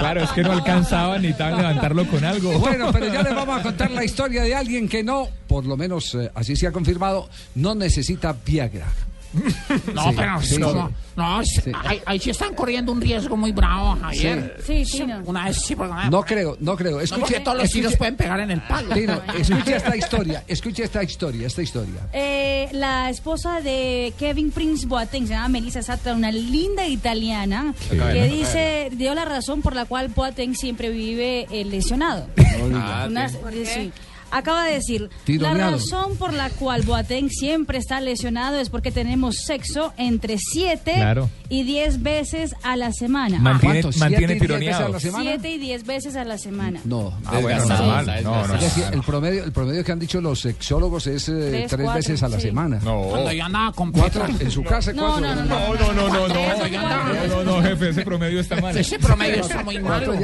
Claro, 0.00 0.22
es 0.22 0.30
que 0.30 0.42
no 0.42 0.52
alcanzaba 0.52 1.18
ni 1.18 1.32
tan 1.34 1.56
levantarlo 1.56 2.06
con 2.06 2.24
algo. 2.24 2.58
Bueno, 2.58 2.90
pero 2.90 3.12
ya 3.12 3.22
les 3.22 3.34
vamos 3.34 3.60
a 3.60 3.62
contar 3.62 3.90
la 3.90 4.04
historia 4.04 4.42
de 4.42 4.54
alguien 4.54 4.88
que 4.88 5.02
no, 5.04 5.28
por 5.46 5.66
lo 5.66 5.76
menos 5.76 6.14
eh, 6.14 6.30
así 6.34 6.56
se 6.56 6.66
ha 6.66 6.72
confirmado, 6.72 7.28
no 7.54 7.74
necesita 7.74 8.34
Viagra. 8.44 8.86
No, 9.94 10.02
Sí, 10.10 10.14
pero 10.16 10.42
sí, 10.42 10.60
¿cómo? 10.60 10.88
sí. 10.88 10.94
No, 11.16 11.44
Sí. 11.44 11.72
ahí, 11.84 12.00
ahí 12.06 12.18
sí 12.18 12.30
están 12.30 12.54
corriendo 12.54 12.92
un 12.92 13.00
riesgo 13.00 13.36
muy 13.36 13.52
bravo, 13.52 13.96
Javier. 14.00 14.56
Sí, 14.66 14.84
sí, 14.84 15.04
no. 15.06 15.20
Una 15.26 15.44
vez 15.46 15.60
sí, 15.62 15.76
porque 15.76 15.92
No 16.10 16.22
creo, 16.22 16.56
no 16.60 16.76
creo. 16.76 16.92
No, 16.92 17.00
Escuche, 17.00 17.20
porque 17.20 17.40
todos 17.40 17.58
los 17.58 17.66
escuche- 17.66 17.72
tiros 17.74 17.96
pueden 17.96 18.16
pegar 18.16 18.40
en 18.40 18.50
el 18.52 18.60
palo. 18.62 18.94
Tino, 18.94 19.20
escuche 19.38 19.76
esta 19.76 19.96
historia, 19.96 20.44
escuche 20.48 20.82
esta 20.84 21.02
historia, 21.02 21.46
esta 21.46 21.62
historia. 21.62 22.00
Eh, 22.12 22.68
la 22.72 23.10
esposa 23.10 23.60
de 23.60 24.12
Kevin 24.18 24.50
Prince 24.50 24.86
Boateng 24.86 25.26
se 25.26 25.34
llama 25.34 25.48
Melissa 25.48 25.82
Sata, 25.82 26.14
una 26.14 26.32
linda 26.32 26.86
italiana 26.86 27.74
Sí. 27.90 27.96
que 27.98 28.24
dice 28.24 28.88
dio 28.92 29.14
la 29.14 29.24
razón 29.24 29.62
por 29.62 29.74
la 29.74 29.84
cual 29.84 30.08
Boateng 30.08 30.54
siempre 30.54 30.88
vive 30.90 31.46
eh, 31.50 31.64
lesionado. 31.64 32.26
diga. 32.36 33.06
Una- 33.08 33.28
¿Por 33.28 33.52
sí. 33.52 33.92
Acaba 34.30 34.64
de 34.64 34.74
decir, 34.74 35.10
Tironeado. 35.24 35.58
la 35.58 35.76
razón 35.76 36.16
por 36.16 36.32
la 36.32 36.50
cual 36.50 36.82
Boateng 36.82 37.28
siempre 37.30 37.78
está 37.78 38.00
lesionado 38.00 38.58
es 38.58 38.70
porque 38.70 38.90
tenemos 38.90 39.36
sexo 39.44 39.92
entre 39.96 40.36
7 40.38 40.92
Claro. 40.94 41.28
y 41.48 41.62
10 41.64 42.02
veces 42.02 42.54
a 42.62 42.76
la 42.76 42.92
semana. 42.92 43.38
Mantiene, 43.38 43.82
¿Cuánto? 43.82 43.98
mantiene 43.98 44.26
¿Siete 44.38 44.44
y 44.44 44.46
diez 44.46 44.60
veces 44.60 44.74
a 44.74 44.78
tironeado. 44.78 44.92
la 44.92 45.00
semana? 45.00 45.24
7 45.30 45.50
y 45.50 45.58
10 45.58 45.86
veces 45.86 46.16
a 46.16 46.24
la 46.24 46.38
semana. 46.38 46.80
No, 46.84 47.12
Ah, 47.26 47.38
bueno, 47.40 47.48
desgastado. 47.48 47.86
normal. 47.86 48.20
No, 48.24 48.46
no, 48.46 48.54
el 48.92 49.02
promedio, 49.02 49.44
el 49.44 49.52
promedio 49.52 49.84
que 49.84 49.92
han 49.92 49.98
dicho 49.98 50.20
los 50.20 50.40
sexólogos 50.40 51.06
es 51.06 51.28
eh, 51.28 51.32
Tres, 51.50 51.70
tres, 51.70 51.84
cuatro, 51.84 51.94
veces 51.94 52.22
a 52.22 52.28
la 52.28 52.36
sí. 52.36 52.42
semana. 52.42 52.78
Cuando 52.82 53.32
yo 53.32 53.44
andaba 53.44 53.72
con 53.72 53.90
Cuatro 53.92 54.26
en 54.38 54.50
su 54.50 54.62
casa, 54.62 54.92
No, 54.92 55.02
cuatro. 55.18 55.20
no, 55.20 55.34
no, 55.34 55.44
No, 55.44 55.74
no, 55.74 55.92
no, 55.92 56.08
no, 56.08 56.28
no. 56.28 56.40
No, 56.70 57.26
no, 57.26 57.44
no, 57.44 57.62
jefe, 57.62 57.88
ese 57.90 58.02
promedio 58.02 58.40
está 58.40 58.60
mal. 58.60 58.76
Ese 58.76 58.98
promedio 58.98 59.40
está 59.40 59.62
muy 59.62 59.76
sí. 59.76 59.80
Cuando 59.82 60.14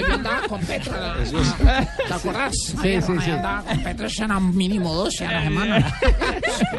yo 0.00 0.14
andaba 0.14 0.42
con 0.48 0.60
Petra, 0.60 1.16
¿te 2.06 2.14
acuerdas? 2.14 2.52
Sí, 2.82 3.02
sí, 3.02 3.12
sí. 3.24 3.30
Yo 3.42 3.48
andaba 3.48 3.62
con 3.62 3.82
Petra, 3.82 4.06
eso 4.06 4.24
eran 4.24 4.56
mínimo 4.56 4.94
12 4.94 5.26
a 5.26 5.32
la 5.32 5.42
semana. 5.42 6.00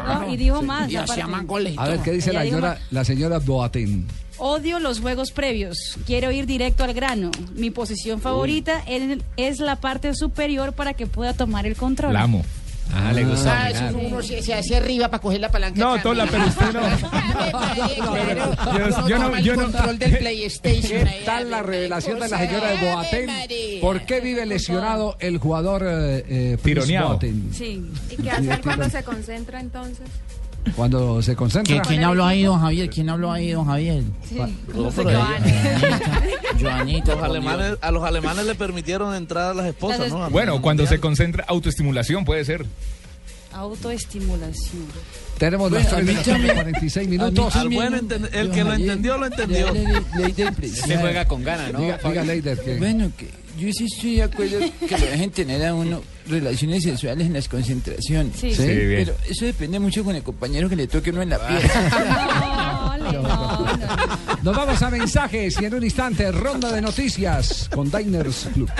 No, 0.04 0.32
y 0.32 0.36
dijo 0.36 0.62
más. 0.62 0.90
Y 0.90 0.96
hacía 0.96 1.26
más 1.26 1.46
goles 1.46 1.74
A 1.76 1.88
ver. 1.88 2.00
¿qué 2.00 2.12
dice 2.12 2.32
la 2.32 2.42
señora, 2.42 2.78
la 2.90 3.04
señora 3.04 3.38
Boateng? 3.38 4.06
Odio 4.38 4.80
los 4.80 5.00
juegos 5.00 5.30
previos. 5.30 5.98
Quiero 6.06 6.32
ir 6.32 6.46
directo 6.46 6.84
al 6.84 6.94
grano. 6.94 7.30
Mi 7.54 7.70
posición 7.70 8.20
favorita 8.20 8.82
es, 8.86 9.18
es 9.36 9.60
la 9.60 9.76
parte 9.76 10.14
superior 10.14 10.72
para 10.72 10.94
que 10.94 11.06
pueda 11.06 11.34
tomar 11.34 11.66
el 11.66 11.76
control. 11.76 12.12
La 12.14 12.22
amo. 12.22 12.44
Ah, 12.94 13.12
le 13.12 13.24
gusta 13.24 13.62
Ah, 13.64 13.70
eso 13.70 13.84
dominar. 13.84 14.12
uno 14.12 14.22
se, 14.22 14.42
se 14.42 14.52
hace 14.54 14.76
arriba 14.76 15.08
para 15.08 15.20
coger 15.22 15.40
la 15.40 15.50
palanca. 15.50 15.78
No, 15.80 16.00
Tola, 16.02 16.26
pero 16.30 16.46
usted 16.46 16.72
no. 16.72 16.80
Yo- 19.08 19.18
no- 19.18 19.38
yo 19.38 19.56
no- 19.56 19.62
control 19.62 19.98
del 19.98 20.18
PlayStation. 20.18 21.04
¿Qué 21.06 21.22
tal 21.24 21.50
la 21.50 21.62
revelación 21.62 22.18
de 22.20 22.28
la 22.28 22.38
señora 22.38 22.68
de 22.70 22.92
Boateng? 22.92 23.30
¿Por 23.80 24.02
qué 24.02 24.20
vive 24.20 24.44
lesionado 24.46 25.16
el 25.20 25.38
jugador 25.38 25.84
eh, 25.86 26.24
eh? 26.28 26.58
Sí. 27.52 27.82
¿Y 28.10 28.16
qué 28.22 28.30
hacer 28.30 28.60
cuando 28.60 28.88
se 28.90 29.02
concentra 29.02 29.60
entonces? 29.60 30.06
Cuando 30.76 31.20
se 31.22 31.34
concentra. 31.36 31.76
¿Qui- 31.76 31.86
¿Quién 31.86 32.04
habló 32.04 32.24
ahí, 32.24 32.44
don 32.44 32.60
Javier? 32.60 32.88
¿Quién 32.88 33.08
habló 33.10 33.32
ahí, 33.32 33.50
don 33.50 33.66
Javier? 33.66 34.04
Joanita, 36.60 37.14
Los 37.14 37.24
alemanes, 37.24 37.76
a 37.80 37.90
los 37.90 38.04
alemanes 38.04 38.46
le 38.46 38.54
permitieron 38.54 39.14
entrar 39.14 39.50
a 39.50 39.54
las 39.54 39.66
esposas, 39.66 40.10
¿no? 40.10 40.30
Bueno, 40.30 40.60
cuando 40.62 40.86
se 40.86 41.00
concentra 41.00 41.44
autoestimulación 41.48 42.24
puede 42.24 42.44
ser. 42.44 42.64
Autoestimulación. 43.52 44.84
Tenemos 45.38 45.70
las 45.72 45.82
Bueno, 45.82 45.96
a 45.98 46.00
3 46.00 46.06
de 46.06 46.12
mí 46.12 46.16
la 46.18 46.22
tarde, 46.24 46.32
también- 46.32 46.54
46 46.54 46.96
a 47.06 47.10
mí 47.10 47.16
minutos. 47.18 47.56
Al 47.56 47.68
buen 47.68 47.94
el 48.32 48.50
que 48.50 48.64
lo 48.64 48.72
entendió, 48.74 49.18
lo 49.18 49.26
entendió. 49.26 49.66
Se 50.72 50.96
juega 50.96 51.24
con 51.26 51.42
ganas, 51.44 51.72
¿no? 51.72 51.80
Diga, 51.80 51.98
diga 52.02 52.24
Leider, 52.24 52.78
Bueno, 52.78 53.10
que 53.16 53.28
yo 53.58 53.70
sí 53.72 53.84
estoy 53.92 54.14
de 54.16 54.22
acuerdo 54.22 54.58
que 54.88 54.98
lo 54.98 55.06
dejen 55.06 55.30
tener 55.32 55.66
a 55.66 55.74
uno 55.74 56.00
relaciones 56.28 56.82
sexuales 56.82 57.26
en 57.26 57.32
las 57.34 57.48
concentraciones. 57.48 58.36
Sí. 58.38 58.54
Sí, 58.54 58.62
bien. 58.66 59.04
Pero 59.04 59.16
eso 59.28 59.44
depende 59.44 59.78
mucho 59.78 60.04
con 60.04 60.14
el 60.16 60.22
compañero 60.22 60.68
que 60.68 60.76
le 60.76 60.86
toque 60.86 61.10
uno 61.10 61.22
en 61.22 61.30
la 61.30 61.46
piel. 61.46 61.62
No, 63.02 63.12
no, 63.12 63.22
no. 63.22 63.66
nos 64.42 64.56
vamos 64.56 64.80
a 64.82 64.90
mensajes 64.90 65.60
y 65.60 65.64
en 65.64 65.74
un 65.74 65.82
instante 65.82 66.30
ronda 66.30 66.70
de 66.70 66.80
noticias 66.80 67.68
con 67.74 67.90
Diners 67.90 68.48
Club. 68.54 68.70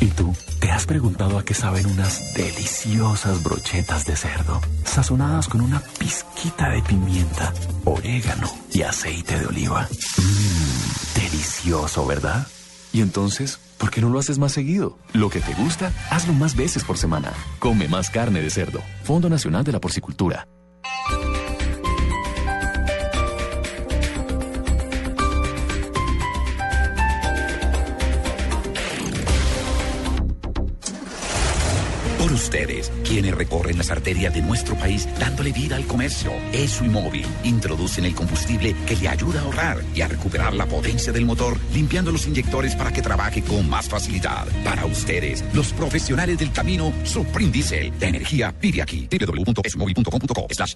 ¿Y 0.00 0.06
tú? 0.08 0.34
¿Te 0.60 0.70
has 0.70 0.86
preguntado 0.86 1.38
a 1.38 1.44
qué 1.44 1.54
saben 1.54 1.86
unas 1.86 2.34
deliciosas 2.34 3.42
brochetas 3.42 4.04
de 4.06 4.16
cerdo? 4.16 4.60
Sazonadas 4.84 5.48
con 5.48 5.60
una 5.60 5.82
pizquita 5.98 6.68
de 6.70 6.82
pimienta, 6.82 7.52
orégano 7.84 8.50
y 8.72 8.82
aceite 8.82 9.38
de 9.38 9.46
oliva. 9.46 9.88
Mmm, 10.18 11.20
delicioso, 11.20 12.06
¿verdad? 12.06 12.46
Y 12.92 13.00
entonces, 13.00 13.58
¿por 13.84 13.90
qué 13.90 14.00
no 14.00 14.08
lo 14.08 14.18
haces 14.18 14.38
más 14.38 14.52
seguido? 14.52 14.96
Lo 15.12 15.28
que 15.28 15.40
te 15.40 15.52
gusta, 15.52 15.92
hazlo 16.08 16.32
más 16.32 16.56
veces 16.56 16.82
por 16.84 16.96
semana. 16.96 17.34
Come 17.58 17.86
más 17.86 18.08
carne 18.08 18.40
de 18.40 18.48
cerdo. 18.48 18.80
Fondo 19.02 19.28
Nacional 19.28 19.62
de 19.62 19.72
la 19.72 19.78
Porcicultura. 19.78 20.48
Ustedes, 32.34 32.92
quienes 33.04 33.34
recorren 33.34 33.78
las 33.78 33.90
arterias 33.90 34.34
de 34.34 34.42
nuestro 34.42 34.76
país 34.76 35.08
dándole 35.18 35.52
vida 35.52 35.76
al 35.76 35.86
comercio. 35.86 36.32
ESO 36.52 36.84
y 36.84 36.88
móvil 36.88 37.26
introducen 37.44 38.04
el 38.04 38.14
combustible 38.14 38.74
que 38.86 38.96
le 38.96 39.08
ayuda 39.08 39.40
a 39.40 39.44
ahorrar 39.44 39.82
y 39.94 40.02
a 40.02 40.08
recuperar 40.08 40.54
la 40.54 40.66
potencia 40.66 41.12
del 41.12 41.24
motor, 41.24 41.58
limpiando 41.72 42.12
los 42.12 42.26
inyectores 42.26 42.74
para 42.76 42.92
que 42.92 43.02
trabaje 43.02 43.42
con 43.42 43.68
más 43.68 43.88
facilidad. 43.88 44.46
Para 44.64 44.86
ustedes, 44.86 45.44
los 45.52 45.72
profesionales 45.72 46.38
del 46.38 46.52
camino, 46.52 46.92
Supreme 47.04 47.50
Diesel. 47.50 47.92
La 48.00 48.08
energía 48.08 48.52
pide 48.52 48.82
aquí. 48.82 49.08
www.esomóvil.com.co 49.10 50.46
slash. 50.50 50.74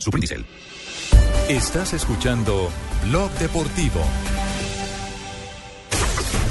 Estás 1.49 1.93
escuchando 1.95 2.71
Blog 3.05 3.31
Deportivo. 3.39 4.01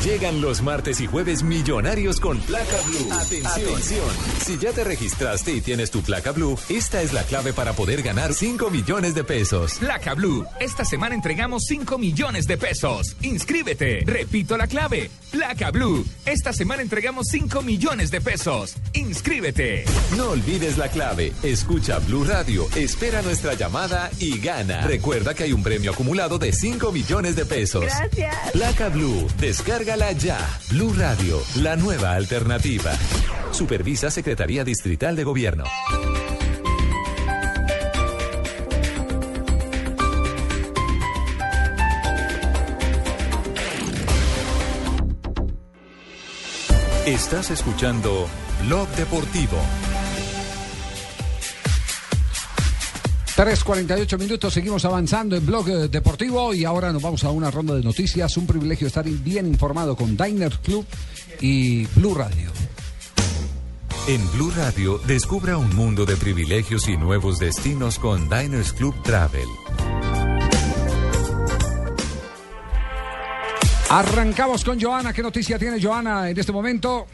Llegan 0.03 0.41
los 0.41 0.61
martes 0.61 1.01
y 1.01 1.07
jueves 1.07 1.43
millonarios 1.43 2.19
con 2.19 2.39
placa 2.41 2.77
blue. 2.85 3.11
Atención. 3.11 4.05
Si 4.45 4.57
ya 4.57 4.71
te 4.71 4.83
registraste 4.83 5.53
y 5.53 5.61
tienes 5.61 5.91
tu 5.91 6.01
placa 6.01 6.31
blue, 6.31 6.57
esta 6.69 7.01
es 7.01 7.13
la 7.13 7.23
clave 7.23 7.51
para 7.51 7.73
poder 7.73 8.03
ganar 8.03 8.33
5 8.33 8.69
millones 8.69 9.15
de 9.15 9.23
pesos. 9.23 9.73
Placa 9.79 10.13
Blue. 10.13 10.45
Esta 10.59 10.85
semana 10.85 11.15
entregamos 11.15 11.63
5 11.67 11.97
millones 11.97 12.45
de 12.47 12.57
pesos. 12.57 13.15
Inscríbete. 13.21 14.03
Repito 14.05 14.55
la 14.57 14.67
clave. 14.67 15.09
Placa 15.31 15.71
Blue. 15.71 16.05
Esta 16.25 16.53
semana 16.53 16.81
entregamos 16.81 17.27
5 17.29 17.61
millones 17.61 18.11
de 18.11 18.21
pesos. 18.21 18.75
Inscríbete. 18.93 19.85
No 20.15 20.29
olvides 20.31 20.77
la 20.77 20.89
clave. 20.89 21.33
Escucha 21.43 21.99
Blue 21.99 22.23
Radio, 22.23 22.67
espera 22.75 23.21
nuestra 23.21 23.55
llamada 23.55 24.09
y 24.19 24.39
gana. 24.39 24.81
Recuerda 24.81 25.33
que 25.33 25.43
hay 25.43 25.53
un 25.53 25.63
premio 25.63 25.91
acumulado 25.91 26.37
de 26.37 26.53
5 26.53 26.91
millones 26.91 27.35
de 27.35 27.45
pesos. 27.45 27.83
Gracias. 27.83 28.51
Placa 28.51 28.89
Blue, 28.89 29.27
descárgala 29.88 30.11
ya. 30.11 30.38
Blue 30.69 30.93
Radio, 30.93 31.41
la 31.61 31.75
nueva 31.75 32.13
alternativa. 32.13 32.91
Supervisa 33.51 34.11
Secretaría 34.11 34.63
Distrital 34.63 35.15
de 35.15 35.23
Gobierno. 35.23 35.63
Estás 47.05 47.51
escuchando 47.51 48.27
Blog 48.65 48.89
Deportivo. 48.89 49.57
3.48 53.38 54.17
minutos, 54.17 54.51
seguimos 54.51 54.83
avanzando 54.83 55.35
en 55.35 55.45
Blog 55.45 55.69
eh, 55.69 55.88
Deportivo 55.89 56.55
y 56.55 56.65
ahora 56.65 56.91
nos 56.91 57.03
vamos 57.03 57.23
a 57.23 57.29
una 57.29 57.51
ronda 57.51 57.75
de 57.75 57.83
noticias. 57.83 58.35
Un 58.35 58.47
privilegio 58.47 58.88
estar 58.88 59.07
bien 59.07 59.45
informado 59.45 59.95
con 59.95 60.17
Diners 60.17 60.57
Club 60.57 60.83
y 61.39 61.85
Blue 61.85 62.15
Radio. 62.15 62.49
En 64.07 64.31
Blue 64.31 64.51
Radio, 64.57 64.99
descubra 65.05 65.55
un 65.59 65.75
mundo 65.75 66.03
de 66.03 66.15
privilegios 66.15 66.88
y 66.88 66.97
nuevos 66.97 67.38
destinos 67.38 67.99
con 67.99 68.27
Diners 68.27 68.73
Club 68.73 68.95
Travel. 69.03 69.47
Arrancamos 73.91 74.65
con 74.65 74.81
Joana. 74.81 75.13
¿Qué 75.13 75.21
noticia 75.21 75.59
tiene 75.59 75.79
Joana 75.79 76.31
en 76.31 76.39
este 76.39 76.51
momento? 76.51 77.05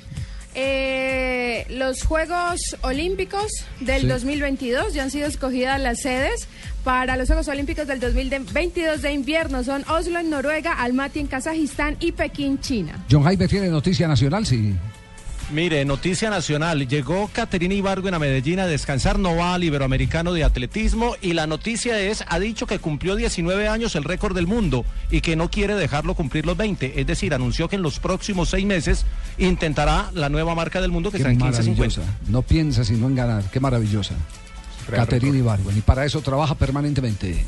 Eh, 0.55 1.65
los 1.69 2.03
Juegos 2.03 2.59
Olímpicos 2.81 3.51
del 3.79 4.01
Sí. 4.01 4.07
2022 4.07 4.93
ya 4.93 5.03
han 5.03 5.11
sido 5.11 5.27
escogidas 5.27 5.79
las 5.79 6.01
sedes 6.01 6.47
para 6.83 7.15
los 7.17 7.27
Juegos 7.27 7.47
Olímpicos 7.47 7.87
del 7.87 7.99
2022 7.99 9.01
de 9.01 9.11
invierno. 9.13 9.63
Son 9.63 9.83
Oslo 9.89 10.19
en 10.19 10.29
Noruega, 10.29 10.73
Almaty 10.73 11.19
en 11.21 11.27
Kazajistán 11.27 11.97
y 11.99 12.11
Pekín, 12.11 12.59
China. 12.59 13.03
John 13.09 13.23
Jaime 13.23 13.47
tiene 13.47 13.69
noticia 13.69 14.07
nacional, 14.07 14.45
sí. 14.45 14.73
Mire, 15.51 15.85
noticia 15.85 16.29
nacional. 16.29 16.87
Llegó 16.87 17.29
Caterina 17.31 17.73
Ibargüen 17.73 18.13
a 18.13 18.19
Medellín 18.19 18.59
a 18.59 18.67
descansar. 18.67 19.19
No 19.19 19.35
va 19.35 19.53
al 19.53 19.63
Iberoamericano 19.63 20.33
de 20.33 20.43
Atletismo. 20.43 21.15
Y 21.21 21.33
la 21.33 21.47
noticia 21.47 21.99
es, 21.99 22.23
ha 22.27 22.39
dicho 22.39 22.65
que 22.65 22.79
cumplió 22.79 23.15
19 23.15 23.67
años 23.67 23.95
el 23.95 24.03
récord 24.03 24.35
del 24.35 24.47
mundo 24.47 24.85
y 25.11 25.21
que 25.21 25.35
no 25.35 25.51
quiere 25.51 25.75
dejarlo 25.75 26.15
cumplir 26.15 26.45
los 26.45 26.57
20. 26.57 26.99
Es 26.99 27.05
decir, 27.05 27.33
anunció 27.33 27.67
que 27.67 27.75
en 27.75 27.81
los 27.81 27.99
próximos 27.99 28.49
seis 28.49 28.65
meses 28.65 29.05
intentará 29.37 30.09
la 30.13 30.29
nueva 30.29 30.55
marca 30.55 30.81
del 30.81 30.91
mundo 30.91 31.11
que 31.11 31.17
Qué 31.17 31.23
está 31.23 31.31
en 31.31 31.37
maravillosa. 31.37 32.01
15.50. 32.01 32.05
No 32.29 32.41
piensa 32.41 32.83
sino 32.83 33.07
en 33.07 33.15
ganar. 33.15 33.43
Qué 33.51 33.59
maravillosa. 33.59 34.15
Caterina 34.89 35.37
Ibargüen. 35.37 35.77
Y 35.77 35.81
para 35.81 36.05
eso 36.05 36.21
trabaja 36.21 36.55
permanentemente. 36.55 37.45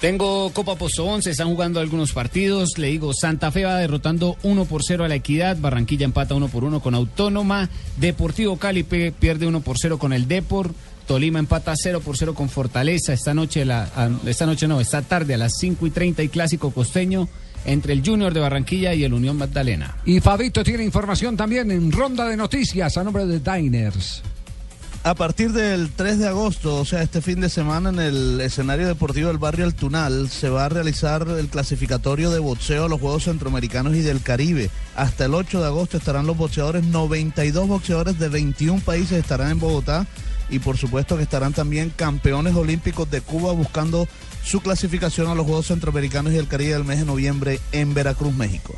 Tengo 0.00 0.50
Copa 0.52 0.76
Pozo 0.76 1.06
11, 1.06 1.30
están 1.30 1.48
jugando 1.48 1.80
algunos 1.80 2.12
partidos. 2.12 2.76
Le 2.76 2.88
digo, 2.88 3.12
Santa 3.14 3.50
Fe 3.50 3.64
va 3.64 3.76
derrotando 3.78 4.36
1 4.42 4.64
por 4.66 4.82
0 4.84 5.04
a 5.04 5.08
la 5.08 5.14
Equidad. 5.14 5.56
Barranquilla 5.58 6.04
empata 6.04 6.34
1 6.34 6.48
por 6.48 6.64
1 6.64 6.80
con 6.80 6.94
Autónoma. 6.94 7.70
Deportivo 7.96 8.58
Cali 8.58 8.82
pierde 8.82 9.46
1 9.46 9.60
por 9.62 9.78
0 9.78 9.98
con 9.98 10.12
el 10.12 10.28
Depor. 10.28 10.72
Tolima 11.06 11.38
empata 11.38 11.72
0 11.76 12.00
por 12.04 12.16
0 12.18 12.34
con 12.34 12.48
Fortaleza. 12.50 13.14
Esta 13.14 13.32
noche, 13.32 13.64
la, 13.64 13.84
a- 13.96 14.10
esta 14.28 14.44
noche 14.44 14.68
no, 14.68 14.80
esta 14.80 15.00
tarde 15.02 15.34
a 15.34 15.38
las 15.38 15.52
5 15.58 15.86
y 15.86 15.90
30 15.90 16.22
y 16.24 16.28
clásico 16.28 16.70
costeño 16.72 17.28
entre 17.64 17.92
el 17.94 18.04
Junior 18.04 18.34
de 18.34 18.40
Barranquilla 18.40 18.92
y 18.94 19.02
el 19.02 19.14
Unión 19.14 19.38
Magdalena. 19.38 19.96
Y 20.04 20.20
Fabito 20.20 20.62
tiene 20.62 20.84
información 20.84 21.36
también 21.36 21.70
en 21.70 21.90
ronda 21.90 22.28
de 22.28 22.36
noticias 22.36 22.96
a 22.96 23.02
nombre 23.02 23.24
de 23.26 23.40
Diners. 23.40 24.22
A 25.02 25.14
partir 25.14 25.52
del 25.52 25.90
3 25.90 26.18
de 26.18 26.26
agosto, 26.26 26.76
o 26.76 26.84
sea, 26.84 27.02
este 27.02 27.22
fin 27.22 27.40
de 27.40 27.48
semana 27.48 27.90
en 27.90 28.00
el 28.00 28.40
escenario 28.40 28.88
deportivo 28.88 29.28
del 29.28 29.38
barrio 29.38 29.64
El 29.64 29.74
Tunal, 29.74 30.28
se 30.28 30.48
va 30.48 30.64
a 30.64 30.68
realizar 30.68 31.26
el 31.28 31.48
clasificatorio 31.48 32.30
de 32.30 32.40
boxeo 32.40 32.84
a 32.86 32.88
los 32.88 33.00
Juegos 33.00 33.24
Centroamericanos 33.24 33.94
y 33.94 34.00
del 34.00 34.20
Caribe. 34.20 34.68
Hasta 34.96 35.26
el 35.26 35.34
8 35.34 35.60
de 35.60 35.66
agosto 35.66 35.96
estarán 35.96 36.26
los 36.26 36.36
boxeadores, 36.36 36.84
92 36.84 37.68
boxeadores 37.68 38.18
de 38.18 38.28
21 38.28 38.80
países 38.80 39.18
estarán 39.18 39.52
en 39.52 39.60
Bogotá 39.60 40.06
y 40.48 40.58
por 40.58 40.76
supuesto 40.76 41.16
que 41.16 41.22
estarán 41.22 41.52
también 41.52 41.92
campeones 41.94 42.54
olímpicos 42.54 43.10
de 43.10 43.20
Cuba 43.20 43.52
buscando 43.52 44.08
su 44.44 44.60
clasificación 44.60 45.28
a 45.28 45.34
los 45.34 45.46
Juegos 45.46 45.66
Centroamericanos 45.66 46.32
y 46.32 46.36
del 46.36 46.48
Caribe 46.48 46.72
del 46.72 46.84
mes 46.84 46.98
de 46.98 47.04
noviembre 47.04 47.60
en 47.72 47.94
Veracruz, 47.94 48.34
México. 48.34 48.74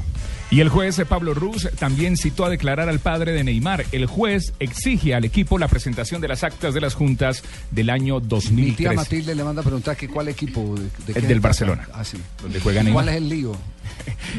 Y 0.50 0.60
el 0.60 0.70
juez 0.70 0.98
Pablo 1.06 1.34
Ruz 1.34 1.68
también 1.78 2.16
citó 2.16 2.46
a 2.46 2.48
declarar 2.48 2.88
al 2.88 3.00
padre 3.00 3.32
de 3.32 3.44
Neymar. 3.44 3.84
El 3.92 4.06
juez 4.06 4.54
exige 4.60 5.14
al 5.14 5.26
equipo 5.26 5.58
la 5.58 5.68
presentación 5.68 6.22
de 6.22 6.28
las 6.28 6.42
actas 6.42 6.72
de 6.72 6.80
las 6.80 6.94
juntas 6.94 7.42
del 7.70 7.90
año 7.90 8.18
Mi 8.18 8.72
tía 8.72 8.88
2013. 8.88 8.94
Matilde 8.96 9.34
le 9.34 9.44
manda 9.44 9.60
a 9.60 9.64
preguntar 9.64 9.94
que 9.94 10.08
cuál 10.08 10.28
equipo 10.28 10.74
de, 10.74 11.12
de 11.12 11.18
El 11.18 11.28
del. 11.28 11.40
Barcelona. 11.40 11.86
Ah, 11.92 12.02
sí. 12.02 12.16
Donde 12.40 12.60
juega 12.60 12.80
¿Y 12.80 12.84
Neymar. 12.84 13.04
¿Cuál 13.04 13.14
es 13.14 13.20
el 13.22 13.28
lío? 13.28 13.56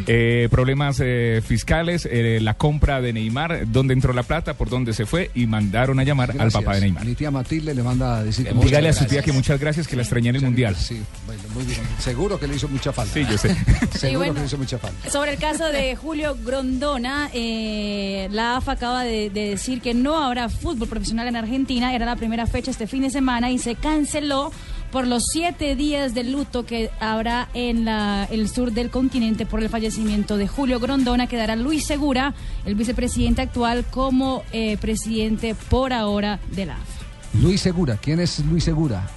Eh, 0.07 0.47
problemas 0.51 0.99
eh, 1.03 1.41
fiscales, 1.45 2.07
eh, 2.11 2.39
la 2.41 2.55
compra 2.55 3.01
de 3.01 3.13
Neymar, 3.13 3.71
dónde 3.71 3.93
entró 3.93 4.13
la 4.13 4.23
plata, 4.23 4.53
por 4.53 4.69
dónde 4.69 4.93
se 4.93 5.05
fue 5.05 5.31
y 5.33 5.47
mandaron 5.47 5.99
a 5.99 6.03
llamar 6.03 6.33
al 6.37 6.51
papá 6.51 6.75
de 6.75 6.81
Neymar. 6.81 7.05
Mi 7.05 7.15
tía 7.15 7.31
Matilde 7.31 7.73
le 7.73 7.83
manda 7.83 8.17
a 8.17 8.23
decir 8.23 8.47
que 8.47 8.53
Dígale 8.53 8.89
a 8.89 8.93
su 8.93 9.05
tía 9.05 9.21
que 9.21 9.31
muchas 9.31 9.59
gracias, 9.59 9.87
que 9.87 9.95
la 9.95 10.03
extrañé 10.03 10.29
en 10.29 10.35
el 10.37 10.41
mundial. 10.41 10.75
Sí, 10.75 11.01
bueno, 11.25 11.41
muy 11.53 11.63
bien. 11.65 11.79
Seguro 11.99 12.39
que 12.39 12.47
le 12.47 12.55
hizo 12.55 12.67
mucha 12.67 12.91
falta. 12.91 13.13
Sí, 13.13 13.25
yo 13.29 13.37
sé. 13.37 13.55
Seguro 13.97 14.19
bueno. 14.19 14.33
que 14.33 14.39
le 14.41 14.45
hizo 14.45 14.57
mucha 14.57 14.77
falta. 14.77 15.09
Sobre 15.09 15.33
el 15.33 15.39
caso 15.39 15.65
de 15.67 15.95
Julio 15.95 16.37
Grondona, 16.43 17.29
eh, 17.33 18.27
la 18.31 18.57
AFA 18.57 18.73
acaba 18.73 19.03
de, 19.03 19.29
de 19.29 19.49
decir 19.49 19.81
que 19.81 19.93
no 19.93 20.23
habrá 20.23 20.49
fútbol 20.49 20.87
profesional 20.87 21.27
en 21.27 21.35
Argentina. 21.35 21.93
Era 21.95 22.05
la 22.05 22.15
primera 22.15 22.47
fecha 22.47 22.71
este 22.71 22.87
fin 22.87 23.03
de 23.03 23.09
semana 23.09 23.51
y 23.51 23.57
se 23.57 23.75
canceló 23.75 24.51
por 24.91 25.07
los 25.07 25.23
siete 25.31 25.75
días 25.75 26.13
de 26.13 26.23
luto 26.23 26.65
que 26.65 26.89
habrá 26.99 27.49
en 27.53 27.85
la- 27.85 28.25
el 28.31 28.49
sur 28.49 28.71
del 28.71 28.89
continente 28.89 29.45
por 29.45 29.61
el 29.61 29.69
fallecimiento 29.69 30.37
de 30.37 30.47
Julio 30.47 30.79
Grondona. 30.79 31.27
Quedará 31.27 31.55
Luis 31.55 31.85
Segura, 31.85 32.33
el 32.65 32.75
vicepresidente 32.75 33.41
actual, 33.41 33.85
como 33.91 34.43
eh, 34.51 34.77
presidente 34.77 35.55
por 35.69 35.93
ahora 35.93 36.39
de 36.51 36.65
la 36.65 36.73
AFA. 36.75 37.05
Luis 37.41 37.61
Segura, 37.61 37.97
¿quién 38.01 38.19
es 38.19 38.39
Luis 38.45 38.63
Segura? 38.63 39.07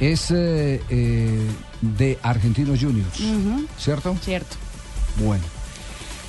Es 0.00 0.30
eh, 0.30 0.82
eh, 0.90 1.46
de 1.80 2.18
Argentinos 2.22 2.78
Juniors. 2.80 3.18
¿cierto? 3.78 4.16
Cierto. 4.22 4.56
Bueno. 5.24 5.44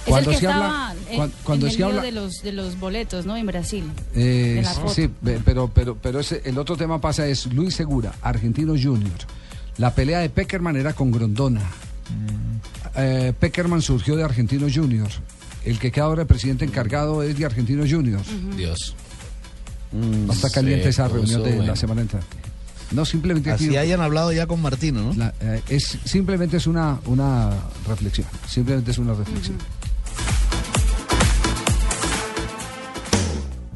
Es 0.06 0.15
el 0.18 0.26
que 0.26 0.36
estaba 0.36 0.94
en, 1.10 1.15
cuan- 1.18 1.32
cuando 1.44 1.65
en 1.68 1.72
se 1.72 1.77
el 1.77 1.84
habla, 1.84 2.02
de 2.02 2.11
los, 2.11 2.41
de 2.44 2.52
los 2.52 2.80
boletos, 2.80 3.26
¿no? 3.26 3.36
En 3.38 3.45
Brasil. 3.45 3.84
Eh, 4.15 4.64
sí, 4.94 5.07
pe- 5.07 5.40
pero, 5.44 5.69
pero, 5.73 5.95
pero 5.95 6.19
ese- 6.19 6.41
el 6.45 6.57
otro 6.57 6.76
tema 6.77 6.99
pasa 7.02 7.26
es 7.27 7.48
Luis 7.53 7.76
Segura, 7.76 8.14
Argentinos 8.22 8.80
Juniors. 8.84 9.26
La 9.77 9.94
pelea 9.94 10.19
de 10.19 10.30
Peckerman 10.30 10.76
era 10.77 10.94
con 10.94 11.11
Grondona. 11.11 11.61
Eh, 12.95 13.34
Peckerman 13.40 13.82
surgió 13.82 14.15
de 14.15 14.23
Argentinos 14.23 14.72
Juniors. 14.73 15.19
El 15.65 15.80
que 15.80 15.91
queda 15.91 16.06
ahora 16.06 16.22
el 16.22 16.27
presidente 16.27 16.64
encargado 16.65 17.23
es 17.23 17.38
de 17.38 17.45
Argentinos 17.45 17.91
Juniors. 17.91 18.27
Dios. 18.56 18.95
Va 19.94 20.34
a 20.34 20.36
estar 20.36 20.52
caliente 20.52 20.90
esa 20.90 21.07
reunión 21.07 21.44
de 21.44 21.65
la 21.65 21.76
semana 21.76 22.02
entrante. 22.02 22.27
No, 22.91 23.03
simplemente 23.03 23.49
Así 23.52 23.65
aquí- 23.68 23.77
hayan 23.77 23.99
hablado 23.99 24.32
ya 24.32 24.45
con 24.45 24.61
Martino, 24.61 25.02
¿no? 25.02 25.14
la- 25.15 25.34
eh, 25.41 25.61
es 25.69 25.98
simplemente 26.06 26.57
es 26.57 26.68
una, 26.68 26.99
una 27.07 27.49
reflexión. 27.88 28.27
Simplemente 28.48 28.91
es 28.91 28.98
una 28.99 29.14
reflexión. 29.15 29.57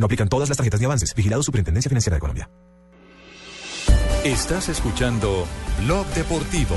No 0.00 0.06
aplican 0.06 0.30
todas 0.30 0.48
las 0.48 0.56
tarjetas 0.56 0.80
ni 0.80 0.86
avances. 0.86 1.14
Vigilado 1.14 1.42
Superintendencia 1.42 1.90
Financiera 1.90 2.16
de 2.16 2.20
Colombia. 2.20 2.50
Estás 4.24 4.70
escuchando 4.70 5.46
Blog 5.84 6.06
Deportivo. 6.14 6.76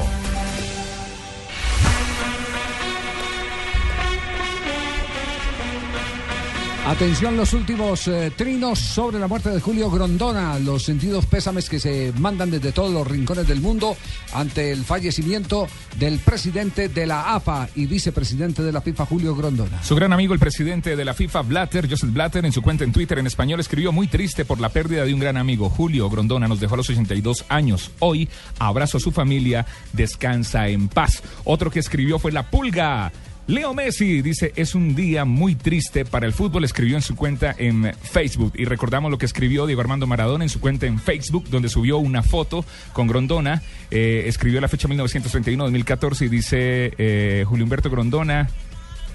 Atención 6.85 7.38
los 7.38 7.53
últimos 7.53 8.10
eh, 8.10 8.30
trinos 8.35 8.77
sobre 8.77 9.18
la 9.18 9.27
muerte 9.27 9.49
de 9.49 9.61
Julio 9.61 9.89
Grondona, 9.89 10.60
los 10.60 10.84
sentidos 10.84 11.26
pésames 11.26 11.69
que 11.69 11.80
se 11.80 12.11
mandan 12.18 12.51
desde 12.51 12.73
todos 12.73 12.91
los 12.91 13.07
rincones 13.07 13.47
del 13.47 13.61
mundo 13.61 13.95
ante 14.34 14.73
el 14.73 14.84
fallecimiento 14.84 15.69
del 15.97 16.19
presidente 16.19 16.89
de 16.89 17.05
la 17.05 17.35
AFA 17.35 17.69
y 17.76 17.85
vicepresidente 17.85 18.64
de 18.64 18.73
la 18.73 18.81
FIFA, 18.81 19.05
Julio 19.05 19.34
Grondona. 19.34 19.81
Su 19.81 19.95
gran 19.95 20.11
amigo, 20.11 20.34
el 20.34 20.41
presidente 20.41 20.97
de 20.97 21.05
la 21.05 21.14
FIFA, 21.14 21.43
Blatter, 21.43 21.89
Joseph 21.89 22.11
Blatter, 22.11 22.45
en 22.45 22.51
su 22.51 22.61
cuenta 22.61 22.84
en 22.84 22.91
Twitter 22.91 23.18
en 23.18 23.27
español 23.27 23.61
escribió 23.61 23.93
muy 23.93 24.07
triste 24.07 24.43
por 24.43 24.60
la 24.60 24.68
pérdida 24.68 25.05
de 25.05 25.14
un 25.14 25.22
gran 25.22 25.38
amigo. 25.38 25.69
Julio 25.69 26.10
Grondona 26.10 26.49
nos 26.49 26.60
dejó 26.60 26.73
a 26.73 26.77
los 26.77 26.89
82 26.89 27.45
años. 27.47 27.91
Hoy, 27.99 28.27
abrazo 28.60 28.97
a 28.97 28.99
su 28.99 29.14
familia, 29.14 29.65
descansa 29.93 30.68
en 30.68 30.89
paz. 30.89 31.23
Otro 31.45 31.72
que 31.72 31.80
escribió 31.80 32.19
fue 32.19 32.34
La 32.34 32.49
Pulga. 32.51 33.14
Leo 33.45 33.74
Messi 33.74 34.22
dice, 34.22 34.53
es 34.56 34.74
un 34.74 34.95
día 34.95 35.26
muy 35.26 35.56
triste 35.56 36.06
para 36.06 36.26
el 36.26 36.32
fútbol, 36.32 36.64
escribió 36.64 36.95
en 36.95 37.02
su 37.02 37.15
cuenta 37.15 37.53
en 37.57 37.94
Facebook. 38.02 38.53
Y 38.56 38.64
recordamos 38.64 39.11
lo 39.11 39.18
que 39.18 39.26
escribió 39.26 39.65
Diego 39.65 39.82
Armando 39.82 40.07
Maradona 40.07 40.45
en 40.45 40.49
su 40.49 40.61
cuenta 40.61 40.86
en 40.86 40.98
Facebook, 40.98 41.49
donde 41.49 41.68
subió 41.68 41.98
una 41.98 42.24
foto 42.24 42.64
con 42.94 43.07
Grondona. 43.07 43.61
Eh, 43.91 44.24
escribió 44.28 44.61
la 44.61 44.70
fecha 44.70 44.88
1931-2014 44.88 46.26
y 46.26 46.30
dice, 46.30 46.94
eh, 46.98 47.44
Julio 47.45 47.65
Humberto 47.65 47.90
Grondona, 47.90 48.48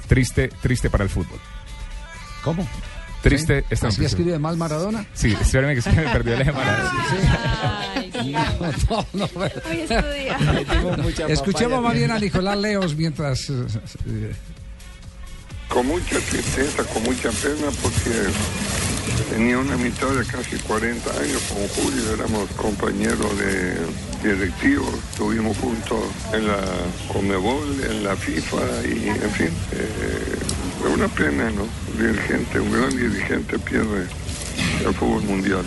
triste, 0.09 0.49
triste 0.61 0.91
para 0.91 1.05
el 1.05 1.11
fútbol. 1.11 1.39
¿Cómo? 2.45 2.69
Triste 3.23 3.61
¿Sí? 3.63 3.67
esta 3.71 3.89
¿Así 3.89 4.05
escribe 4.05 4.39
mal 4.39 4.57
Maradona? 4.57 5.07
Sí, 5.13 5.35
espérame 5.41 5.75
que 5.75 5.83
se 5.83 5.91
me 5.91 6.03
perdió 6.03 6.37
la 6.37 6.45
llamada. 6.45 6.93
No, 8.89 9.07
no, 9.13 9.29
no. 9.35 9.41
Hoy 9.71 9.81
estudia. 9.81 10.39
Escuchemos 11.29 11.83
más 11.83 11.95
bien 11.95 12.11
a 12.11 12.19
Nicolás 12.19 12.57
Leos 12.59 12.95
mientras... 12.97 13.49
eh, 13.51 13.67
eh, 14.07 14.33
Con 15.69 15.87
mucha 15.87 16.19
tristeza, 16.19 16.85
con 16.85 17.03
mucha 17.05 17.31
pena, 17.31 17.69
porque 17.83 18.29
Tenía 19.31 19.59
una 19.59 19.75
amistad 19.75 20.09
de 20.11 20.25
casi 20.25 20.57
40 20.57 21.11
años 21.11 21.43
con 21.53 21.67
Julio, 21.69 22.15
éramos 22.15 22.49
compañeros 22.57 23.39
de 23.39 23.77
directivos, 24.23 24.95
estuvimos 25.11 25.57
juntos 25.59 26.01
en 26.33 26.47
la 26.47 26.59
Comebol, 27.13 27.81
en 27.91 28.05
la 28.05 28.17
FIFA 28.17 28.57
y 28.87 29.09
en 29.09 29.31
fin, 29.33 29.51
eh, 29.73 30.89
una 30.95 31.09
pena, 31.09 31.51
¿no? 31.51 31.67
Dirigente, 32.01 32.61
un 32.61 32.73
gran 32.73 32.91
dirigente 32.91 33.59
pierde 33.59 34.07
el 34.87 34.95
fútbol 34.95 35.23
mundial. 35.25 35.65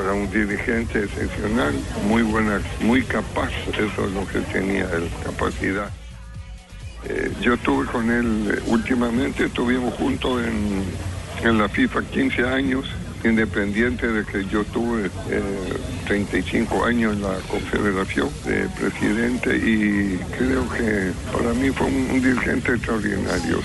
Era 0.00 0.12
un 0.12 0.30
dirigente 0.30 1.04
excepcional, 1.04 1.74
muy 2.06 2.22
buena, 2.22 2.60
muy 2.80 3.02
capaz, 3.02 3.50
eso 3.68 4.06
es 4.06 4.12
lo 4.12 4.26
que 4.26 4.40
tenía 4.52 4.84
él, 4.92 5.08
capacidad. 5.22 5.90
Eh, 7.06 7.30
yo 7.40 7.54
estuve 7.54 7.86
con 7.86 8.10
él 8.10 8.50
eh, 8.50 8.62
últimamente, 8.66 9.44
estuvimos 9.44 9.94
juntos 9.94 10.42
en, 10.42 10.84
en 11.46 11.58
la 11.58 11.68
FIFA 11.68 12.02
15 12.02 12.44
años, 12.44 12.86
independiente 13.24 14.06
de 14.06 14.24
que 14.24 14.44
yo 14.46 14.64
tuve 14.64 15.06
eh, 15.30 15.42
35 16.06 16.84
años 16.84 17.14
en 17.14 17.22
la 17.22 17.34
Confederación 17.48 18.28
de 18.44 18.68
presidente 18.68 19.56
y 19.56 20.18
creo 20.36 20.68
que 20.70 21.12
para 21.32 21.52
mí 21.54 21.70
fue 21.70 21.86
un, 21.86 22.20
dirigente 22.20 22.72
extraordinario. 22.72 23.60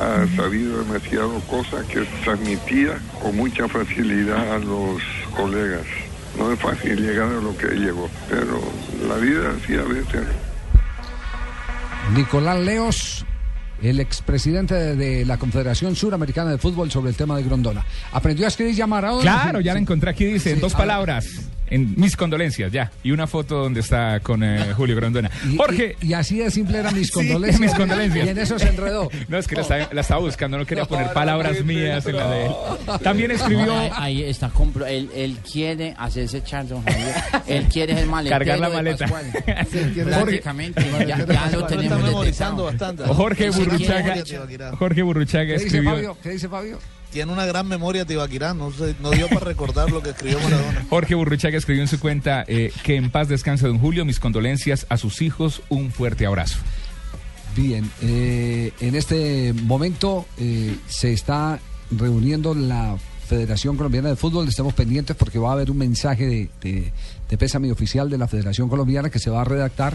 Ha 0.00 0.26
sabido 0.36 0.84
demasiado 0.84 1.40
cosas 1.40 1.84
que 1.86 2.04
transmitía 2.24 2.98
con 3.22 3.36
mucha 3.36 3.68
facilidad 3.68 4.54
a 4.54 4.58
los 4.58 5.02
colegas. 5.36 5.86
No 6.38 6.52
es 6.52 6.58
fácil 6.60 7.00
llegar 7.00 7.28
a 7.28 7.40
lo 7.40 7.56
que 7.56 7.68
llegó, 7.68 8.10
pero 8.28 8.60
la 9.08 9.16
vida 9.16 9.54
sí 9.66 9.74
a 9.74 9.82
veces 9.82 10.26
Nicolás 12.14 12.58
Leos, 12.60 13.26
el 13.82 14.00
expresidente 14.00 14.74
de, 14.74 14.96
de 14.96 15.24
la 15.24 15.38
Confederación 15.38 15.96
Suramericana 15.96 16.50
de 16.50 16.58
Fútbol 16.58 16.90
sobre 16.90 17.10
el 17.10 17.16
tema 17.16 17.36
de 17.36 17.42
Grondona. 17.42 17.84
¿Aprendió 18.12 18.46
a 18.46 18.48
escribir 18.48 18.74
ya 18.74 18.86
Maradona? 18.86 19.22
Claro, 19.22 19.60
ya 19.60 19.74
la 19.74 19.80
encontré 19.80 20.10
aquí, 20.10 20.24
dice, 20.24 20.52
en 20.52 20.60
dos 20.60 20.76
ver. 20.76 21.55
En 21.68 21.94
mis 21.96 22.16
condolencias, 22.16 22.70
ya. 22.70 22.90
Y 23.02 23.10
una 23.10 23.26
foto 23.26 23.56
donde 23.62 23.80
está 23.80 24.20
con 24.20 24.42
eh, 24.44 24.72
Julio 24.76 24.94
Grondona. 24.96 25.30
Y- 25.50 25.56
Jorge. 25.56 25.96
Y, 26.00 26.08
y 26.08 26.14
así 26.14 26.38
de 26.38 26.50
simple 26.50 26.78
eran 26.78 26.94
mis 26.94 27.06
Sí, 27.08 27.12
condolencias. 27.12 27.60
mis 27.60 27.74
condolencias. 27.74 28.26
Y 28.26 28.28
en 28.28 28.38
eso 28.38 28.58
se 28.58 28.68
enredó. 28.68 29.10
No, 29.28 29.38
es 29.38 29.48
que 29.48 29.56
la 29.56 29.62
estaba, 29.62 29.88
la 29.92 30.00
estaba 30.00 30.20
buscando, 30.20 30.58
no 30.58 30.64
quería 30.66 30.84
poner 30.84 31.12
palabras 31.12 31.64
mías 31.64 32.06
en 32.06 32.16
la 32.16 32.30
de 32.30 32.46
él. 32.46 32.52
También 33.02 33.30
escribió... 33.32 33.76
Ahí, 33.76 33.90
ahí 33.94 34.22
está, 34.24 34.48
compro, 34.50 34.86
él, 34.86 35.10
él 35.14 35.36
quiere 35.50 35.94
hacerse 35.98 36.38
echar, 36.38 36.66
don 36.68 36.84
Javier. 36.84 37.14
Él 37.48 37.64
quiere 37.64 37.98
el 38.00 38.06
maletero 38.06 38.38
Cargar 38.38 38.58
la 38.60 38.68
de 38.70 38.74
maleta. 38.76 39.06
Jorge- 39.08 40.04
Prácticamente, 40.04 40.84
ya, 41.06 41.26
ya 41.26 41.50
lo 41.50 41.66
tenemos 41.66 42.38
bastante. 42.58 43.04
Jorge 43.06 43.50
Burruchaga, 43.50 44.16
Jorge 44.78 45.02
Burruchaga 45.02 45.46
¿Qué 45.46 45.52
dice 45.54 45.66
escribió... 45.66 45.90
Fabio? 45.90 46.16
¿Qué 46.22 46.30
dice 46.30 46.48
Fabio? 46.48 46.78
Tiene 47.12 47.32
una 47.32 47.46
gran 47.46 47.66
memoria 47.66 48.04
Tibaquirá, 48.04 48.52
no, 48.52 48.70
se- 48.72 48.94
no 49.00 49.10
dio 49.10 49.28
para 49.28 49.40
recordar 49.46 49.90
lo 49.90 50.02
que 50.02 50.10
escribió 50.10 50.38
Maradona. 50.40 50.84
Jorge 50.90 51.14
Burruchaga 51.14 51.56
escribió 51.56 51.82
en 51.82 51.88
su 51.88 51.98
cuenta 51.98 52.44
eh, 52.46 52.72
que 52.82 52.96
en 52.96 53.10
paz 53.10 53.28
descanse 53.28 53.66
don 53.66 53.78
Julio, 53.78 54.04
mis 54.04 54.20
condolencias 54.20 54.86
a 54.90 54.96
sus 54.98 55.22
hijos, 55.22 55.62
un 55.70 55.90
fuerte 55.90 56.26
abrazo. 56.26 56.58
Bien, 57.56 57.90
eh, 58.02 58.72
en 58.80 58.94
este 58.94 59.54
momento 59.54 60.26
eh, 60.38 60.76
se 60.88 61.12
está 61.12 61.58
reuniendo 61.90 62.54
la 62.54 62.96
Federación 63.26 63.76
Colombiana 63.76 64.10
de 64.10 64.16
Fútbol. 64.16 64.46
Estamos 64.46 64.74
pendientes 64.74 65.16
porque 65.16 65.38
va 65.38 65.50
a 65.50 65.52
haber 65.54 65.70
un 65.70 65.78
mensaje 65.78 66.26
de, 66.26 66.50
de, 66.60 66.92
de 67.30 67.38
pésame 67.38 67.72
oficial 67.72 68.10
de 68.10 68.18
la 68.18 68.28
Federación 68.28 68.68
Colombiana 68.68 69.08
que 69.10 69.18
se 69.18 69.30
va 69.30 69.40
a 69.40 69.44
redactar 69.44 69.94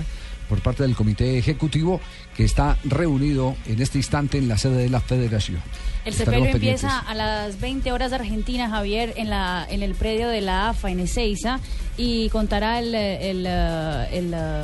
por 0.51 0.59
parte 0.59 0.83
del 0.83 0.97
Comité 0.97 1.37
Ejecutivo 1.37 2.01
que 2.35 2.43
está 2.43 2.77
reunido 2.83 3.55
en 3.67 3.81
este 3.81 3.99
instante 3.99 4.37
en 4.37 4.49
la 4.49 4.57
sede 4.57 4.83
de 4.83 4.89
la 4.89 4.99
Federación. 4.99 5.61
El 6.03 6.13
sepelio 6.13 6.49
empieza 6.49 6.99
a 6.99 7.15
las 7.15 7.61
20 7.61 7.89
horas 7.93 8.09
de 8.09 8.17
Argentina, 8.17 8.69
Javier, 8.69 9.13
en, 9.15 9.29
la, 9.29 9.65
en 9.69 9.81
el 9.81 9.95
predio 9.95 10.27
de 10.27 10.41
la 10.41 10.69
AFA 10.69 10.91
en 10.91 10.99
Ezeiza 10.99 11.61
y 11.95 12.27
contará 12.29 12.79
el, 12.79 12.93
el, 12.93 13.45
eh, 13.47 14.07
el, 14.11 14.33
eh, 14.33 14.63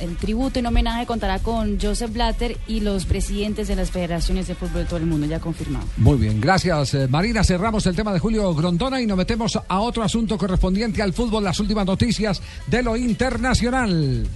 el 0.00 0.16
tributo 0.16 0.58
en 0.58 0.66
homenaje, 0.66 1.06
contará 1.06 1.38
con 1.38 1.78
Joseph 1.80 2.12
Blatter 2.12 2.56
y 2.66 2.80
los 2.80 3.04
presidentes 3.04 3.68
de 3.68 3.76
las 3.76 3.92
federaciones 3.92 4.48
de 4.48 4.56
fútbol 4.56 4.82
de 4.82 4.84
todo 4.86 4.96
el 4.96 5.06
mundo, 5.06 5.26
ya 5.26 5.38
confirmado. 5.38 5.86
Muy 5.98 6.16
bien, 6.16 6.40
gracias 6.40 6.94
eh, 6.94 7.06
Marina. 7.06 7.44
Cerramos 7.44 7.86
el 7.86 7.94
tema 7.94 8.12
de 8.12 8.18
Julio 8.18 8.52
Grondona 8.54 9.00
y 9.00 9.06
nos 9.06 9.16
metemos 9.16 9.56
a 9.68 9.80
otro 9.80 10.02
asunto 10.02 10.36
correspondiente 10.36 11.00
al 11.00 11.12
fútbol, 11.12 11.44
las 11.44 11.60
últimas 11.60 11.86
noticias 11.86 12.42
de 12.66 12.82
lo 12.82 12.96
internacional. 12.96 14.26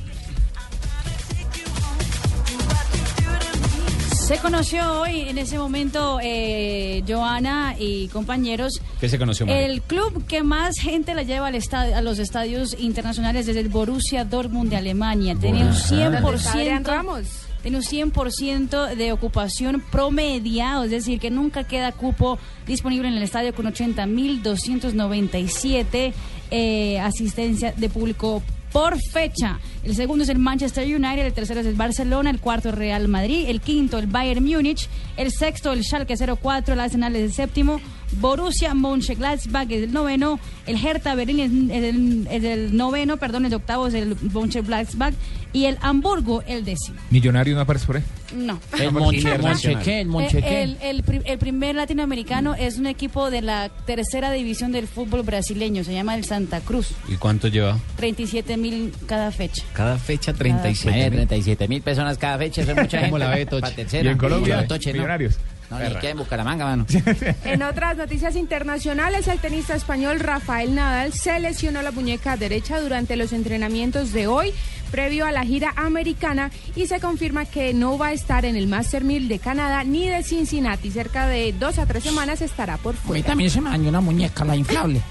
Se 4.33 4.39
conoció 4.39 5.03
hoy, 5.03 5.29
en 5.29 5.37
ese 5.37 5.59
momento, 5.59 6.19
eh, 6.23 7.05
Joana 7.07 7.75
y 7.79 8.09
compañeros, 8.09 8.81
¿Qué 8.99 9.07
se 9.07 9.19
conoció, 9.19 9.45
Mario? 9.45 9.67
el 9.67 9.83
club 9.83 10.27
que 10.27 10.43
más 10.43 10.77
gente 10.81 11.15
la 11.15 11.23
lleva 11.23 11.49
al 11.49 11.55
estadio, 11.55 11.95
a 11.95 12.01
los 12.01 12.19
estadios 12.19 12.75
internacionales 12.81 13.45
desde 13.45 13.61
el 13.61 13.69
Borussia 13.69 14.25
Dortmund 14.25 14.71
de 14.71 14.77
Alemania. 14.77 15.37
Tiene 15.39 15.67
un 15.67 15.75
¿Dónde 15.75 16.17
está 16.35 16.53
Adrián 16.55 16.83
100%, 16.83 16.87
Ramos? 16.87 17.27
tiene 17.61 17.77
un 17.77 17.83
100% 17.83 18.95
de 18.95 19.13
ocupación 19.13 19.83
promedia, 19.93 20.83
es 20.83 20.91
decir, 20.91 21.21
que 21.21 21.31
nunca 21.31 21.65
queda 21.65 21.93
cupo 21.93 22.39
disponible 22.67 23.09
en 23.09 23.15
el 23.15 23.23
estadio 23.23 23.55
con 23.55 23.67
80.297 23.67 26.15
eh, 26.51 26.99
asistencia 27.01 27.75
de 27.77 27.89
público 27.91 28.43
por 28.73 28.99
fecha. 29.01 29.61
El 29.85 29.94
segundo 29.94 30.24
es 30.24 30.31
el 30.31 30.39
Manchester 30.39 30.85
United, 30.85 31.27
el 31.27 31.32
tercero 31.32 31.61
es 31.61 31.66
el 31.66 31.74
Barcelona, 31.74 32.31
el 32.31 32.40
cuarto 32.40 32.70
el 32.70 32.77
Real 32.77 33.09
Madrid, 33.09 33.47
el 33.49 33.61
quinto 33.61 33.99
el 33.99 34.07
Bayern 34.07 34.44
Múnich, 34.44 34.89
el 35.16 35.31
sexto 35.31 35.73
el 35.73 35.85
Schalke 35.85 36.16
04, 36.16 36.74
el 36.74 36.81
Arsenal 36.81 37.16
es 37.16 37.23
el 37.23 37.32
séptimo, 37.32 37.81
Borussia 38.21 38.75
Mönchengladbach 38.75 39.71
es 39.71 39.83
el 39.85 39.93
noveno, 39.93 40.39
el 40.67 40.77
Hertha 40.85 41.15
Berlín 41.15 41.41
es, 41.41 41.51
es 41.77 41.85
el, 41.95 42.27
es 42.31 42.45
el 42.45 42.77
noveno, 42.77 43.17
perdón, 43.17 43.47
el 43.47 43.55
octavo 43.55 43.87
es 43.89 43.95
el 43.95 44.17
Mönchengladbach 44.33 45.15
y 45.53 45.67
el 45.67 45.77
Hamburgo 45.83 46.43
el 46.47 46.65
décimo. 46.65 46.99
Millonario 47.11 47.55
no 47.55 47.61
aparece 47.63 47.87
por 47.87 47.97
ahí. 47.97 48.03
No. 48.35 48.59
El 48.81 48.93
Monche, 48.93 49.37
Monche, 49.39 49.77
¿qué? 49.85 50.01
El 50.01 50.09
Eh. 50.09 50.63
El, 50.63 50.79
el 50.81 51.03
pri- 51.03 51.21
el 51.27 51.39
primer 51.39 51.75
latinoamericano 51.75 52.55
es 52.55 52.79
un 52.79 52.87
equipo 52.87 53.31
de 53.31 53.43
la 53.43 53.69
tercera 53.85 54.31
división 54.33 54.73
del 54.73 54.87
fútbol 54.89 55.23
brasileño, 55.23 55.85
se 55.85 55.93
llama 55.93 56.15
el 56.15 56.25
Santa 56.25 56.61
Cruz. 56.61 56.93
¿Y 57.09 57.17
cuánto 57.17 57.49
lleva? 57.49 57.79
37 57.97 58.57
mil 58.57 58.95
cada 59.07 59.31
fecha. 59.33 59.63
Cada 59.75 59.99
fecha 59.99 60.33
37 60.33 60.99
Eh, 60.99 61.11
mil. 61.11 61.17
37 61.19 61.69
mil 61.69 61.83
personas 61.83 62.17
cada 62.17 62.39
fecha, 62.39 62.63
eso 62.63 62.71
es 62.73 62.77
mucha 62.83 62.99
gente. 62.99 63.11
¿Cómo 63.11 63.19
la 63.19 63.29
ve, 63.29 63.45
Toche? 63.45 63.87
¿Y 64.03 64.07
en 64.09 64.17
Colombia? 64.17 64.67
Toche, 64.67 64.91
no. 64.93 64.99
Millonarios. 65.01 65.39
No, 65.73 65.78
ni 65.89 65.94
queda 65.97 66.11
en 66.11 66.19
Bucaramanga, 66.19 66.65
mano. 66.66 66.86
En 67.44 67.62
otras 67.62 67.97
noticias 67.97 68.36
internacionales, 68.36 69.27
el 69.28 69.39
tenista 69.39 69.74
español 69.74 70.20
Rafael 70.20 70.74
Nadal 70.74 71.12
se 71.15 71.39
lesionó 71.40 71.81
la 71.82 71.90
muñeca 71.93 72.36
derecha 72.36 72.78
durante 72.81 73.16
los 73.16 73.32
entrenamientos 73.32 74.12
de 74.12 74.27
hoy, 74.27 74.53
previo 74.90 75.24
a 75.24 75.32
la 75.32 75.44
gira 75.44 75.73
americana, 75.77 76.51
y 76.77 76.86
se 76.86 77.01
confirma 77.01 77.47
que 77.47 77.73
no 77.73 77.97
va 77.97 78.09
a 78.09 78.12
estar 78.12 78.44
en 78.44 78.57
el 78.57 78.66
Master 78.66 79.03
1000 79.05 79.28
de 79.28 79.39
Canadá 79.39 79.82
ni 79.85 80.09
de 80.09 80.23
Cincinnati. 80.23 80.90
Cerca 80.90 81.27
de 81.27 81.53
dos 81.53 81.78
a 81.78 81.86
tres 81.86 82.05
semanas 82.05 82.43
estará 82.43 82.77
por 82.77 82.94
A 82.94 82.99
mí 82.99 83.03
fuera. 83.07 83.27
también 83.28 83.49
se 83.51 83.61
me 83.62 83.70
dañó 83.70 83.89
una 83.89 84.01
muñeca, 84.03 84.44
la 84.44 84.55
inflable. 84.57 85.01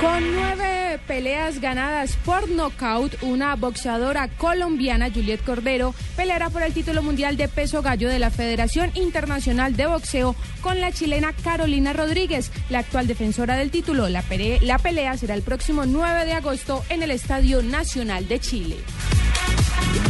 Con 0.00 0.32
nueve 0.32 1.00
peleas 1.08 1.60
ganadas 1.60 2.16
por 2.24 2.48
nocaut, 2.48 3.12
una 3.22 3.56
boxeadora 3.56 4.28
colombiana, 4.28 5.10
Juliet 5.10 5.42
Cordero, 5.44 5.92
peleará 6.16 6.50
por 6.50 6.62
el 6.62 6.72
título 6.72 7.02
mundial 7.02 7.36
de 7.36 7.48
peso 7.48 7.82
gallo 7.82 8.08
de 8.08 8.20
la 8.20 8.30
Federación 8.30 8.92
Internacional 8.94 9.74
de 9.76 9.86
Boxeo 9.86 10.36
con 10.60 10.80
la 10.80 10.92
chilena 10.92 11.32
Carolina 11.42 11.92
Rodríguez, 11.92 12.52
la 12.70 12.78
actual 12.80 13.08
defensora 13.08 13.56
del 13.56 13.70
título. 13.72 14.08
La, 14.08 14.22
pere- 14.22 14.60
la 14.60 14.78
pelea 14.78 15.16
será 15.16 15.34
el 15.34 15.42
próximo 15.42 15.84
9 15.84 16.26
de 16.26 16.32
agosto 16.34 16.84
en 16.90 17.02
el 17.02 17.10
Estadio 17.10 17.60
Nacional 17.62 18.28
de 18.28 18.38
Chile. 18.38 18.76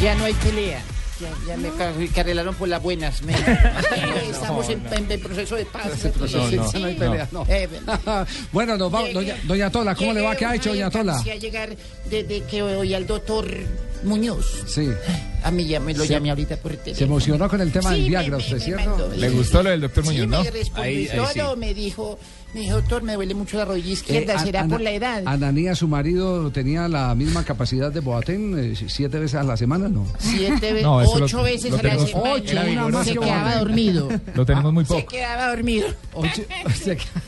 Ya 0.03 0.15
no 0.17 0.25
hay 0.25 0.35
pelea. 0.35 0.83
Ya, 1.21 1.31
ya 1.49 1.57
me 1.57 1.69
ca- 1.71 1.93
que 2.15 2.21
arreglaron 2.21 2.55
por 2.55 2.69
las 2.69 2.81
buenas. 2.83 3.23
me- 3.23 3.33
Estamos 4.31 4.69
en, 4.69 4.83
en- 4.93 5.11
en 5.11 5.21
proceso 5.21 5.57
de 5.57 5.65
paz. 5.67 5.85
No, 6.21 6.29
no, 6.51 6.73
no 6.81 6.87
hay 6.87 6.95
pelea, 6.95 7.29
no. 7.33 7.45
Eh, 7.49 7.69
bueno, 8.53 8.77
nos 8.77 8.91
vamos. 8.93 9.13
Doña, 9.13 9.37
doña 9.45 9.71
Tola, 9.71 9.95
¿cómo 9.95 10.13
le 10.13 10.21
va? 10.21 10.37
¿Qué 10.37 10.45
ha 10.47 10.55
hecho, 10.55 10.71
doña 10.71 10.91
Tola? 10.91 11.17
A 11.19 11.23
llegar 11.37 11.71
desde 12.09 12.43
que 12.45 12.63
oí 12.63 12.95
al 12.95 13.07
doctor 13.07 13.47
Muñoz. 14.05 14.65
Sí. 14.67 14.89
A 15.43 15.51
mí 15.51 15.67
ya 15.67 15.81
me 15.81 15.93
lo 15.95 16.05
Se- 16.05 16.11
llamé 16.13 16.31
ahorita 16.31 16.57
por 16.57 16.73
teléfono. 16.73 16.97
Se 16.97 17.05
emocionó 17.05 17.49
con 17.49 17.61
el 17.61 17.73
tema 17.73 17.91
del 17.93 18.03
Sí, 18.05 18.09
Viagra, 18.09 18.37
me- 18.37 18.43
¿usted 18.43 18.57
me- 18.59 18.61
cierto? 18.65 18.91
mandó- 18.91 19.09
Le 19.17 19.31
gustó 19.31 19.63
lo 19.63 19.71
del 19.71 19.81
doctor 19.81 20.05
Sí, 20.05 20.11
Muñoz, 20.11 20.29
¿no? 20.29 20.45
me 20.45 20.51
respondió 20.51 20.83
Ahí- 20.85 21.09
ahí 21.09 21.17
todo, 21.37 21.55
sí. 21.55 21.59
me 21.59 21.75
dijo, 21.75 22.19
me 22.55 22.61
dijo, 22.61 22.77
doctor, 22.77 23.03
me 23.03 23.15
duele 23.15 23.35
mucho 23.35 23.59
la 23.59 23.65
rodilla 23.67 23.93
izquierda, 23.93 24.35
Eh, 24.35 24.39
será 24.39 24.61
Ana- 24.61 24.69
por 24.71 24.81
la 24.81 24.91
edad. 24.93 25.23
Ananía, 25.27 25.75
su 25.75 25.87
marido, 25.87 26.51
tenía 26.51 26.89
la 26.89 27.15
misma 27.15 27.45
capacidad 27.45 27.93
de 27.93 28.01
Boatén, 28.01 28.59
eh, 28.59 28.75
siete 28.89 29.19
veces 29.19 29.35
a 29.39 29.43
la 29.43 29.57
semana, 29.57 29.89
¿no? 29.89 30.07
Siete 30.19 30.73
veces, 30.73 30.83
No, 30.83 31.01
lo- 31.03 31.11
ocho 31.25 31.43
veces 31.43 31.71
lo 31.71 31.79
a 31.79 31.83
la 31.83 31.99
semana. 32.07 32.33
Ocho, 32.33 32.57
una 32.73 32.89
más 32.89 33.07
se 33.07 33.13
que 33.13 33.19
quedaba 33.21 33.43
Boateng. 33.43 33.59
dormido. 33.61 34.09
Lo 34.35 34.47
tenemos 34.47 34.73
muy 34.73 34.85
Se 34.87 34.95
poco. 34.95 35.07
quedaba 35.09 35.49
dormido. 35.51 35.89
Ocho, 36.15 36.43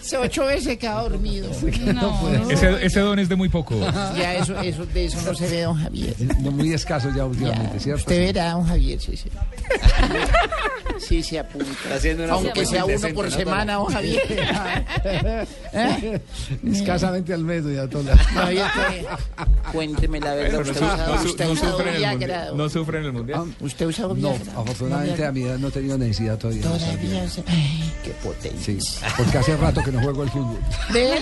Se 0.01 0.17
ocho 0.17 0.47
veces 0.47 0.65
se 0.65 0.79
quedaba 0.79 1.03
dormido. 1.03 1.51
No, 1.95 2.51
Ese, 2.51 2.85
ese 2.87 3.01
don 3.01 3.19
es 3.19 3.29
de 3.29 3.37
muy 3.37 3.49
poco. 3.51 3.79
Ya 4.17 4.35
eso, 4.37 4.59
eso, 4.61 4.87
de 4.87 5.05
eso 5.05 5.21
no 5.23 5.35
se 5.35 5.49
ve, 5.49 5.63
don 5.63 5.77
Javier. 5.77 6.15
no, 6.41 6.51
muy 6.51 6.73
escaso 6.73 7.11
ya 7.15 7.27
últimamente, 7.27 7.79
¿cierto? 7.79 8.01
Usted 8.01 8.19
verá, 8.27 8.53
don 8.53 8.65
Javier, 8.67 8.99
sí, 9.01 9.17
sí. 9.17 9.29
Sí, 10.99 11.23
se 11.23 11.39
apunta. 11.39 11.67
haciendo 11.95 12.25
una 12.25 12.35
Aunque 12.35 12.67
sea 12.67 12.85
uno 12.85 13.09
por 13.15 13.25
¿no, 13.25 13.31
semana, 13.31 13.75
don 13.75 13.87
Javier. 13.87 14.21
¿Eh? 15.73 16.21
Escasamente 16.71 17.33
al 17.35 17.45
mes, 17.45 17.65
doña 17.65 17.89
Tola. 17.89 18.15
No, 18.15 18.41
Javier, 18.41 18.65
que- 18.89 19.07
Cuénteme 19.73 20.21
la 20.21 20.35
verdad. 20.35 20.59
Pero 20.59 20.71
Usted 20.71 20.83
usa- 20.87 21.07
no 21.07 21.23
usted 21.23 21.45
no 21.47 21.51
usa 21.53 21.71
sufre 21.71 21.91
en 21.91 21.97
el 22.05 22.11
mundial. 22.11 22.57
No 22.57 22.69
sufre 22.69 22.99
en 22.99 23.05
el 23.05 23.13
mundial. 23.13 23.55
¿Usted 23.61 23.87
usa 23.87 24.07
No, 24.17 24.31
afortunadamente 24.57 25.25
a 25.27 25.33
mi 25.33 25.43
edad 25.43 25.59
no 25.59 25.69
he 25.69 25.71
tenido 25.71 25.99
necesidad 25.99 26.39
todavía. 26.39 26.63
Todavía 26.63 27.25
usa- 27.25 27.45
Ay, 27.47 27.93
qué 28.05 28.11
potencia. 28.23 28.61
Sí, 28.81 29.07
porque 29.17 29.39
hace 29.39 29.57
rato 29.57 29.83
que 29.85 29.93
no 29.93 30.01
juego 30.03 30.23
al 30.23 30.31
fútbol. 30.31 30.59
¿Ve? 30.93 31.15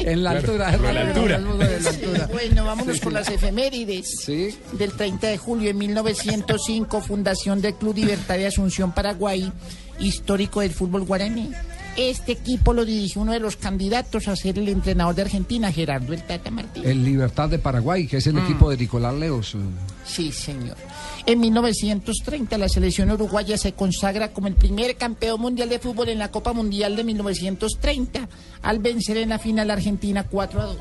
En 0.00 0.22
la 0.24 0.30
Claro, 0.32 0.46
altura, 0.46 0.68
hace 0.68 0.78
por 0.78 0.92
la 0.94 1.00
altura. 1.00 1.36
en 1.36 1.58
la 1.58 1.90
altura. 1.90 2.28
Bueno, 2.32 2.64
vámonos 2.64 2.94
Sí, 2.96 3.00
con 3.00 3.12
sí. 3.12 3.18
las 3.18 3.28
efemérides. 3.28 4.08
Sí. 4.24 4.56
Del 4.72 4.92
30 4.92 5.28
de 5.28 5.38
julio 5.38 5.68
de 5.68 5.74
1905, 5.74 7.00
fundación 7.00 7.60
del 7.60 7.74
Club 7.74 7.96
Libertad 7.96 8.36
de 8.36 8.46
Asunción, 8.46 8.92
Paraguay, 8.92 9.52
histórico 9.98 10.60
del 10.60 10.72
fútbol 10.72 11.04
guaraní. 11.04 11.50
Este 11.96 12.32
equipo 12.32 12.74
lo 12.74 12.84
dirigió 12.84 13.22
uno 13.22 13.32
de 13.32 13.40
los 13.40 13.56
candidatos 13.56 14.28
a 14.28 14.36
ser 14.36 14.58
el 14.58 14.68
entrenador 14.68 15.14
de 15.14 15.22
Argentina, 15.22 15.72
Gerardo 15.72 16.12
El 16.12 16.22
Tata 16.22 16.50
Martínez. 16.50 16.90
El 16.90 17.02
Libertad 17.04 17.48
de 17.48 17.58
Paraguay, 17.58 18.06
que 18.06 18.18
es 18.18 18.26
el 18.26 18.34
Mm. 18.34 18.44
equipo 18.44 18.68
de 18.70 18.76
Nicolás 18.76 19.14
Leos. 19.14 19.56
Sí, 20.04 20.30
señor. 20.30 20.76
En 21.24 21.40
1930 21.40 22.58
la 22.58 22.68
selección 22.68 23.10
uruguaya 23.10 23.56
se 23.56 23.72
consagra 23.72 24.32
como 24.32 24.46
el 24.46 24.54
primer 24.54 24.96
campeón 24.96 25.40
mundial 25.40 25.68
de 25.70 25.78
fútbol 25.78 26.10
en 26.10 26.18
la 26.18 26.30
Copa 26.30 26.52
Mundial 26.52 26.96
de 26.96 27.04
1930 27.04 28.28
al 28.62 28.78
vencer 28.78 29.16
en 29.16 29.30
la 29.30 29.38
final 29.38 29.70
a 29.70 29.74
Argentina 29.74 30.24
4 30.24 30.60
a 30.60 30.64
2. 30.66 30.76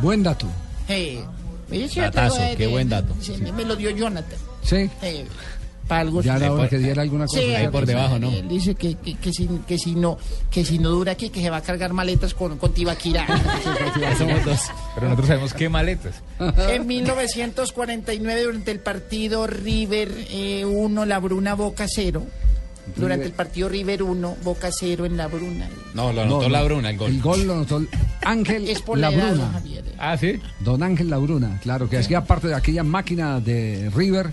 Buen 0.00 0.22
dato. 0.22 0.46
Eh, 0.88 1.22
sí, 1.88 2.00
Datazo, 2.00 2.40
qué 2.56 2.66
buen 2.68 2.88
dato. 2.88 3.14
sí, 3.20 3.32
me- 3.40 3.52
Me 3.52 3.64
lo 3.64 3.74
dio 3.76 3.90
Jonathan. 3.90 4.38
Sí. 4.62 4.88
Eh, 5.02 5.26
para 5.92 6.00
algo 6.02 6.22
Ya 6.22 6.38
sí. 6.38 6.44
era 6.44 6.52
hora 6.52 6.68
que 6.68 6.78
diera 6.78 7.02
alguna 7.02 7.26
cosa. 7.26 7.40
Sí, 7.40 7.46
¿cierto? 7.46 7.70
por 7.72 7.86
debajo, 7.86 8.18
¿no? 8.18 8.30
Él 8.30 8.48
dice 8.48 8.74
que, 8.74 8.94
que, 8.94 9.14
que 9.14 9.32
si, 9.32 9.46
que, 9.66 9.78
si 9.78 9.94
no, 9.94 10.16
que 10.50 10.64
si 10.64 10.78
no 10.78 10.88
dura 10.88 11.12
aquí, 11.12 11.28
que 11.28 11.42
se 11.42 11.50
va 11.50 11.58
a 11.58 11.62
cargar 11.62 11.92
maletas 11.92 12.32
con, 12.32 12.56
con 12.56 12.72
Tibaquirá. 12.72 13.26
Somos 14.18 14.44
dos. 14.44 14.60
Pero 14.94 15.06
nosotros 15.08 15.28
sabemos 15.28 15.54
qué 15.54 15.68
maletas. 15.68 16.14
En 16.70 16.86
1949, 16.86 18.42
durante 18.42 18.70
el 18.70 18.80
partido 18.80 19.46
River 19.46 20.10
1, 20.64 21.04
La 21.04 21.18
Bruna 21.18 21.54
Boca 21.54 21.84
0. 21.86 22.24
Durante 22.96 23.26
el 23.26 23.32
partido 23.32 23.68
River 23.68 24.02
1, 24.02 24.36
Boca 24.42 24.70
0 24.72 25.06
en 25.06 25.16
La 25.16 25.28
Bruna. 25.28 25.68
No, 25.94 26.12
lo 26.12 26.22
anotó 26.22 26.48
la 26.48 26.62
Bruna, 26.64 26.90
el 26.90 26.96
gol. 26.96 27.10
El 27.10 27.20
gol 27.20 27.46
lo 27.46 27.52
anotó 27.52 27.82
Ángel 28.22 28.68
Es 28.68 28.80
por 28.82 28.98
la 28.98 29.12
Javier. 29.12 29.84
Ah, 29.98 30.16
sí. 30.16 30.40
Don 30.60 30.82
Ángel 30.82 31.10
Labruna, 31.10 31.60
claro, 31.62 31.88
que 31.88 31.98
hacía 31.98 32.24
parte 32.24 32.48
de 32.48 32.54
aquella 32.54 32.82
máquina 32.82 33.38
de 33.40 33.90
River 33.94 34.32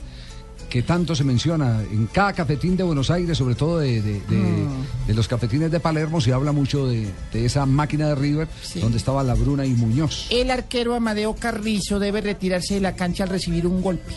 que 0.69 0.83
tanto 0.83 1.15
se 1.15 1.23
menciona 1.23 1.81
en 1.91 2.07
cada 2.07 2.31
cafetín 2.33 2.77
de 2.77 2.83
Buenos 2.83 3.09
Aires, 3.09 3.37
sobre 3.37 3.55
todo 3.55 3.79
de, 3.79 4.01
de- 4.01 4.21
de- 4.21 4.67
de 5.07 5.13
los 5.15 5.27
cafetines 5.27 5.71
de 5.71 5.79
Palermo, 5.79 6.21
se 6.21 6.31
habla 6.31 6.51
mucho 6.51 6.87
de, 6.87 7.07
de 7.33 7.45
esa 7.45 7.65
máquina 7.65 8.07
de 8.09 8.15
River 8.15 8.47
donde 8.75 8.97
estaba 8.97 9.23
Labruna 9.23 9.65
y 9.65 9.73
Muñoz. 9.73 10.27
El 10.29 10.51
arquero 10.51 10.93
Amadeo 10.95 11.35
Carrizo 11.35 11.97
debe 11.99 12.21
retirarse 12.21 12.75
de 12.75 12.81
la 12.81 12.95
cancha 12.95 13.23
al 13.23 13.29
recibir 13.29 13.65
un 13.65 13.81
golpe. 13.81 14.13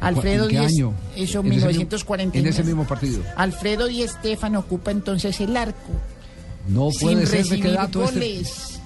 Alfredo 0.00 0.44
¿En 0.44 0.50
qué 0.50 0.58
año? 0.58 0.94
eso 1.16 1.40
En 1.40 1.46
ese 1.46 1.66
mismo- 1.66 1.68
1949. 1.68 2.38
En 2.38 2.46
ese 2.54 2.62
mismo 2.62 2.86
partido. 2.86 3.22
Alfredo 3.36 3.86
Di 3.88 4.02
Estefan 4.02 4.54
ocupa 4.56 4.90
entonces 4.90 5.40
el 5.40 5.56
arco. 5.56 5.92
No 6.68 6.90
puede 7.00 7.16
sin 7.16 7.26
ser 7.26 7.30
de 7.30 7.36
recibir 7.38 7.62
qué 7.64 7.70
dato 7.72 8.00
goles. 8.02 8.77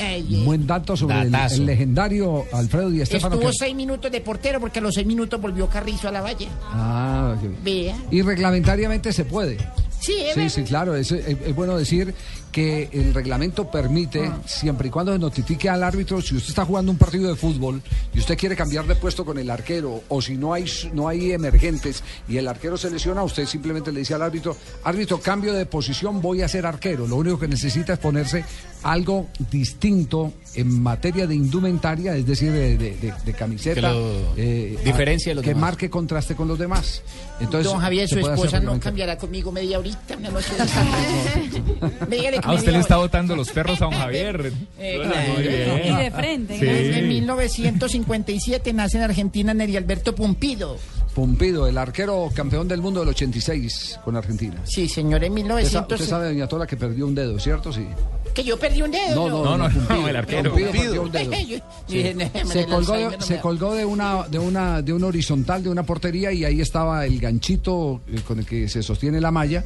Eh. 0.00 0.42
Buen 0.44 0.66
dato 0.66 0.96
sobre 0.96 1.20
el, 1.22 1.66
legendario 1.66 2.44
Alfredo 2.52 2.90
Di 2.90 3.04
Stéfano. 3.04 3.34
Estuvo 3.36 3.50
que- 3.50 3.56
seis 3.56 3.74
minutos 3.74 4.10
de 4.10 4.20
portero 4.20 4.60
porque 4.60 4.78
a 4.78 4.82
los 4.82 4.94
seis 4.94 5.06
minutos 5.06 5.40
volvió 5.40 5.68
Carrizo 5.68 6.08
a 6.08 6.12
la 6.12 6.20
valla. 6.20 6.48
Ah. 6.62 7.34
Vea. 7.62 7.96
Y 8.10 8.22
reglamentariamente 8.22 9.12
se 9.12 9.24
puede. 9.24 9.58
Sí, 10.00 10.14
Sí, 10.34 10.48
sí, 10.48 10.62
claro. 10.62 10.94
Es, 10.96 11.12
es- 11.12 11.36
es 11.44 11.54
bueno 11.54 11.76
decir 11.76 12.14
que 12.50 12.88
el 12.92 13.14
reglamento 13.14 13.70
permite, 13.70 14.26
Ah. 14.26 14.38
siempre 14.44 14.88
y 14.88 14.90
cuando 14.90 15.12
se 15.12 15.18
notifique 15.18 15.68
al 15.68 15.82
árbitro, 15.84 16.20
si 16.20 16.34
usted 16.36 16.48
está 16.50 16.64
jugando 16.64 16.90
un 16.92 16.98
partido 16.98 17.28
de 17.28 17.36
fútbol 17.36 17.80
y 18.14 18.18
usted 18.18 18.36
quiere 18.36 18.56
cambiar 18.56 18.86
de 18.86 18.94
puesto 18.96 19.24
con 19.24 19.38
el 19.38 19.48
arquero, 19.50 20.02
o 20.08 20.20
si 20.20 20.36
no 20.36 20.52
hay, 20.52 20.64
no 20.92 21.08
hay 21.08 21.32
emergentes 21.32 22.02
y 22.28 22.36
el 22.38 22.48
arquero 22.48 22.76
se 22.76 22.90
lesiona, 22.90 23.22
usted 23.22 23.46
simplemente 23.46 23.92
le 23.92 24.00
dice 24.00 24.14
al 24.14 24.22
árbitro, 24.22 24.56
árbitro, 24.84 25.20
cambio 25.20 25.52
de 25.52 25.66
posición, 25.66 26.20
voy 26.20 26.42
a 26.42 26.48
ser 26.48 26.66
arquero. 26.66 27.06
Lo 27.06 27.16
único 27.16 27.38
que 27.38 27.48
necesita 27.48 27.92
es 27.94 27.98
ponerse 27.98 28.44
algo 28.82 29.28
distinto 29.50 30.32
en 30.54 30.82
materia 30.82 31.26
de 31.26 31.34
indumentaria, 31.34 32.16
es 32.16 32.26
decir, 32.26 32.50
de, 32.50 32.78
de- 32.78 32.96
de- 32.96 33.14
de 33.24 33.32
camiseta. 33.34 33.74
Que 33.74 33.80
lo 33.82 34.34
de 34.34 34.78
los 35.34 35.42
Que 35.42 35.50
demás. 35.50 35.60
marque 35.60 35.90
contraste 35.90 36.34
con 36.34 36.48
los 36.48 36.58
demás. 36.58 37.02
Entonces, 37.40 37.70
Don 37.70 37.80
Javier, 37.80 38.08
su 38.08 38.18
esposa 38.18 38.58
no 38.60 38.78
cambiará 38.80 39.16
conmigo 39.18 39.52
media 39.52 39.78
horita, 39.78 40.16
una 40.18 40.30
noche 40.30 40.48
de 40.56 42.16
Dígale 42.16 42.39
que 42.39 42.39
Ah, 42.44 42.54
usted 42.54 42.72
le 42.72 42.78
está 42.78 42.96
botando 42.96 43.34
los 43.36 43.50
perros 43.50 43.80
a 43.82 43.84
don 43.86 43.94
Javier. 43.98 44.52
Eh, 44.78 45.00
claro. 45.02 45.32
muy 45.34 45.42
bien. 45.42 45.80
Y 45.84 45.96
de 46.04 46.10
frente. 46.10 46.58
Sí. 46.58 46.98
En 46.98 47.08
1957 47.08 48.72
nace 48.72 48.96
en 48.98 49.02
Argentina 49.04 49.54
Neri 49.54 49.76
Alberto 49.76 50.14
Pumpido. 50.14 50.76
Pumpido, 51.14 51.66
el 51.66 51.76
arquero 51.76 52.30
campeón 52.34 52.68
del 52.68 52.80
mundo 52.80 53.00
del 53.00 53.08
86 53.10 53.98
con 54.04 54.16
Argentina. 54.16 54.60
Sí, 54.64 54.88
señor, 54.88 55.24
en 55.24 55.32
Usted, 55.32 55.42
sa- 55.42 55.54
1900. 55.54 56.00
usted 56.00 56.08
sabe, 56.10 56.26
doña 56.28 56.46
Tola, 56.46 56.66
que 56.66 56.76
perdió 56.76 57.06
un 57.06 57.14
dedo, 57.14 57.38
¿cierto? 57.40 57.72
Sí. 57.72 57.84
Que 58.32 58.44
yo 58.44 58.56
perdí 58.58 58.82
un 58.82 58.92
dedo. 58.92 59.28
No, 59.28 59.28
no, 59.28 59.44
No, 59.44 59.58
no, 59.58 59.68
no, 59.68 59.74
Pumpido. 59.74 60.08
el 60.08 60.16
arquero. 60.16 60.50
Pumpido 60.52 60.70
perdió 60.70 61.02
un 61.02 61.10
dedo. 61.12 61.30
Yo 61.48 61.56
Sí. 61.88 61.96
dije, 61.96 62.14
"No, 62.14 62.30
me 62.46 62.52
Se 62.52 62.64
colgó, 62.66 62.92
de, 62.92 63.16
se 63.20 63.40
colgó 63.40 63.74
de 63.74 63.84
una 63.84 64.28
de 64.28 64.38
una 64.38 64.82
de 64.82 64.92
un 64.92 65.02
horizontal 65.02 65.64
de 65.64 65.68
una 65.68 65.82
portería 65.82 66.30
y 66.30 66.44
ahí 66.44 66.60
estaba 66.60 67.04
el 67.04 67.18
ganchito 67.18 68.00
eh, 68.08 68.20
con 68.26 68.38
el 68.38 68.46
que 68.46 68.68
se 68.68 68.82
sostiene 68.84 69.20
la 69.20 69.32
malla. 69.32 69.64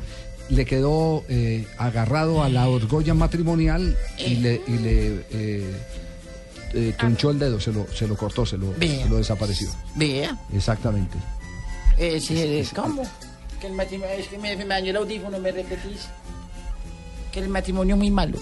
Le 0.51 0.65
quedó 0.67 1.25
eh, 1.29 1.67
agarrado 1.79 2.43
a 2.43 2.49
la 2.49 2.65
argolla 2.65 3.15
matrimonial 3.15 3.97
y 4.19 4.35
le, 4.37 4.61
y 4.67 4.73
le 4.79 5.07
eh, 5.31 5.73
eh, 6.75 6.95
tronchó 6.99 7.31
el 7.31 7.39
dedo, 7.39 7.59
se 7.61 7.73
lo, 7.73 7.87
se 7.95 8.07
lo 8.07 8.17
cortó, 8.17 8.45
se 8.45 8.59
lo, 8.59 8.73
Vea. 8.77 9.05
se 9.05 9.09
lo 9.09 9.17
desapareció. 9.17 9.71
Vea, 9.95 10.37
Exactamente. 10.53 11.17
eh, 11.99 12.21
sí, 12.21 12.63
¿cómo? 12.75 13.03
Que 13.61 13.69
el 13.69 13.73
matrimonio, 13.73 14.15
es 14.17 14.29
que 14.29 14.37
me, 14.39 14.55
me 14.57 14.67
dañó 14.67 14.91
el 14.91 14.97
audífono, 14.97 15.39
me 15.39 15.51
repetís. 15.51 16.09
Que 17.33 17.41
el 17.41 17.49
matrimonio 17.49 17.95
es 17.95 17.99
muy 17.99 18.11
malo. 18.11 18.39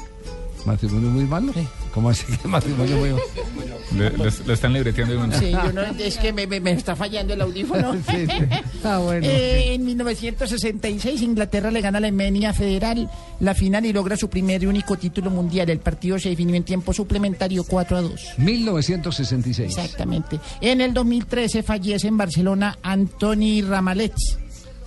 ¿Matrimonio 0.64 1.10
muy 1.10 1.24
malo? 1.24 1.52
¿Cómo 1.92 2.08
así 2.10 2.24
que 2.40 2.46
matrimonio 2.48 2.96
muy 2.98 3.10
malo? 3.10 4.24
Lo 4.46 4.54
están 4.54 4.72
libreteando. 4.72 5.36
Sí, 5.38 5.50
yo 5.50 5.72
no, 5.72 5.82
es 5.82 6.16
que 6.18 6.32
me, 6.32 6.46
me- 6.46 6.60
me 6.60 6.72
está 6.72 6.94
fallando 6.96 7.34
el 7.34 7.40
audífono. 7.40 7.92
Sí, 8.10 8.26
sí. 8.26 8.44
Ah, 8.84 8.98
bueno. 8.98 9.26
Eh, 9.26 9.74
en 9.74 9.84
1966 9.84 11.20
Inglaterra 11.22 11.70
le 11.70 11.80
gana 11.80 11.98
a 11.98 12.00
la 12.00 12.06
Alemania 12.08 12.52
Federal 12.54 13.10
la 13.40 13.54
final 13.54 13.84
y 13.86 13.92
logra 13.92 14.16
su 14.16 14.28
primer 14.30 14.62
y 14.62 14.66
único 14.66 14.96
título 14.96 15.30
mundial. 15.30 15.68
El 15.70 15.80
partido 15.80 16.18
se 16.18 16.28
definió 16.30 16.54
en 16.54 16.62
tiempo 16.64 16.92
suplementario 16.92 17.64
4 17.64 17.96
a 17.96 18.02
2. 18.02 18.20
1966. 18.38 19.76
Exactamente. 19.76 20.38
En 20.60 20.80
el 20.80 20.94
2013 20.94 21.62
fallece 21.62 22.08
en 22.08 22.16
Barcelona 22.16 22.78
Antoni 22.82 23.62
Ramalets. 23.62 24.38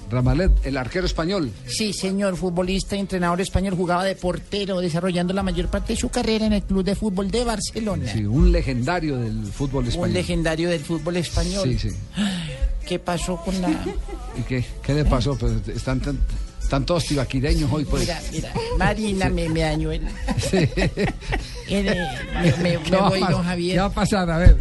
Ramalet, 0.09 0.51
el 0.65 0.77
arquero 0.77 1.05
español. 1.05 1.51
Sí, 1.65 1.91
señor, 1.93 2.37
futbolista 2.37 2.95
y 2.95 2.99
entrenador 2.99 3.41
español, 3.41 3.75
jugaba 3.75 4.03
de 4.03 4.15
portero, 4.15 4.79
desarrollando 4.79 5.33
la 5.33 5.43
mayor 5.43 5.67
parte 5.67 5.93
de 5.93 5.99
su 5.99 6.09
carrera 6.09 6.45
en 6.45 6.53
el 6.53 6.63
Club 6.63 6.83
de 6.83 6.95
Fútbol 6.95 7.31
de 7.31 7.43
Barcelona. 7.43 8.11
Sí, 8.11 8.23
un 8.25 8.51
legendario 8.51 9.17
del 9.17 9.45
fútbol 9.47 9.87
español. 9.87 10.09
Un 10.09 10.13
legendario 10.13 10.69
del 10.69 10.81
fútbol 10.81 11.17
español. 11.17 11.67
Sí, 11.77 11.89
sí. 11.89 11.95
¿Qué 12.87 12.99
pasó 12.99 13.37
con 13.37 13.59
la...? 13.61 13.69
¿Y 14.37 14.41
qué, 14.43 14.63
qué 14.83 14.93
le 14.93 15.05
pasó? 15.05 15.35
Pues 15.35 15.53
están, 15.69 15.99
tan- 15.99 16.19
están 16.61 16.85
todos 16.85 17.05
tibaquireños 17.05 17.71
hoy, 17.71 17.83
pues. 17.85 18.03
Mira, 18.03 18.21
mira, 18.31 18.53
Marina 18.77 19.29
me, 19.29 19.49
me 19.49 19.61
dañó 19.61 19.91
el... 19.91 20.01
Sí. 20.39 20.69
eh, 21.69 22.07
me, 22.61 22.77
me- 22.77 22.77
¿Qué 22.83 22.91
me 22.91 22.97
va 22.97 23.05
a 23.05 23.09
voy, 23.09 23.19
don 23.21 23.43
Javier. 23.43 23.73
¿Qué 23.75 23.79
va 23.79 23.85
a 23.87 23.93
pasar? 23.93 24.29
A 24.29 24.37
ver. 24.37 24.57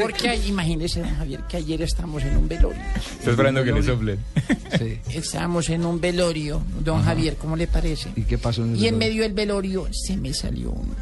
Porque 0.00 0.34
imagínese, 0.46 1.00
don 1.00 1.14
Javier, 1.16 1.40
que 1.48 1.56
ayer 1.58 1.82
estamos 1.82 2.22
en 2.24 2.36
un 2.36 2.48
velorio. 2.48 2.80
Está 3.18 3.30
esperando 3.30 3.62
que 3.64 3.72
le 3.72 3.82
soplen. 3.82 4.18
Sí. 4.78 4.98
Estábamos 5.10 5.68
en 5.70 5.84
un 5.84 6.00
velorio, 6.00 6.62
don 6.84 7.02
Javier, 7.02 7.36
¿cómo 7.36 7.56
le 7.56 7.66
parece? 7.66 8.10
¿Y 8.16 8.22
qué 8.22 8.38
pasó 8.38 8.64
en 8.64 8.72
el 8.74 8.78
Y 8.82 8.88
en 8.88 8.98
medio 8.98 9.22
del 9.22 9.32
velorio 9.34 9.86
se 9.92 10.16
me 10.16 10.32
salió 10.34 10.70
un, 10.72 10.94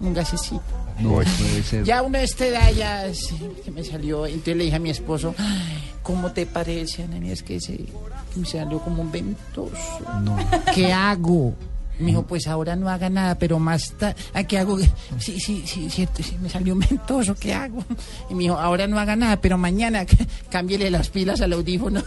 un 0.00 0.12
gasecito. 0.14 0.62
No 1.00 1.10
puede 1.14 1.62
ser. 1.62 1.84
Ya 1.84 2.02
uno 2.02 2.18
de 2.18 2.24
esta 2.24 2.46
edad 2.46 2.72
ya 2.72 3.12
se, 3.14 3.34
se 3.64 3.70
me 3.70 3.82
salió. 3.82 4.26
Entonces 4.26 4.56
le 4.56 4.64
dije 4.64 4.76
a 4.76 4.80
mi 4.80 4.90
esposo, 4.90 5.34
"Ay, 5.38 5.90
¿cómo 6.02 6.30
te 6.32 6.46
parece, 6.46 7.02
Anani? 7.04 7.30
Es 7.32 7.42
que 7.42 7.60
se, 7.60 7.76
que 7.76 7.90
me 8.36 8.46
salió 8.46 8.78
como 8.80 9.02
un 9.02 9.10
ventoso. 9.10 9.76
No. 10.22 10.36
¿Qué 10.74 10.92
hago? 10.92 11.54
Me 11.98 12.06
dijo, 12.06 12.22
pues 12.26 12.46
ahora 12.48 12.74
no 12.76 12.88
haga 12.88 13.08
nada, 13.08 13.36
pero 13.36 13.58
más 13.58 13.92
tarde, 13.92 14.16
¿qué 14.48 14.58
hago? 14.58 14.78
Sí, 15.18 15.38
sí, 15.38 15.62
sí, 15.66 15.88
cierto, 15.90 16.22
sí, 16.22 16.36
me 16.40 16.48
salió 16.48 16.72
un 16.74 16.80
ventoso, 16.80 17.34
¿qué 17.34 17.54
hago? 17.54 17.84
Y 18.30 18.34
me 18.34 18.44
dijo, 18.44 18.58
ahora 18.58 18.86
no 18.86 18.98
haga 18.98 19.16
nada, 19.16 19.40
pero 19.40 19.56
mañana 19.58 20.04
cámbiele 20.50 20.90
las 20.90 21.08
pilas 21.08 21.40
al 21.40 21.52
audífono. 21.52 22.02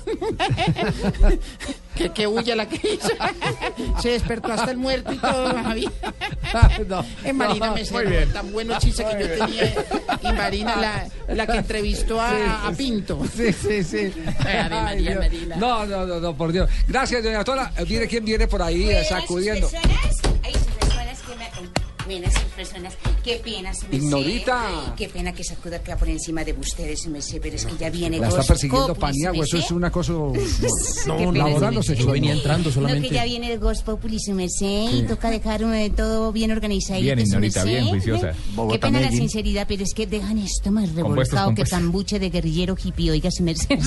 Que, 1.98 2.10
que 2.12 2.28
huya 2.28 2.56
la 2.56 2.68
que 2.68 2.76
hizo. 2.94 3.10
Se 4.02 4.10
despertó 4.12 4.54
hasta 4.54 4.72
el 4.72 4.78
muerto 4.78 5.12
y 5.14 5.18
todo, 5.18 5.54
Javi. 5.64 5.90
No, 6.88 7.04
Eh, 7.24 7.34
Marina 7.34 7.68
no, 7.68 7.74
me 7.74 7.80
muy 7.82 7.86
cerró 7.86 8.10
bien. 8.10 8.32
tan 8.34 8.52
bueno 8.52 8.78
chiste 8.80 9.04
que 9.06 9.20
yo 9.24 9.46
tenía. 9.46 9.74
Y 10.24 10.34
Marina, 10.34 10.76
la, 10.76 11.36
la 11.36 11.48
que 11.48 11.58
entrevistó 11.58 12.22
a, 12.22 12.68
a 12.68 12.72
Pinto. 12.72 13.22
Sí, 13.36 13.52
sí, 13.54 13.84
sí. 13.84 14.14
María, 14.44 14.88
Ay, 14.88 15.02
Dios. 15.04 15.16
Marina. 15.18 15.56
No, 15.58 15.86
no, 15.86 16.06
no, 16.06 16.20
no, 16.20 16.38
por 16.38 16.52
Dios. 16.52 16.70
Gracias, 16.88 17.24
doña 17.24 17.44
Tola. 17.44 17.72
Eh, 17.78 17.86
Mire 17.88 18.08
quién 18.08 18.24
viene 18.26 18.48
por 18.48 18.62
ahí 18.62 18.90
eh, 18.90 19.04
sacudiendo. 19.04 19.68
Personas 19.70 19.98
me... 20.24 20.27
Buenas 22.08 22.34
sus 22.34 22.44
personas. 22.44 22.94
Qué 23.24 23.42
pena, 23.44 23.74
se 23.74 23.86
me 23.90 23.98
Ignorita. 23.98 24.94
Qué 24.98 25.10
pena 25.10 25.34
que 25.34 25.44
sacuda 25.44 25.76
acá 25.78 25.98
por 25.98 26.08
encima 26.08 26.44
de 26.46 26.54
ustedes, 26.54 27.02
se 27.02 27.10
me 27.10 27.22
sé, 27.22 27.40
pero 27.42 27.58
es 27.58 27.66
que 27.66 27.76
ya 27.78 27.90
viene 27.90 28.18
La 28.18 28.30
está 28.30 28.44
persiguiendo 28.44 28.96
Paniagua, 28.96 29.46
se 29.46 29.50
eso 29.50 29.58
me 29.58 29.62
es 29.64 29.68
sé. 29.68 29.74
una 29.74 29.92
cosa 29.92 30.14
Qué 31.18 31.26
no, 31.26 31.32
laboral, 31.34 31.60
se 31.60 31.66
no 31.66 31.72
me 31.80 31.84
sé. 31.84 31.96
sé. 31.98 32.02
Yo 32.04 32.12
venía 32.12 32.36
No, 32.36 32.42
que 33.02 33.10
ya 33.10 33.26
viene 33.26 33.52
el 33.52 33.60
Ghost 33.60 33.84
Populi, 33.84 34.18
su 34.20 34.32
merced, 34.34 34.66
y 34.90 35.00
Sí. 35.02 35.06
toca 35.08 35.30
dejar 35.30 35.62
eh, 35.64 35.90
todo 35.96 36.32
bien 36.32 36.52
organizado. 36.52 37.02
Bien, 37.02 37.20
Ignorita, 37.20 37.64
bien 37.66 37.88
juiciosa. 37.90 38.32
Qué 38.72 38.80
pena 38.80 39.02
la 39.02 39.12
sinceridad, 39.12 39.66
pero 39.68 39.84
es 39.84 39.94
que 39.94 40.08
dejan 40.08 40.38
esto 40.38 40.72
más 40.72 40.94
revolcado 40.94 41.54
que 41.54 41.64
cambuche 41.64 42.20
de 42.20 42.30
guerrillero 42.30 42.78
hippie, 42.82 43.12
oiga, 43.12 43.30
su 43.32 43.44
merced. 43.44 43.78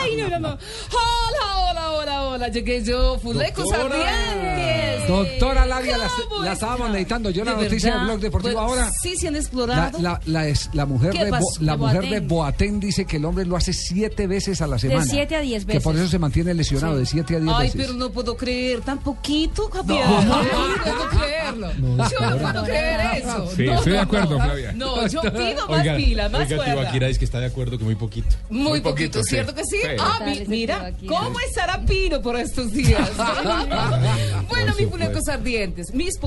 Ay, 0.00 0.16
no, 0.16 0.28
no, 0.28 0.38
no. 0.38 0.48
Hola, 0.48 1.70
hola, 1.70 1.90
hola, 1.92 2.22
hola. 2.28 2.48
Llegué 2.48 2.84
yo, 2.84 3.18
Fulecos 3.18 3.70
Ardientes. 3.72 5.08
Doctora 5.08 5.66
Labia, 5.66 5.98
la, 5.98 6.08
¿Cómo 6.08 6.44
necesitando. 6.92 7.30
Yo 7.30 7.44
la 7.44 7.54
¿De 7.54 7.64
noticia 7.64 7.90
verdad? 7.90 8.00
del 8.00 8.06
blog 8.10 8.20
deportivo 8.22 8.54
Bueno, 8.54 8.68
ahora. 8.68 8.90
Sí, 9.02 9.14
sí 9.16 9.26
han 9.26 9.32
La, 9.34 9.38
explorado. 9.40 9.98
la, 10.00 10.20
la, 10.26 10.48
es- 10.48 10.70
la 10.72 10.86
mujer, 10.86 11.10
¿Qué 11.12 11.24
de, 11.24 11.30
Bo- 11.30 11.36
pasó? 11.38 11.46
la 11.60 11.72
De 11.72 11.78
mujer 11.78 12.08
de 12.10 12.20
Boateng. 12.20 12.80
Dice 12.80 13.04
que 13.04 13.16
el 13.16 13.24
hombre 13.24 13.44
lo 13.44 13.56
hace 13.56 13.72
siete 13.72 14.26
veces 14.26 14.60
a 14.62 14.66
la 14.66 14.78
semana. 14.78 15.04
siete 15.04 15.36
a 15.36 15.40
diez 15.40 15.64
Que 15.64 15.80
por 15.80 15.92
veces. 15.94 16.06
eso 16.06 16.10
se 16.12 16.18
mantiene 16.18 16.54
lesionado, 16.54 16.96
de 16.98 17.06
siete 17.06 17.36
a 17.36 17.40
diez 17.40 17.52
Ay, 17.56 17.66
veces. 17.68 17.80
pero 17.82 17.94
no 17.98 18.10
puedo 18.10 18.36
creer, 18.36 18.80
tan 18.82 18.98
poquito, 18.98 19.68
Javier. 19.72 20.04
No. 20.06 20.24
No, 20.34 20.40
puedo 20.84 21.08
creerlo. 21.10 21.74
No, 21.78 22.10
yo 22.10 22.20
no 22.30 22.36
puedo 22.38 22.64
creer 22.64 23.00
eso. 23.22 23.50
Sí, 23.56 23.64
No, 23.66 23.74
estoy 23.74 23.92
de 23.92 23.98
no, 23.98 24.02
acuerdo, 24.04 24.38
no. 24.38 24.44
Flavia. 24.44 24.72
No, 24.72 25.06
yo 25.06 25.20
pido 25.22 25.68
más 25.68 25.80
Oiga, 25.80 25.96
pila, 25.96 26.28
más 26.28 26.40
oiga, 26.50 26.56
cuerda. 26.64 26.90
Dice 27.06 27.18
que 27.18 27.24
está 27.24 27.40
de 27.40 27.46
acuerdo 27.46 27.78
que 27.78 27.84
muy 27.84 27.94
poquito. 27.94 28.34
Muy, 28.50 28.80
poquito, 28.80 29.22
¿cierto 29.22 29.54
que 29.54 29.62
sí? 29.64 29.78
Ah, 29.98 30.20
mira. 30.46 30.92
¿cómo 31.06 31.38
estará 31.40 31.84
Pino 31.84 32.20
por 32.22 32.36
estos 32.36 32.72
días? 32.72 33.10
bueno, 34.48 34.74
mis 34.78 34.88
fulecos 34.88 35.28
ardientes, 35.28 35.92
mis 35.94 36.18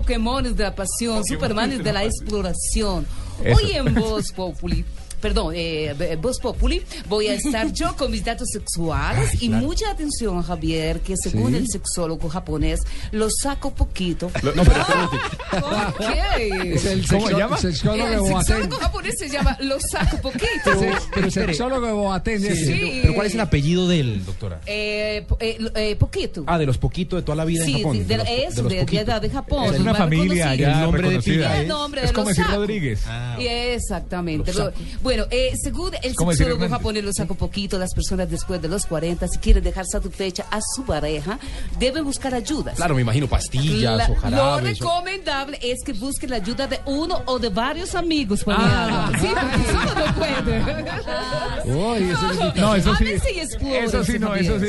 De 0.56 0.64
la 0.64 0.76
pasión, 0.76 1.24
Supermanes 1.26 1.84
de 1.84 1.94
la 1.94 2.04
exploración. 2.04 3.06
Eso. 3.44 3.58
Hoy 3.58 3.72
en 3.72 3.94
Voz 3.94 4.32
Populi. 4.32 4.86
Perdón, 5.22 5.54
eh, 5.56 6.18
Voz 6.22 6.40
Populi, 6.40 6.82
voy 7.10 7.28
a 7.28 7.34
estar 7.34 7.72
yo 7.74 7.96
con 7.96 8.12
mis 8.12 8.24
datos 8.24 8.48
sexuales 8.52 9.42
y 9.42 9.50
mucha 9.50 9.90
atención, 9.90 10.42
Javier, 10.44 11.00
que 11.02 11.16
según 11.18 11.52
Sí. 11.52 11.58
el 11.58 11.68
sexólogo 11.68 12.30
japonés, 12.30 12.82
lo 13.12 13.28
saco 13.30 13.72
poquito. 13.74 14.30
Lo- 14.44 14.54
no, 14.56 14.64
pero 14.64 14.86
¿Qué? 15.98 16.74
Es 16.74 16.86
el 16.86 17.08
¿Cómo 17.08 17.28
se 17.28 17.34
llama? 17.36 17.58
sexólogo 17.58 18.08
El 18.08 18.46
sexólogo 18.46 18.76
japonés 18.78 19.16
se 19.18 19.30
llama 19.30 19.58
lo 19.62 19.78
saco 19.80 20.18
poquito. 20.22 20.72
el 21.16 21.32
sexólogo 21.32 21.86
de 21.88 21.94
Boateng. 21.94 22.40
Sí, 22.42 22.56
sí. 22.66 23.00
pero 23.02 23.16
¿cuál 23.16 23.28
es 23.28 23.34
el 23.34 23.40
apellido 23.40 23.88
de 23.88 24.00
él, 24.00 24.26
doctora? 24.26 24.62
Eh, 24.66 25.26
eh, 25.40 25.58
eh, 25.76 25.96
poquito. 25.96 26.44
Ah, 26.48 26.58
de 26.58 26.66
los 26.66 26.78
poquitos 26.78 27.20
de 27.20 27.24
toda 27.24 27.36
la 27.36 27.46
vida 27.46 27.66
Sí, 27.66 27.72
en 27.74 27.78
Japón. 27.80 27.98
de, 28.00 28.06
de- 28.06 28.18
los- 28.18 28.28
eso, 28.28 28.62
los 28.64 28.72
de, 28.72 28.76
de, 28.78 28.82
poquitos. 28.86 29.22
de 29.22 29.30
Japón. 29.30 29.74
Es 29.74 29.80
una 29.80 29.96
familia 29.96 30.56
ya 30.56 30.74
El 30.74 30.82
nombre 30.82 31.02
de 31.02 31.08
reconocida. 31.10 31.62
Es- 31.62 31.68
nombre 31.68 32.04
Es 32.04 32.12
como 32.12 32.28
decir. 32.30 32.46
Rodríguez. 32.48 33.02
Y 33.40 33.48
Exactamente. 33.48 34.52
Bueno, 35.08 35.24
eh, 35.32 35.54
según 35.64 35.94
el 36.04 36.14
sexólogo 36.18 36.68
japonés, 36.68 37.02
lo 37.02 37.14
saco 37.14 37.34
poquito, 37.34 37.80
las 37.80 37.94
personas 37.94 38.30
después 38.30 38.62
de 38.62 38.68
los 38.68 38.86
40, 38.86 39.26
si 39.30 39.38
quieren 39.40 39.64
dejar 39.64 39.86
satisfecha 39.86 40.46
a 40.52 40.60
su 40.76 40.84
pareja, 40.84 41.40
deben 41.80 42.04
buscar 42.04 42.34
ayudas. 42.34 42.76
Claro, 42.76 42.94
me 42.94 43.04
imagino 43.04 43.26
pastillas 43.26 43.96
La- 43.96 44.06
o 44.08 44.10
lo 44.10 44.16
jarabes. 44.20 44.82
o- 44.82 44.84
recomendable 44.84 45.60
es 45.62 45.82
que 45.86 45.94
busquen 45.94 46.32
la 46.32 46.36
ayuda 46.36 46.68
de 46.68 46.82
uno 46.88 47.24
o 47.26 47.40
de 47.40 47.48
varios 47.48 47.96
amigos. 47.96 48.44
Ah. 48.48 49.10
sí, 49.22 49.28
porque 49.28 49.66
solo 49.72 49.96
no 49.96 50.16
puede. 50.16 52.04
Uy, 52.04 52.12
eso 52.12 52.32
es 52.32 52.56
No, 52.58 52.76
eso 52.76 52.96
sí. 52.98 53.06
Eso 53.72 54.04
sí, 54.04 54.20
no, 54.20 54.36
eso 54.36 54.60
sí. 54.60 54.68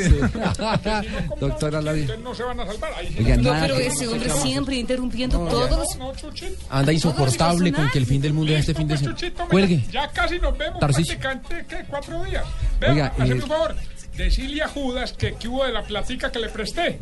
Doctora 1.37 1.81
Labia. 1.81 2.15
no 2.23 2.33
se 2.33 2.43
van 2.43 2.61
a 2.61 2.65
salvar. 2.65 2.91
No, 3.39 3.51
pero 3.59 3.75
ese 3.75 4.07
hombre 4.07 4.29
siempre 4.41 4.75
interrumpiendo 4.77 5.37
todos 5.49 5.97
los... 5.99 6.33
Anda 6.69 6.93
insoportable 6.93 7.73
con 7.73 7.89
que 7.89 7.97
el 7.97 8.05
fin 8.05 8.21
del 8.21 8.31
mundo 8.31 8.53
es 8.53 8.61
este 8.61 8.73
fin 8.73 8.87
de 8.87 8.97
semana. 8.97 9.17
Cuelgue. 9.49 9.83
Ya 9.91 10.07
casi 10.11 10.28
nos 10.37 10.57
vemos 10.57 10.79
prácticamente, 10.79 11.65
¿qué? 11.67 11.85
Cuatro 11.87 12.23
días. 12.23 12.45
Vea, 12.79 12.91
Oiga, 12.91 13.13
hazme 13.17 13.29
eh, 13.29 13.33
un 13.33 13.47
favor. 13.47 13.75
Decirle 14.15 14.61
a 14.61 14.67
Judas 14.67 15.13
que, 15.13 15.33
que 15.35 15.47
hubo 15.47 15.65
de 15.65 15.71
la 15.71 15.83
platica 15.83 16.31
que 16.31 16.39
le 16.39 16.49
presté. 16.49 16.99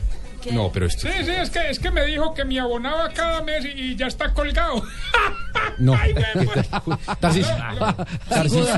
No, 0.51 0.71
pero 0.71 0.85
esto. 0.87 1.07
Sí, 1.07 1.13
sí, 1.25 1.31
es 1.31 1.49
que, 1.49 1.69
es 1.69 1.79
que 1.79 1.91
me 1.91 2.05
dijo 2.05 2.33
que 2.33 2.45
me 2.45 2.59
abonaba 2.59 3.09
cada 3.13 3.41
mes 3.41 3.65
y, 3.65 3.67
y 3.69 3.95
ya 3.95 4.07
está 4.07 4.33
colgado. 4.33 4.81
No. 5.79 5.93
Ay, 5.95 6.13
pues. 6.13 6.67
Tarcisio. 7.19 7.55
Tarcisio. 8.29 8.75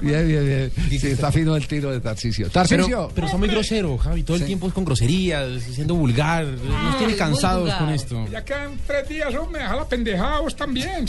Bien, 0.00 0.28
bien, 0.28 0.44
bien. 0.46 0.72
Sí, 1.00 1.08
está 1.08 1.30
fino 1.32 1.56
el 1.56 1.66
tiro 1.66 1.90
de 1.90 2.00
Tarcisio. 2.00 2.46
Pero, 2.46 2.52
Tarcisio. 2.66 3.10
pero 3.14 3.26
está 3.26 3.38
muy 3.38 3.48
grosero, 3.48 3.96
Javi. 3.98 4.22
Todo 4.22 4.36
el 4.36 4.42
Sí. 4.42 4.46
tiempo 4.46 4.68
es 4.68 4.72
con 4.74 4.84
groserías, 4.84 5.62
siendo 5.62 5.94
vulgar. 5.94 6.44
Nos 6.46 6.98
tiene 6.98 7.16
cansados 7.16 7.72
con 7.74 7.90
esto. 7.90 8.26
Ya 8.30 8.44
quedan 8.44 8.78
tres 8.86 9.08
días, 9.08 9.34
hombre, 9.34 9.62
deja 9.62 9.76
la 9.76 9.88
pendejada 9.88 10.40
vos 10.40 10.54
también. 10.56 11.06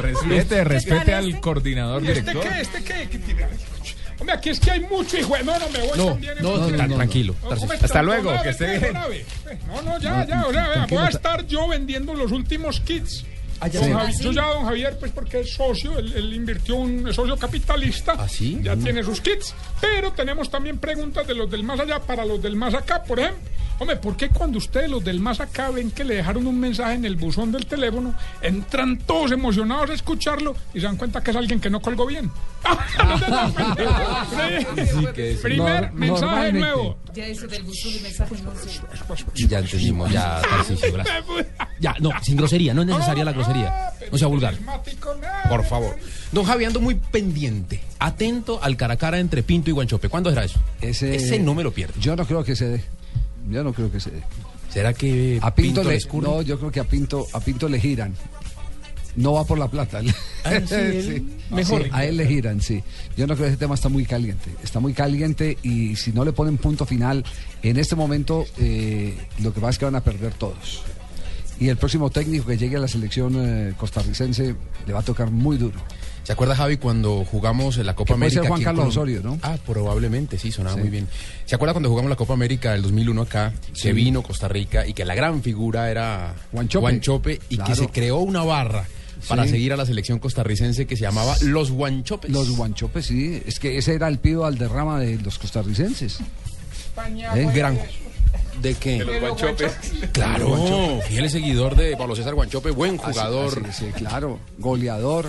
Respete, 0.00 0.64
respete 0.64 1.14
al 1.14 1.40
coordinador 1.40 2.02
¿Y 2.04 2.08
este 2.08 2.20
director. 2.22 2.52
qué? 2.52 2.60
¿Este 2.60 2.84
qué? 2.84 3.08
¿Qué 3.10 3.18
tiene? 3.18 3.46
Hombre, 4.22 4.36
aquí 4.36 4.50
es 4.50 4.60
que 4.60 4.70
hay 4.70 4.80
mucho 4.80 5.18
hijo. 5.18 5.36
No, 5.44 5.58
no, 5.58 5.68
me 5.70 5.78
voy 5.80 5.98
No, 5.98 6.06
también. 6.06 6.34
no, 6.40 6.56
no, 6.56 6.68
no, 6.86 6.94
tranquilo. 6.96 7.34
Hasta 7.82 8.02
luego, 8.02 8.30
Nave, 8.30 8.42
que 8.44 8.48
esté 8.50 8.78
bien. 8.78 8.92
nave. 8.92 9.26
No, 9.66 9.82
no, 9.82 9.98
ya, 9.98 10.24
ya, 10.26 10.46
o 10.46 10.52
sea, 10.52 10.68
vea, 10.68 10.86
voy 10.88 10.98
a 10.98 11.08
estar 11.08 11.46
yo 11.46 11.66
vendiendo 11.68 12.14
los 12.14 12.30
últimos 12.32 12.80
kits. 12.80 13.24
Ah, 13.60 13.68
ya 13.68 13.80
Don. 13.80 13.92
Javi- 13.92 14.18
Yo 14.20 14.32
ya, 14.32 14.46
don 14.46 14.64
Javier, 14.64 14.96
pues 14.98 15.12
porque 15.12 15.40
es 15.40 15.54
socio, 15.54 15.96
él, 15.98 16.12
él 16.16 16.32
invirtió 16.32 16.76
un 16.76 17.06
es 17.08 17.14
socio 17.14 17.36
capitalista. 17.36 18.14
¿Ah, 18.18 18.28
sí? 18.28 18.58
Ya 18.62 18.74
Mm. 18.74 18.82
tiene 18.84 19.04
sus 19.04 19.20
kits. 19.20 19.54
Pero 19.80 20.12
tenemos 20.12 20.50
también 20.50 20.78
preguntas 20.78 21.26
de 21.26 21.34
los 21.34 21.48
del 21.50 21.62
más 21.62 21.78
allá 21.78 22.00
para 22.00 22.24
los 22.24 22.42
del 22.42 22.56
más 22.56 22.74
acá, 22.74 23.02
por 23.04 23.20
ejemplo. 23.20 23.40
Hombre, 23.78 23.96
¿por 23.96 24.16
qué 24.16 24.28
cuando 24.28 24.58
ustedes 24.58 24.88
los 24.90 25.02
del 25.02 25.18
más 25.20 25.40
acá 25.40 25.70
ven 25.70 25.90
que 25.90 26.04
le 26.04 26.14
dejaron 26.16 26.46
un 26.46 26.58
mensaje 26.60 26.94
en 26.94 27.04
el 27.04 27.16
buzón 27.16 27.50
del 27.50 27.66
teléfono, 27.66 28.14
entran 28.40 28.98
todos 28.98 29.32
emocionados 29.32 29.90
a 29.90 29.94
escucharlo 29.94 30.54
y 30.72 30.80
se 30.80 30.86
dan 30.86 30.96
cuenta 30.96 31.20
que 31.22 31.30
es 31.32 31.36
alguien 31.36 31.60
que 31.60 31.68
no 31.70 31.80
colgó 31.80 32.06
bien? 32.06 32.30
Es- 34.76 35.38
Primer 35.42 35.92
mensaje 35.92 36.52
nuevo. 36.52 36.96
Ya 37.14 37.26
eso 37.26 37.46
del 37.46 37.62
buzón 37.64 37.92
de 37.92 38.00
mensajes 38.00 38.42
no 38.42 38.52
sé. 38.54 38.80
Ya 39.48 39.58
entendimos, 39.58 40.10
ya. 40.12 40.40
Ya, 41.80 41.94
no, 42.00 42.10
sin 42.22 42.36
grosería, 42.36 42.72
no 42.74 42.82
es 42.82 42.86
necesaria 42.88 43.24
la 43.24 43.32
grosería. 43.32 43.90
No 44.10 44.18
sea 44.18 44.28
vulgar. 44.28 44.54
Por 45.48 45.64
favor. 45.64 45.96
Don 46.30 46.44
Javi, 46.44 46.64
ando 46.64 46.80
muy 46.80 46.94
pendiente, 46.94 47.80
atento 47.98 48.60
al 48.62 48.76
cara 48.76 48.94
a 48.94 48.96
cara 48.96 49.18
entre 49.18 49.42
Pinto 49.42 49.70
y 49.70 49.72
Guanchope. 49.72 50.08
¿Cuándo 50.08 50.30
será 50.30 50.44
eso? 50.44 50.60
Ese, 50.80 51.14
Ese 51.16 51.38
no 51.38 51.54
me 51.54 51.62
lo 51.62 51.72
pierdo. 51.72 51.94
Yo 52.00 52.16
no 52.16 52.24
creo 52.26 52.44
que 52.44 52.56
se 52.56 52.66
dé. 52.68 52.84
Yo 53.50 53.62
no 53.64 53.72
creo 53.72 53.90
que 53.90 54.00
se 54.00 54.10
dé. 54.10 54.22
¿Será 54.70 54.92
que 54.94 55.38
A 55.42 55.54
Pinto, 55.54 55.82
le, 55.84 55.96
escurre? 55.96 56.26
no, 56.28 56.42
yo 56.42 56.58
creo 56.58 56.70
que 56.70 56.80
a 56.80 56.84
Pinto, 56.84 57.26
a 57.32 57.40
Pinto 57.40 57.68
le 57.68 57.78
giran. 57.80 58.14
No 59.14 59.34
va 59.34 59.44
por 59.44 59.58
la 59.58 59.68
plata. 59.68 60.00
Ah, 60.44 60.58
sí, 60.66 60.74
él- 60.74 61.24
mejor. 61.50 61.84
Sí, 61.84 61.88
a 61.92 62.04
él 62.04 62.16
le 62.16 62.26
giran, 62.26 62.60
sí. 62.60 62.82
Yo 63.16 63.28
no 63.28 63.34
creo 63.34 63.46
que 63.46 63.50
ese 63.52 63.56
tema 63.58 63.76
está 63.76 63.88
muy 63.88 64.04
caliente. 64.04 64.50
Está 64.64 64.80
muy 64.80 64.92
caliente 64.92 65.56
y 65.62 65.94
si 65.94 66.10
no 66.12 66.24
le 66.24 66.32
ponen 66.32 66.56
punto 66.58 66.84
final, 66.84 67.24
en 67.62 67.76
este 67.76 67.94
momento 67.94 68.44
eh, 68.58 69.16
lo 69.40 69.54
que 69.54 69.60
pasa 69.60 69.70
es 69.70 69.78
que 69.78 69.84
van 69.84 69.94
a 69.94 70.00
perder 70.02 70.34
todos. 70.34 70.82
Y 71.60 71.68
el 71.68 71.76
próximo 71.76 72.10
técnico 72.10 72.46
que 72.46 72.56
llegue 72.58 72.74
a 72.76 72.80
la 72.80 72.88
selección 72.88 73.34
eh, 73.38 73.72
costarricense 73.76 74.56
le 74.84 74.92
va 74.92 74.98
a 74.98 75.04
tocar 75.04 75.30
muy 75.30 75.58
duro. 75.58 75.78
¿Se 76.24 76.32
acuerda, 76.32 76.54
Javi, 76.54 76.76
cuando 76.76 77.24
jugamos 77.24 77.78
en 77.78 77.86
la 77.86 77.94
Copa 77.96 78.14
Que 78.14 78.18
puede 78.18 78.30
ser 78.30 78.38
América? 78.40 78.54
Juan 78.54 78.62
Carlos? 78.62 78.88
Osorio, 78.88 79.22
¿no? 79.24 79.38
Ah, 79.42 79.56
probablemente, 79.66 80.38
sí, 80.38 80.52
sonaba 80.52 80.76
Sí. 80.76 80.80
muy 80.82 80.90
bien. 80.90 81.08
¿Se 81.46 81.56
acuerda 81.56 81.72
cuando 81.74 81.88
jugamos 81.88 82.10
la 82.10 82.16
Copa 82.16 82.34
América 82.34 82.72
del 82.72 82.82
2001 82.82 83.22
acá? 83.22 83.52
Sí. 83.72 83.82
Que 83.88 83.92
vino 83.92 84.22
Costa 84.22 84.46
Rica 84.46 84.86
y 84.86 84.94
que 84.94 85.04
la 85.04 85.16
gran 85.16 85.42
figura 85.42 85.90
era 85.90 86.34
Guanchope. 86.52 87.40
y 87.48 87.56
Claro. 87.56 87.70
que 87.70 87.76
se 87.76 87.88
creó 87.88 88.18
una 88.18 88.44
barra 88.44 88.84
para 89.28 89.44
Sí. 89.44 89.50
seguir 89.50 89.72
a 89.72 89.76
la 89.76 89.84
selección 89.84 90.20
costarricense 90.20 90.86
que 90.86 90.96
se 90.96 91.02
llamaba 91.02 91.34
Los 91.42 91.72
Guanchopes. 91.72 92.30
Los 92.30 92.50
guanchopes, 92.56 93.06
sí. 93.06 93.42
Es 93.44 93.58
que 93.58 93.76
ese 93.78 93.94
era 93.94 94.06
el 94.06 94.18
pido 94.18 94.44
al 94.44 94.56
derrama 94.58 95.00
de 95.00 95.18
los 95.18 95.38
costarricenses. 95.40 96.18
España, 96.86 97.32
¿Eh? 97.36 97.48
Gran. 97.52 97.78
¿De 98.60 98.74
qué? 98.74 98.98
De 98.98 99.04
los 99.04 99.20
guanchopes. 99.20 99.72
Claro, 100.12 100.48
Guanchope. 100.48 101.02
fiel 101.08 101.30
seguidor 101.30 101.74
de 101.74 101.96
Pablo 101.96 102.14
César 102.14 102.34
Guanchope, 102.34 102.70
buen 102.70 102.94
Así- 102.94 103.10
jugador. 103.10 103.62
así- 103.68 103.86
sí, 103.86 103.92
claro. 103.92 104.38
Goleador, 104.58 105.28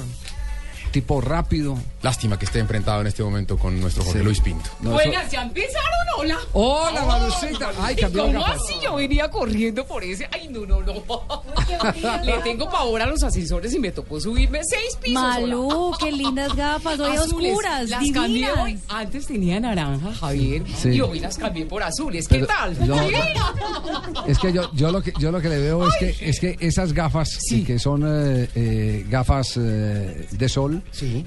tipo 0.93 1.19
rápido. 1.19 1.75
Lástima 2.03 2.37
que 2.37 2.45
esté 2.45 2.59
enfrentado 2.59 3.01
en 3.01 3.07
este 3.07 3.23
momento 3.23 3.57
con 3.57 3.79
nuestro 3.79 4.03
Jorge 4.03 4.19
Sí. 4.19 4.25
Luis 4.25 4.39
Pinto. 4.41 4.69
No, 4.81 4.91
Buenas, 4.91 5.31
ya 5.31 5.41
empezaron, 5.41 5.81
hola. 6.17 6.37
Hola, 6.51 7.05
Manucita. 7.05 7.71
Ay, 7.79 7.95
¿Y 7.97 8.01
cambió 8.01 8.25
¿Cómo 8.25 8.45
así? 8.45 8.73
Yo 8.83 8.95
venía 8.95 9.29
corriendo 9.29 9.85
por 9.87 10.03
ese. 10.03 10.27
Ay, 10.31 10.49
no, 10.49 10.65
no, 10.65 10.81
no. 10.81 10.93
Le 12.23 12.37
tengo 12.43 12.69
pavor 12.69 13.01
a 13.01 13.05
los 13.05 13.23
ascensores 13.23 13.73
y 13.73 13.79
me 13.79 13.91
tocó 13.93 14.19
subirme 14.19 14.59
seis 14.63 14.97
pisos. 15.01 15.21
Malú, 15.23 15.69
hola. 15.69 15.97
qué 15.97 16.11
lindas 16.11 16.53
gafas, 16.55 16.99
hoy 16.99 17.15
Azules. 17.15 17.51
oscuras, 17.51 17.89
Las 17.89 17.99
divinas. 18.01 18.21
cambié 18.23 18.51
hoy. 18.51 18.79
Antes 18.89 19.25
tenía 19.27 19.59
naranja, 19.61 20.13
Javier. 20.13 20.63
Sí. 20.75 20.89
Y 20.89 21.01
hoy 21.01 21.19
las 21.21 21.37
cambié 21.37 21.65
por 21.65 21.83
azules. 21.83 22.27
¿Qué 22.27 22.35
Pero 22.35 22.47
tal? 22.47 22.85
yo-. 22.85 22.95
Es 24.27 24.39
que 24.39 24.51
yo, 24.53 24.69
yo 24.73 24.91
lo 24.91 25.01
que 25.01 25.13
yo 25.19 25.31
lo 25.31 25.41
que 25.41 25.49
le 25.49 25.57
veo 25.59 25.87
es 25.87 25.95
que 25.97 26.29
es 26.29 26.39
que 26.39 26.57
esas 26.59 26.93
gafas 26.93 27.29
y 27.51 27.63
que 27.63 27.77
son 27.79 28.03
eh, 28.05 28.49
eh, 28.55 29.05
gafas 29.09 29.57
eh, 29.57 30.27
de 30.31 30.49
sol 30.49 30.81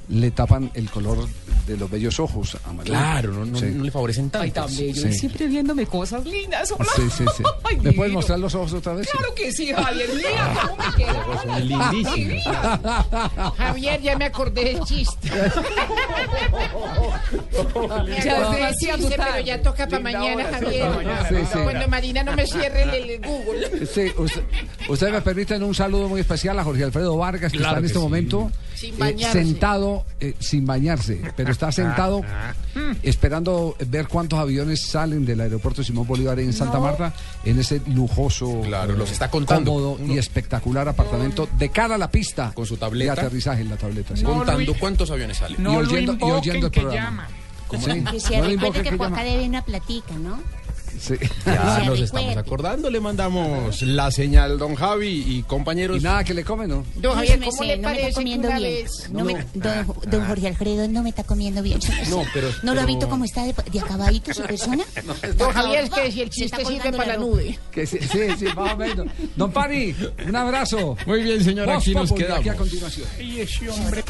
le 0.08 0.30
tapan 0.30 0.65
el 0.74 0.90
color 0.90 1.26
de 1.66 1.76
los 1.76 1.90
bellos 1.90 2.18
ojos. 2.20 2.56
Claro, 2.84 3.32
no, 3.32 3.44
no- 3.44 3.58
Sí. 3.58 3.66
no 3.66 3.84
le 3.84 3.90
favorecen 3.90 4.30
tanto. 4.30 4.44
Ay, 4.44 4.50
tan 4.50 4.66
bello. 4.76 5.02
Sí. 5.02 5.08
Y 5.08 5.12
siempre 5.14 5.46
viéndome 5.46 5.86
cosas 5.86 6.24
lindas. 6.24 6.70
Hola. 6.72 6.88
Sí, 6.94 7.02
sí, 7.16 7.24
sí. 7.36 7.42
Ay, 7.64 7.76
¿Me 7.80 7.92
puedes 7.92 8.12
mostrar 8.12 8.38
los 8.38 8.54
ojos 8.54 8.72
otra 8.74 8.94
vez? 8.94 9.08
Claro 9.10 9.34
que 9.34 9.50
sí, 9.52 9.72
Javier. 9.72 10.08
Mira 10.14 10.54
cómo 10.62 10.76
me 10.76 10.94
queda. 10.96 11.24
Son 11.42 11.68
lindísimos. 11.68 12.44
Javier, 13.58 14.00
ya 14.02 14.16
me 14.16 14.24
acordé 14.26 14.64
del 14.64 14.80
chiste. 14.84 15.28
Ya 18.24 18.72
chiste, 18.72 18.96
dudar. 18.96 19.28
pero 19.32 19.44
ya 19.44 19.62
toca 19.62 19.86
para 19.88 20.02
mañana, 20.02 20.44
Javier. 20.52 20.72
sí, 20.90 20.96
mañana. 20.96 21.28
Sí, 21.28 21.34
sí. 21.52 21.58
Cuando 21.62 21.88
Marina 21.88 22.22
no 22.22 22.32
me 22.34 22.46
cierre 22.46 22.82
el, 22.84 23.10
el 23.10 23.20
Google. 23.20 23.86
Sí, 23.86 24.12
usted- 24.16 24.44
ustedes 24.88 25.12
me 25.12 25.20
permiten 25.20 25.62
un 25.62 25.74
saludo 25.74 26.08
muy 26.08 26.20
especial 26.20 26.58
a 26.58 26.64
Jorge 26.64 26.84
Alfredo 26.84 27.16
Vargas, 27.16 27.52
que 27.52 27.58
Claro 27.58 27.70
está 27.72 27.78
en 27.78 27.82
que 27.82 27.86
este 27.88 27.98
sí. 27.98 28.02
momento 28.04 28.50
Sin 28.76 28.94
eh, 28.94 28.98
bañarse. 28.98 29.42
sentado, 29.42 30.04
eh, 30.20 30.34
sin 30.38 30.66
bañarse, 30.66 31.20
pero 31.36 31.50
está 31.50 31.72
sentado 31.72 32.22
esperando 33.02 33.76
ver 33.88 34.08
cuántos 34.08 34.38
aviones 34.38 34.82
salen 34.86 35.24
del 35.24 35.40
aeropuerto 35.40 35.82
Simón 35.82 36.06
Bolívar 36.06 36.38
en 36.40 36.52
Santa 36.52 36.78
Marta 36.78 37.12
en 37.44 37.58
ese 37.58 37.80
lujoso, 37.86 38.60
Claro, 38.62 38.94
eh, 38.94 38.98
los 38.98 39.10
está 39.10 39.30
contando. 39.30 39.72
cómodo 39.72 39.98
y 40.06 40.18
espectacular 40.18 40.88
apartamento 40.88 41.48
de 41.58 41.68
cara 41.70 41.94
a 41.94 41.98
la 41.98 42.10
pista 42.10 42.52
Con 42.54 42.66
su 42.66 42.74
de 42.74 42.80
tableta. 42.80 43.12
aterrizaje 43.12 43.62
en 43.62 43.70
la 43.70 43.76
tableta. 43.76 44.16
sí. 44.16 44.22
Contando 44.24 44.74
cuántos 44.78 45.10
aviones 45.10 45.38
salen. 45.38 45.62
No 45.62 45.72
y 45.72 45.74
lo 45.74 45.80
oyendo, 45.92 46.12
y 46.20 46.30
oyendo 46.30 46.66
el 46.66 46.72
que 46.72 46.80
programa. 46.80 47.28
llama. 47.28 47.28
Sí, 47.68 48.04
Que 48.12 48.20
se 48.20 48.36
no 48.36 48.44
le 48.44 48.50
recuerde 48.50 48.52
invoque 48.54 48.82
que 48.82 48.90
que 48.90 48.96
por 48.96 49.06
acá 49.08 49.16
llama. 49.16 49.30
debe 49.32 49.48
una 49.48 49.62
platica, 49.64 50.14
¿no? 50.14 50.38
Sí. 51.00 51.14
Ya 51.44 51.80
nos 51.86 52.00
estamos 52.00 52.36
acordando, 52.36 52.90
le 52.90 53.00
mandamos 53.00 53.82
la 53.82 54.10
señal, 54.10 54.58
don 54.58 54.74
Javi 54.74 55.24
y 55.26 55.42
compañeros. 55.42 55.98
Y 55.98 56.00
nada 56.04 56.24
que 56.24 56.34
le 56.34 56.44
come, 56.44 56.66
¿no? 56.66 56.84
Don 56.96 57.14
Javier, 57.14 57.38
¿cómo 57.40 57.52
sé, 57.52 57.64
le 57.66 57.76
no 57.78 57.88
me 57.90 58.00
está 58.08 58.14
comiendo 58.14 58.48
bien. 58.48 58.62
vez... 58.62 59.10
No 59.10 59.24
me- 59.24 59.46
don, 59.54 59.94
don 60.10 60.26
Jorge 60.26 60.48
Alfredo 60.48 60.88
no 60.88 61.02
me 61.02 61.08
está 61.10 61.24
comiendo 61.24 61.62
bien. 61.62 61.78
No, 62.10 62.22
pero- 62.32 62.48
¿No 62.62 62.74
lo 62.74 62.80
ha 62.80 62.86
visto 62.86 63.08
cómo 63.08 63.24
está 63.24 63.44
de, 63.44 63.54
de 63.72 63.80
acabadito 63.80 64.32
su 64.34 64.42
persona? 64.42 64.84
Don 65.38 65.52
Javier, 65.52 65.84
es 65.84 65.90
que 65.90 66.12
si 66.12 66.22
el 66.22 66.30
chiste 66.30 66.64
sirve 66.64 66.92
para 66.92 67.06
la 67.14 67.16
nube. 67.18 67.58
Que 67.70 67.86
sí, 67.86 67.98
sí, 68.00 68.20
sí, 68.38 68.44
más 68.54 68.72
o 68.72 68.76
menos. 68.76 69.06
Don 69.36 69.52
Pani, 69.52 69.94
un 70.26 70.36
abrazo. 70.36 70.96
Muy 71.06 71.22
bien, 71.22 71.42
señor, 71.44 71.66
Voz 71.66 71.78
aquí 71.82 71.94
nos 71.94 72.08
Populi, 72.08 72.24
Aquí 72.26 72.32
a 72.32 72.40
quedamos. 72.42 72.58
continuación. 72.60 73.08
Y 73.20 73.40
ese 73.40 73.68
hombre. 73.70 74.04